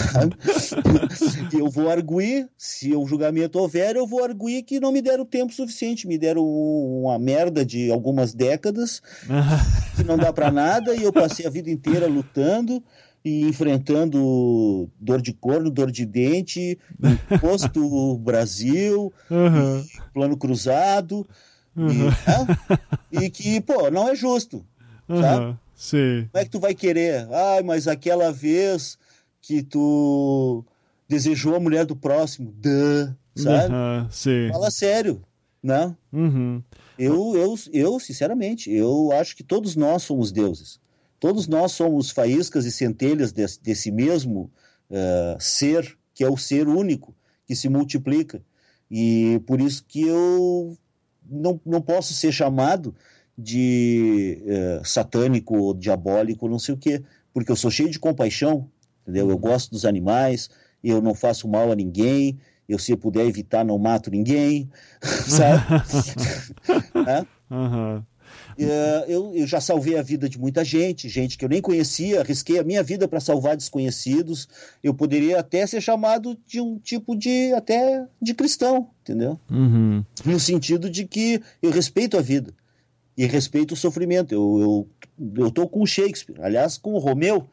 eu 1.59 1.71
vou 1.71 1.89
arguir, 1.89 2.47
se 2.59 2.95
o 2.95 3.07
julgamento 3.07 3.59
houver, 3.59 3.97
eu 3.97 4.07
vou 4.07 4.23
arguir 4.23 4.65
que 4.65 4.79
não 4.79 4.93
me 4.93 5.01
deram 5.01 5.25
tempo 5.25 5.55
suficiente, 5.55 6.07
me 6.07 6.19
deram 6.19 6.45
uma 6.45 7.19
merda 7.19 7.65
de 7.65 7.91
algumas 7.91 8.35
décadas, 8.35 9.01
que 9.97 10.05
não 10.05 10.19
dá 10.19 10.31
para 10.31 10.53
nada, 10.53 10.95
e 10.95 11.05
eu 11.05 11.13
passei 11.13 11.47
a 11.47 11.51
vida 11.51 11.71
inteira 11.71 12.07
lutando 12.07 12.85
e 13.27 13.41
enfrentando 13.43 14.89
dor 15.01 15.21
de 15.21 15.33
corno, 15.33 15.69
dor 15.69 15.91
de 15.91 16.07
dente, 16.07 16.79
imposto 17.29 18.17
Brasil, 18.19 19.13
uhum. 19.29 19.85
plano 20.15 20.37
cruzado, 20.37 21.27
uhum. 21.75 21.91
e, 21.91 21.97
né? 22.05 23.25
e, 23.25 23.29
que, 23.29 23.61
pô, 23.61 23.91
não 23.91 24.09
é 24.09 24.15
justo, 24.15 24.65
uhum. 25.09 25.21
sabe? 25.21 25.57
Sim. 25.75 26.29
Como 26.31 26.41
é 26.41 26.45
que 26.45 26.51
tu 26.53 26.61
vai 26.61 26.73
querer? 26.73 27.27
Ai, 27.33 27.65
mas 27.65 27.89
aquela 27.89 28.31
vez 28.31 28.97
que 29.43 29.61
tu 29.61 30.65
desejou 31.09 31.57
a 31.57 31.61
mulher 31.61 31.85
do 31.85 31.97
próximo, 31.97 32.55
duh, 32.57 33.13
sabe? 33.35 33.75
Sim. 34.09 34.51
Fala 34.53 34.71
sério, 34.71 35.21
né? 35.61 35.93
Uhum. 36.13 36.63
Eu, 36.97 37.37
eu, 37.37 37.57
eu, 37.73 37.99
sinceramente, 37.99 38.71
eu 38.71 39.11
acho 39.11 39.35
que 39.35 39.43
todos 39.43 39.75
nós 39.75 40.05
somos 40.05 40.31
deuses. 40.31 40.79
Todos 41.19 41.47
nós 41.47 41.73
somos 41.73 42.11
faíscas 42.11 42.65
e 42.67 42.73
centelhas 42.73 43.33
desse, 43.33 43.63
desse 43.63 43.91
mesmo 43.91 44.51
uh, 44.91 45.41
ser, 45.41 45.97
que 46.15 46.23
é 46.23 46.29
o 46.29 46.37
ser 46.37 46.69
único, 46.69 47.15
que 47.47 47.57
se 47.57 47.69
multiplica. 47.69 48.43
E 48.91 49.41
por 49.47 49.61
isso 49.61 49.85
que 49.87 50.03
eu 50.03 50.77
não, 51.29 51.61
não 51.65 51.81
posso 51.81 52.15
ser 52.15 52.33
chamado 52.33 52.95
de 53.37 54.43
uh, 54.43 54.85
satânico 54.85 55.57
ou 55.57 55.75
diabólico, 55.75 56.49
não 56.49 56.59
sei 56.59 56.75
o 56.75 56.79
quê, 56.79 57.03
porque 57.33 57.53
eu 57.53 57.57
sou 57.57 57.71
cheio 57.71 57.91
de 57.91 57.99
compaixão, 57.99 58.71
entendeu? 59.03 59.31
Eu 59.31 59.39
gosto 59.39 59.71
dos 59.71 59.85
animais, 59.85 60.49
eu 60.83 61.03
não 61.03 61.15
faço 61.15 61.49
mal 61.49 61.71
a 61.71 61.75
ninguém, 61.75 62.39
eu 62.69 62.79
se 62.79 62.93
eu 62.93 62.97
puder 62.97 63.27
evitar 63.27 63.65
não 63.65 63.79
mato 63.79 64.11
ninguém, 64.11 64.71
sabe? 65.03 65.65
é? 67.09 67.27
uhum. 67.55 68.03
Eu, 68.59 69.35
eu, 69.35 69.47
já 69.47 69.61
salvei 69.61 69.99
a 69.99 70.03
vida 70.03 70.29
de 70.29 70.39
muita 70.39 70.65
gente, 70.65 71.09
gente 71.09 71.37
que 71.37 71.45
eu 71.45 71.49
nem 71.49 71.61
conhecia, 71.61 72.21
arrisquei 72.21 72.59
a 72.59 72.65
minha 72.65 72.83
vida 72.83 73.07
para 73.07 73.21
salvar 73.21 73.57
desconhecidos. 73.57 74.49
Eu 74.83 74.95
poderia 74.95 75.41
até 75.41 75.67
ser 75.67 75.81
chamado 75.81 76.39
de 76.47 76.61
um 76.61 76.79
tipo 76.79 77.15
de 77.15 77.53
até 77.53 78.07
de 78.21 78.33
cristão, 78.35 78.89
entendeu? 79.03 79.39
Uhum. 79.51 80.05
No 80.25 80.41
sentido 80.41 80.89
de 80.89 81.07
que 81.07 81.41
eu 81.61 81.71
respeito 81.71 82.17
a 82.17 82.23
vida 82.23 82.55
e 83.17 83.27
respeito 83.27 83.73
o 83.73 83.77
sofrimento. 83.77 84.35
Eu, 84.35 84.89
eu, 85.19 85.45
eu 85.45 85.51
tô 85.51 85.67
com 85.67 85.83
o 85.83 85.87
Shakespeare, 85.87 86.41
aliás, 86.41 86.79
com 86.79 86.95
o 86.95 86.99
Romeu, 86.99 87.49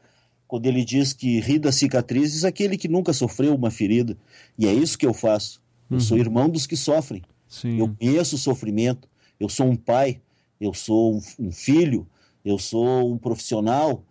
quando 0.47 0.68
ele 0.68 0.86
diz 0.86 1.14
que 1.14 1.39
ri 1.39 1.58
das 1.58 1.76
cicatrizes 1.76 2.43
aquele 2.43 2.78
que 2.78 2.88
nunca 2.88 3.14
sofreu 3.14 3.56
uma 3.56 3.72
ferida. 3.72 4.18
E 4.58 4.68
é 4.68 4.74
isso 4.74 4.97
que 4.97 5.06
eu 5.06 5.14
faço. 5.14 5.62
Eu 5.89 5.95
uhum. 5.95 5.99
sou 5.99 6.18
irmão 6.18 6.49
dos 6.49 6.68
que 6.68 6.76
sofrem. 6.76 7.24
Sim. 7.47 7.80
Eu 7.80 7.93
conheço 7.99 8.36
o 8.36 8.39
sofrimento. 8.39 9.08
Eu 9.39 9.49
sou 9.49 9.68
um 9.68 9.76
pai, 9.76 10.22
eu 10.60 10.74
sou 10.74 11.20
um, 11.39 11.51
filho, 11.51 12.08
eu 12.43 12.58
sou 12.58 13.12
um 13.12 13.18
profissional, 13.18 14.04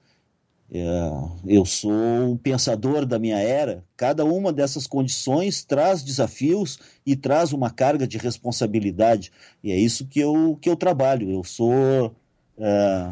é, 0.75 1.11
eu 1.47 1.67
sou 1.67 1.93
um 1.93 2.37
pensador 2.37 3.05
da 3.05 3.19
minha 3.19 3.39
era. 3.39 3.85
Cada 3.97 4.25
uma 4.25 4.51
dessas 4.53 4.87
condições 4.87 5.63
traz 5.63 6.03
desafios 6.03 6.79
e 7.05 7.15
traz 7.15 7.53
uma 7.53 7.71
carga 7.71 8.07
de 8.07 8.17
responsabilidade. 8.17 9.31
E 9.63 9.71
é 9.71 9.79
isso 9.79 10.07
que 10.07 10.19
eu, 10.19 10.57
que 10.61 10.71
eu 10.71 10.77
trabalho. 10.77 11.31
Eu 11.31 11.45
sou. 11.45 12.15
É, 12.59 13.11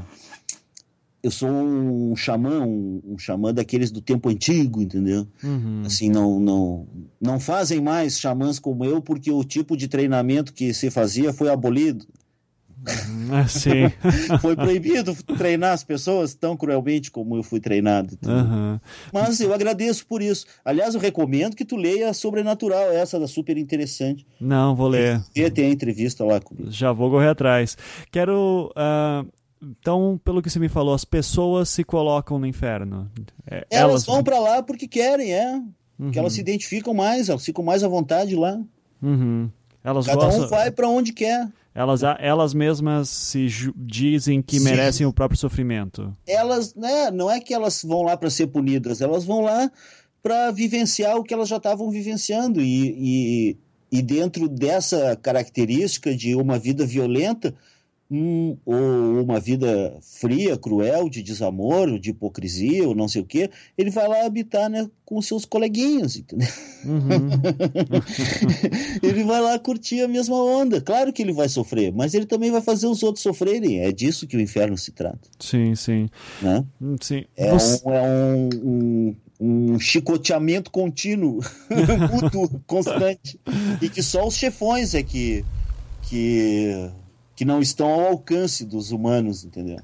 eu 1.23 1.31
sou 1.31 1.51
um 1.51 2.17
xamã, 2.17 2.63
um, 2.63 3.03
um, 3.05 3.19
xamã 3.19 3.53
daqueles 3.53 3.91
do 3.91 4.01
tempo 4.01 4.31
antigo, 4.31 4.81
entendeu? 4.81 5.27
Uhum. 5.43 5.83
Assim, 5.85 6.09
não, 6.09 6.41
não, 6.41 6.87
não 7.21 7.39
fazem 7.39 7.79
mais 7.79 8.19
xamãs 8.19 8.59
como 8.59 8.87
eu 8.87 9.03
porque 9.03 9.31
o 9.31 9.45
tipo 9.45 9.77
de 9.77 9.87
treinamento 9.87 10.53
que 10.55 10.73
se 10.73 10.91
fazia 10.91 11.31
foi 11.33 11.51
abolido. 11.51 12.07
Uhum. 12.81 13.49
Sim. 13.49 13.91
foi 14.41 14.57
proibido 14.57 15.15
treinar 15.37 15.73
as 15.73 15.85
pessoas 15.85 16.35
tão 16.35 16.57
cruelmente 16.57 17.11
como 17.11 17.37
eu 17.37 17.43
fui 17.43 17.61
treinado. 17.61 18.19
Uhum. 18.27 18.81
Mas 19.13 19.41
eu 19.41 19.53
agradeço 19.53 20.07
por 20.07 20.23
isso. 20.23 20.47
Aliás, 20.65 20.95
eu 20.95 21.01
recomendo 21.01 21.55
que 21.55 21.65
tu 21.65 21.77
leia 21.77 22.11
a 22.11 22.15
Sobrenatural, 22.15 22.91
essa 22.91 23.21
da 23.21 23.29
super 23.29 23.57
interessante. 23.59 24.27
Não, 24.41 24.75
vou 24.75 24.89
ler. 24.89 25.23
E 25.35 25.49
tem 25.51 25.67
a 25.67 25.71
entrevista 25.71 26.25
lá 26.25 26.41
comigo. 26.41 26.71
Já 26.71 26.93
vou 26.93 27.11
correr 27.11 27.29
atrás. 27.29 27.77
Quero 28.11 28.73
uh 28.77 29.29
então, 29.63 30.19
pelo 30.25 30.41
que 30.41 30.49
você 30.49 30.59
me 30.59 30.71
falou, 30.71 30.95
as 30.95 31.05
pessoas 31.05 31.69
se 31.69 31.85
colocam 31.85 32.39
no 32.39 32.47
inferno. 32.47 33.11
É, 33.47 33.67
elas, 33.71 33.91
elas, 33.91 34.07
vão 34.07 34.25
para 34.25 34.39
lá 34.39 34.63
porque 34.63 34.89
querem, 34.89 35.35
é. 35.35 35.53
Uhum. 35.53 35.65
Porque 35.99 36.19
elas 36.19 36.33
se 36.33 36.41
identificam 36.41 36.95
mais, 36.95 37.29
elas 37.29 37.45
ficam 37.45 37.63
mais 37.63 37.85
à 37.85 37.89
vontade 37.89 38.35
lá. 38.35 38.59
Uhum. 39.03 39.51
Elas 39.85 40.07
Cada 40.07 40.25
gostam... 40.25 40.45
um 40.45 40.49
vai 40.49 40.71
para 40.71 40.89
onde 40.89 41.13
quer. 41.13 41.47
Elas, 41.75 42.03
elas 42.19 42.53
mesmas 42.53 43.09
se 43.09 43.47
dizem 43.77 44.43
que 44.43 44.59
Sim. 44.59 44.65
merecem 44.65 45.07
o 45.07 45.13
próprio 45.13 45.39
sofrimento. 45.39 46.17
Elas, 46.27 46.75
né, 46.75 47.11
não 47.11 47.31
é 47.31 47.39
que 47.41 47.55
elas 47.55 47.83
vão 47.83 48.03
lá 48.03 48.17
para 48.17 48.29
ser 48.29 48.49
punidas, 48.49 49.01
elas 49.01 49.25
vão 49.25 49.43
lá 49.43 49.71
para 50.23 50.51
vivenciar 50.51 51.17
o 51.17 51.23
que 51.23 51.33
elas 51.33 51.49
já 51.49 51.59
estavam 51.59 51.89
vivenciando. 51.91 52.61
E, 52.61 52.95
e, 52.99 53.57
e 53.93 54.03
dentro 54.03 54.49
dessa 54.49 55.17
característica 55.17 56.15
de 56.15 56.35
uma 56.35 56.59
vida 56.59 56.85
violenta, 56.85 57.55
um, 58.11 58.57
ou 58.67 59.23
uma 59.23 59.39
vida 59.39 59.97
fria, 60.01 60.59
cruel, 60.59 61.09
de 61.09 61.23
desamor, 61.23 61.99
de 61.99 62.11
hipocrisia, 62.11 62.89
ou 62.89 62.95
não 62.95 63.07
sei 63.07 63.23
o 63.23 63.25
quê, 63.25 63.51
ele 63.79 63.91
vai 63.91 64.09
lá 64.09 64.27
habitar 64.27 64.69
né, 64.69 64.89
com 65.05 65.23
seus 65.23 65.45
coleguinhas, 65.45 66.17
entendeu? 66.17 66.49
Uhum. 66.85 67.31
ele 69.01 69.23
vai 69.23 69.41
lá 69.41 69.59
curtir 69.59 70.01
a 70.01 70.09
mesma 70.09 70.37
onda. 70.37 70.81
Claro 70.81 71.13
que 71.13 71.23
ele 71.23 71.33
vai 71.33 71.49
sofrer, 71.49 71.93
mas 71.93 72.13
ele 72.13 72.27
também 72.27 72.51
vai 72.51 72.61
fazer 72.61 72.87
os 72.87 73.03
outros 73.03 73.23
sofrerem. 73.23 73.81
É 73.81 73.93
disso 73.93 74.27
que 74.27 74.37
o 74.37 74.41
inferno 74.41 74.77
se 74.77 74.91
trata. 74.91 75.21
Sim, 75.39 75.77
sim. 75.77 76.09
Né? 76.43 76.65
Hum, 76.81 76.97
sim. 77.01 77.25
É, 77.37 77.53
Você... 77.53 77.81
um, 77.87 77.93
é 77.93 78.03
um, 78.03 78.49
um 78.63 79.17
um 79.43 79.79
chicoteamento 79.79 80.71
contínuo, 80.71 81.41
mútuo, 82.13 82.61
constante, 82.67 83.41
e 83.81 83.89
que 83.89 84.03
só 84.03 84.27
os 84.27 84.35
chefões 84.35 84.95
é 84.95 85.03
que, 85.03 85.43
que 86.03 86.91
que 87.41 87.45
não 87.47 87.63
estão 87.63 87.89
ao 87.89 88.09
alcance 88.09 88.67
dos 88.67 88.93
humanos, 88.93 89.47
entendeu? 89.47 89.79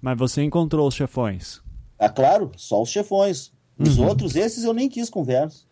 Mas 0.00 0.16
você 0.16 0.44
encontrou 0.44 0.86
os 0.86 0.94
chefões? 0.94 1.60
É 1.98 2.08
claro, 2.08 2.52
só 2.56 2.80
os 2.80 2.88
chefões. 2.88 3.50
Os 3.76 3.98
uhum. 3.98 4.06
outros, 4.06 4.36
esses 4.36 4.62
eu 4.62 4.72
nem 4.72 4.88
quis 4.88 5.10
conversa. 5.10 5.64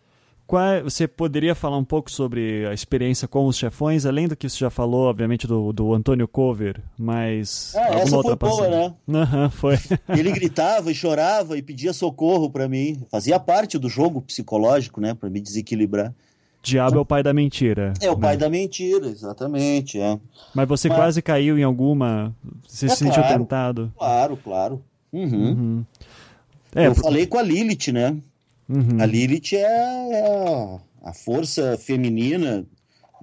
Qual 0.45 0.61
é, 0.61 0.83
você 0.83 1.07
poderia 1.07 1.55
falar 1.55 1.77
um 1.77 1.85
pouco 1.85 2.11
sobre 2.11 2.67
a 2.67 2.73
experiência 2.73 3.25
com 3.25 3.45
os 3.45 3.55
chefões, 3.55 4.05
além 4.05 4.27
do 4.27 4.35
que 4.35 4.49
você 4.49 4.57
já 4.57 4.69
falou, 4.69 5.03
obviamente, 5.03 5.47
do, 5.47 5.71
do 5.71 5.93
Antônio 5.93 6.27
Cover, 6.27 6.83
mas. 6.97 7.73
Ah, 7.73 7.99
essa 7.99 8.21
foi 8.21 8.35
boa, 8.35 8.67
né? 8.67 8.93
Uhum, 9.07 9.49
foi. 9.49 9.77
Ele 10.09 10.33
gritava 10.33 10.91
e 10.91 10.95
chorava 10.95 11.57
e 11.57 11.61
pedia 11.61 11.93
socorro 11.93 12.49
para 12.49 12.67
mim. 12.67 13.01
Fazia 13.09 13.39
parte 13.39 13.77
do 13.77 13.87
jogo 13.87 14.21
psicológico, 14.21 14.99
né? 14.99 15.13
Para 15.13 15.29
me 15.29 15.39
desequilibrar. 15.39 16.13
Diabo 16.61 16.97
é 16.97 16.99
o 17.01 17.05
pai 17.05 17.23
da 17.23 17.33
mentira. 17.33 17.93
É 18.01 18.09
o 18.09 18.15
né? 18.15 18.21
pai 18.21 18.37
da 18.37 18.49
mentira, 18.49 19.07
exatamente. 19.07 19.99
É. 19.99 20.19
Mas 20.53 20.67
você 20.67 20.89
Mas... 20.89 20.97
quase 20.97 21.21
caiu 21.21 21.57
em 21.57 21.63
alguma. 21.63 22.35
Você 22.67 22.87
é 22.87 22.89
se 22.89 22.97
sentiu 22.97 23.21
claro, 23.21 23.39
tentado? 23.39 23.93
Claro, 23.97 24.37
claro. 24.37 24.83
Uhum. 25.11 25.51
Uhum. 25.51 25.85
É, 26.75 26.87
Eu 26.87 26.93
por... 26.93 27.03
falei 27.03 27.25
com 27.25 27.37
a 27.37 27.41
Lilith, 27.41 27.91
né? 27.91 28.15
Uhum. 28.67 29.01
A 29.01 29.05
Lilith 29.05 29.55
é, 29.55 30.79
a 31.01 31.13
força 31.13 31.77
feminina, 31.77 32.65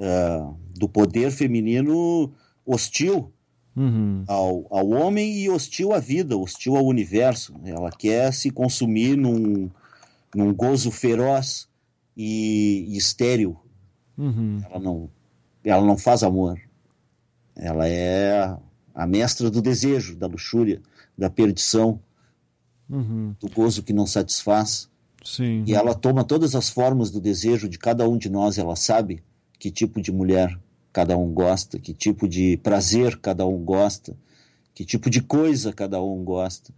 é, 0.01 0.43
do 0.76 0.89
poder 0.89 1.30
feminino 1.30 2.32
hostil 2.64 3.32
uhum. 3.76 4.24
ao, 4.26 4.66
ao 4.70 4.89
homem 4.91 5.39
e 5.39 5.49
hostil 5.49 5.93
à 5.93 5.99
vida, 6.01 6.37
hostil 6.37 6.76
ao 6.76 6.84
universo. 6.84 7.55
Ela 7.64 7.91
quer 7.91 8.32
se 8.32 8.51
consumir 8.51 9.16
num, 9.16 9.70
num 10.34 10.53
gozo 10.53 10.91
feroz 10.91 11.68
e, 12.17 12.87
e 12.89 12.97
estéril. 12.97 13.57
Uhum. 14.17 14.61
Ela, 14.64 14.81
não, 14.81 15.11
ela 15.62 15.85
não 15.85 15.99
faz 15.99 16.23
amor. 16.23 16.59
Ela 17.55 17.87
é 17.87 18.57
a 18.95 19.07
mestra 19.07 19.51
do 19.51 19.61
desejo, 19.61 20.17
da 20.17 20.27
luxúria, 20.27 20.81
da 21.17 21.29
perdição, 21.29 22.01
uhum. 22.89 23.35
do 23.39 23.49
gozo 23.51 23.82
que 23.82 23.93
não 23.93 24.07
satisfaz. 24.07 24.89
Sim. 25.24 25.65
E 25.66 25.74
ela 25.74 25.95
toma 25.95 26.24
todas 26.24 26.55
as 26.55 26.69
formas 26.69 27.11
do 27.11 27.20
desejo 27.20 27.69
de 27.69 27.78
cada 27.78 28.09
um 28.09 28.16
de 28.16 28.31
nós, 28.31 28.59
ela 28.59 28.77
sabe 28.77 29.23
que 29.59 29.70
tipo 29.70 30.01
de 30.01 30.12
mulher 30.12 30.59
cada 30.93 31.16
um 31.16 31.32
gosta, 31.32 31.78
que 31.78 31.93
tipo 31.93 32.28
de 32.28 32.57
prazer 32.59 33.19
cada 33.19 33.47
um 33.47 33.59
gosta, 33.65 34.16
que 34.73 34.85
tipo 34.85 35.11
de 35.11 35.20
coisa 35.20 35.73
cada 35.73 36.01
um 36.03 36.23
gosta. 36.24 36.73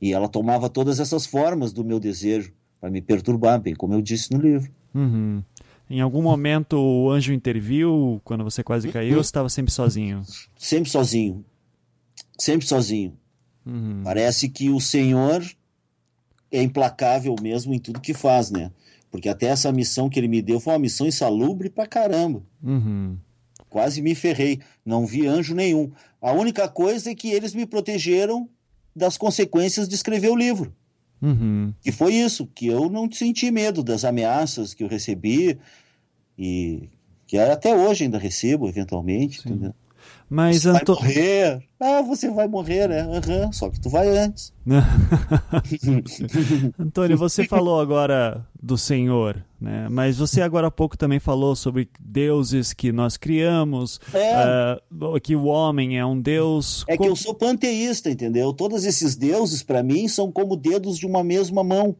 E 0.00 0.12
ela 0.12 0.28
tomava 0.28 0.68
todas 0.68 0.98
essas 0.98 1.24
formas 1.24 1.72
do 1.72 1.84
meu 1.84 2.00
desejo 2.00 2.52
para 2.80 2.90
me 2.90 3.00
perturbar, 3.00 3.60
bem 3.60 3.74
como 3.74 3.94
eu 3.94 4.02
disse 4.02 4.32
no 4.32 4.40
livro. 4.40 4.70
Uhum. 4.94 5.42
Em 5.88 6.00
algum 6.00 6.22
momento 6.22 6.78
o 6.78 7.10
anjo 7.10 7.32
interviu 7.32 8.20
quando 8.24 8.44
você 8.44 8.62
quase 8.62 8.90
caiu 8.90 9.16
ou 9.16 9.20
estava 9.20 9.48
sempre 9.48 9.72
sozinho? 9.72 10.22
Sempre 10.56 10.90
sozinho. 10.90 11.44
Sempre 12.38 12.66
sozinho. 12.66 13.16
Uhum. 13.66 14.00
Parece 14.02 14.48
que 14.48 14.70
o 14.70 14.80
Senhor 14.80 15.44
é 16.50 16.62
implacável 16.62 17.34
mesmo 17.40 17.74
em 17.74 17.78
tudo 17.78 18.00
que 18.00 18.14
faz, 18.14 18.50
né? 18.50 18.70
Porque 19.10 19.28
até 19.28 19.46
essa 19.46 19.70
missão 19.70 20.08
que 20.08 20.18
ele 20.18 20.28
me 20.28 20.40
deu 20.40 20.58
foi 20.58 20.72
uma 20.72 20.78
missão 20.78 21.06
insalubre 21.06 21.68
pra 21.68 21.86
caramba. 21.86 22.42
Uhum. 22.62 23.18
Quase 23.68 24.00
me 24.00 24.14
ferrei. 24.14 24.60
Não 24.84 25.06
vi 25.06 25.26
anjo 25.26 25.54
nenhum. 25.54 25.90
A 26.20 26.32
única 26.32 26.68
coisa 26.68 27.10
é 27.10 27.14
que 27.14 27.30
eles 27.30 27.54
me 27.54 27.66
protegeram 27.66 28.48
das 28.94 29.16
consequências 29.16 29.88
de 29.88 29.94
escrever 29.94 30.30
o 30.30 30.36
livro. 30.36 30.74
Uhum. 31.22 31.72
E 31.84 31.92
foi 31.92 32.14
isso, 32.14 32.46
que 32.46 32.66
eu 32.66 32.90
não 32.90 33.10
senti 33.10 33.50
medo 33.50 33.82
das 33.82 34.04
ameaças 34.04 34.74
que 34.74 34.82
eu 34.82 34.88
recebi 34.88 35.56
e 36.36 36.88
que 37.26 37.38
até 37.38 37.74
hoje 37.74 38.04
ainda 38.04 38.18
recebo, 38.18 38.68
eventualmente, 38.68 39.40
entendeu? 39.40 39.72
Mas 40.32 40.62
você 40.62 40.70
Anto... 40.70 40.94
vai 40.94 41.04
morrer. 41.04 41.62
Ah, 41.78 42.00
você 42.00 42.30
vai 42.30 42.48
morrer, 42.48 42.88
né? 42.88 43.04
Uhum, 43.04 43.52
só 43.52 43.68
que 43.68 43.78
tu 43.78 43.90
vai 43.90 44.08
antes. 44.16 44.50
Antônio, 46.78 47.18
você 47.18 47.46
falou 47.46 47.78
agora 47.78 48.42
do 48.60 48.76
Senhor, 48.78 49.44
né? 49.60 49.88
Mas 49.90 50.16
você 50.16 50.40
agora 50.40 50.68
há 50.68 50.70
pouco 50.70 50.96
também 50.96 51.20
falou 51.20 51.54
sobre 51.54 51.90
deuses 52.00 52.72
que 52.72 52.90
nós 52.92 53.18
criamos, 53.18 54.00
é. 54.14 54.80
uh, 54.90 55.20
que 55.20 55.36
o 55.36 55.44
homem 55.44 55.98
é 55.98 56.06
um 56.06 56.18
deus. 56.18 56.82
É 56.88 56.96
que 56.96 57.06
eu 57.06 57.14
sou 57.14 57.34
panteísta, 57.34 58.08
entendeu? 58.08 58.54
Todos 58.54 58.86
esses 58.86 59.14
deuses, 59.14 59.62
para 59.62 59.82
mim, 59.82 60.08
são 60.08 60.32
como 60.32 60.56
dedos 60.56 60.96
de 60.96 61.04
uma 61.04 61.22
mesma 61.22 61.62
mão. 61.62 61.94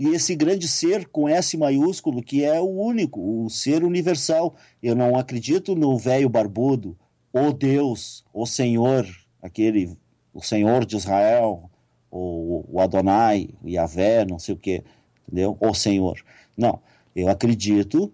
e 0.00 0.08
esse 0.08 0.34
grande 0.34 0.66
ser 0.66 1.06
com 1.06 1.28
S 1.28 1.56
maiúsculo, 1.56 2.24
que 2.24 2.42
é 2.42 2.60
o 2.60 2.68
único, 2.68 3.44
o 3.44 3.48
ser 3.48 3.84
universal. 3.84 4.56
Eu 4.82 4.96
não 4.96 5.16
acredito 5.16 5.76
no 5.76 5.96
velho 5.96 6.28
barbudo, 6.28 6.96
o 7.32 7.52
Deus, 7.52 8.24
o 8.32 8.46
Senhor, 8.46 9.06
aquele, 9.40 9.96
o 10.34 10.42
Senhor 10.42 10.84
de 10.84 10.96
Israel, 10.96 11.70
o, 12.10 12.64
o 12.68 12.80
Adonai, 12.80 13.48
o 13.62 13.68
Yahvé, 13.68 14.24
não 14.24 14.38
sei 14.38 14.54
o 14.54 14.58
que, 14.58 14.84
entendeu? 15.26 15.56
O 15.60 15.72
Senhor. 15.72 16.22
Não, 16.56 16.80
eu 17.16 17.28
acredito 17.28 18.12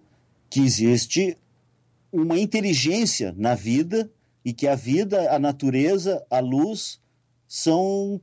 que 0.49 0.61
existe 0.61 1.37
uma 2.11 2.39
inteligência 2.39 3.33
na 3.37 3.53
vida 3.53 4.09
e 4.43 4.53
que 4.53 4.67
a 4.67 4.75
vida, 4.75 5.31
a 5.33 5.37
natureza, 5.37 6.25
a 6.29 6.39
luz 6.39 6.99
são 7.47 8.21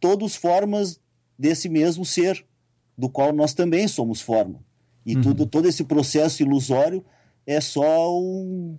todos 0.00 0.34
formas 0.34 1.00
desse 1.38 1.68
mesmo 1.68 2.04
ser, 2.04 2.44
do 2.98 3.08
qual 3.08 3.32
nós 3.32 3.54
também 3.54 3.86
somos 3.86 4.20
forma. 4.20 4.60
E 5.04 5.14
uhum. 5.14 5.22
tudo, 5.22 5.46
todo 5.46 5.68
esse 5.68 5.84
processo 5.84 6.42
ilusório 6.42 7.04
é 7.46 7.60
só 7.60 8.18
um, 8.18 8.76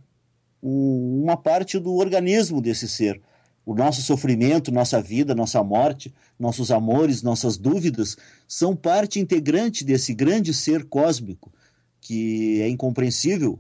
um, 0.62 1.24
uma 1.24 1.38
parte 1.38 1.80
do 1.80 1.94
organismo 1.96 2.62
desse 2.62 2.88
ser. 2.88 3.22
O 3.66 3.76
nosso 3.76 4.02
sofrimento, 4.02 4.72
nossa 4.72 5.02
vida, 5.02 5.36
nossa 5.36 5.62
morte, 5.62 6.14
nossos 6.40 6.72
amores, 6.72 7.22
nossas 7.22 7.58
dúvidas 7.58 8.16
são 8.48 8.76
parte 8.76 9.20
integrante 9.20 9.84
desse 9.84 10.14
grande 10.14 10.54
ser 10.54 10.86
cósmico 10.86 11.52
que 12.00 12.62
é 12.62 12.70
incompreensível 12.70 13.60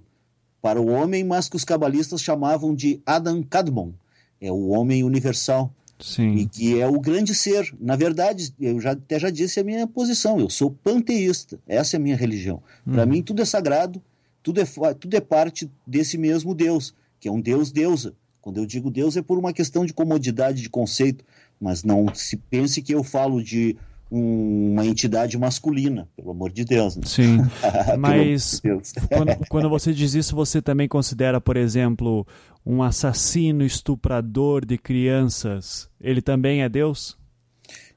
para 0.62 0.82
o 0.82 0.88
homem, 0.88 1.24
mas 1.24 1.50
que 1.50 1.56
os 1.56 1.66
cabalistas 1.66 2.22
chamavam 2.22 2.74
de 2.74 3.02
Adam 3.06 3.44
Kadmon, 3.44 3.92
é 4.40 4.52
o 4.52 4.70
homem 4.70 5.04
universal. 5.04 5.74
Sim. 6.00 6.36
E 6.36 6.46
que 6.46 6.80
é 6.80 6.88
o 6.88 7.00
grande 7.00 7.34
ser. 7.34 7.74
Na 7.80 7.96
verdade, 7.96 8.54
eu 8.60 8.80
já, 8.80 8.92
até 8.92 9.20
já 9.20 9.32
disse 9.32 9.60
a 9.60 9.64
minha 9.64 9.88
posição, 9.88 10.40
eu 10.40 10.48
sou 10.48 10.70
panteísta, 10.70 11.60
essa 11.68 11.96
é 11.96 11.98
a 11.98 12.00
minha 12.00 12.16
religião. 12.16 12.62
Uhum. 12.86 12.94
Para 12.94 13.06
mim, 13.06 13.24
tudo 13.24 13.42
é 13.42 13.46
sagrado, 13.46 14.02
tudo 14.48 14.62
é, 14.62 14.94
tudo 14.94 15.14
é 15.14 15.20
parte 15.20 15.70
desse 15.86 16.18
mesmo 16.18 16.56
Deus, 16.56 16.94
que 17.20 17.28
é 17.28 17.32
um 17.32 17.42
Deus-deusa. 17.42 18.14
Quando 18.40 18.60
eu 18.60 18.66
digo 18.66 18.90
Deus, 18.90 19.18
é 19.18 19.22
por 19.22 19.38
uma 19.38 19.52
questão 19.52 19.86
de 19.86 19.94
comodidade 19.94 20.62
de 20.62 20.70
conceito, 20.70 21.26
mas 21.60 21.84
não 21.84 22.16
se 22.16 22.38
pense 22.38 22.82
que 22.82 22.94
eu 22.94 23.04
falo 23.04 23.44
de 23.44 23.76
um, 24.10 24.72
uma 24.72 24.86
entidade 24.86 25.38
masculina, 25.38 26.08
pelo 26.16 26.32
amor 26.32 26.50
de 26.50 26.64
Deus. 26.64 26.96
Né? 26.96 27.04
Sim, 27.06 27.40
mas 28.00 28.62
Deus. 28.62 28.94
Quando, 29.12 29.50
quando, 29.50 29.70
você 29.70 29.92
diz 29.92 30.14
isso, 30.14 30.34
você 30.34 30.62
também 30.62 30.88
considera, 30.88 31.42
por 31.42 31.58
exemplo, 31.58 32.26
um 32.66 32.82
assassino 32.82 33.66
estuprador 33.66 34.66
de 34.66 34.78
crianças, 34.78 35.90
ele 36.00 36.22
também 36.22 36.62
é 36.62 36.70
Deus? 36.70 37.18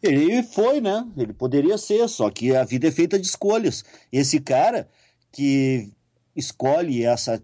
Ele 0.03 0.43
foi, 0.43 0.81
né? 0.81 1.07
Ele 1.17 1.33
poderia 1.33 1.79
ser, 1.79 2.09
só 2.09 2.29
que 2.29 2.57
a 2.57 2.65
vida 2.65 2.89
é 2.89 2.91
feita 2.91 3.21
de 3.21 3.27
escolhas. 3.29 3.85
Esse 4.11 4.41
cara 4.41 4.89
que 5.31 5.93
escolhe 6.41 7.05
essa, 7.05 7.41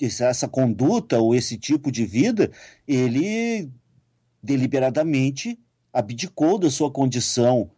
essa 0.00 0.48
conduta 0.48 1.20
ou 1.20 1.34
esse 1.34 1.56
tipo 1.56 1.92
de 1.92 2.04
vida, 2.04 2.50
ele 2.86 3.70
deliberadamente 4.42 5.58
abdicou 5.92 6.58
da 6.58 6.68
sua 6.68 6.90
condição 6.90 7.70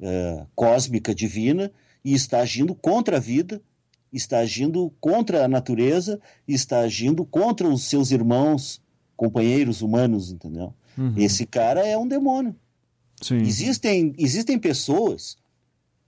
é, 0.00 0.46
cósmica 0.54 1.14
divina 1.14 1.70
e 2.04 2.14
está 2.14 2.40
agindo 2.40 2.74
contra 2.74 3.18
a 3.18 3.20
vida, 3.20 3.60
está 4.12 4.38
agindo 4.38 4.90
contra 5.00 5.44
a 5.44 5.48
natureza, 5.48 6.20
está 6.46 6.80
agindo 6.80 7.24
contra 7.24 7.68
os 7.68 7.84
seus 7.84 8.10
irmãos, 8.10 8.80
companheiros 9.16 9.82
humanos, 9.82 10.30
entendeu? 10.30 10.72
Uhum. 10.96 11.14
Esse 11.16 11.44
cara 11.44 11.86
é 11.86 11.98
um 11.98 12.08
demônio. 12.08 12.56
Sim. 13.20 13.38
Existem, 13.38 14.14
existem 14.16 14.58
pessoas 14.58 15.36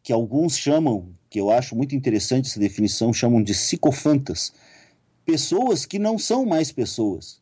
que 0.03 0.13
alguns 0.13 0.57
chamam, 0.57 1.09
que 1.31 1.41
eu 1.41 1.51
acho 1.51 1.77
muito 1.77 1.95
interessante 1.95 2.49
essa 2.49 2.61
definição, 2.61 3.13
chamam 3.13 3.43
de 3.43 3.53
psicofantas. 3.53 4.53
Pessoas 5.25 5.87
que 5.87 5.99
não 5.99 6.19
são 6.19 6.45
mais 6.45 6.73
pessoas. 6.73 7.41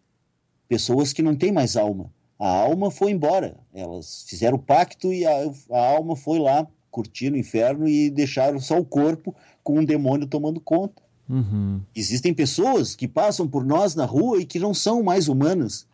Pessoas 0.69 1.13
que 1.13 1.23
não 1.23 1.35
têm 1.35 1.51
mais 1.51 1.77
alma 1.77 2.13
a 2.39 2.49
alma 2.49 2.91
foi 2.91 3.11
embora. 3.11 3.57
Elas 3.75 4.25
fizeram 4.29 4.57
o 4.57 4.63
pacto 4.63 5.13
e 5.13 5.27
a, 5.27 5.53
a 5.73 5.87
alma 5.97 6.15
foi 6.15 6.39
lá 6.39 6.67
curtir 6.91 7.33
o 7.33 7.37
inferno 7.37 7.89
e 7.89 8.09
deixaram 8.09 8.61
só 8.61 8.79
o 8.79 8.85
corpo 8.85 9.35
com 9.63 9.81
um 9.81 9.85
demônio 9.85 10.27
tomando 10.27 10.61
conta. 10.61 11.03
Uhum. 11.29 11.81
Existem 11.95 12.33
pessoas 12.33 12.95
que 12.95 13.09
passam 13.09 13.47
por 13.47 13.65
nós 13.65 13.95
na 13.95 14.05
rua 14.05 14.41
e 14.41 14.47
que 14.47 14.59
não 14.59 14.73
são 14.73 15.03
mais 15.03 15.29
humanas. 15.29 15.87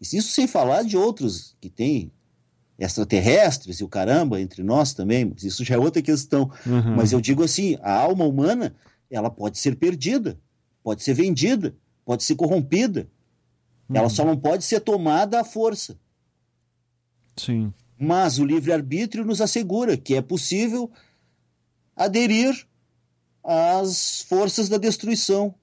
Isso 0.00 0.30
sem 0.30 0.46
falar 0.46 0.82
de 0.82 0.96
outros 0.96 1.56
que 1.60 1.68
têm 1.68 2.12
extraterrestres 2.80 3.80
e 3.80 3.84
o 3.84 3.88
caramba 3.88 4.40
entre 4.40 4.62
nós 4.62 4.94
também, 4.94 5.26
mas 5.26 5.44
isso 5.44 5.62
já 5.62 5.74
é 5.74 5.78
outra 5.78 6.00
questão. 6.00 6.50
Uhum. 6.66 6.96
Mas 6.96 7.12
eu 7.12 7.20
digo 7.20 7.44
assim, 7.44 7.76
a 7.82 7.92
alma 7.92 8.24
humana, 8.24 8.74
ela 9.10 9.30
pode 9.30 9.58
ser 9.58 9.76
perdida, 9.76 10.40
pode 10.82 11.02
ser 11.02 11.12
vendida, 11.12 11.76
pode 12.06 12.24
ser 12.24 12.34
corrompida, 12.34 13.06
ela 13.92 14.08
só 14.08 14.24
não 14.24 14.36
pode 14.36 14.64
ser 14.64 14.80
tomada 14.80 15.40
à 15.40 15.44
força. 15.44 15.98
Sim. 17.36 17.72
Mas 17.98 18.38
o 18.38 18.44
livre-arbítrio 18.44 19.26
nos 19.26 19.42
assegura 19.42 19.96
que 19.96 20.14
é 20.14 20.22
possível 20.22 20.90
aderir 21.94 22.66
às 23.44 24.22
forças 24.22 24.68
da 24.68 24.78
destruição 24.78 25.54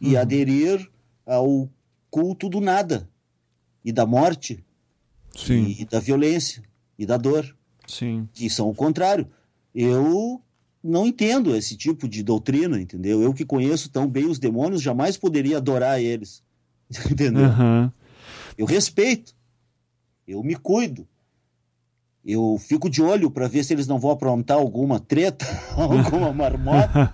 e 0.00 0.14
uhum. 0.14 0.20
aderir 0.20 0.88
ao 1.26 1.68
culto 2.08 2.48
do 2.48 2.60
nada 2.60 3.08
e 3.84 3.90
da 3.90 4.06
morte 4.06 4.64
Sim. 5.36 5.76
e 5.78 5.84
da 5.84 6.00
violência 6.00 6.62
e 6.98 7.06
da 7.06 7.16
dor. 7.16 7.56
Sim. 7.86 8.28
Que 8.32 8.48
são 8.48 8.68
o 8.68 8.74
contrário. 8.74 9.26
Eu 9.74 10.42
não 10.82 11.06
entendo 11.06 11.54
esse 11.54 11.76
tipo 11.76 12.08
de 12.08 12.22
doutrina, 12.22 12.80
entendeu? 12.80 13.22
Eu 13.22 13.34
que 13.34 13.44
conheço 13.44 13.90
tão 13.90 14.08
bem 14.08 14.26
os 14.26 14.38
demônios, 14.38 14.82
jamais 14.82 15.16
poderia 15.16 15.58
adorar 15.58 16.00
eles. 16.00 16.42
Entendeu? 17.10 17.48
Uhum. 17.48 17.90
Eu 18.58 18.66
respeito. 18.66 19.34
Eu 20.26 20.42
me 20.42 20.56
cuido. 20.56 21.06
Eu 22.24 22.58
fico 22.58 22.90
de 22.90 23.02
olho 23.02 23.30
para 23.30 23.48
ver 23.48 23.64
se 23.64 23.72
eles 23.72 23.86
não 23.86 23.98
vão 23.98 24.10
aprontar 24.10 24.58
alguma 24.58 25.00
treta, 25.00 25.46
alguma 25.76 26.32
marmota. 26.34 27.12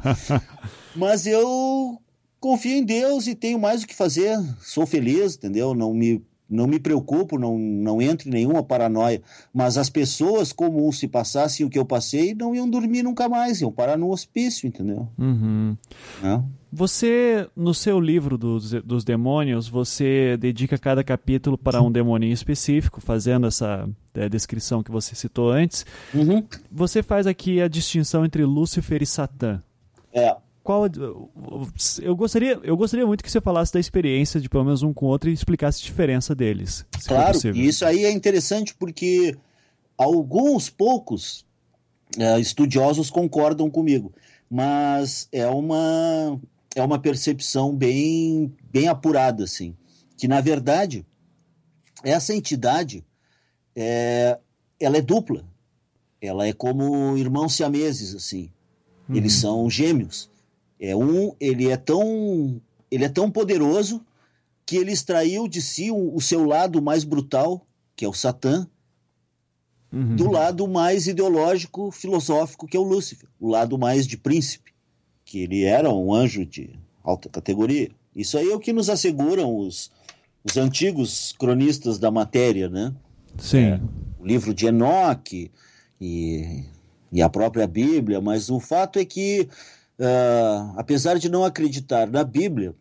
Mas 0.95 1.27
eu 1.27 2.01
confio 2.41 2.77
em 2.77 2.85
Deus 2.85 3.27
e 3.27 3.35
tenho 3.35 3.59
mais 3.59 3.83
o 3.83 3.87
que 3.87 3.95
fazer. 3.95 4.37
Sou 4.61 4.87
feliz, 4.87 5.37
entendeu? 5.37 5.75
Não 5.75 5.93
me 5.95 6.25
não 6.49 6.67
me 6.67 6.79
preocupo, 6.79 7.39
não, 7.39 7.59
não 7.59 8.01
entro 8.01 8.29
em 8.29 8.33
nenhuma 8.33 8.63
paranoia. 8.63 9.21
Mas 9.53 9.77
as 9.77 9.91
pessoas, 9.91 10.53
como 10.53 10.91
se 10.93 11.09
passassem 11.09 11.67
o 11.67 11.71
que 11.71 11.79
eu 11.79 11.85
passei, 11.85 12.35
não 12.35 12.55
iam 12.55 12.69
dormir 12.69 13.03
nunca 13.03 13.29
mais, 13.29 13.61
iam 13.61 13.73
parar 13.73 13.99
no 13.99 14.11
hospício, 14.11 14.67
entendeu? 14.67 15.09
Uhum. 15.19 15.77
É. 16.23 16.41
Você, 16.73 17.49
no 17.57 17.73
seu 17.73 17.99
livro 17.99 18.37
dos, 18.37 18.73
dos 18.83 19.03
demônios, 19.03 19.69
você 19.69 20.37
dedica 20.37 20.77
cada 20.79 21.03
capítulo 21.03 21.57
para 21.57 21.83
um 21.83 21.91
demônio 21.91 22.31
específico, 22.31 23.01
fazendo 23.01 23.47
essa 23.47 23.89
é, 24.15 24.29
descrição 24.29 24.83
que 24.83 24.91
você 24.91 25.15
citou 25.15 25.51
antes. 25.51 25.87
Uhum. 26.15 26.45
Você 26.71 27.03
faz 27.03 27.27
aqui 27.27 27.61
a 27.61 27.69
distinção 27.69 28.25
entre 28.25 28.45
Lúcifer 28.45 29.03
e 29.03 29.07
Satã. 29.07 29.63
É 30.13 30.37
qual 30.67 30.85
eu 32.03 32.17
gostaria 32.17 32.59
eu 32.65 32.77
gostaria 32.77 33.07
muito 33.07 33.23
que 33.23 33.31
você 33.31 33.41
falasse 33.41 33.73
da 33.73 33.79
experiência 33.79 34.41
de 34.41 34.49
pelo 34.49 34.65
menos 34.65 34.83
um 34.83 34.93
com 34.93 35.07
o 35.07 35.09
outro 35.09 35.31
e 35.31 35.33
explicasse 35.33 35.81
a 35.81 35.87
diferença 35.87 36.35
deles 36.35 36.85
claro 37.07 37.39
e 37.55 37.67
isso 37.69 37.87
aí 37.87 38.05
é 38.05 38.11
interessante 38.11 38.75
porque 38.75 39.37
alguns 39.97 40.69
poucos 40.69 41.47
é, 42.19 42.41
estudiosos 42.41 43.11
concordam 43.11 43.71
comigo 43.71 44.13
mas 44.51 45.29
é 45.31 45.47
uma 45.47 46.41
é 46.75 46.83
uma 46.83 46.99
percepção 46.99 47.73
bem 47.73 48.53
bem 48.73 48.89
apurada 48.89 49.45
assim 49.45 49.73
que 50.19 50.27
na 50.27 50.41
verdade 50.41 51.07
essa 52.03 52.35
entidade 52.35 53.05
é, 53.77 54.37
ela 54.81 54.97
é 54.97 55.01
dupla 55.01 55.45
ela 56.21 56.45
é 56.45 56.53
como 56.53 57.17
irmãos 57.17 57.55
siameses 57.55 58.17
assim 58.17 58.51
eles 59.09 59.35
uhum. 59.37 59.41
são 59.41 59.71
gêmeos 59.71 60.29
é 60.79 60.95
um, 60.95 61.35
ele 61.41 61.71
é 61.71 61.77
tão, 61.77 62.61
ele 62.91 63.05
é 63.05 63.09
tão 63.09 63.31
poderoso 63.31 64.05
que 64.65 64.77
ele 64.77 64.93
extraiu 64.93 65.47
de 65.47 65.63
si 65.63 65.91
o, 65.91 66.15
o 66.15 66.21
seu 66.21 66.45
lado 66.45 66.83
mais 66.83 67.05
brutal, 67.05 67.67
que 67.95 68.05
é 68.05 68.09
o 68.09 68.13
Satã, 68.13 68.67
uhum. 69.93 70.17
do 70.17 70.31
lado 70.31 70.67
mais 70.67 71.07
ideológico, 71.07 71.91
filosófico, 71.91 72.67
que 72.67 72.77
é 72.77 72.81
o 72.81 72.85
Lúcifer, 72.85 73.29
o 73.41 73.49
lado 73.49 73.79
mais 73.79 74.07
de 74.07 74.17
príncipe, 74.17 74.73
que 75.25 75.39
ele 75.39 75.65
era 75.65 75.93
um 75.93 76.13
anjo 76.13 76.45
de 76.45 76.71
alta 77.03 77.29
categoria. 77.29 77.91
Isso 78.15 78.37
aí 78.37 78.51
é 78.51 78.55
o 78.55 78.61
que 78.61 78.73
nos 78.73 78.91
asseguram 78.91 79.57
os, 79.57 79.91
os 80.45 80.57
antigos 80.57 81.35
cronistas 81.39 81.99
da 81.99 82.11
matéria, 82.11 82.69
né? 82.69 82.93
Sim. 83.39 83.59
É, 83.59 83.81
o 84.19 84.27
livro 84.27 84.53
de 84.53 84.67
Enoque 84.67 85.51
e, 86.01 86.65
e 87.13 87.23
a 87.23 87.29
própria 87.29 87.67
Bíblia, 87.67 88.21
mas 88.21 88.51
o 88.51 88.59
fato 88.59 88.99
é 88.99 89.05
que 89.05 89.49
uh, 89.99 90.75
apesar 90.77 91.19
de 91.19 91.29
não 91.29 91.45
acreditar 91.45 92.11
na 92.11 92.25
Bíblia, 92.25 92.75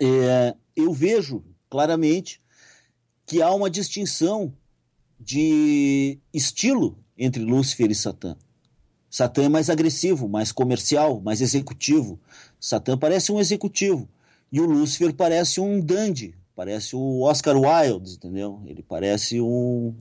é, 0.00 0.54
eu 0.74 0.92
vejo 0.92 1.44
claramente 1.70 2.40
que 3.26 3.42
há 3.42 3.52
uma 3.52 3.70
distinção 3.70 4.52
de 5.20 6.18
estilo 6.32 6.98
entre 7.16 7.42
Lúcifer 7.42 7.90
e 7.90 7.94
Satã. 7.94 8.36
Satã 9.10 9.44
é 9.44 9.48
mais 9.48 9.70
agressivo, 9.70 10.28
mais 10.28 10.52
comercial, 10.52 11.20
mais 11.20 11.40
executivo. 11.40 12.20
Satã 12.60 12.96
parece 12.96 13.32
um 13.32 13.40
executivo. 13.40 14.08
E 14.52 14.60
o 14.60 14.66
Lúcifer 14.66 15.14
parece 15.14 15.60
um 15.60 15.80
dandy, 15.80 16.34
parece 16.54 16.94
o 16.94 17.22
Oscar 17.22 17.56
Wilde, 17.56 18.14
entendeu? 18.14 18.62
Ele 18.66 18.82
parece 18.82 19.40
um, 19.40 19.94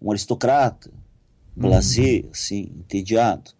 um 0.00 0.10
aristocrata, 0.10 0.90
blasé, 1.54 2.22
uhum. 2.24 2.30
assim, 2.32 2.72
entediado. 2.76 3.52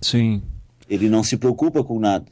Sim. 0.00 0.42
Ele 0.90 1.08
não 1.08 1.22
se 1.22 1.36
preocupa 1.36 1.84
com 1.84 2.00
nada. 2.00 2.26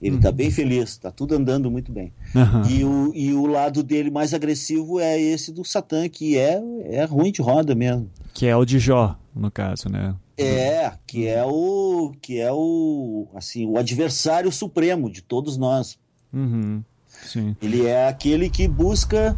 Ele 0.00 0.16
está 0.16 0.28
uhum. 0.28 0.34
bem 0.36 0.50
feliz, 0.50 0.90
está 0.90 1.10
tudo 1.10 1.34
andando 1.34 1.68
muito 1.70 1.90
bem. 1.90 2.12
Uhum. 2.34 2.70
E, 2.70 2.84
o, 2.84 3.12
e 3.14 3.32
o 3.32 3.46
lado 3.46 3.82
dele 3.82 4.10
mais 4.10 4.32
agressivo 4.32 5.00
é 5.00 5.18
esse 5.20 5.50
do 5.50 5.64
Satã, 5.64 6.08
que 6.08 6.38
é, 6.38 6.62
é 6.84 7.04
ruim 7.04 7.32
de 7.32 7.42
roda 7.42 7.74
mesmo. 7.74 8.08
Que 8.32 8.46
é 8.46 8.54
o 8.54 8.64
de 8.64 8.78
Jó, 8.78 9.18
no 9.34 9.50
caso, 9.50 9.88
né? 9.88 10.14
É, 10.36 10.92
que 11.04 11.26
é 11.26 11.44
o 11.44 12.12
que 12.22 12.38
é 12.38 12.52
o 12.52 13.26
assim 13.34 13.66
o 13.66 13.76
adversário 13.76 14.52
supremo 14.52 15.10
de 15.10 15.20
todos 15.20 15.56
nós. 15.56 15.98
Uhum. 16.32 16.84
Sim. 17.08 17.56
Ele 17.60 17.84
é 17.86 18.06
aquele 18.06 18.48
que 18.48 18.68
busca 18.68 19.36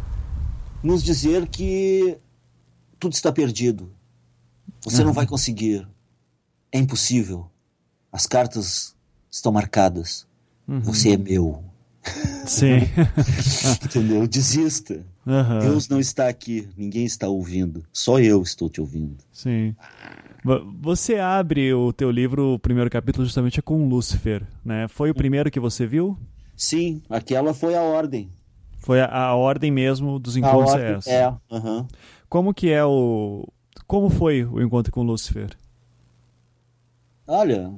nos 0.83 1.03
dizer 1.03 1.47
que 1.47 2.19
tudo 2.99 3.13
está 3.13 3.31
perdido. 3.31 3.91
Você 4.83 4.99
uhum. 4.99 5.07
não 5.07 5.13
vai 5.13 5.25
conseguir. 5.25 5.87
É 6.71 6.77
impossível. 6.77 7.50
As 8.11 8.25
cartas 8.25 8.95
estão 9.29 9.51
marcadas. 9.51 10.27
Uhum. 10.67 10.81
Você 10.81 11.11
é 11.11 11.17
meu. 11.17 11.63
Sim. 12.45 12.79
Entendeu? 13.85 14.27
Desista. 14.27 15.05
Uhum. 15.25 15.59
Deus 15.59 15.87
não 15.87 15.99
está 15.99 16.27
aqui, 16.27 16.67
ninguém 16.75 17.05
está 17.05 17.27
ouvindo. 17.27 17.83
Só 17.93 18.19
eu 18.19 18.41
estou 18.41 18.69
te 18.69 18.81
ouvindo. 18.81 19.17
Sim. 19.31 19.75
Você 20.81 21.17
abre 21.19 21.71
o 21.73 21.93
teu 21.93 22.09
livro, 22.09 22.55
o 22.55 22.59
primeiro 22.59 22.89
capítulo, 22.89 23.23
justamente 23.23 23.61
com 23.61 23.87
Lúcifer, 23.87 24.43
né? 24.65 24.87
Foi 24.87 25.11
o 25.11 25.15
primeiro 25.15 25.51
que 25.51 25.59
você 25.59 25.85
viu? 25.85 26.17
Sim, 26.55 27.01
aquela 27.09 27.53
foi 27.53 27.75
a 27.75 27.81
ordem. 27.81 28.31
Foi 28.79 28.99
a, 28.99 29.05
a 29.05 29.35
ordem 29.35 29.69
mesmo 29.69 30.17
dos 30.17 30.35
encontros 30.35 30.71
ordem, 30.71 30.87
é 30.87 30.91
essa. 30.93 31.11
É, 31.11 31.29
uhum. 31.51 31.87
Como 32.27 32.53
que 32.53 32.71
é 32.71 32.83
o... 32.83 33.47
Como 33.85 34.09
foi 34.09 34.43
o 34.43 34.59
encontro 34.59 34.91
com 34.91 35.03
Lúcifer? 35.03 35.55
Olha, 37.27 37.71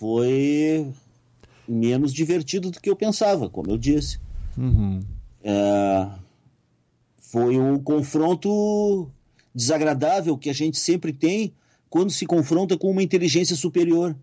foi 0.00 0.90
menos 1.68 2.14
divertido 2.14 2.70
do 2.70 2.80
que 2.80 2.88
eu 2.88 2.96
pensava, 2.96 3.50
como 3.50 3.70
eu 3.70 3.76
disse. 3.76 4.18
Uhum. 4.56 5.02
É, 5.44 6.08
foi 7.18 7.58
um 7.58 7.78
confronto 7.78 9.10
desagradável 9.54 10.38
que 10.38 10.48
a 10.48 10.54
gente 10.54 10.78
sempre 10.78 11.12
tem 11.12 11.52
quando 11.90 12.10
se 12.10 12.24
confronta 12.24 12.78
com 12.78 12.90
uma 12.90 13.02
inteligência 13.02 13.54
superior. 13.54 14.16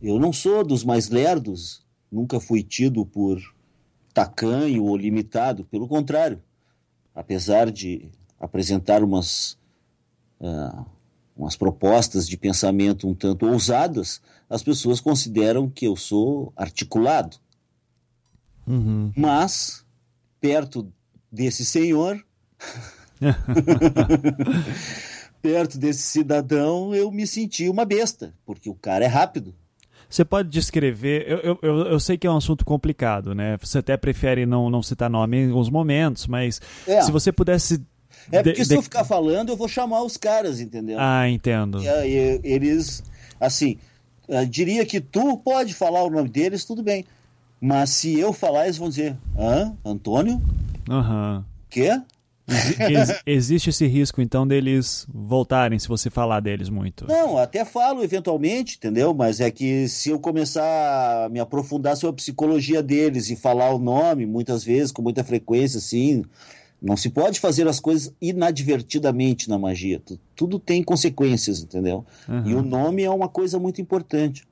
Eu 0.00 0.16
não 0.20 0.32
sou 0.32 0.62
dos 0.62 0.84
mais 0.84 1.08
lerdos, 1.08 1.84
nunca 2.10 2.38
fui 2.38 2.62
tido 2.62 3.04
por 3.04 3.42
tacanho 4.14 4.84
ou 4.84 4.96
limitado, 4.96 5.64
pelo 5.64 5.88
contrário. 5.88 6.40
Apesar 7.12 7.72
de 7.72 8.08
apresentar 8.38 9.02
umas, 9.02 9.58
uh, 10.40 10.86
umas 11.38 11.56
propostas 11.56 12.28
de 12.28 12.36
pensamento 12.36 13.08
um 13.08 13.14
tanto 13.14 13.46
ousadas, 13.46 14.20
as 14.50 14.62
pessoas 14.62 15.00
consideram 15.00 15.70
que 15.70 15.86
eu 15.86 15.94
sou 15.94 16.52
articulado. 16.56 17.36
Uhum. 18.66 19.12
Mas, 19.16 19.84
perto 20.40 20.92
desse 21.30 21.64
senhor, 21.64 22.20
perto 25.40 25.78
desse 25.78 26.02
cidadão, 26.02 26.94
eu 26.94 27.10
me 27.12 27.26
senti 27.26 27.68
uma 27.68 27.84
besta, 27.84 28.34
porque 28.44 28.68
o 28.68 28.74
cara 28.74 29.04
é 29.04 29.08
rápido. 29.08 29.54
Você 30.10 30.24
pode 30.24 30.48
descrever, 30.48 31.26
eu, 31.28 31.58
eu, 31.62 31.76
eu 31.86 32.00
sei 32.00 32.16
que 32.16 32.26
é 32.26 32.30
um 32.30 32.36
assunto 32.36 32.64
complicado, 32.64 33.34
né? 33.34 33.58
Você 33.58 33.78
até 33.78 33.96
prefere 33.96 34.46
não, 34.46 34.70
não 34.70 34.82
citar 34.82 35.10
nome 35.10 35.36
em 35.36 35.50
alguns 35.50 35.68
momentos, 35.68 36.26
mas 36.26 36.60
é. 36.86 37.02
se 37.02 37.12
você 37.12 37.30
pudesse 37.30 37.84
é 38.32 38.42
porque 38.42 38.62
de, 38.62 38.66
se 38.66 38.74
eu 38.74 38.82
ficar 38.82 39.04
falando, 39.04 39.50
eu 39.50 39.56
vou 39.56 39.68
chamar 39.68 40.02
os 40.02 40.16
caras, 40.16 40.60
entendeu? 40.60 40.98
Ah, 41.00 41.28
entendo. 41.28 41.82
E, 41.82 42.40
eles, 42.44 43.02
assim, 43.40 43.78
diria 44.48 44.84
que 44.84 45.00
tu 45.00 45.38
pode 45.38 45.74
falar 45.74 46.02
o 46.02 46.10
nome 46.10 46.28
deles, 46.28 46.64
tudo 46.64 46.82
bem. 46.82 47.04
Mas 47.60 47.90
se 47.90 48.18
eu 48.18 48.32
falar, 48.32 48.64
eles 48.64 48.78
vão 48.78 48.88
dizer, 48.88 49.16
hã? 49.36 49.74
Antônio? 49.84 50.40
Aham. 50.88 51.38
Uhum. 51.38 51.44
Quê? 51.68 52.00
Ex 52.88 53.20
existe 53.26 53.68
esse 53.68 53.86
risco, 53.86 54.22
então, 54.22 54.46
deles 54.46 55.06
voltarem 55.12 55.78
se 55.78 55.86
você 55.86 56.08
falar 56.08 56.40
deles 56.40 56.70
muito? 56.70 57.06
Não, 57.06 57.36
até 57.36 57.62
falo 57.62 58.02
eventualmente, 58.02 58.76
entendeu? 58.76 59.12
Mas 59.12 59.38
é 59.38 59.50
que 59.50 59.86
se 59.86 60.08
eu 60.08 60.18
começar 60.18 61.26
a 61.26 61.28
me 61.28 61.40
aprofundar 61.40 61.94
sobre 61.96 62.14
a 62.14 62.16
psicologia 62.16 62.82
deles 62.82 63.28
e 63.28 63.36
falar 63.36 63.70
o 63.74 63.78
nome, 63.78 64.24
muitas 64.24 64.64
vezes, 64.64 64.90
com 64.90 65.02
muita 65.02 65.22
frequência, 65.22 65.76
assim, 65.76 66.24
não 66.80 66.96
se 66.96 67.10
pode 67.10 67.40
fazer 67.40 67.66
as 67.66 67.80
coisas 67.80 68.12
inadvertidamente 68.20 69.48
na 69.48 69.58
magia. 69.58 70.00
Tudo 70.34 70.58
tem 70.58 70.82
consequências, 70.82 71.62
entendeu? 71.62 72.04
Uhum. 72.28 72.46
E 72.46 72.54
o 72.54 72.62
nome 72.62 73.02
é 73.02 73.10
uma 73.10 73.28
coisa 73.28 73.58
muito 73.58 73.80
importante. 73.80 74.46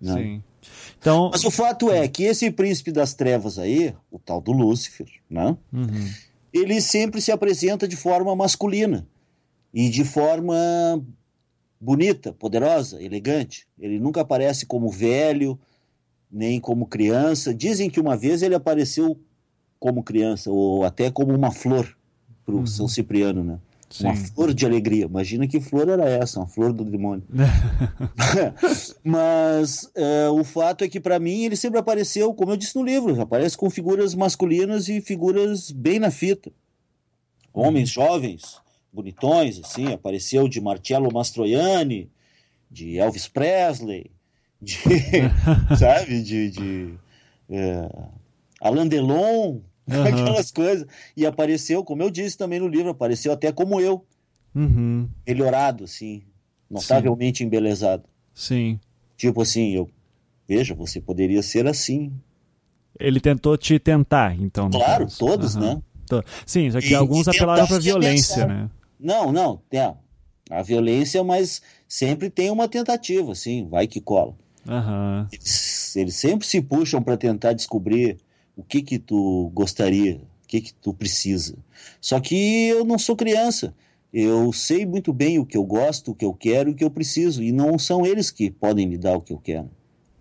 Né? 0.00 0.14
Sim. 0.14 0.42
Então... 0.98 1.30
Mas 1.32 1.44
o 1.44 1.50
fato 1.50 1.90
é 1.90 2.06
que 2.06 2.22
esse 2.22 2.50
príncipe 2.50 2.92
das 2.92 3.14
trevas 3.14 3.58
aí, 3.58 3.94
o 4.10 4.18
tal 4.18 4.40
do 4.40 4.52
Lúcifer, 4.52 5.08
né? 5.28 5.56
Uhum 5.72 6.08
ele 6.52 6.80
sempre 6.80 7.20
se 7.20 7.32
apresenta 7.32 7.88
de 7.88 7.96
forma 7.96 8.36
masculina 8.36 9.06
e 9.72 9.88
de 9.88 10.04
forma 10.04 10.54
bonita, 11.80 12.32
poderosa, 12.32 13.02
elegante. 13.02 13.66
Ele 13.78 13.98
nunca 13.98 14.20
aparece 14.20 14.66
como 14.66 14.90
velho, 14.90 15.58
nem 16.30 16.60
como 16.60 16.86
criança. 16.86 17.54
Dizem 17.54 17.88
que 17.88 17.98
uma 17.98 18.16
vez 18.16 18.42
ele 18.42 18.54
apareceu 18.54 19.18
como 19.82 20.00
criança, 20.00 20.48
ou 20.48 20.84
até 20.84 21.10
como 21.10 21.34
uma 21.34 21.50
flor 21.50 21.92
para 22.46 22.54
o 22.54 22.58
uhum. 22.58 22.66
São 22.68 22.86
Cipriano, 22.86 23.42
né? 23.42 23.58
Sim. 23.90 24.06
Uma 24.06 24.14
flor 24.14 24.54
de 24.54 24.64
alegria. 24.64 25.06
Imagina 25.06 25.44
que 25.48 25.60
flor 25.60 25.88
era 25.88 26.08
essa, 26.08 26.38
uma 26.38 26.46
flor 26.46 26.72
do 26.72 26.84
demônio. 26.84 27.24
Mas 29.02 29.90
é, 29.96 30.28
o 30.28 30.44
fato 30.44 30.84
é 30.84 30.88
que, 30.88 31.00
para 31.00 31.18
mim, 31.18 31.42
ele 31.42 31.56
sempre 31.56 31.80
apareceu, 31.80 32.32
como 32.32 32.52
eu 32.52 32.56
disse 32.56 32.76
no 32.76 32.84
livro, 32.84 33.20
aparece 33.20 33.56
com 33.56 33.68
figuras 33.68 34.14
masculinas 34.14 34.88
e 34.88 35.00
figuras 35.00 35.72
bem 35.72 35.98
na 35.98 36.12
fita. 36.12 36.52
Homens 37.52 37.94
uhum. 37.96 38.04
jovens, 38.04 38.60
bonitões, 38.92 39.58
assim. 39.58 39.92
Apareceu 39.92 40.48
de 40.48 40.60
Marcello 40.60 41.12
Mastroianni, 41.12 42.08
de 42.70 42.98
Elvis 42.98 43.26
Presley, 43.26 44.12
de, 44.60 44.78
sabe, 45.76 46.22
de, 46.22 46.50
de 46.50 46.94
é, 47.50 47.90
Alain 48.60 48.86
Delon, 48.86 49.58
uhum. 49.88 50.02
aquelas 50.02 50.50
coisas. 50.50 50.86
E 51.16 51.26
apareceu, 51.26 51.84
como 51.84 52.02
eu 52.02 52.10
disse 52.10 52.36
também 52.36 52.60
no 52.60 52.68
livro, 52.68 52.90
apareceu 52.90 53.32
até 53.32 53.52
como 53.52 53.80
eu. 53.80 54.04
Uhum. 54.54 55.08
Melhorado, 55.26 55.84
assim. 55.84 56.22
Notavelmente 56.70 57.38
Sim. 57.38 57.44
embelezado. 57.44 58.04
Sim. 58.34 58.80
Tipo 59.16 59.42
assim, 59.42 59.74
eu. 59.74 59.88
Veja, 60.48 60.74
você 60.74 61.00
poderia 61.00 61.42
ser 61.42 61.66
assim. 61.66 62.12
Ele 62.98 63.20
tentou 63.20 63.56
te 63.56 63.78
tentar, 63.78 64.38
então. 64.38 64.70
Claro, 64.70 65.06
todos, 65.18 65.54
uhum. 65.54 65.60
né? 65.76 65.82
Sim, 66.44 66.70
só 66.70 66.80
que 66.80 66.90
e, 66.90 66.94
alguns 66.94 67.26
apelaram 67.26 67.66
para 67.66 67.78
violência, 67.78 68.46
né? 68.46 68.70
Não, 69.00 69.32
não, 69.32 69.62
é. 69.72 69.94
A 70.50 70.62
violência, 70.62 71.24
mas 71.24 71.62
sempre 71.88 72.28
tem 72.28 72.50
uma 72.50 72.68
tentativa, 72.68 73.32
assim, 73.32 73.66
vai 73.68 73.86
que 73.86 74.00
cola. 74.00 74.34
Uhum. 74.68 75.26
Eles, 75.32 75.96
eles 75.96 76.16
sempre 76.16 76.46
se 76.46 76.60
puxam 76.60 77.02
para 77.02 77.16
tentar 77.16 77.52
descobrir 77.52 78.18
o 78.56 78.62
que 78.62 78.82
que 78.82 78.98
tu 78.98 79.50
gostaria, 79.54 80.16
o 80.44 80.46
que 80.46 80.60
que 80.60 80.74
tu 80.74 80.92
precisa. 80.92 81.56
Só 82.00 82.20
que 82.20 82.68
eu 82.68 82.84
não 82.84 82.98
sou 82.98 83.16
criança. 83.16 83.74
Eu 84.12 84.52
sei 84.52 84.84
muito 84.84 85.12
bem 85.12 85.38
o 85.38 85.46
que 85.46 85.56
eu 85.56 85.64
gosto, 85.64 86.10
o 86.10 86.14
que 86.14 86.24
eu 86.24 86.34
quero 86.34 86.68
e 86.68 86.72
o 86.72 86.76
que 86.76 86.84
eu 86.84 86.90
preciso. 86.90 87.42
E 87.42 87.50
não 87.50 87.78
são 87.78 88.04
eles 88.04 88.30
que 88.30 88.50
podem 88.50 88.86
me 88.86 88.98
dar 88.98 89.16
o 89.16 89.22
que 89.22 89.32
eu 89.32 89.38
quero. 89.38 89.70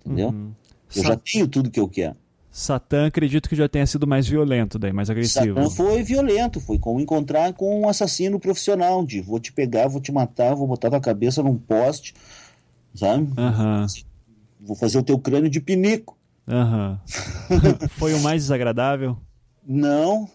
Entendeu? 0.06 0.30
Uhum. 0.30 0.52
Eu 0.96 1.04
Sa 1.04 1.10
já 1.10 1.18
tenho 1.18 1.48
tudo 1.48 1.70
que 1.70 1.80
eu 1.80 1.90
quero. 1.90 2.16
Satã 2.52 3.08
acredito 3.08 3.48
que 3.48 3.56
já 3.56 3.70
tenha 3.70 3.88
sido 3.88 4.06
mais 4.06 4.28
violento 4.28 4.78
daí, 4.78 4.92
mais 4.92 5.10
agressivo. 5.10 5.56
Satã 5.56 5.70
foi 5.70 6.04
violento, 6.04 6.60
foi 6.60 6.78
como 6.78 7.00
encontrar 7.00 7.54
com 7.54 7.82
um 7.82 7.88
assassino 7.88 8.40
profissional, 8.40 9.06
de 9.06 9.22
vou 9.22 9.40
te 9.40 9.54
pegar, 9.54 9.88
vou 9.88 10.02
te 10.02 10.12
matar, 10.12 10.54
vou 10.54 10.68
botar 10.68 10.90
tua 10.90 11.00
cabeça 11.00 11.42
num 11.42 11.58
poste, 11.58 12.14
sabe? 12.94 13.24
Uhum. 13.24 13.86
Vou 14.60 14.76
fazer 14.76 14.98
o 14.98 15.04
teu 15.04 15.18
crânio 15.18 15.50
de 15.50 15.62
pinico. 15.62 16.18
Uhum. 16.48 16.98
Foi 17.98 18.14
o 18.14 18.22
mais 18.22 18.44
desagradável? 18.44 19.18
Não, 19.66 20.30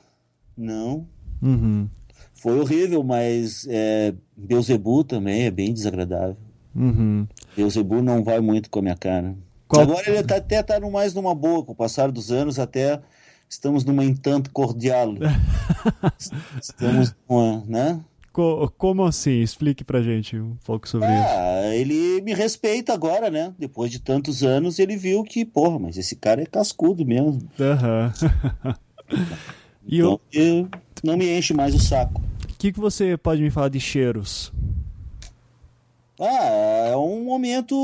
não. 0.57 1.07
Uhum. 1.43 1.89
Foi 2.35 2.61
horrível, 2.61 3.03
mas 3.03 3.67
é, 3.69 4.15
Beuzebu 4.37 5.05
também 5.05 5.43
é 5.43 5.51
bem 5.51 5.73
desagradável. 5.73 6.37
Uhum. 6.75 7.27
Beuzebu 7.57 8.03
não 8.03 8.23
vai 8.23 8.41
muito 8.41 8.71
com 8.71 8.79
a 8.79 8.83
minha 8.83 8.97
cara. 8.97 9.37
Qual... 9.67 9.83
Agora 9.83 10.09
ele 10.09 10.23
tá, 10.23 10.37
até 10.37 10.61
está 10.61 10.79
mais 10.81 11.15
numa 11.15 11.35
boa, 11.35 11.65
com 11.65 11.73
o 11.73 11.77
passar 11.77 12.13
dos 12.13 12.31
anos, 12.31 12.59
até 12.59 13.01
estamos 13.49 13.85
numa 13.85 14.05
entanto 14.05 14.51
cordial. 14.51 15.15
estamos 16.61 17.15
numa, 17.29 17.65
né? 17.67 18.01
Co 18.37 18.71
como 18.77 19.03
assim? 19.03 19.41
Explique 19.41 19.83
pra 19.83 20.03
gente 20.03 20.37
um 20.39 20.59
pouco 20.63 20.87
sobre 20.87 21.09
ah, 21.09 21.25
isso. 21.25 21.35
Ah, 21.35 21.75
ele 21.75 22.21
me 22.21 22.35
respeita 22.35 22.93
agora, 22.93 23.31
né? 23.31 23.55
Depois 23.59 23.91
de 23.91 23.99
tantos 23.99 24.43
anos, 24.43 24.79
ele 24.79 24.95
viu 24.95 25.25
que, 25.25 25.43
porra, 25.43 25.79
mas 25.79 25.97
esse 25.97 26.15
cara 26.15 26.43
é 26.43 26.45
cascudo 26.45 27.03
mesmo. 27.07 27.49
Aham. 27.59 28.13
e 29.89 30.01
então, 30.01 30.21
eu... 30.31 30.69
não 31.03 31.17
me 31.17 31.35
enche 31.35 31.55
mais 31.55 31.75
o 31.75 31.81
saco. 31.81 32.21
O 32.45 32.55
que, 32.59 32.73
que 32.73 32.79
você 32.79 33.17
pode 33.17 33.41
me 33.41 33.49
falar 33.49 33.71
de 33.71 33.81
cheiros? 33.81 34.53
Ah, 36.21 36.89
é 36.91 36.97
um 36.97 37.25
momento, 37.25 37.75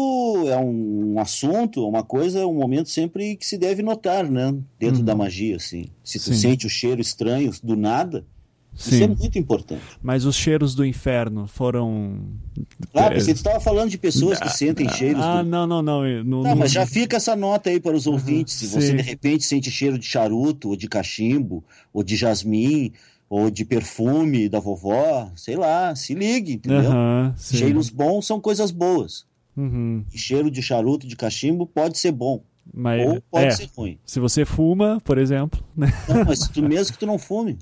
é 0.49 0.59
um 0.59 1.19
assunto, 1.19 1.89
uma 1.89 2.03
coisa, 2.03 2.41
é 2.41 2.47
um 2.47 2.53
momento 2.53 2.91
sempre 2.91 3.37
que 3.37 3.47
se 3.47 3.57
deve 3.57 3.83
notar, 3.83 4.31
né? 4.31 4.55
Dentro 4.79 4.99
uhum. 4.99 5.05
da 5.07 5.15
magia, 5.15 5.57
assim. 5.57 5.87
Se 6.05 6.19
tu 6.19 6.25
Sim. 6.27 6.35
sente 6.35 6.67
o 6.67 6.71
cheiro 6.71 7.01
estranho 7.01 7.51
do 7.63 7.75
nada, 7.75 8.27
Sim. 8.75 8.95
isso 8.95 9.05
é 9.05 9.09
muito 9.09 9.39
importante. 9.39 9.83
Mas 10.03 10.25
os 10.25 10.35
cheiros 10.35 10.75
do 10.75 10.85
inferno 10.85 11.47
foram. 11.47 12.21
Ah, 12.95 13.11
pensei 13.11 13.35
que 13.35 13.41
tu 13.41 13.47
estava 13.47 13.61
falando 13.61 13.91
de 13.91 13.99
pessoas 13.99 14.41
que 14.41 14.49
sentem 14.49 14.87
ah, 14.89 14.93
cheiros. 14.93 15.23
Ah, 15.23 15.43
do... 15.43 15.49
não, 15.49 15.67
não, 15.67 15.83
não. 15.83 16.03
Não, 16.25 16.43
não, 16.43 16.57
mas 16.57 16.73
já 16.73 16.87
fica 16.87 17.17
essa 17.17 17.37
nota 17.37 17.71
aí 17.71 17.79
para 17.79 17.95
os 17.95 18.07
ouvintes. 18.07 18.61
Uhum. 18.63 18.69
Se 18.69 18.75
você 18.75 18.95
de 18.95 19.03
repente 19.03 19.45
sente 19.45 19.71
cheiro 19.71 19.99
de 19.99 20.07
charuto, 20.07 20.71
ou 20.71 20.77
de 20.77 20.89
cachimbo, 20.89 21.63
ou 21.93 22.03
de 22.03 22.17
jasmim, 22.17 22.93
ou 23.29 23.51
de 23.51 23.65
perfume 23.65 24.49
da 24.49 24.61
vovó, 24.61 25.31
sei 25.37 25.57
lá, 25.57 25.95
se 25.95 26.15
ligue, 26.15 26.55
entendeu? 26.55 26.91
Uhum, 26.91 27.35
Cheiros 27.39 27.89
bons 27.89 28.27
são 28.27 28.41
coisas 28.41 28.71
boas. 28.71 29.27
Uhum. 29.57 30.05
E 30.13 30.19
cheiro 30.19 30.51
de 30.51 30.63
charuto, 30.63 31.07
de 31.07 31.17
cachimbo 31.17 31.67
pode 31.67 31.99
ser 31.99 32.13
bom. 32.13 32.43
Mas, 32.73 33.07
ou 33.07 33.21
pode 33.31 33.47
é, 33.47 33.51
ser 33.51 33.69
ruim. 33.77 33.99
Se 34.05 34.21
você 34.21 34.45
fuma, 34.45 35.01
por 35.05 35.19
exemplo. 35.19 35.63
Né? 35.75 35.89
Não, 36.07 36.25
mas 36.27 36.47
tu 36.49 36.63
mesmo 36.63 36.93
que 36.93 36.99
tu 36.99 37.07
não 37.07 37.19
fume. 37.19 37.59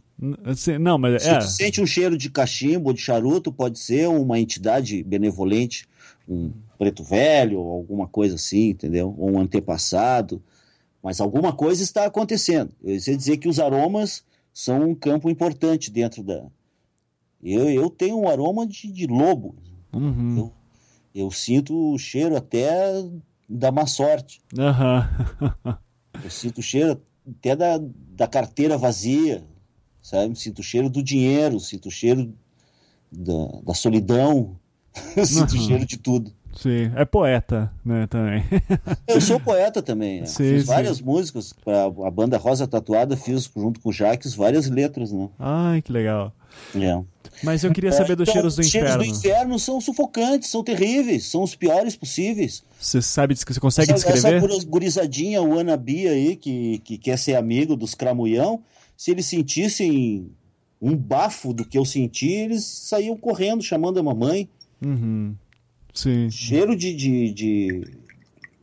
Não, 0.80 0.98
mas 0.98 1.22
se 1.22 1.28
é. 1.28 1.38
tu 1.38 1.46
sente 1.46 1.80
um 1.80 1.86
cheiro 1.86 2.18
de 2.18 2.28
cachimbo 2.28 2.88
ou 2.88 2.92
de 2.92 3.00
charuto, 3.00 3.52
pode 3.52 3.78
ser 3.78 4.08
uma 4.08 4.38
entidade 4.40 5.02
benevolente, 5.04 5.86
um 6.28 6.52
preto 6.76 7.04
velho, 7.04 7.60
ou 7.60 7.72
alguma 7.72 8.08
coisa 8.08 8.34
assim, 8.34 8.70
entendeu? 8.70 9.14
Ou 9.16 9.30
um 9.30 9.40
antepassado. 9.40 10.42
Mas 11.02 11.20
alguma 11.20 11.52
coisa 11.52 11.82
está 11.82 12.04
acontecendo. 12.04 12.72
Eu 12.82 12.90
ia 12.90 13.16
dizer 13.16 13.36
que 13.36 13.48
os 13.48 13.58
aromas 13.60 14.24
são 14.52 14.90
um 14.90 14.94
campo 14.94 15.30
importante 15.30 15.90
dentro 15.90 16.22
da. 16.22 16.44
Eu, 17.42 17.70
eu 17.70 17.88
tenho 17.88 18.18
um 18.18 18.28
aroma 18.28 18.66
de, 18.66 18.92
de 18.92 19.06
lobo. 19.06 19.54
Uhum. 19.92 20.36
Eu, 20.36 20.52
eu, 21.14 21.30
sinto 21.30 21.94
o 21.94 21.98
cheiro 21.98 22.36
até 22.36 22.92
da 23.50 23.72
má 23.72 23.86
sorte. 23.86 24.40
Uhum. 24.56 25.74
eu 26.22 26.30
sinto 26.30 26.58
o 26.58 26.62
cheiro 26.62 27.02
até 27.28 27.56
da, 27.56 27.80
da 27.80 28.28
carteira 28.28 28.78
vazia, 28.78 29.44
sabe? 30.00 30.38
Sinto 30.38 30.60
o 30.60 30.62
cheiro 30.62 30.88
do 30.88 31.02
dinheiro, 31.02 31.58
sinto 31.58 31.88
o 31.88 31.90
cheiro 31.90 32.32
da, 33.10 33.60
da 33.66 33.74
solidão, 33.74 34.56
sinto 35.26 35.54
uhum. 35.54 35.60
o 35.60 35.66
cheiro 35.66 35.84
de 35.84 35.96
tudo. 35.96 36.32
Sim, 36.54 36.90
é 36.96 37.04
poeta, 37.04 37.72
né, 37.84 38.06
também. 38.06 38.44
Eu 39.06 39.20
sou 39.20 39.38
poeta 39.38 39.80
também, 39.80 40.20
né? 40.20 40.26
sim, 40.26 40.44
fiz 40.44 40.62
sim. 40.62 40.66
várias 40.68 41.00
músicas 41.00 41.52
para 41.52 41.84
a 41.84 42.10
banda 42.10 42.36
Rosa 42.36 42.66
Tatuada, 42.66 43.16
fiz 43.16 43.50
junto 43.56 43.80
com 43.80 43.90
o 43.90 43.92
Jaques 43.92 44.34
várias 44.34 44.68
letras, 44.68 45.12
né? 45.12 45.28
Ai, 45.38 45.80
que 45.80 45.92
legal. 45.92 46.32
É. 46.74 47.00
Mas 47.42 47.64
eu 47.64 47.72
queria 47.72 47.92
saber 47.92 48.16
dos 48.16 48.28
então, 48.28 48.34
cheiros 48.34 48.56
do 48.56 48.60
os 48.60 48.66
inferno. 48.66 48.88
cheiros 48.88 49.06
do 49.06 49.18
inferno 49.18 49.58
são 49.58 49.80
sufocantes, 49.80 50.50
são 50.50 50.62
terríveis, 50.62 51.26
são 51.26 51.42
os 51.42 51.54
piores 51.54 51.96
possíveis. 51.96 52.62
Você 52.78 53.00
sabe, 53.00 53.34
você 53.34 53.60
consegue 53.60 53.92
essa, 53.92 54.12
descrever? 54.12 54.44
Essa 54.44 54.66
gurizadinha, 54.66 55.40
o 55.40 55.58
Anabi 55.58 56.06
aí, 56.08 56.36
que, 56.36 56.78
que 56.80 56.98
quer 56.98 57.18
ser 57.18 57.36
amigo 57.36 57.76
dos 57.76 57.94
cramulhão, 57.94 58.60
se 58.96 59.10
eles 59.10 59.26
sentissem 59.26 60.30
um 60.80 60.96
bafo 60.96 61.52
do 61.52 61.64
que 61.64 61.78
eu 61.78 61.84
senti, 61.84 62.30
eles 62.30 62.64
saíam 62.64 63.16
correndo, 63.16 63.62
chamando 63.62 63.98
a 63.98 64.02
mamãe. 64.02 64.48
Uhum. 64.84 65.34
Sim. 65.94 66.30
Cheiro 66.30 66.76
de, 66.76 66.94
de, 66.94 67.32
de, 67.32 67.84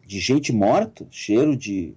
de 0.06 0.20
gente 0.20 0.52
morta, 0.52 1.06
cheiro 1.12 1.56
de, 1.56 1.94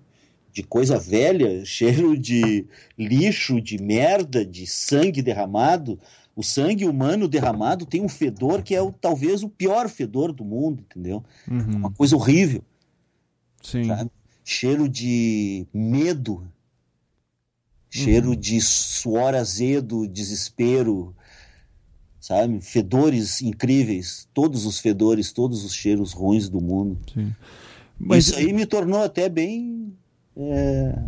de 0.52 0.62
coisa 0.62 0.98
velha, 0.98 1.64
cheiro 1.66 2.16
de 2.16 2.66
lixo, 2.98 3.60
de 3.60 3.80
merda, 3.80 4.44
de 4.44 4.66
sangue 4.66 5.22
derramado. 5.22 5.98
O 6.34 6.42
sangue 6.42 6.86
humano 6.86 7.28
derramado 7.28 7.84
tem 7.84 8.02
um 8.02 8.08
fedor 8.08 8.62
que 8.62 8.74
é 8.74 8.80
o, 8.80 8.92
talvez 8.92 9.42
o 9.42 9.48
pior 9.48 9.88
fedor 9.88 10.32
do 10.32 10.44
mundo, 10.44 10.84
entendeu? 10.88 11.24
Uhum. 11.50 11.76
Uma 11.76 11.90
coisa 11.90 12.16
horrível. 12.16 12.62
Sim. 13.62 13.84
Sabe? 13.84 14.10
Cheiro 14.44 14.88
de 14.88 15.66
medo, 15.72 16.50
cheiro 17.90 18.30
uhum. 18.30 18.36
de 18.36 18.60
suor 18.60 19.34
azedo, 19.34 20.06
desespero, 20.08 21.14
sabe? 22.20 22.60
Fedores 22.60 23.40
incríveis, 23.40 24.28
todos 24.34 24.66
os 24.66 24.78
fedores, 24.78 25.32
todos 25.32 25.64
os 25.64 25.72
cheiros 25.72 26.12
ruins 26.12 26.48
do 26.48 26.60
mundo. 26.60 26.98
Mas... 27.98 28.28
Isso 28.28 28.38
aí 28.38 28.52
me 28.52 28.66
tornou 28.66 29.02
até 29.02 29.28
bem, 29.28 29.92
é, 30.36 30.98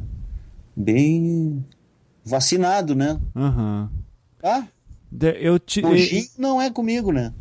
bem 0.74 1.64
vacinado, 2.24 2.94
né? 2.94 3.20
Uhum. 3.34 3.88
Ah, 4.42 4.66
eu 5.40 5.58
te... 5.58 5.84
Hoje 5.84 6.30
não 6.38 6.60
é 6.60 6.70
comigo, 6.70 7.12
né? 7.12 7.32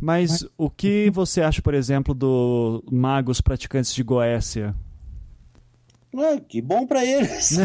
Mas, 0.00 0.42
Mas 0.42 0.46
o 0.56 0.70
que 0.70 1.10
você 1.10 1.42
acha, 1.42 1.62
por 1.62 1.74
exemplo, 1.74 2.14
do 2.14 2.82
magos 2.90 3.40
praticantes 3.40 3.94
de 3.94 4.02
Goécia? 4.02 4.74
Ah, 6.14 6.38
que 6.46 6.60
bom 6.60 6.86
para 6.86 7.04
eles. 7.04 7.56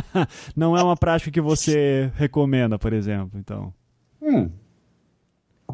não 0.54 0.76
é 0.76 0.82
uma 0.82 0.96
prática 0.96 1.30
que 1.30 1.40
você 1.40 2.12
recomenda, 2.14 2.78
por 2.78 2.92
exemplo, 2.92 3.38
então. 3.38 3.72
Hum, 4.20 4.50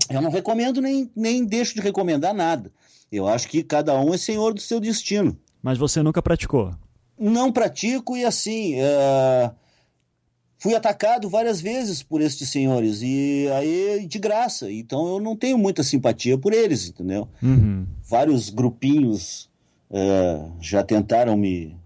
eu 0.09 0.23
não 0.23 0.31
recomendo 0.31 0.81
nem, 0.81 1.11
nem 1.15 1.45
deixo 1.45 1.75
de 1.75 1.81
recomendar 1.81 2.33
nada. 2.33 2.73
Eu 3.11 3.27
acho 3.27 3.49
que 3.49 3.63
cada 3.63 3.99
um 4.01 4.15
é 4.15 4.19
senhor 4.19 4.55
do 4.55 4.61
seu 4.61 4.79
destino. 4.79 5.37
Mas 5.63 5.77
você 5.77 6.03
nunca 6.03 6.23
praticou? 6.23 6.75
Não 7.19 7.53
pratico 7.53 8.17
e 8.17 8.25
assim. 8.25 8.77
Uh, 8.77 9.55
fui 10.59 10.75
atacado 10.75 11.29
várias 11.29 11.61
vezes 11.61 12.03
por 12.03 12.21
estes 12.21 12.49
senhores 12.51 13.01
e 13.03 13.49
aí 13.53 14.07
de 14.07 14.19
graça. 14.19 14.71
Então 14.71 15.09
eu 15.09 15.21
não 15.21 15.35
tenho 15.35 15.59
muita 15.59 15.83
simpatia 15.83 16.39
por 16.39 16.53
eles, 16.53 16.89
entendeu? 16.89 17.29
Uhum. 17.43 17.87
Vários 18.09 18.51
grupinhos 18.51 19.49
uh, 19.91 20.53
já 20.61 20.83
tentaram 20.83 21.37
me 21.37 21.80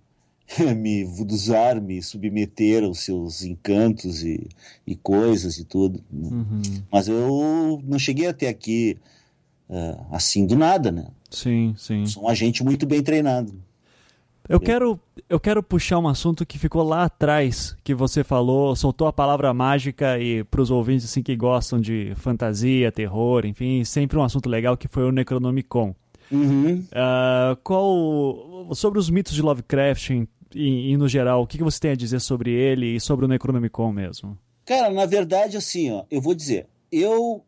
me 0.76 1.04
vuduzar, 1.04 1.80
me 1.80 2.02
submeter 2.02 2.84
aos 2.84 3.00
seus 3.00 3.42
encantos 3.42 4.22
e, 4.22 4.48
e 4.86 4.94
coisas 4.94 5.58
e 5.58 5.64
tudo. 5.64 6.00
Uhum. 6.12 6.62
Mas 6.90 7.08
eu 7.08 7.80
não 7.84 7.98
cheguei 7.98 8.26
até 8.26 8.48
aqui 8.48 8.96
uh, 9.68 10.06
assim 10.10 10.46
do 10.46 10.56
nada, 10.56 10.90
né? 10.90 11.06
Sim, 11.30 11.74
sim. 11.76 12.06
Sou 12.06 12.24
um 12.24 12.28
agente 12.28 12.62
muito 12.62 12.86
bem 12.86 13.02
treinado. 13.02 13.54
Eu 14.46 14.60
quero, 14.60 15.00
eu 15.26 15.40
quero 15.40 15.62
puxar 15.62 15.98
um 15.98 16.06
assunto 16.06 16.44
que 16.44 16.58
ficou 16.58 16.82
lá 16.82 17.04
atrás, 17.04 17.74
que 17.82 17.94
você 17.94 18.22
falou, 18.22 18.76
soltou 18.76 19.06
a 19.06 19.12
palavra 19.12 19.54
mágica 19.54 20.18
e 20.20 20.44
para 20.44 20.60
os 20.60 20.70
ouvintes 20.70 21.06
assim 21.06 21.22
que 21.22 21.34
gostam 21.34 21.80
de 21.80 22.12
fantasia, 22.16 22.92
terror, 22.92 23.46
enfim, 23.46 23.84
sempre 23.84 24.18
um 24.18 24.22
assunto 24.22 24.46
legal 24.46 24.76
que 24.76 24.86
foi 24.86 25.04
o 25.04 25.10
Necronomicon. 25.10 25.94
Uhum. 26.30 26.84
Uh, 26.90 27.56
qual 27.62 28.74
sobre 28.74 28.98
os 28.98 29.08
mitos 29.10 29.34
de 29.34 29.42
Lovecraft 29.42 30.10
e, 30.54 30.92
e, 30.92 30.96
no 30.96 31.08
geral, 31.08 31.42
o 31.42 31.46
que, 31.46 31.58
que 31.58 31.64
você 31.64 31.80
tem 31.80 31.90
a 31.92 31.96
dizer 31.96 32.20
sobre 32.20 32.50
ele 32.50 32.96
e 32.96 33.00
sobre 33.00 33.24
o 33.24 33.28
Necronomicon 33.28 33.92
mesmo? 33.92 34.38
Cara, 34.64 34.90
na 34.90 35.06
verdade, 35.06 35.56
assim, 35.56 35.90
ó, 35.90 36.04
eu 36.10 36.20
vou 36.20 36.34
dizer, 36.34 36.66
eu 36.90 37.44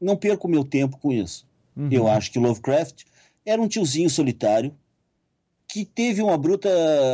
não 0.00 0.16
perco 0.16 0.48
meu 0.48 0.64
tempo 0.64 0.98
com 0.98 1.12
isso. 1.12 1.46
Uhum. 1.76 1.88
Eu 1.90 2.06
acho 2.06 2.30
que 2.30 2.38
Lovecraft 2.38 3.04
era 3.44 3.60
um 3.60 3.68
tiozinho 3.68 4.08
solitário 4.08 4.74
que 5.66 5.84
teve 5.84 6.22
uma 6.22 6.38
bruta, 6.38 6.68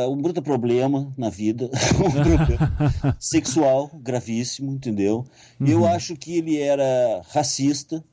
um 0.07 0.21
bruta 0.21 0.41
problema 0.41 1.11
na 1.17 1.29
vida, 1.29 1.69
um 1.97 3.13
sexual 3.19 3.89
gravíssimo, 3.95 4.71
entendeu? 4.71 5.25
Uhum. 5.59 5.67
Eu 5.67 5.87
acho 5.87 6.15
que 6.15 6.37
ele 6.37 6.59
era 6.59 7.21
racista. 7.29 8.03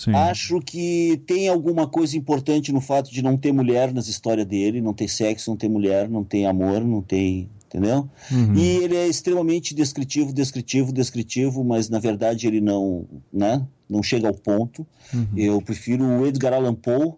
Sim. 0.00 0.14
Acho 0.14 0.60
que 0.60 1.20
tem 1.26 1.46
alguma 1.46 1.86
coisa 1.86 2.16
importante 2.16 2.72
no 2.72 2.80
fato 2.80 3.10
de 3.12 3.20
não 3.20 3.36
ter 3.36 3.52
mulher 3.52 3.92
nas 3.92 4.08
histórias 4.08 4.46
dele, 4.46 4.80
não 4.80 4.94
ter 4.94 5.08
sexo, 5.08 5.50
não 5.50 5.58
ter 5.58 5.68
mulher, 5.68 6.08
não 6.08 6.24
tem 6.24 6.46
amor, 6.46 6.80
não 6.82 7.02
tem 7.02 7.50
entendeu? 7.66 8.08
Uhum. 8.32 8.54
E 8.54 8.78
ele 8.82 8.96
é 8.96 9.06
extremamente 9.06 9.74
descritivo, 9.74 10.32
descritivo, 10.32 10.90
descritivo, 10.90 11.62
mas 11.62 11.88
na 11.90 11.98
verdade 11.98 12.46
ele 12.46 12.60
não, 12.62 13.04
né, 13.32 13.64
não 13.88 14.02
chega 14.02 14.26
ao 14.26 14.34
ponto. 14.34 14.86
Uhum. 15.12 15.28
Eu 15.36 15.60
prefiro 15.60 16.02
o 16.02 16.26
Edgar 16.26 16.54
Allan 16.54 16.74
Poe 16.74 17.12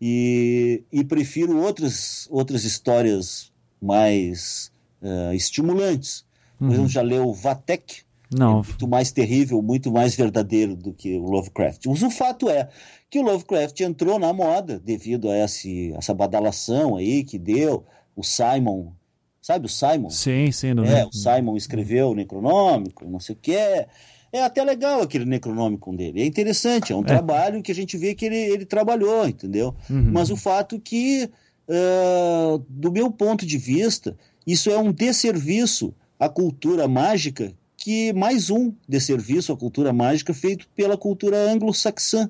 e, 0.00 0.82
e 0.92 1.02
prefiro 1.04 1.58
outras, 1.58 2.28
outras 2.30 2.64
histórias 2.64 3.50
mais 3.82 4.70
uh, 5.02 5.34
estimulantes. 5.34 6.24
Por 6.56 6.64
Uhum. 6.66 6.72
exemplo, 6.72 6.88
já 6.88 7.02
leu 7.02 7.32
Vatek? 7.34 8.02
Não. 8.30 8.60
É 8.60 8.66
muito 8.66 8.88
mais 8.88 9.10
terrível, 9.10 9.62
muito 9.62 9.90
mais 9.90 10.14
verdadeiro 10.14 10.76
do 10.76 10.92
que 10.92 11.16
o 11.16 11.24
Lovecraft. 11.24 11.86
Mas 11.86 12.02
o 12.02 12.10
fato 12.10 12.48
é 12.50 12.68
que 13.10 13.18
o 13.18 13.22
Lovecraft 13.22 13.80
entrou 13.80 14.18
na 14.18 14.32
moda 14.32 14.78
devido 14.78 15.30
a 15.30 15.36
esse, 15.38 15.92
essa 15.94 16.12
badalação 16.12 16.96
aí 16.96 17.24
que 17.24 17.38
deu. 17.38 17.84
O 18.14 18.24
Simon 18.24 18.92
Sabe 19.40 19.64
o 19.64 19.68
Simon? 19.68 20.10
Sim, 20.10 20.52
sim. 20.52 20.74
Não 20.74 20.84
é, 20.84 21.06
o 21.06 21.12
Simon 21.12 21.56
escreveu 21.56 22.10
o 22.10 22.14
Necronômico, 22.14 23.08
não 23.08 23.18
sei 23.18 23.34
o 23.34 23.38
quê. 23.40 23.86
É 24.30 24.42
até 24.42 24.62
legal 24.62 25.00
aquele 25.00 25.24
necronômico 25.24 25.94
dele. 25.96 26.20
É 26.20 26.26
interessante, 26.26 26.92
é 26.92 26.96
um 26.96 27.00
é. 27.00 27.04
trabalho 27.04 27.62
que 27.62 27.72
a 27.72 27.74
gente 27.74 27.96
vê 27.96 28.14
que 28.14 28.26
ele, 28.26 28.36
ele 28.36 28.66
trabalhou, 28.66 29.26
entendeu? 29.26 29.74
Uhum. 29.88 30.10
Mas 30.12 30.28
o 30.28 30.36
fato 30.36 30.78
que, 30.78 31.30
uh, 31.66 32.62
do 32.68 32.92
meu 32.92 33.10
ponto 33.10 33.46
de 33.46 33.56
vista, 33.56 34.14
isso 34.46 34.70
é 34.70 34.76
um 34.76 34.92
desserviço 34.92 35.94
à 36.20 36.28
cultura 36.28 36.86
mágica, 36.86 37.54
que 37.78 38.12
mais 38.12 38.50
um 38.50 38.72
desserviço 38.88 39.52
à 39.52 39.56
cultura 39.56 39.92
mágica 39.92 40.34
feito 40.34 40.68
pela 40.74 40.96
cultura 40.96 41.50
anglo-saxã. 41.50 42.28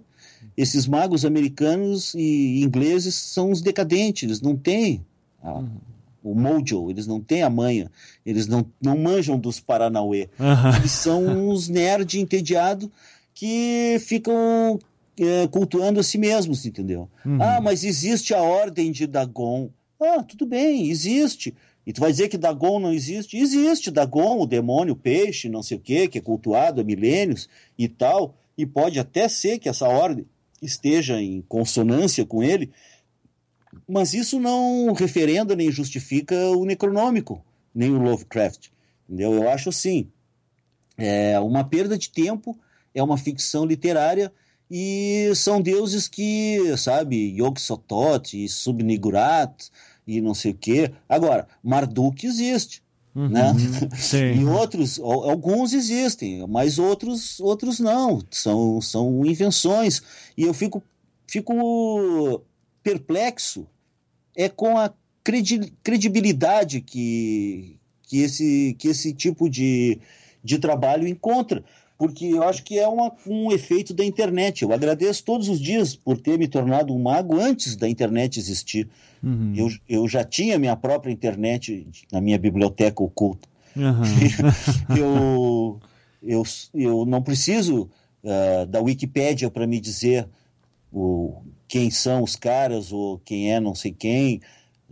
Esses 0.57 0.87
magos 0.87 1.25
americanos 1.25 2.15
e 2.15 2.63
ingleses 2.63 3.15
são 3.15 3.51
os 3.51 3.63
decadentes, 3.63 4.25
eles 4.25 4.41
não 4.41 4.55
têm 4.55 5.05
a, 5.43 5.65
o 6.23 6.35
mojo, 6.35 6.91
eles 6.91 7.07
não 7.07 7.19
têm 7.19 7.43
a 7.43 7.51
manha, 7.51 7.91
eles 8.27 8.47
não, 8.47 8.67
não 8.81 8.97
manjam 8.97 9.39
dos 9.39 9.59
Paranauê. 9.59 10.29
Uhum. 10.39 10.77
Eles 10.77 10.93
são 10.93 11.27
uns 11.27 11.69
nerd 11.69 12.21
entediados 12.21 12.89
que 13.33 13.97
ficam 14.01 14.79
é, 15.19 15.49
cultuando 15.49 15.99
a 15.99 16.03
si 16.03 16.19
mesmos, 16.19 16.67
entendeu? 16.67 17.09
Uhum. 17.25 17.43
Ah, 17.43 17.61
mas 17.61 17.85
existe 17.85 18.35
a 18.35 18.43
ordem 18.43 18.93
de 18.93 19.07
Dagon. 19.07 19.71
Ah, 20.01 20.23
tudo 20.23 20.45
bem, 20.45 20.91
existe. 20.91 21.55
E 21.89 21.93
tu 21.95 22.03
vai 22.03 22.11
dizer 22.11 22.29
que 22.29 22.37
Dagon 22.37 22.79
não 22.79 22.93
existe? 22.93 23.39
Existe 23.39 23.91
Dagon, 23.91 24.43
o 24.43 24.47
demônio, 24.47 24.93
o 24.93 24.97
peixe, 24.97 25.49
não 25.49 25.63
sei 25.63 25.79
o 25.79 25.81
quê, 25.81 26.07
que 26.07 26.19
é 26.19 26.21
cultuado 26.21 26.83
há 26.83 26.85
milênios 26.85 27.49
e 27.79 27.89
tal. 27.89 28.37
E 28.59 28.67
pode 28.67 29.01
até 29.01 29.27
ser 29.27 29.59
que 29.59 29.71
essa 29.71 29.89
ordem 29.89 30.27
esteja 30.61 31.19
em 31.19 31.41
consonância 31.49 32.27
com 32.27 32.43
ele, 32.43 32.71
mas 33.89 34.13
isso 34.13 34.39
não 34.39 34.93
referenda 34.93 35.57
nem 35.57 35.73
justifica 35.73 36.37
o 36.51 36.67
Necronômico, 36.67 37.43
nem 37.75 37.91
o 37.91 38.03
Lovecraft. 38.03 38.69
Entendeu? 39.09 39.33
Eu 39.33 39.49
acho 39.49 39.71
assim, 39.71 40.11
é 40.99 41.41
uma 41.41 41.65
perda 41.65 41.97
de 41.97 42.11
tempo, 42.11 42.55
é 42.95 43.03
uma 43.03 43.17
ficção 43.17 43.65
literária 43.65 44.31
e 44.71 45.33
são 45.35 45.59
deuses 45.59 46.07
que, 46.07 46.77
sabe, 46.77 47.35
Yog 47.35 47.59
Sothoth 47.59 48.35
e 48.35 48.47
Subnigurat 48.47 49.71
e 50.09 50.23
não 50.23 50.33
sei 50.33 50.53
o 50.53 50.55
quê. 50.55 50.91
Agora, 51.07 51.47
Marduk 51.63 52.27
existe. 52.27 52.83
Uhum, 53.15 53.29
né? 53.29 53.53
e 54.35 54.45
outros, 54.45 54.99
alguns 54.99 55.75
existem, 55.75 56.47
mas 56.47 56.79
outros, 56.79 57.39
outros 57.41 57.79
não, 57.79 58.23
são, 58.31 58.81
são 58.81 59.27
invenções. 59.27 60.03
E 60.37 60.45
eu 60.45 60.55
fico, 60.55 60.83
fico 61.27 62.43
perplexo 62.83 63.67
é 64.35 64.49
com 64.49 64.79
a 64.79 64.93
credibilidade 65.83 66.81
que, 66.81 67.77
que, 68.05 68.23
esse, 68.23 68.75
que 68.79 68.89
esse 68.89 69.13
tipo 69.13 69.51
de, 69.51 69.99
de 70.43 70.59
trabalho 70.59 71.07
encontra. 71.07 71.63
Porque 71.99 72.27
eu 72.27 72.45
acho 72.45 72.63
que 72.63 72.79
é 72.79 72.87
uma, 72.87 73.13
um 73.27 73.51
efeito 73.51 73.93
da 73.93 74.05
internet. 74.05 74.63
Eu 74.63 74.73
agradeço 74.73 75.25
todos 75.25 75.49
os 75.49 75.61
dias 75.61 75.97
por 75.97 76.17
ter 76.17 76.39
me 76.39 76.47
tornado 76.47 76.95
um 76.95 77.03
mago 77.03 77.37
antes 77.37 77.75
da 77.75 77.89
internet 77.89 78.39
existir. 78.39 78.89
Uhum. 79.21 79.53
Eu, 79.57 79.69
eu 79.89 80.09
já 80.09 80.23
tinha 80.23 80.61
minha 80.61 80.77
própria 80.77 81.11
internet 81.11 81.89
na 82.13 82.21
minha 82.21 82.39
biblioteca 82.39 83.03
oculta. 83.03 83.49
Uhum. 83.75 84.95
eu, 84.97 85.81
eu, 86.23 86.43
eu 86.73 87.05
não 87.05 87.21
preciso 87.21 87.91
uh, 88.23 88.65
da 88.67 88.81
Wikipédia 88.81 89.51
para 89.51 89.67
me 89.67 89.81
dizer 89.81 90.29
o, 90.93 91.43
quem 91.67 91.91
são 91.91 92.23
os 92.23 92.37
caras 92.37 92.93
ou 92.93 93.19
quem 93.19 93.53
é 93.53 93.59
não 93.59 93.75
sei 93.75 93.93
quem. 93.93 94.41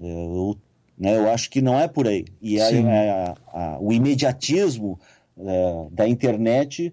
É, 0.01 0.07
eu, 0.07 0.59
né, 0.99 1.17
eu 1.17 1.31
acho 1.31 1.51
que 1.51 1.63
não 1.63 1.79
é 1.79 1.87
por 1.87 2.09
aí. 2.09 2.25
E 2.43 2.61
a, 2.61 2.67
a, 2.67 3.35
a, 3.53 3.79
o 3.81 3.93
imediatismo 3.93 4.99
é, 5.39 5.87
da 5.93 6.09
internet 6.09 6.93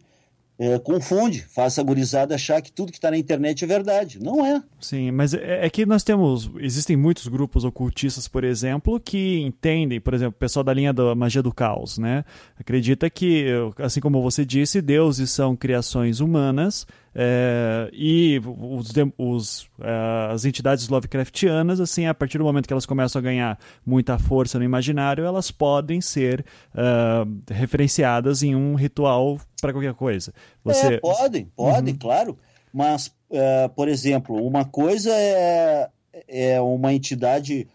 é, 0.60 0.78
confunde, 0.78 1.42
faz 1.42 1.80
a 1.80 1.84
gurizada 1.84 2.36
achar 2.36 2.62
que 2.62 2.72
tudo 2.72 2.92
que 2.92 2.98
está 2.98 3.10
na 3.10 3.18
internet 3.18 3.64
é 3.64 3.68
verdade. 3.68 4.20
Não 4.22 4.46
é. 4.46 4.62
Sim, 4.80 5.12
mas 5.12 5.34
é, 5.34 5.66
é, 5.66 5.70
que 5.70 5.86
nós 5.86 6.04
temos. 6.04 6.50
Existem 6.60 6.96
muitos 6.96 7.28
grupos 7.28 7.66
ocultistas, 7.66 8.28
por 8.28 8.44
exemplo, 8.44 9.00
que 9.00 9.40
entendem, 9.40 10.00
por 10.00 10.14
exemplo, 10.14 10.36
o 10.36 10.40
pessoal 10.40 10.64
da 10.64 10.74
linha 10.74 10.94
da 10.94 11.16
magia 11.16 11.42
do 11.42 11.54
caos, 11.54 11.98
né? 11.98 12.24
Acredita 12.58 13.10
que, 13.10 13.48
assim 13.80 14.00
como 14.00 14.22
você 14.22 14.46
disse, 14.46 14.82
deuses 14.82 15.32
são 15.32 15.56
criações 15.56 16.20
humanas 16.20 16.86
é, 17.16 17.90
e 17.94 18.42
os, 18.46 18.92
os, 19.18 19.70
é, 19.80 20.34
as 20.34 20.46
entidades 20.46 20.88
Lovecraftianas, 20.88 21.80
assim, 21.80 22.06
a 22.08 22.14
partir 22.14 22.38
do 22.38 22.44
momento 22.44 22.68
que 22.68 22.74
elas 22.74 22.86
começam 22.86 23.20
a 23.20 23.22
ganhar 23.22 23.60
muita 23.86 24.18
força 24.18 24.58
no 24.58 24.66
imaginário, 24.66 25.24
elas 25.24 25.52
podem 25.52 26.02
ser 26.02 26.46
é, 26.76 27.54
referenciadas 27.54 28.42
em 28.42 28.56
um 28.56 28.76
ritual 28.76 29.40
para 29.62 29.72
qualquer 29.72 29.94
coisa. 29.94 30.34
Você... 30.64 30.96
É, 30.96 31.00
podem, 31.00 31.46
podem, 31.56 31.94
uhum. 31.94 32.00
claro. 32.00 32.38
Mas, 32.74 33.12
é, 33.30 33.68
por 33.68 33.88
exemplo, 33.88 34.36
uma 34.36 34.66
coisa 34.66 35.12
é, 35.12 35.90
é 36.28 36.62
uma 36.62 36.94
entidade 36.94 37.68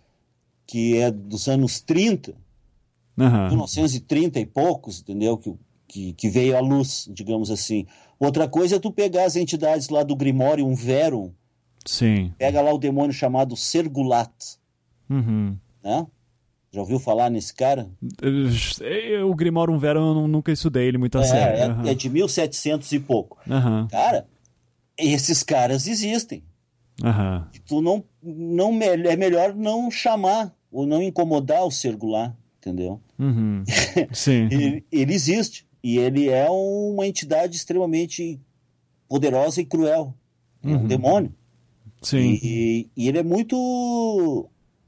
que 0.66 0.98
é 0.98 1.10
dos 1.10 1.48
anos 1.48 1.80
30, 1.80 2.34
uhum. 3.16 3.48
1930 3.48 4.40
e 4.40 4.46
poucos, 4.46 5.00
entendeu? 5.00 5.38
Que, 5.38 5.54
que, 5.86 6.12
que 6.12 6.28
veio 6.28 6.56
à 6.56 6.60
luz, 6.60 7.08
digamos 7.10 7.50
assim. 7.50 7.86
Outra 8.18 8.48
coisa 8.48 8.76
é 8.76 8.78
tu 8.78 8.92
pegar 8.92 9.24
as 9.24 9.36
entidades 9.36 9.88
lá 9.88 10.02
do 10.02 10.16
Grimório 10.16 10.72
Verum. 10.74 11.32
Sim. 11.86 12.32
Pega 12.36 12.60
lá 12.60 12.72
o 12.72 12.78
demônio 12.78 13.12
chamado 13.12 13.56
Sergulat. 13.56 14.32
Uhum. 15.08 15.56
Né? 15.82 16.06
Já 16.72 16.80
ouviu 16.80 16.98
falar 16.98 17.30
nesse 17.30 17.54
cara? 17.54 17.88
O 19.26 19.34
Grimório 19.34 19.78
Verum 19.78 20.20
eu 20.22 20.28
nunca 20.28 20.52
estudei 20.52 20.88
ele 20.88 20.98
muito 20.98 21.16
a 21.16 21.22
é, 21.22 21.24
sério. 21.24 21.62
É, 21.62 21.68
uhum. 21.68 21.86
é 21.86 21.94
de 21.94 22.10
1700 22.10 22.92
e 22.92 23.00
pouco. 23.00 23.38
Uhum. 23.46 23.86
Cara, 23.88 24.26
esses 24.98 25.42
caras 25.42 25.86
existem. 25.86 26.42
Uhum. 27.02 27.44
Tu 27.66 27.80
não, 27.80 28.04
não 28.22 28.82
é 28.82 29.16
melhor 29.16 29.54
não 29.54 29.90
chamar 29.90 30.52
ou 30.70 30.84
não 30.84 31.00
incomodar 31.02 31.64
o 31.64 31.70
Sergulat, 31.70 32.32
entendeu? 32.58 33.00
Uhum. 33.18 33.62
Sim. 34.12 34.48
ele, 34.50 34.84
ele 34.90 35.14
existe. 35.14 35.67
E 35.88 35.96
ele 35.96 36.28
é 36.28 36.46
uma 36.50 37.06
entidade 37.06 37.56
extremamente 37.56 38.38
poderosa 39.08 39.62
e 39.62 39.64
cruel. 39.64 40.12
É 40.62 40.68
um 40.68 40.72
uhum. 40.72 40.86
demônio. 40.86 41.34
Sim. 42.02 42.38
E, 42.42 42.90
e, 42.94 43.08
ele 43.08 43.16
é 43.16 43.22
muito, 43.22 43.56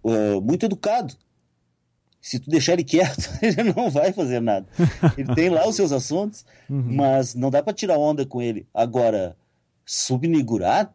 uh, 0.05 0.41
muito 0.43 0.67
educado. 0.67 1.15
Se 2.21 2.39
tu 2.39 2.51
deixar 2.51 2.75
ele 2.75 2.85
quieto, 2.85 3.31
ele 3.41 3.73
não 3.73 3.89
vai 3.89 4.13
fazer 4.13 4.41
nada. 4.41 4.69
Ele 5.17 5.35
tem 5.35 5.49
lá 5.49 5.67
os 5.67 5.75
seus 5.75 5.91
assuntos, 5.91 6.45
uhum. 6.69 6.95
mas 6.95 7.35
não 7.35 7.51
dá 7.51 7.63
para 7.63 7.73
tirar 7.73 7.97
onda 7.97 8.27
com 8.27 8.43
ele. 8.43 8.67
Agora, 8.75 9.35
Subnigurat 9.87 10.93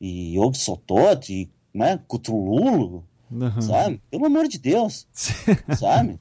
e 0.00 0.38
Yog 0.38 0.56
Sotot 0.56 1.30
e 1.30 1.50
né, 1.74 2.00
Cthulhu, 2.08 3.04
Uhum. 3.30 3.60
Sabe? 3.60 4.00
Pelo 4.10 4.26
amor 4.26 4.46
de 4.48 4.58
Deus. 4.58 5.06
sabe? 5.78 6.18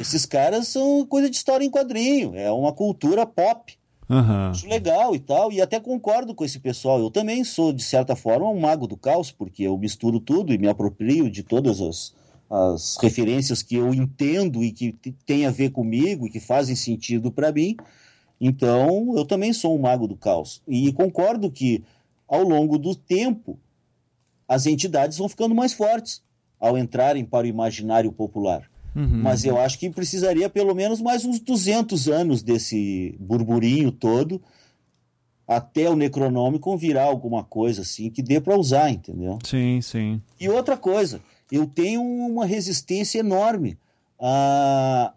Esses 0.00 0.24
caras 0.24 0.68
são 0.68 1.04
coisa 1.06 1.28
de 1.28 1.36
história 1.36 1.64
em 1.64 1.70
quadrinho. 1.70 2.34
É 2.34 2.50
uma 2.50 2.72
cultura 2.72 3.26
pop. 3.26 3.76
Uhum. 4.08 4.50
Acho 4.50 4.68
legal 4.68 5.14
e 5.14 5.18
tal. 5.18 5.52
E 5.52 5.60
até 5.60 5.78
concordo 5.78 6.34
com 6.34 6.44
esse 6.44 6.58
pessoal. 6.58 6.98
Eu 6.98 7.10
também 7.10 7.44
sou, 7.44 7.72
de 7.72 7.82
certa 7.82 8.16
forma, 8.16 8.48
um 8.48 8.60
mago 8.60 8.86
do 8.86 8.96
caos, 8.96 9.30
porque 9.30 9.64
eu 9.64 9.76
misturo 9.76 10.18
tudo 10.18 10.52
e 10.52 10.58
me 10.58 10.68
aproprio 10.68 11.30
de 11.30 11.42
todas 11.42 11.80
as, 11.80 12.14
as 12.50 12.96
referências 13.00 13.62
que 13.62 13.76
eu 13.76 13.92
entendo 13.92 14.62
e 14.62 14.72
que 14.72 14.92
têm 15.26 15.46
a 15.46 15.50
ver 15.50 15.70
comigo 15.70 16.26
e 16.26 16.30
que 16.30 16.40
fazem 16.40 16.76
sentido 16.76 17.30
para 17.30 17.52
mim. 17.52 17.76
Então, 18.40 19.14
eu 19.16 19.24
também 19.24 19.52
sou 19.52 19.76
um 19.76 19.80
mago 19.80 20.06
do 20.06 20.16
caos. 20.16 20.62
E 20.68 20.92
concordo 20.92 21.50
que, 21.50 21.82
ao 22.28 22.42
longo 22.42 22.78
do 22.78 22.94
tempo, 22.94 23.58
as 24.48 24.66
entidades 24.66 25.18
vão 25.18 25.28
ficando 25.28 25.54
mais 25.54 25.72
fortes 25.72 26.22
ao 26.60 26.76
entrarem 26.76 27.24
para 27.24 27.44
o 27.44 27.48
imaginário 27.48 28.12
popular. 28.12 28.68
Uhum. 28.94 29.20
Mas 29.22 29.44
eu 29.44 29.58
acho 29.58 29.78
que 29.78 29.90
precisaria 29.90 30.48
pelo 30.48 30.74
menos 30.74 31.02
mais 31.02 31.24
uns 31.24 31.38
200 31.38 32.08
anos 32.08 32.42
desse 32.42 33.14
burburinho 33.20 33.92
todo 33.92 34.40
até 35.46 35.88
o 35.88 35.94
Necronômico 35.94 36.76
virar 36.76 37.04
alguma 37.04 37.44
coisa 37.44 37.82
assim 37.82 38.10
que 38.10 38.22
dê 38.22 38.40
para 38.40 38.56
usar, 38.56 38.90
entendeu? 38.90 39.38
Sim, 39.44 39.80
sim. 39.80 40.20
E 40.40 40.48
outra 40.48 40.76
coisa, 40.76 41.20
eu 41.52 41.66
tenho 41.66 42.02
uma 42.02 42.44
resistência 42.44 43.20
enorme 43.20 43.78
a 44.18 45.12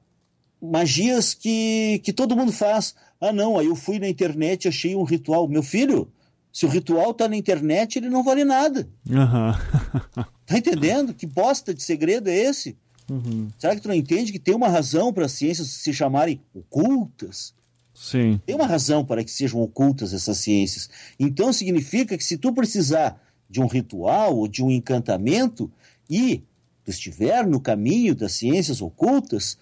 magias 0.62 1.34
que, 1.34 2.00
que 2.04 2.14
todo 2.14 2.36
mundo 2.36 2.52
faz. 2.52 2.94
Ah, 3.20 3.32
não, 3.32 3.58
aí 3.58 3.68
eu 3.68 3.76
fui 3.76 3.98
na 3.98 4.08
internet 4.08 4.68
achei 4.68 4.96
um 4.96 5.04
ritual. 5.04 5.48
Meu 5.48 5.64
filho, 5.64 6.12
se 6.52 6.66
o 6.66 6.70
ritual 6.70 7.12
está 7.12 7.28
na 7.28 7.36
internet, 7.36 7.98
ele 7.98 8.10
não 8.10 8.24
vale 8.24 8.44
nada. 8.44 8.90
Uhum. 9.08 10.24
tá 10.46 10.58
entendendo? 10.58 11.14
Que 11.14 11.26
bosta 11.26 11.74
de 11.74 11.82
segredo 11.84 12.30
é 12.30 12.36
esse? 12.36 12.76
Uhum. 13.10 13.50
Será 13.58 13.76
que 13.76 13.82
tu 13.82 13.88
não 13.88 13.96
entende 13.96 14.32
que 14.32 14.40
tem 14.40 14.56
uma 14.56 14.68
razão 14.68 15.12
para 15.14 15.26
as 15.26 15.32
ciências 15.32 15.68
se 15.68 15.94
chamarem 15.94 16.42
ocultas? 16.54 17.54
Sim. 17.94 18.40
Tem 18.46 18.56
uma 18.56 18.68
razão 18.68 19.04
para 19.04 19.24
que 19.24 19.32
sejam 19.32 19.62
ocultas 19.62 20.14
essas 20.14 20.38
ciências. 20.38 20.90
Então 21.20 21.52
significa 21.52 22.18
que 22.18 22.24
se 22.24 22.38
tu 22.38 22.54
precisar 22.54 23.22
de 23.50 23.62
um 23.62 23.68
ritual 23.68 24.38
ou 24.38 24.48
de 24.48 24.64
um 24.64 24.72
encantamento 24.72 25.72
e 26.10 26.44
tu 26.84 26.92
estiver 26.92 27.46
no 27.46 27.60
caminho 27.60 28.16
das 28.16 28.34
ciências 28.34 28.82
ocultas, 28.82 29.58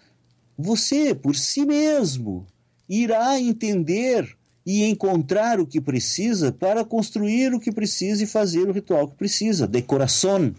você, 0.57 1.15
por 1.15 1.35
si 1.35 1.65
mesmo, 1.65 2.45
irá 2.87 3.39
entender 3.39 4.36
e 4.67 4.83
encontrar 4.83 5.61
o 5.61 5.65
que 5.65 5.79
precisa 5.79 6.51
para 6.51 6.83
construir 6.83 7.53
o 7.53 7.59
que 7.59 7.71
precisa 7.71 8.21
e 8.21 8.27
fazer 8.27 8.67
o 8.67 8.73
ritual 8.73 9.07
que 9.07 9.15
precisa. 9.15 9.65
Decoração. 9.65 10.53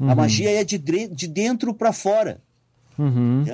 Uhum. 0.00 0.10
A 0.10 0.14
magia 0.14 0.50
é 0.58 0.64
de, 0.64 0.78
de 0.78 1.28
dentro 1.28 1.74
para 1.74 1.92
fora. 1.92 2.40
Uhum. 2.98 3.44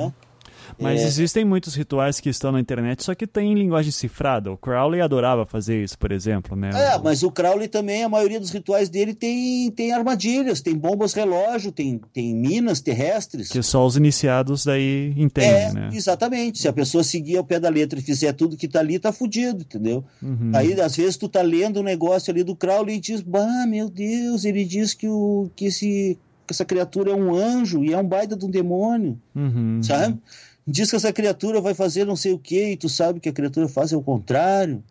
Mas 0.78 1.00
é... 1.00 1.04
existem 1.04 1.44
muitos 1.44 1.74
rituais 1.74 2.20
que 2.20 2.28
estão 2.28 2.52
na 2.52 2.60
internet, 2.60 3.02
só 3.02 3.14
que 3.14 3.26
tem 3.26 3.54
linguagem 3.54 3.90
cifrada. 3.92 4.50
O 4.50 4.56
Crowley 4.56 5.00
adorava 5.00 5.46
fazer 5.46 5.82
isso, 5.82 5.98
por 5.98 6.12
exemplo, 6.12 6.56
né? 6.56 6.70
É, 6.74 6.98
mas 6.98 7.22
o 7.22 7.30
Crowley 7.30 7.68
também, 7.68 8.04
a 8.04 8.08
maioria 8.08 8.40
dos 8.40 8.50
rituais 8.50 8.88
dele 8.88 9.14
tem, 9.14 9.70
tem 9.70 9.92
armadilhas, 9.92 10.60
tem 10.60 10.74
bombas 10.74 11.12
relógio, 11.12 11.72
tem, 11.72 12.00
tem 12.12 12.34
minas 12.34 12.80
terrestres. 12.80 13.48
Que 13.48 13.62
só 13.62 13.84
os 13.86 13.96
iniciados 13.96 14.64
daí 14.64 15.12
entendem, 15.16 15.50
é, 15.50 15.72
né? 15.72 15.90
Exatamente. 15.92 16.58
Se 16.58 16.68
a 16.68 16.72
pessoa 16.72 17.04
seguir 17.04 17.36
ao 17.36 17.44
pé 17.44 17.58
da 17.58 17.68
letra 17.68 17.98
e 17.98 18.02
fizer 18.02 18.32
tudo 18.32 18.56
que 18.56 18.68
tá 18.68 18.80
ali, 18.80 18.98
tá 18.98 19.12
fudido, 19.12 19.62
entendeu? 19.62 20.04
Uhum. 20.22 20.52
Aí, 20.54 20.78
às 20.80 20.96
vezes, 20.96 21.16
tu 21.16 21.28
tá 21.28 21.42
lendo 21.42 21.80
um 21.80 21.84
negócio 21.84 22.30
ali 22.32 22.42
do 22.42 22.56
Crowley 22.56 22.96
e 22.96 23.00
diz, 23.00 23.20
bah, 23.20 23.66
meu 23.66 23.88
Deus, 23.88 24.44
ele 24.44 24.64
diz 24.64 24.94
que, 24.94 25.08
o, 25.08 25.50
que 25.54 25.66
esse 25.66 26.18
essa 26.48 26.64
criatura 26.64 27.10
é 27.10 27.14
um 27.14 27.34
anjo 27.34 27.82
e 27.82 27.92
é 27.92 27.98
um 27.98 28.06
baita 28.06 28.36
de 28.36 28.44
um 28.44 28.50
demônio, 28.50 29.18
uhum. 29.34 29.82
sabe? 29.82 30.18
Diz 30.66 30.90
que 30.90 30.96
essa 30.96 31.12
criatura 31.12 31.60
vai 31.60 31.74
fazer 31.74 32.04
não 32.04 32.16
sei 32.16 32.32
o 32.32 32.38
que 32.38 32.72
e 32.72 32.76
tu 32.76 32.88
sabe 32.88 33.20
que 33.20 33.28
a 33.28 33.32
criatura 33.32 33.68
faz 33.68 33.92
é 33.92 33.96
o 33.96 34.02
contrário. 34.02 34.82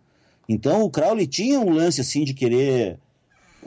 Então 0.48 0.84
o 0.84 0.90
Crowley 0.90 1.28
tinha 1.28 1.60
um 1.60 1.70
lance 1.70 2.02
assim 2.02 2.24
de 2.24 2.34
querer 2.34 2.98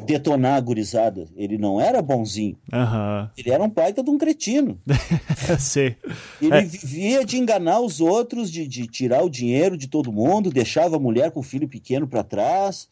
detonar 0.07 0.57
a 0.57 0.61
gurizada. 0.61 1.27
Ele 1.37 1.57
não 1.57 1.81
era 1.81 2.03
bonzinho. 2.03 2.57
Uhum. 2.73 3.29
Ele 3.37 3.51
era 3.51 3.63
um 3.63 3.71
baita 3.71 4.03
de 4.03 4.11
um 4.11 4.19
cretino. 4.19 4.79
Sim. 5.59 5.95
Ele 6.43 6.55
é. 6.55 6.63
vivia 6.63 7.25
de 7.25 7.39
enganar 7.39 7.81
os 7.81 8.01
outros, 8.01 8.51
de, 8.51 8.67
de, 8.67 8.87
tirar 8.87 9.23
o 9.23 9.31
dinheiro 9.31 9.77
de 9.77 9.87
todo 9.87 10.13
mundo, 10.13 10.51
deixava 10.51 10.97
a 10.97 11.01
mulher 11.01 11.31
com 11.31 11.41
o 11.41 11.45
filho 11.45 11.69
pequeno 11.69 12.09
para 12.09 12.25
trás. 12.25 12.89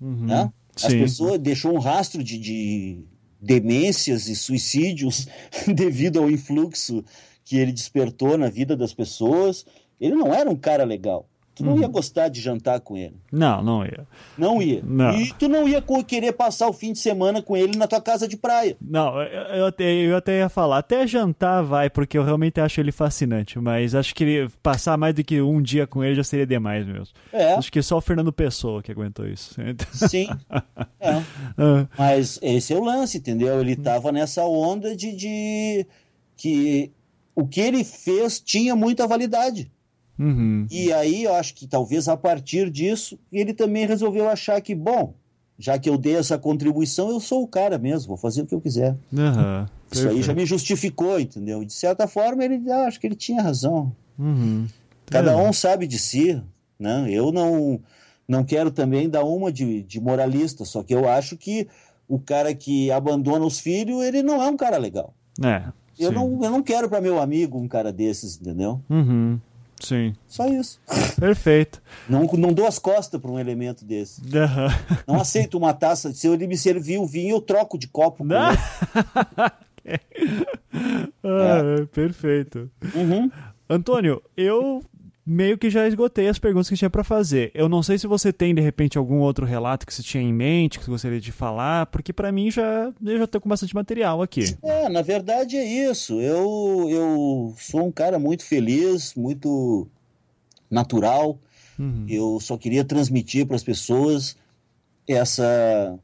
Uhum. 0.00 0.26
Né? 0.26 0.50
As 0.74 0.90
Sim. 0.90 1.00
pessoas 1.00 1.38
deixou 1.38 1.74
um 1.74 1.78
rastro 1.78 2.24
de, 2.24 2.38
de 2.38 3.04
demências 3.40 4.28
e 4.28 4.34
suicídios 4.34 5.28
devido 5.74 6.18
ao 6.18 6.30
influxo 6.30 7.04
que 7.44 7.56
ele 7.58 7.72
despertou 7.72 8.36
na 8.36 8.48
vida 8.48 8.76
das 8.76 8.94
pessoas. 8.94 9.64
Ele 10.00 10.14
não 10.14 10.32
era 10.34 10.50
um 10.50 10.56
cara 10.56 10.84
legal. 10.84 11.28
Tu 11.54 11.62
não 11.62 11.74
uhum. 11.74 11.82
ia 11.82 11.88
gostar 11.88 12.28
de 12.28 12.40
jantar 12.40 12.80
com 12.80 12.96
ele. 12.96 13.14
Não, 13.30 13.62
não 13.62 13.84
ia. 13.84 14.06
Não 14.38 14.62
ia. 14.62 14.82
Não. 14.82 15.14
E 15.14 15.34
tu 15.34 15.48
não 15.48 15.68
ia 15.68 15.84
querer 16.06 16.32
passar 16.32 16.66
o 16.66 16.72
fim 16.72 16.94
de 16.94 16.98
semana 16.98 17.42
com 17.42 17.54
ele 17.54 17.76
na 17.76 17.86
tua 17.86 18.00
casa 18.00 18.26
de 18.26 18.38
praia. 18.38 18.74
Não, 18.80 19.20
eu 19.20 19.66
até, 19.66 19.84
eu 19.92 20.16
até 20.16 20.38
ia 20.38 20.48
falar, 20.48 20.78
até 20.78 21.06
jantar 21.06 21.62
vai, 21.62 21.90
porque 21.90 22.16
eu 22.16 22.24
realmente 22.24 22.58
acho 22.58 22.80
ele 22.80 22.90
fascinante, 22.90 23.58
mas 23.58 23.94
acho 23.94 24.14
que 24.14 24.48
passar 24.62 24.96
mais 24.96 25.14
do 25.14 25.22
que 25.22 25.42
um 25.42 25.60
dia 25.60 25.86
com 25.86 26.02
ele 26.02 26.14
já 26.14 26.24
seria 26.24 26.46
demais 26.46 26.86
mesmo. 26.86 27.08
É. 27.30 27.52
Acho 27.52 27.70
que 27.70 27.82
só 27.82 27.98
o 27.98 28.00
Fernando 28.00 28.32
Pessoa 28.32 28.82
que 28.82 28.90
aguentou 28.90 29.26
isso. 29.26 29.54
Sim. 29.92 30.28
É. 30.98 31.22
Ah. 31.58 31.86
Mas 31.98 32.38
esse 32.40 32.72
é 32.72 32.76
o 32.76 32.82
lance, 32.82 33.18
entendeu? 33.18 33.60
Ele 33.60 33.76
tava 33.76 34.10
nessa 34.10 34.42
onda 34.46 34.96
de, 34.96 35.14
de 35.14 35.86
que 36.34 36.90
o 37.34 37.46
que 37.46 37.60
ele 37.60 37.84
fez 37.84 38.40
tinha 38.40 38.76
muita 38.76 39.06
validade. 39.06 39.70
Uhum. 40.18 40.66
E 40.70 40.92
aí 40.92 41.24
eu 41.24 41.34
acho 41.34 41.54
que 41.54 41.66
talvez 41.66 42.08
a 42.08 42.16
partir 42.16 42.70
disso 42.70 43.18
ele 43.32 43.54
também 43.54 43.86
resolveu 43.86 44.28
achar 44.28 44.60
que, 44.60 44.74
bom, 44.74 45.14
já 45.58 45.78
que 45.78 45.88
eu 45.88 45.96
dei 45.96 46.16
essa 46.16 46.38
contribuição, 46.38 47.10
eu 47.10 47.20
sou 47.20 47.42
o 47.42 47.48
cara 47.48 47.78
mesmo, 47.78 48.08
vou 48.08 48.16
fazer 48.16 48.42
o 48.42 48.46
que 48.46 48.54
eu 48.54 48.60
quiser. 48.60 48.96
Uhum. 49.12 49.66
Isso 49.90 50.08
aí 50.08 50.22
já 50.22 50.34
me 50.34 50.46
justificou, 50.46 51.20
entendeu? 51.20 51.64
De 51.64 51.72
certa 51.72 52.06
forma, 52.06 52.44
ele 52.44 52.70
ah, 52.70 52.86
acho 52.86 52.98
que 52.98 53.06
ele 53.06 53.14
tinha 53.14 53.42
razão. 53.42 53.94
Uhum. 54.18 54.66
Cada 55.06 55.36
um 55.36 55.52
sabe 55.52 55.86
de 55.86 55.98
si, 55.98 56.42
né? 56.78 57.06
Eu 57.08 57.30
não 57.30 57.80
não 58.26 58.44
quero 58.44 58.70
também 58.70 59.10
dar 59.10 59.24
uma 59.24 59.52
de, 59.52 59.82
de 59.82 60.00
moralista, 60.00 60.64
só 60.64 60.82
que 60.82 60.94
eu 60.94 61.08
acho 61.08 61.36
que 61.36 61.68
o 62.08 62.18
cara 62.18 62.54
que 62.54 62.90
abandona 62.90 63.44
os 63.44 63.60
filhos, 63.60 64.02
ele 64.02 64.22
não 64.22 64.42
é 64.42 64.48
um 64.48 64.56
cara 64.56 64.78
legal. 64.78 65.14
É. 65.42 65.64
Eu 65.98 66.12
não, 66.12 66.42
eu 66.42 66.50
não 66.50 66.62
quero 66.62 66.88
para 66.88 67.00
meu 67.00 67.20
amigo 67.20 67.58
um 67.58 67.68
cara 67.68 67.92
desses, 67.92 68.40
entendeu? 68.40 68.80
Uhum. 68.88 69.38
Sim. 69.80 70.14
Só 70.28 70.46
isso. 70.46 70.80
Perfeito. 71.18 71.82
Não, 72.08 72.24
não 72.24 72.52
dou 72.52 72.66
as 72.66 72.78
costas 72.78 73.20
para 73.20 73.30
um 73.30 73.38
elemento 73.38 73.84
desse. 73.84 74.20
Uhum. 74.20 74.96
Não 75.06 75.20
aceito 75.20 75.58
uma 75.58 75.74
taça. 75.74 76.12
Se 76.12 76.28
ele 76.28 76.46
me 76.46 76.56
servir 76.56 76.98
o 76.98 77.06
vinho, 77.06 77.36
eu 77.36 77.40
troco 77.40 77.76
de 77.76 77.88
copo. 77.88 78.24
Com 78.24 78.32
ah, 78.36 79.52
é. 79.84 79.98
Perfeito. 81.86 82.70
Uhum. 82.94 83.30
Antônio, 83.68 84.22
eu 84.36 84.82
meio 85.24 85.56
que 85.56 85.70
já 85.70 85.86
esgotei 85.86 86.28
as 86.28 86.38
perguntas 86.38 86.68
que 86.68 86.76
tinha 86.76 86.90
para 86.90 87.04
fazer. 87.04 87.50
Eu 87.54 87.68
não 87.68 87.82
sei 87.82 87.96
se 87.96 88.06
você 88.06 88.32
tem 88.32 88.54
de 88.54 88.60
repente 88.60 88.98
algum 88.98 89.18
outro 89.18 89.46
relato 89.46 89.86
que 89.86 89.94
você 89.94 90.02
tinha 90.02 90.22
em 90.22 90.32
mente, 90.32 90.78
que 90.78 90.84
você 90.84 90.90
gostaria 90.90 91.20
de 91.20 91.32
falar, 91.32 91.86
porque 91.86 92.12
para 92.12 92.32
mim 92.32 92.50
já 92.50 92.92
eu 93.04 93.18
já 93.18 93.26
tô 93.26 93.40
com 93.40 93.48
bastante 93.48 93.74
material 93.74 94.20
aqui. 94.20 94.56
É, 94.62 94.88
na 94.88 95.02
verdade 95.02 95.56
é 95.56 95.64
isso. 95.64 96.20
Eu 96.20 96.88
eu 96.90 97.54
sou 97.56 97.86
um 97.86 97.92
cara 97.92 98.18
muito 98.18 98.44
feliz, 98.44 99.14
muito 99.14 99.86
natural. 100.70 101.38
Uhum. 101.78 102.04
Eu 102.08 102.40
só 102.40 102.56
queria 102.56 102.84
transmitir 102.84 103.46
para 103.46 103.56
as 103.56 103.64
pessoas 103.64 104.36
essa 105.06 105.98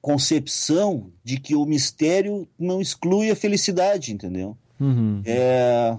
concepção 0.00 1.12
de 1.22 1.38
que 1.38 1.54
o 1.54 1.64
mistério 1.64 2.48
não 2.58 2.80
exclui 2.80 3.30
a 3.30 3.36
felicidade, 3.36 4.12
entendeu? 4.12 4.56
Uhum. 4.80 5.22
É, 5.24 5.96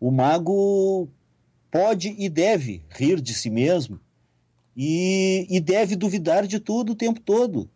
o 0.00 0.10
mago 0.10 1.08
pode 1.72 2.14
e 2.18 2.28
deve 2.28 2.84
rir 2.90 3.18
de 3.18 3.32
si 3.32 3.48
mesmo 3.48 3.98
e, 4.76 5.46
e 5.48 5.58
deve 5.58 5.96
duvidar 5.96 6.46
de 6.46 6.60
tudo 6.60 6.92
o 6.92 6.94
tempo 6.94 7.18
todo. 7.18 7.68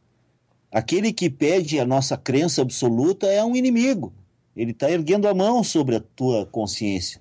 Aquele 0.71 1.13
que 1.13 1.31
pede 1.31 1.81
a 1.81 1.87
nossa 1.87 2.17
crença 2.17 2.61
absoluta 2.61 3.27
é 3.27 3.43
um 3.43 3.57
inimigo. 3.57 4.13
Ele 4.55 4.73
está 4.73 4.91
erguendo 4.91 5.27
a 5.27 5.35
mão 5.35 5.65
sobre 5.65 5.97
a 5.97 6.01
tua 6.01 6.45
consciência. 6.45 7.21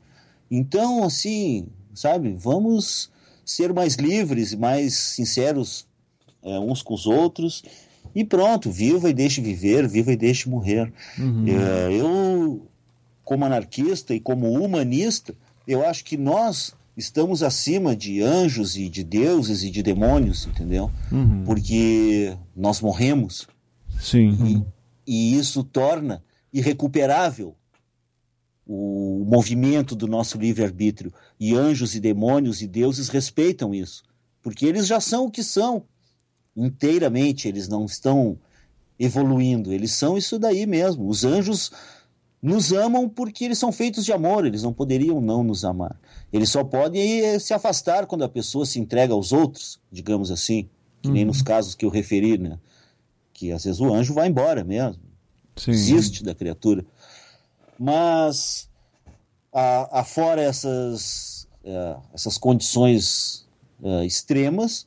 Então, 0.52 1.04
assim, 1.04 1.68
sabe, 1.94 2.34
vamos 2.38 3.10
ser 3.46 3.74
mais 3.74 3.96
livres 3.96 4.52
e 4.52 4.58
mais 4.58 4.96
sinceros 4.96 5.88
é, 6.44 6.60
uns 6.60 6.82
com 6.82 6.94
os 6.94 7.06
outros. 7.06 7.64
E 8.14 8.24
pronto, 8.26 8.70
viva 8.70 9.10
e 9.10 9.14
deixe 9.14 9.40
viver, 9.40 9.88
viva 9.88 10.12
e 10.12 10.18
deixe 10.18 10.50
morrer. 10.50 10.92
Uhum. 11.18 11.46
É, 11.48 11.94
eu, 11.94 12.68
como 13.24 13.46
anarquista 13.46 14.14
e 14.14 14.20
como 14.20 14.52
humanista, 14.52 15.36
eu 15.68 15.86
acho 15.86 16.04
que 16.04 16.18
nós 16.18 16.74
estamos 16.98 17.44
acima 17.44 17.96
de 17.96 18.22
anjos 18.22 18.78
e 18.78 18.90
de 18.90 19.04
deuses 19.04 19.64
e 19.64 19.70
de 19.70 19.84
demônios, 19.84 20.46
entendeu? 20.46 20.92
Uhum. 21.12 21.44
Porque 21.46 22.36
nós 22.56 22.80
morremos. 22.80 23.48
Sim. 24.00 24.66
E, 25.08 25.34
e, 25.34 25.38
isso 25.38 25.64
torna 25.64 26.24
irrecuperável 26.54 27.56
o 28.66 29.24
movimento 29.28 29.96
do 29.96 30.08
nosso 30.08 30.38
livre-arbítrio. 30.38 31.14
E 31.40 31.54
anjos 31.54 31.96
e 31.96 32.00
demônios 32.00 32.62
e 32.62 32.68
deuses 32.68 33.10
respeitam 33.10 33.74
isso. 33.74 34.04
Porque 34.42 34.66
eles 34.66 34.88
já 34.88 35.00
são 35.00 35.26
o 35.26 35.32
que 35.32 35.44
são 35.44 35.84
inteiramente, 36.56 37.48
eles 37.48 37.68
não 37.68 37.86
estão 37.86 38.38
evoluindo, 38.98 39.74
eles 39.74 39.92
são 39.92 40.18
isso 40.18 40.40
daí 40.40 40.66
mesmo. 40.66 41.08
Os 41.08 41.26
anjos 41.26 41.72
nos 42.46 42.72
amam 42.72 43.10
porque 43.10 43.44
eles 43.44 43.58
são 43.58 43.72
feitos 43.72 44.06
de 44.06 44.14
amor, 44.14 44.46
eles 44.46 44.62
não 44.62 44.72
poderiam 44.72 45.20
não 45.20 45.44
nos 45.44 45.66
amar. 45.66 46.00
Eles 46.32 46.52
só 46.52 46.64
podem 46.64 47.22
eh, 47.22 47.40
se 47.40 47.56
afastar 47.56 48.06
quando 48.06 48.24
a 48.24 48.30
pessoa 48.30 48.68
se 48.68 48.80
entrega 48.80 49.16
aos 49.16 49.34
outros, 49.34 49.80
digamos 49.92 50.30
assim, 50.30 50.70
que 51.02 51.08
uhum. 51.08 51.16
nem 51.16 51.26
nos 51.26 51.42
casos 51.42 51.74
que 51.74 51.84
eu 51.84 51.90
referi, 51.90 52.38
né? 52.38 52.60
Que 53.34 53.52
às 53.52 53.64
vezes 53.64 53.82
o 53.82 53.92
anjo 53.92 54.14
vai 54.14 54.28
embora 54.28 54.64
mesmo, 54.64 55.02
Sim. 55.56 55.72
desiste 55.72 56.24
da 56.24 56.36
criatura. 56.36 56.86
Mas, 57.80 58.70
a, 59.52 60.02
afora 60.02 60.40
essas, 60.40 61.48
uh, 61.64 62.00
essas 62.14 62.38
condições 62.38 63.48
uh, 63.82 64.04
extremas, 64.04 64.86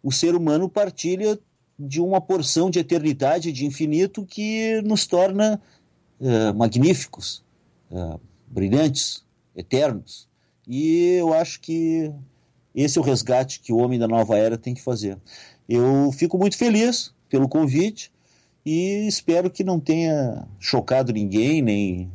o 0.00 0.12
ser 0.12 0.36
humano 0.36 0.68
partilha 0.68 1.36
de 1.76 2.00
uma 2.00 2.20
porção 2.20 2.70
de 2.70 2.78
eternidade, 2.78 3.50
de 3.50 3.66
infinito, 3.66 4.24
que 4.24 4.80
nos 4.82 5.08
torna 5.08 5.60
eh, 6.20 6.52
magníficos, 6.52 7.44
uh, 7.90 8.20
brilhantes, 8.46 9.24
eternos. 9.54 10.28
E 10.66 11.16
eu 11.18 11.34
acho 11.34 11.60
que 11.60 12.12
esse 12.74 12.98
é 12.98 13.00
o 13.00 13.04
resgate 13.04 13.60
que 13.60 13.72
o 13.72 13.78
homem 13.78 13.98
da 13.98 14.08
nova 14.08 14.36
era 14.36 14.56
tem 14.56 14.74
que 14.74 14.82
fazer. 14.82 15.18
Eu 15.68 16.10
fico 16.12 16.38
muito 16.38 16.56
feliz 16.56 17.12
pelo 17.28 17.48
convite 17.48 18.12
e 18.64 19.06
espero 19.06 19.50
que 19.50 19.64
não 19.64 19.80
tenha 19.80 20.46
chocado 20.58 21.12
ninguém, 21.12 21.60
nem 21.60 22.10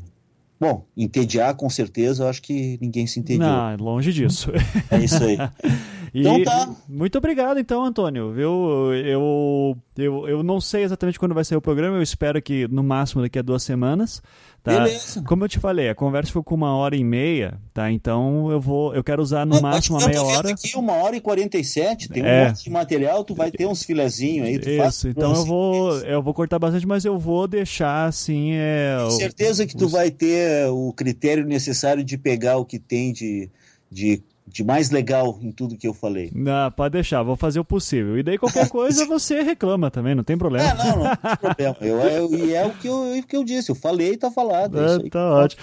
Bom, 0.59 0.85
entediar 0.95 1.55
com 1.55 1.69
certeza, 1.69 2.23
eu 2.23 2.27
acho 2.27 2.41
que 2.41 2.77
ninguém 2.81 3.07
se 3.07 3.19
entediou. 3.19 3.47
Não, 3.47 3.77
longe 3.77 4.11
disso. 4.11 4.51
É 4.91 4.99
isso 4.99 5.23
aí. 5.23 5.37
então 6.13 6.43
tá. 6.43 6.69
Muito 6.87 7.17
obrigado, 7.17 7.59
então, 7.59 7.83
Antônio. 7.83 8.33
Viu? 8.33 8.93
Eu, 8.93 9.77
eu, 9.95 10.27
eu 10.27 10.43
não 10.43 10.59
sei 10.59 10.83
exatamente 10.83 11.17
quando 11.17 11.33
vai 11.33 11.45
sair 11.45 11.57
o 11.57 11.61
programa, 11.61 11.95
eu 11.95 12.01
espero 12.01 12.41
que 12.41 12.67
no 12.67 12.83
máximo 12.83 13.21
daqui 13.21 13.39
a 13.39 13.41
duas 13.41 13.63
semanas. 13.63 14.21
Tá? 14.61 14.73
Beleza. 14.83 15.21
Como 15.23 15.45
eu 15.45 15.47
te 15.49 15.57
falei, 15.57 15.87
a 15.89 15.95
conversa 15.95 16.31
foi 16.33 16.43
com 16.43 16.53
uma 16.53 16.75
hora 16.75 16.95
e 16.95 17.03
meia, 17.03 17.57
tá? 17.73 17.89
Então 17.89 18.51
eu 18.51 18.59
vou, 18.59 18.93
eu 18.93 19.01
quero 19.03 19.21
usar 19.21 19.45
no 19.45 19.55
Não, 19.55 19.61
máximo 19.61 19.97
a 19.97 20.01
eu 20.01 20.03
tô 20.03 20.07
meia 20.09 20.21
hora. 20.21 20.51
aqui 20.51 20.75
uma 20.75 20.93
hora 20.93 21.15
e 21.15 21.21
47, 21.21 22.09
tem 22.09 22.21
um 22.21 22.25
É. 22.25 22.47
monte 22.49 22.65
de 22.65 22.69
material, 22.69 23.23
tu 23.23 23.33
vai 23.33 23.49
ter 23.51 23.65
uns 23.65 23.83
filezinhos 23.83 24.47
aí. 24.47 24.59
Tu 24.59 24.75
faz 24.75 24.95
Isso, 24.95 25.07
então 25.07 25.33
eu 25.33 25.45
vou, 25.45 25.97
eu 25.99 26.21
vou 26.21 26.33
cortar 26.33 26.59
bastante, 26.59 26.85
mas 26.85 27.05
eu 27.05 27.17
vou 27.17 27.47
deixar 27.47 28.05
assim. 28.05 28.51
É, 28.53 28.97
Tenho 28.97 29.11
certeza 29.11 29.65
que 29.65 29.77
tu 29.77 29.85
os- 29.85 29.91
vai 29.93 30.11
ter 30.11 30.67
o 30.69 30.91
critério 30.91 31.45
necessário 31.45 32.03
de 32.03 32.17
pegar 32.17 32.57
o 32.57 32.65
que 32.65 32.79
tem 32.79 33.13
de, 33.13 33.49
de, 33.89 34.21
de 34.51 34.63
mais 34.63 34.89
legal 34.89 35.37
em 35.41 35.51
tudo 35.51 35.77
que 35.77 35.87
eu 35.87 35.93
falei. 35.93 36.31
Não, 36.33 36.71
pode 36.71 36.93
deixar, 36.93 37.21
vou 37.23 37.35
fazer 37.35 37.59
o 37.59 37.63
possível. 37.65 38.17
E 38.17 38.23
daí 38.23 38.37
qualquer 38.37 38.67
coisa 38.69 39.05
você 39.05 39.41
reclama 39.41 39.91
também, 39.91 40.15
não 40.15 40.23
tem 40.23 40.37
problema. 40.37 40.69
É, 40.69 40.73
não, 40.75 41.03
não 41.03 41.15
tem 41.15 41.37
problema. 41.39 41.75
Eu, 41.81 41.99
eu- 41.99 42.33
e 42.47 42.53
é 42.53 42.65
o 42.65 42.71
que 42.71 42.87
eu, 42.87 43.19
o 43.19 43.23
que 43.23 43.35
eu 43.37 43.43
disse, 43.43 43.69
eu 43.71 43.75
falei 43.75 44.13
e 44.13 44.17
tá 44.17 44.31
falado. 44.31 44.77
é 44.79 44.95
É, 44.95 45.09
tá 45.09 45.31
ótimo. 45.35 45.61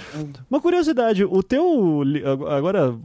Uma 0.50 0.60
curiosidade, 0.60 1.24
o 1.24 1.42
teu 1.42 2.02
agora 2.48 2.96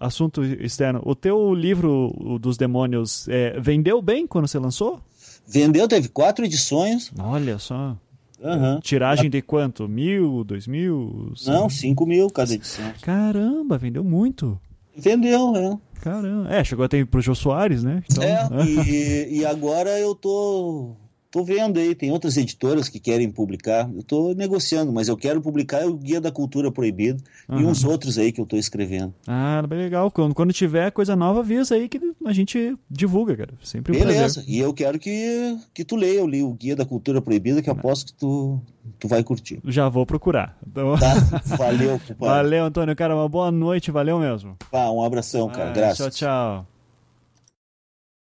assunto 0.00 0.42
externo, 0.44 1.00
o 1.04 1.14
teu 1.14 1.54
livro 1.54 2.12
o 2.18 2.38
dos 2.38 2.56
demônios 2.56 3.28
é, 3.28 3.58
vendeu 3.60 4.00
bem 4.00 4.26
quando 4.26 4.48
você 4.48 4.58
lançou? 4.58 5.00
Vendeu, 5.46 5.86
teve 5.88 6.08
quatro 6.08 6.44
edições. 6.44 7.10
Olha 7.18 7.58
só, 7.58 7.96
Aham. 8.42 8.80
tiragem 8.82 9.30
de 9.30 9.40
quanto? 9.42 9.88
Mil, 9.88 10.44
dois 10.44 10.66
mil? 10.66 11.32
Não, 11.46 11.68
5 11.70 12.06
mil 12.06 12.28
cada 12.30 12.52
edição. 12.54 12.84
Caramba, 13.02 13.78
vendeu 13.78 14.04
muito. 14.04 14.58
Vendeu, 14.98 15.54
é. 15.56 15.78
Caramba, 16.00 16.52
é 16.54 16.62
chegou 16.64 16.84
até 16.84 17.04
pro 17.04 17.20
Jô 17.20 17.34
Soares, 17.34 17.82
né? 17.82 18.02
Então, 18.10 18.22
É, 18.22 18.48
e, 18.64 19.38
e 19.38 19.46
agora 19.46 19.98
eu 19.98 20.14
tô, 20.14 20.92
tô 21.30 21.44
vendo 21.44 21.78
aí, 21.78 21.94
tem 21.94 22.10
outras 22.10 22.36
editoras 22.36 22.88
que 22.88 22.98
querem 22.98 23.30
publicar. 23.30 23.90
Eu 23.94 24.02
tô 24.02 24.32
negociando, 24.34 24.92
mas 24.92 25.08
eu 25.08 25.16
quero 25.16 25.40
publicar 25.40 25.86
o 25.86 25.94
Guia 25.94 26.20
da 26.20 26.30
Cultura 26.32 26.70
Proibida 26.72 27.20
e 27.48 27.52
Aham. 27.52 27.66
uns 27.66 27.84
outros 27.84 28.18
aí 28.18 28.32
que 28.32 28.40
eu 28.40 28.46
tô 28.46 28.56
escrevendo. 28.56 29.14
Ah, 29.26 29.62
bem 29.68 29.78
legal. 29.78 30.10
Quando, 30.10 30.34
quando 30.34 30.52
tiver 30.52 30.90
coisa 30.90 31.14
nova, 31.14 31.40
avisa 31.40 31.74
aí 31.74 31.88
que 31.88 32.00
a 32.24 32.32
gente 32.32 32.76
divulga, 32.90 33.36
cara. 33.36 33.52
Sempre 33.62 33.92
um 33.92 33.98
prazer. 34.00 34.16
Beleza, 34.16 34.44
e 34.46 34.58
eu 34.58 34.72
quero 34.72 34.98
que, 34.98 35.58
que 35.74 35.84
tu 35.84 35.96
leia 35.96 36.22
ali 36.22 36.42
o 36.42 36.52
Guia 36.54 36.74
da 36.74 36.84
Cultura 36.86 37.20
Proibida, 37.20 37.60
que 37.62 37.68
eu 37.68 37.74
aposto 37.74 38.06
que 38.12 38.18
tu, 38.18 38.60
tu 38.98 39.06
vai 39.08 39.22
curtir. 39.22 39.60
Já 39.64 39.88
vou 39.88 40.06
procurar. 40.06 40.56
Então, 40.66 40.96
Tá? 40.98 41.14
Valeu, 41.56 42.00
valeu, 42.18 42.64
Antônio. 42.64 42.96
Cara, 42.96 43.14
uma 43.14 43.28
boa 43.28 43.50
noite. 43.50 43.90
Valeu 43.90 44.18
mesmo. 44.18 44.56
Pá, 44.70 44.90
um 44.90 45.02
abração, 45.02 45.48
cara. 45.48 45.70
Ah, 45.70 45.72
Graças. 45.72 45.98
Tchau, 46.16 46.28
tchau. 46.64 46.77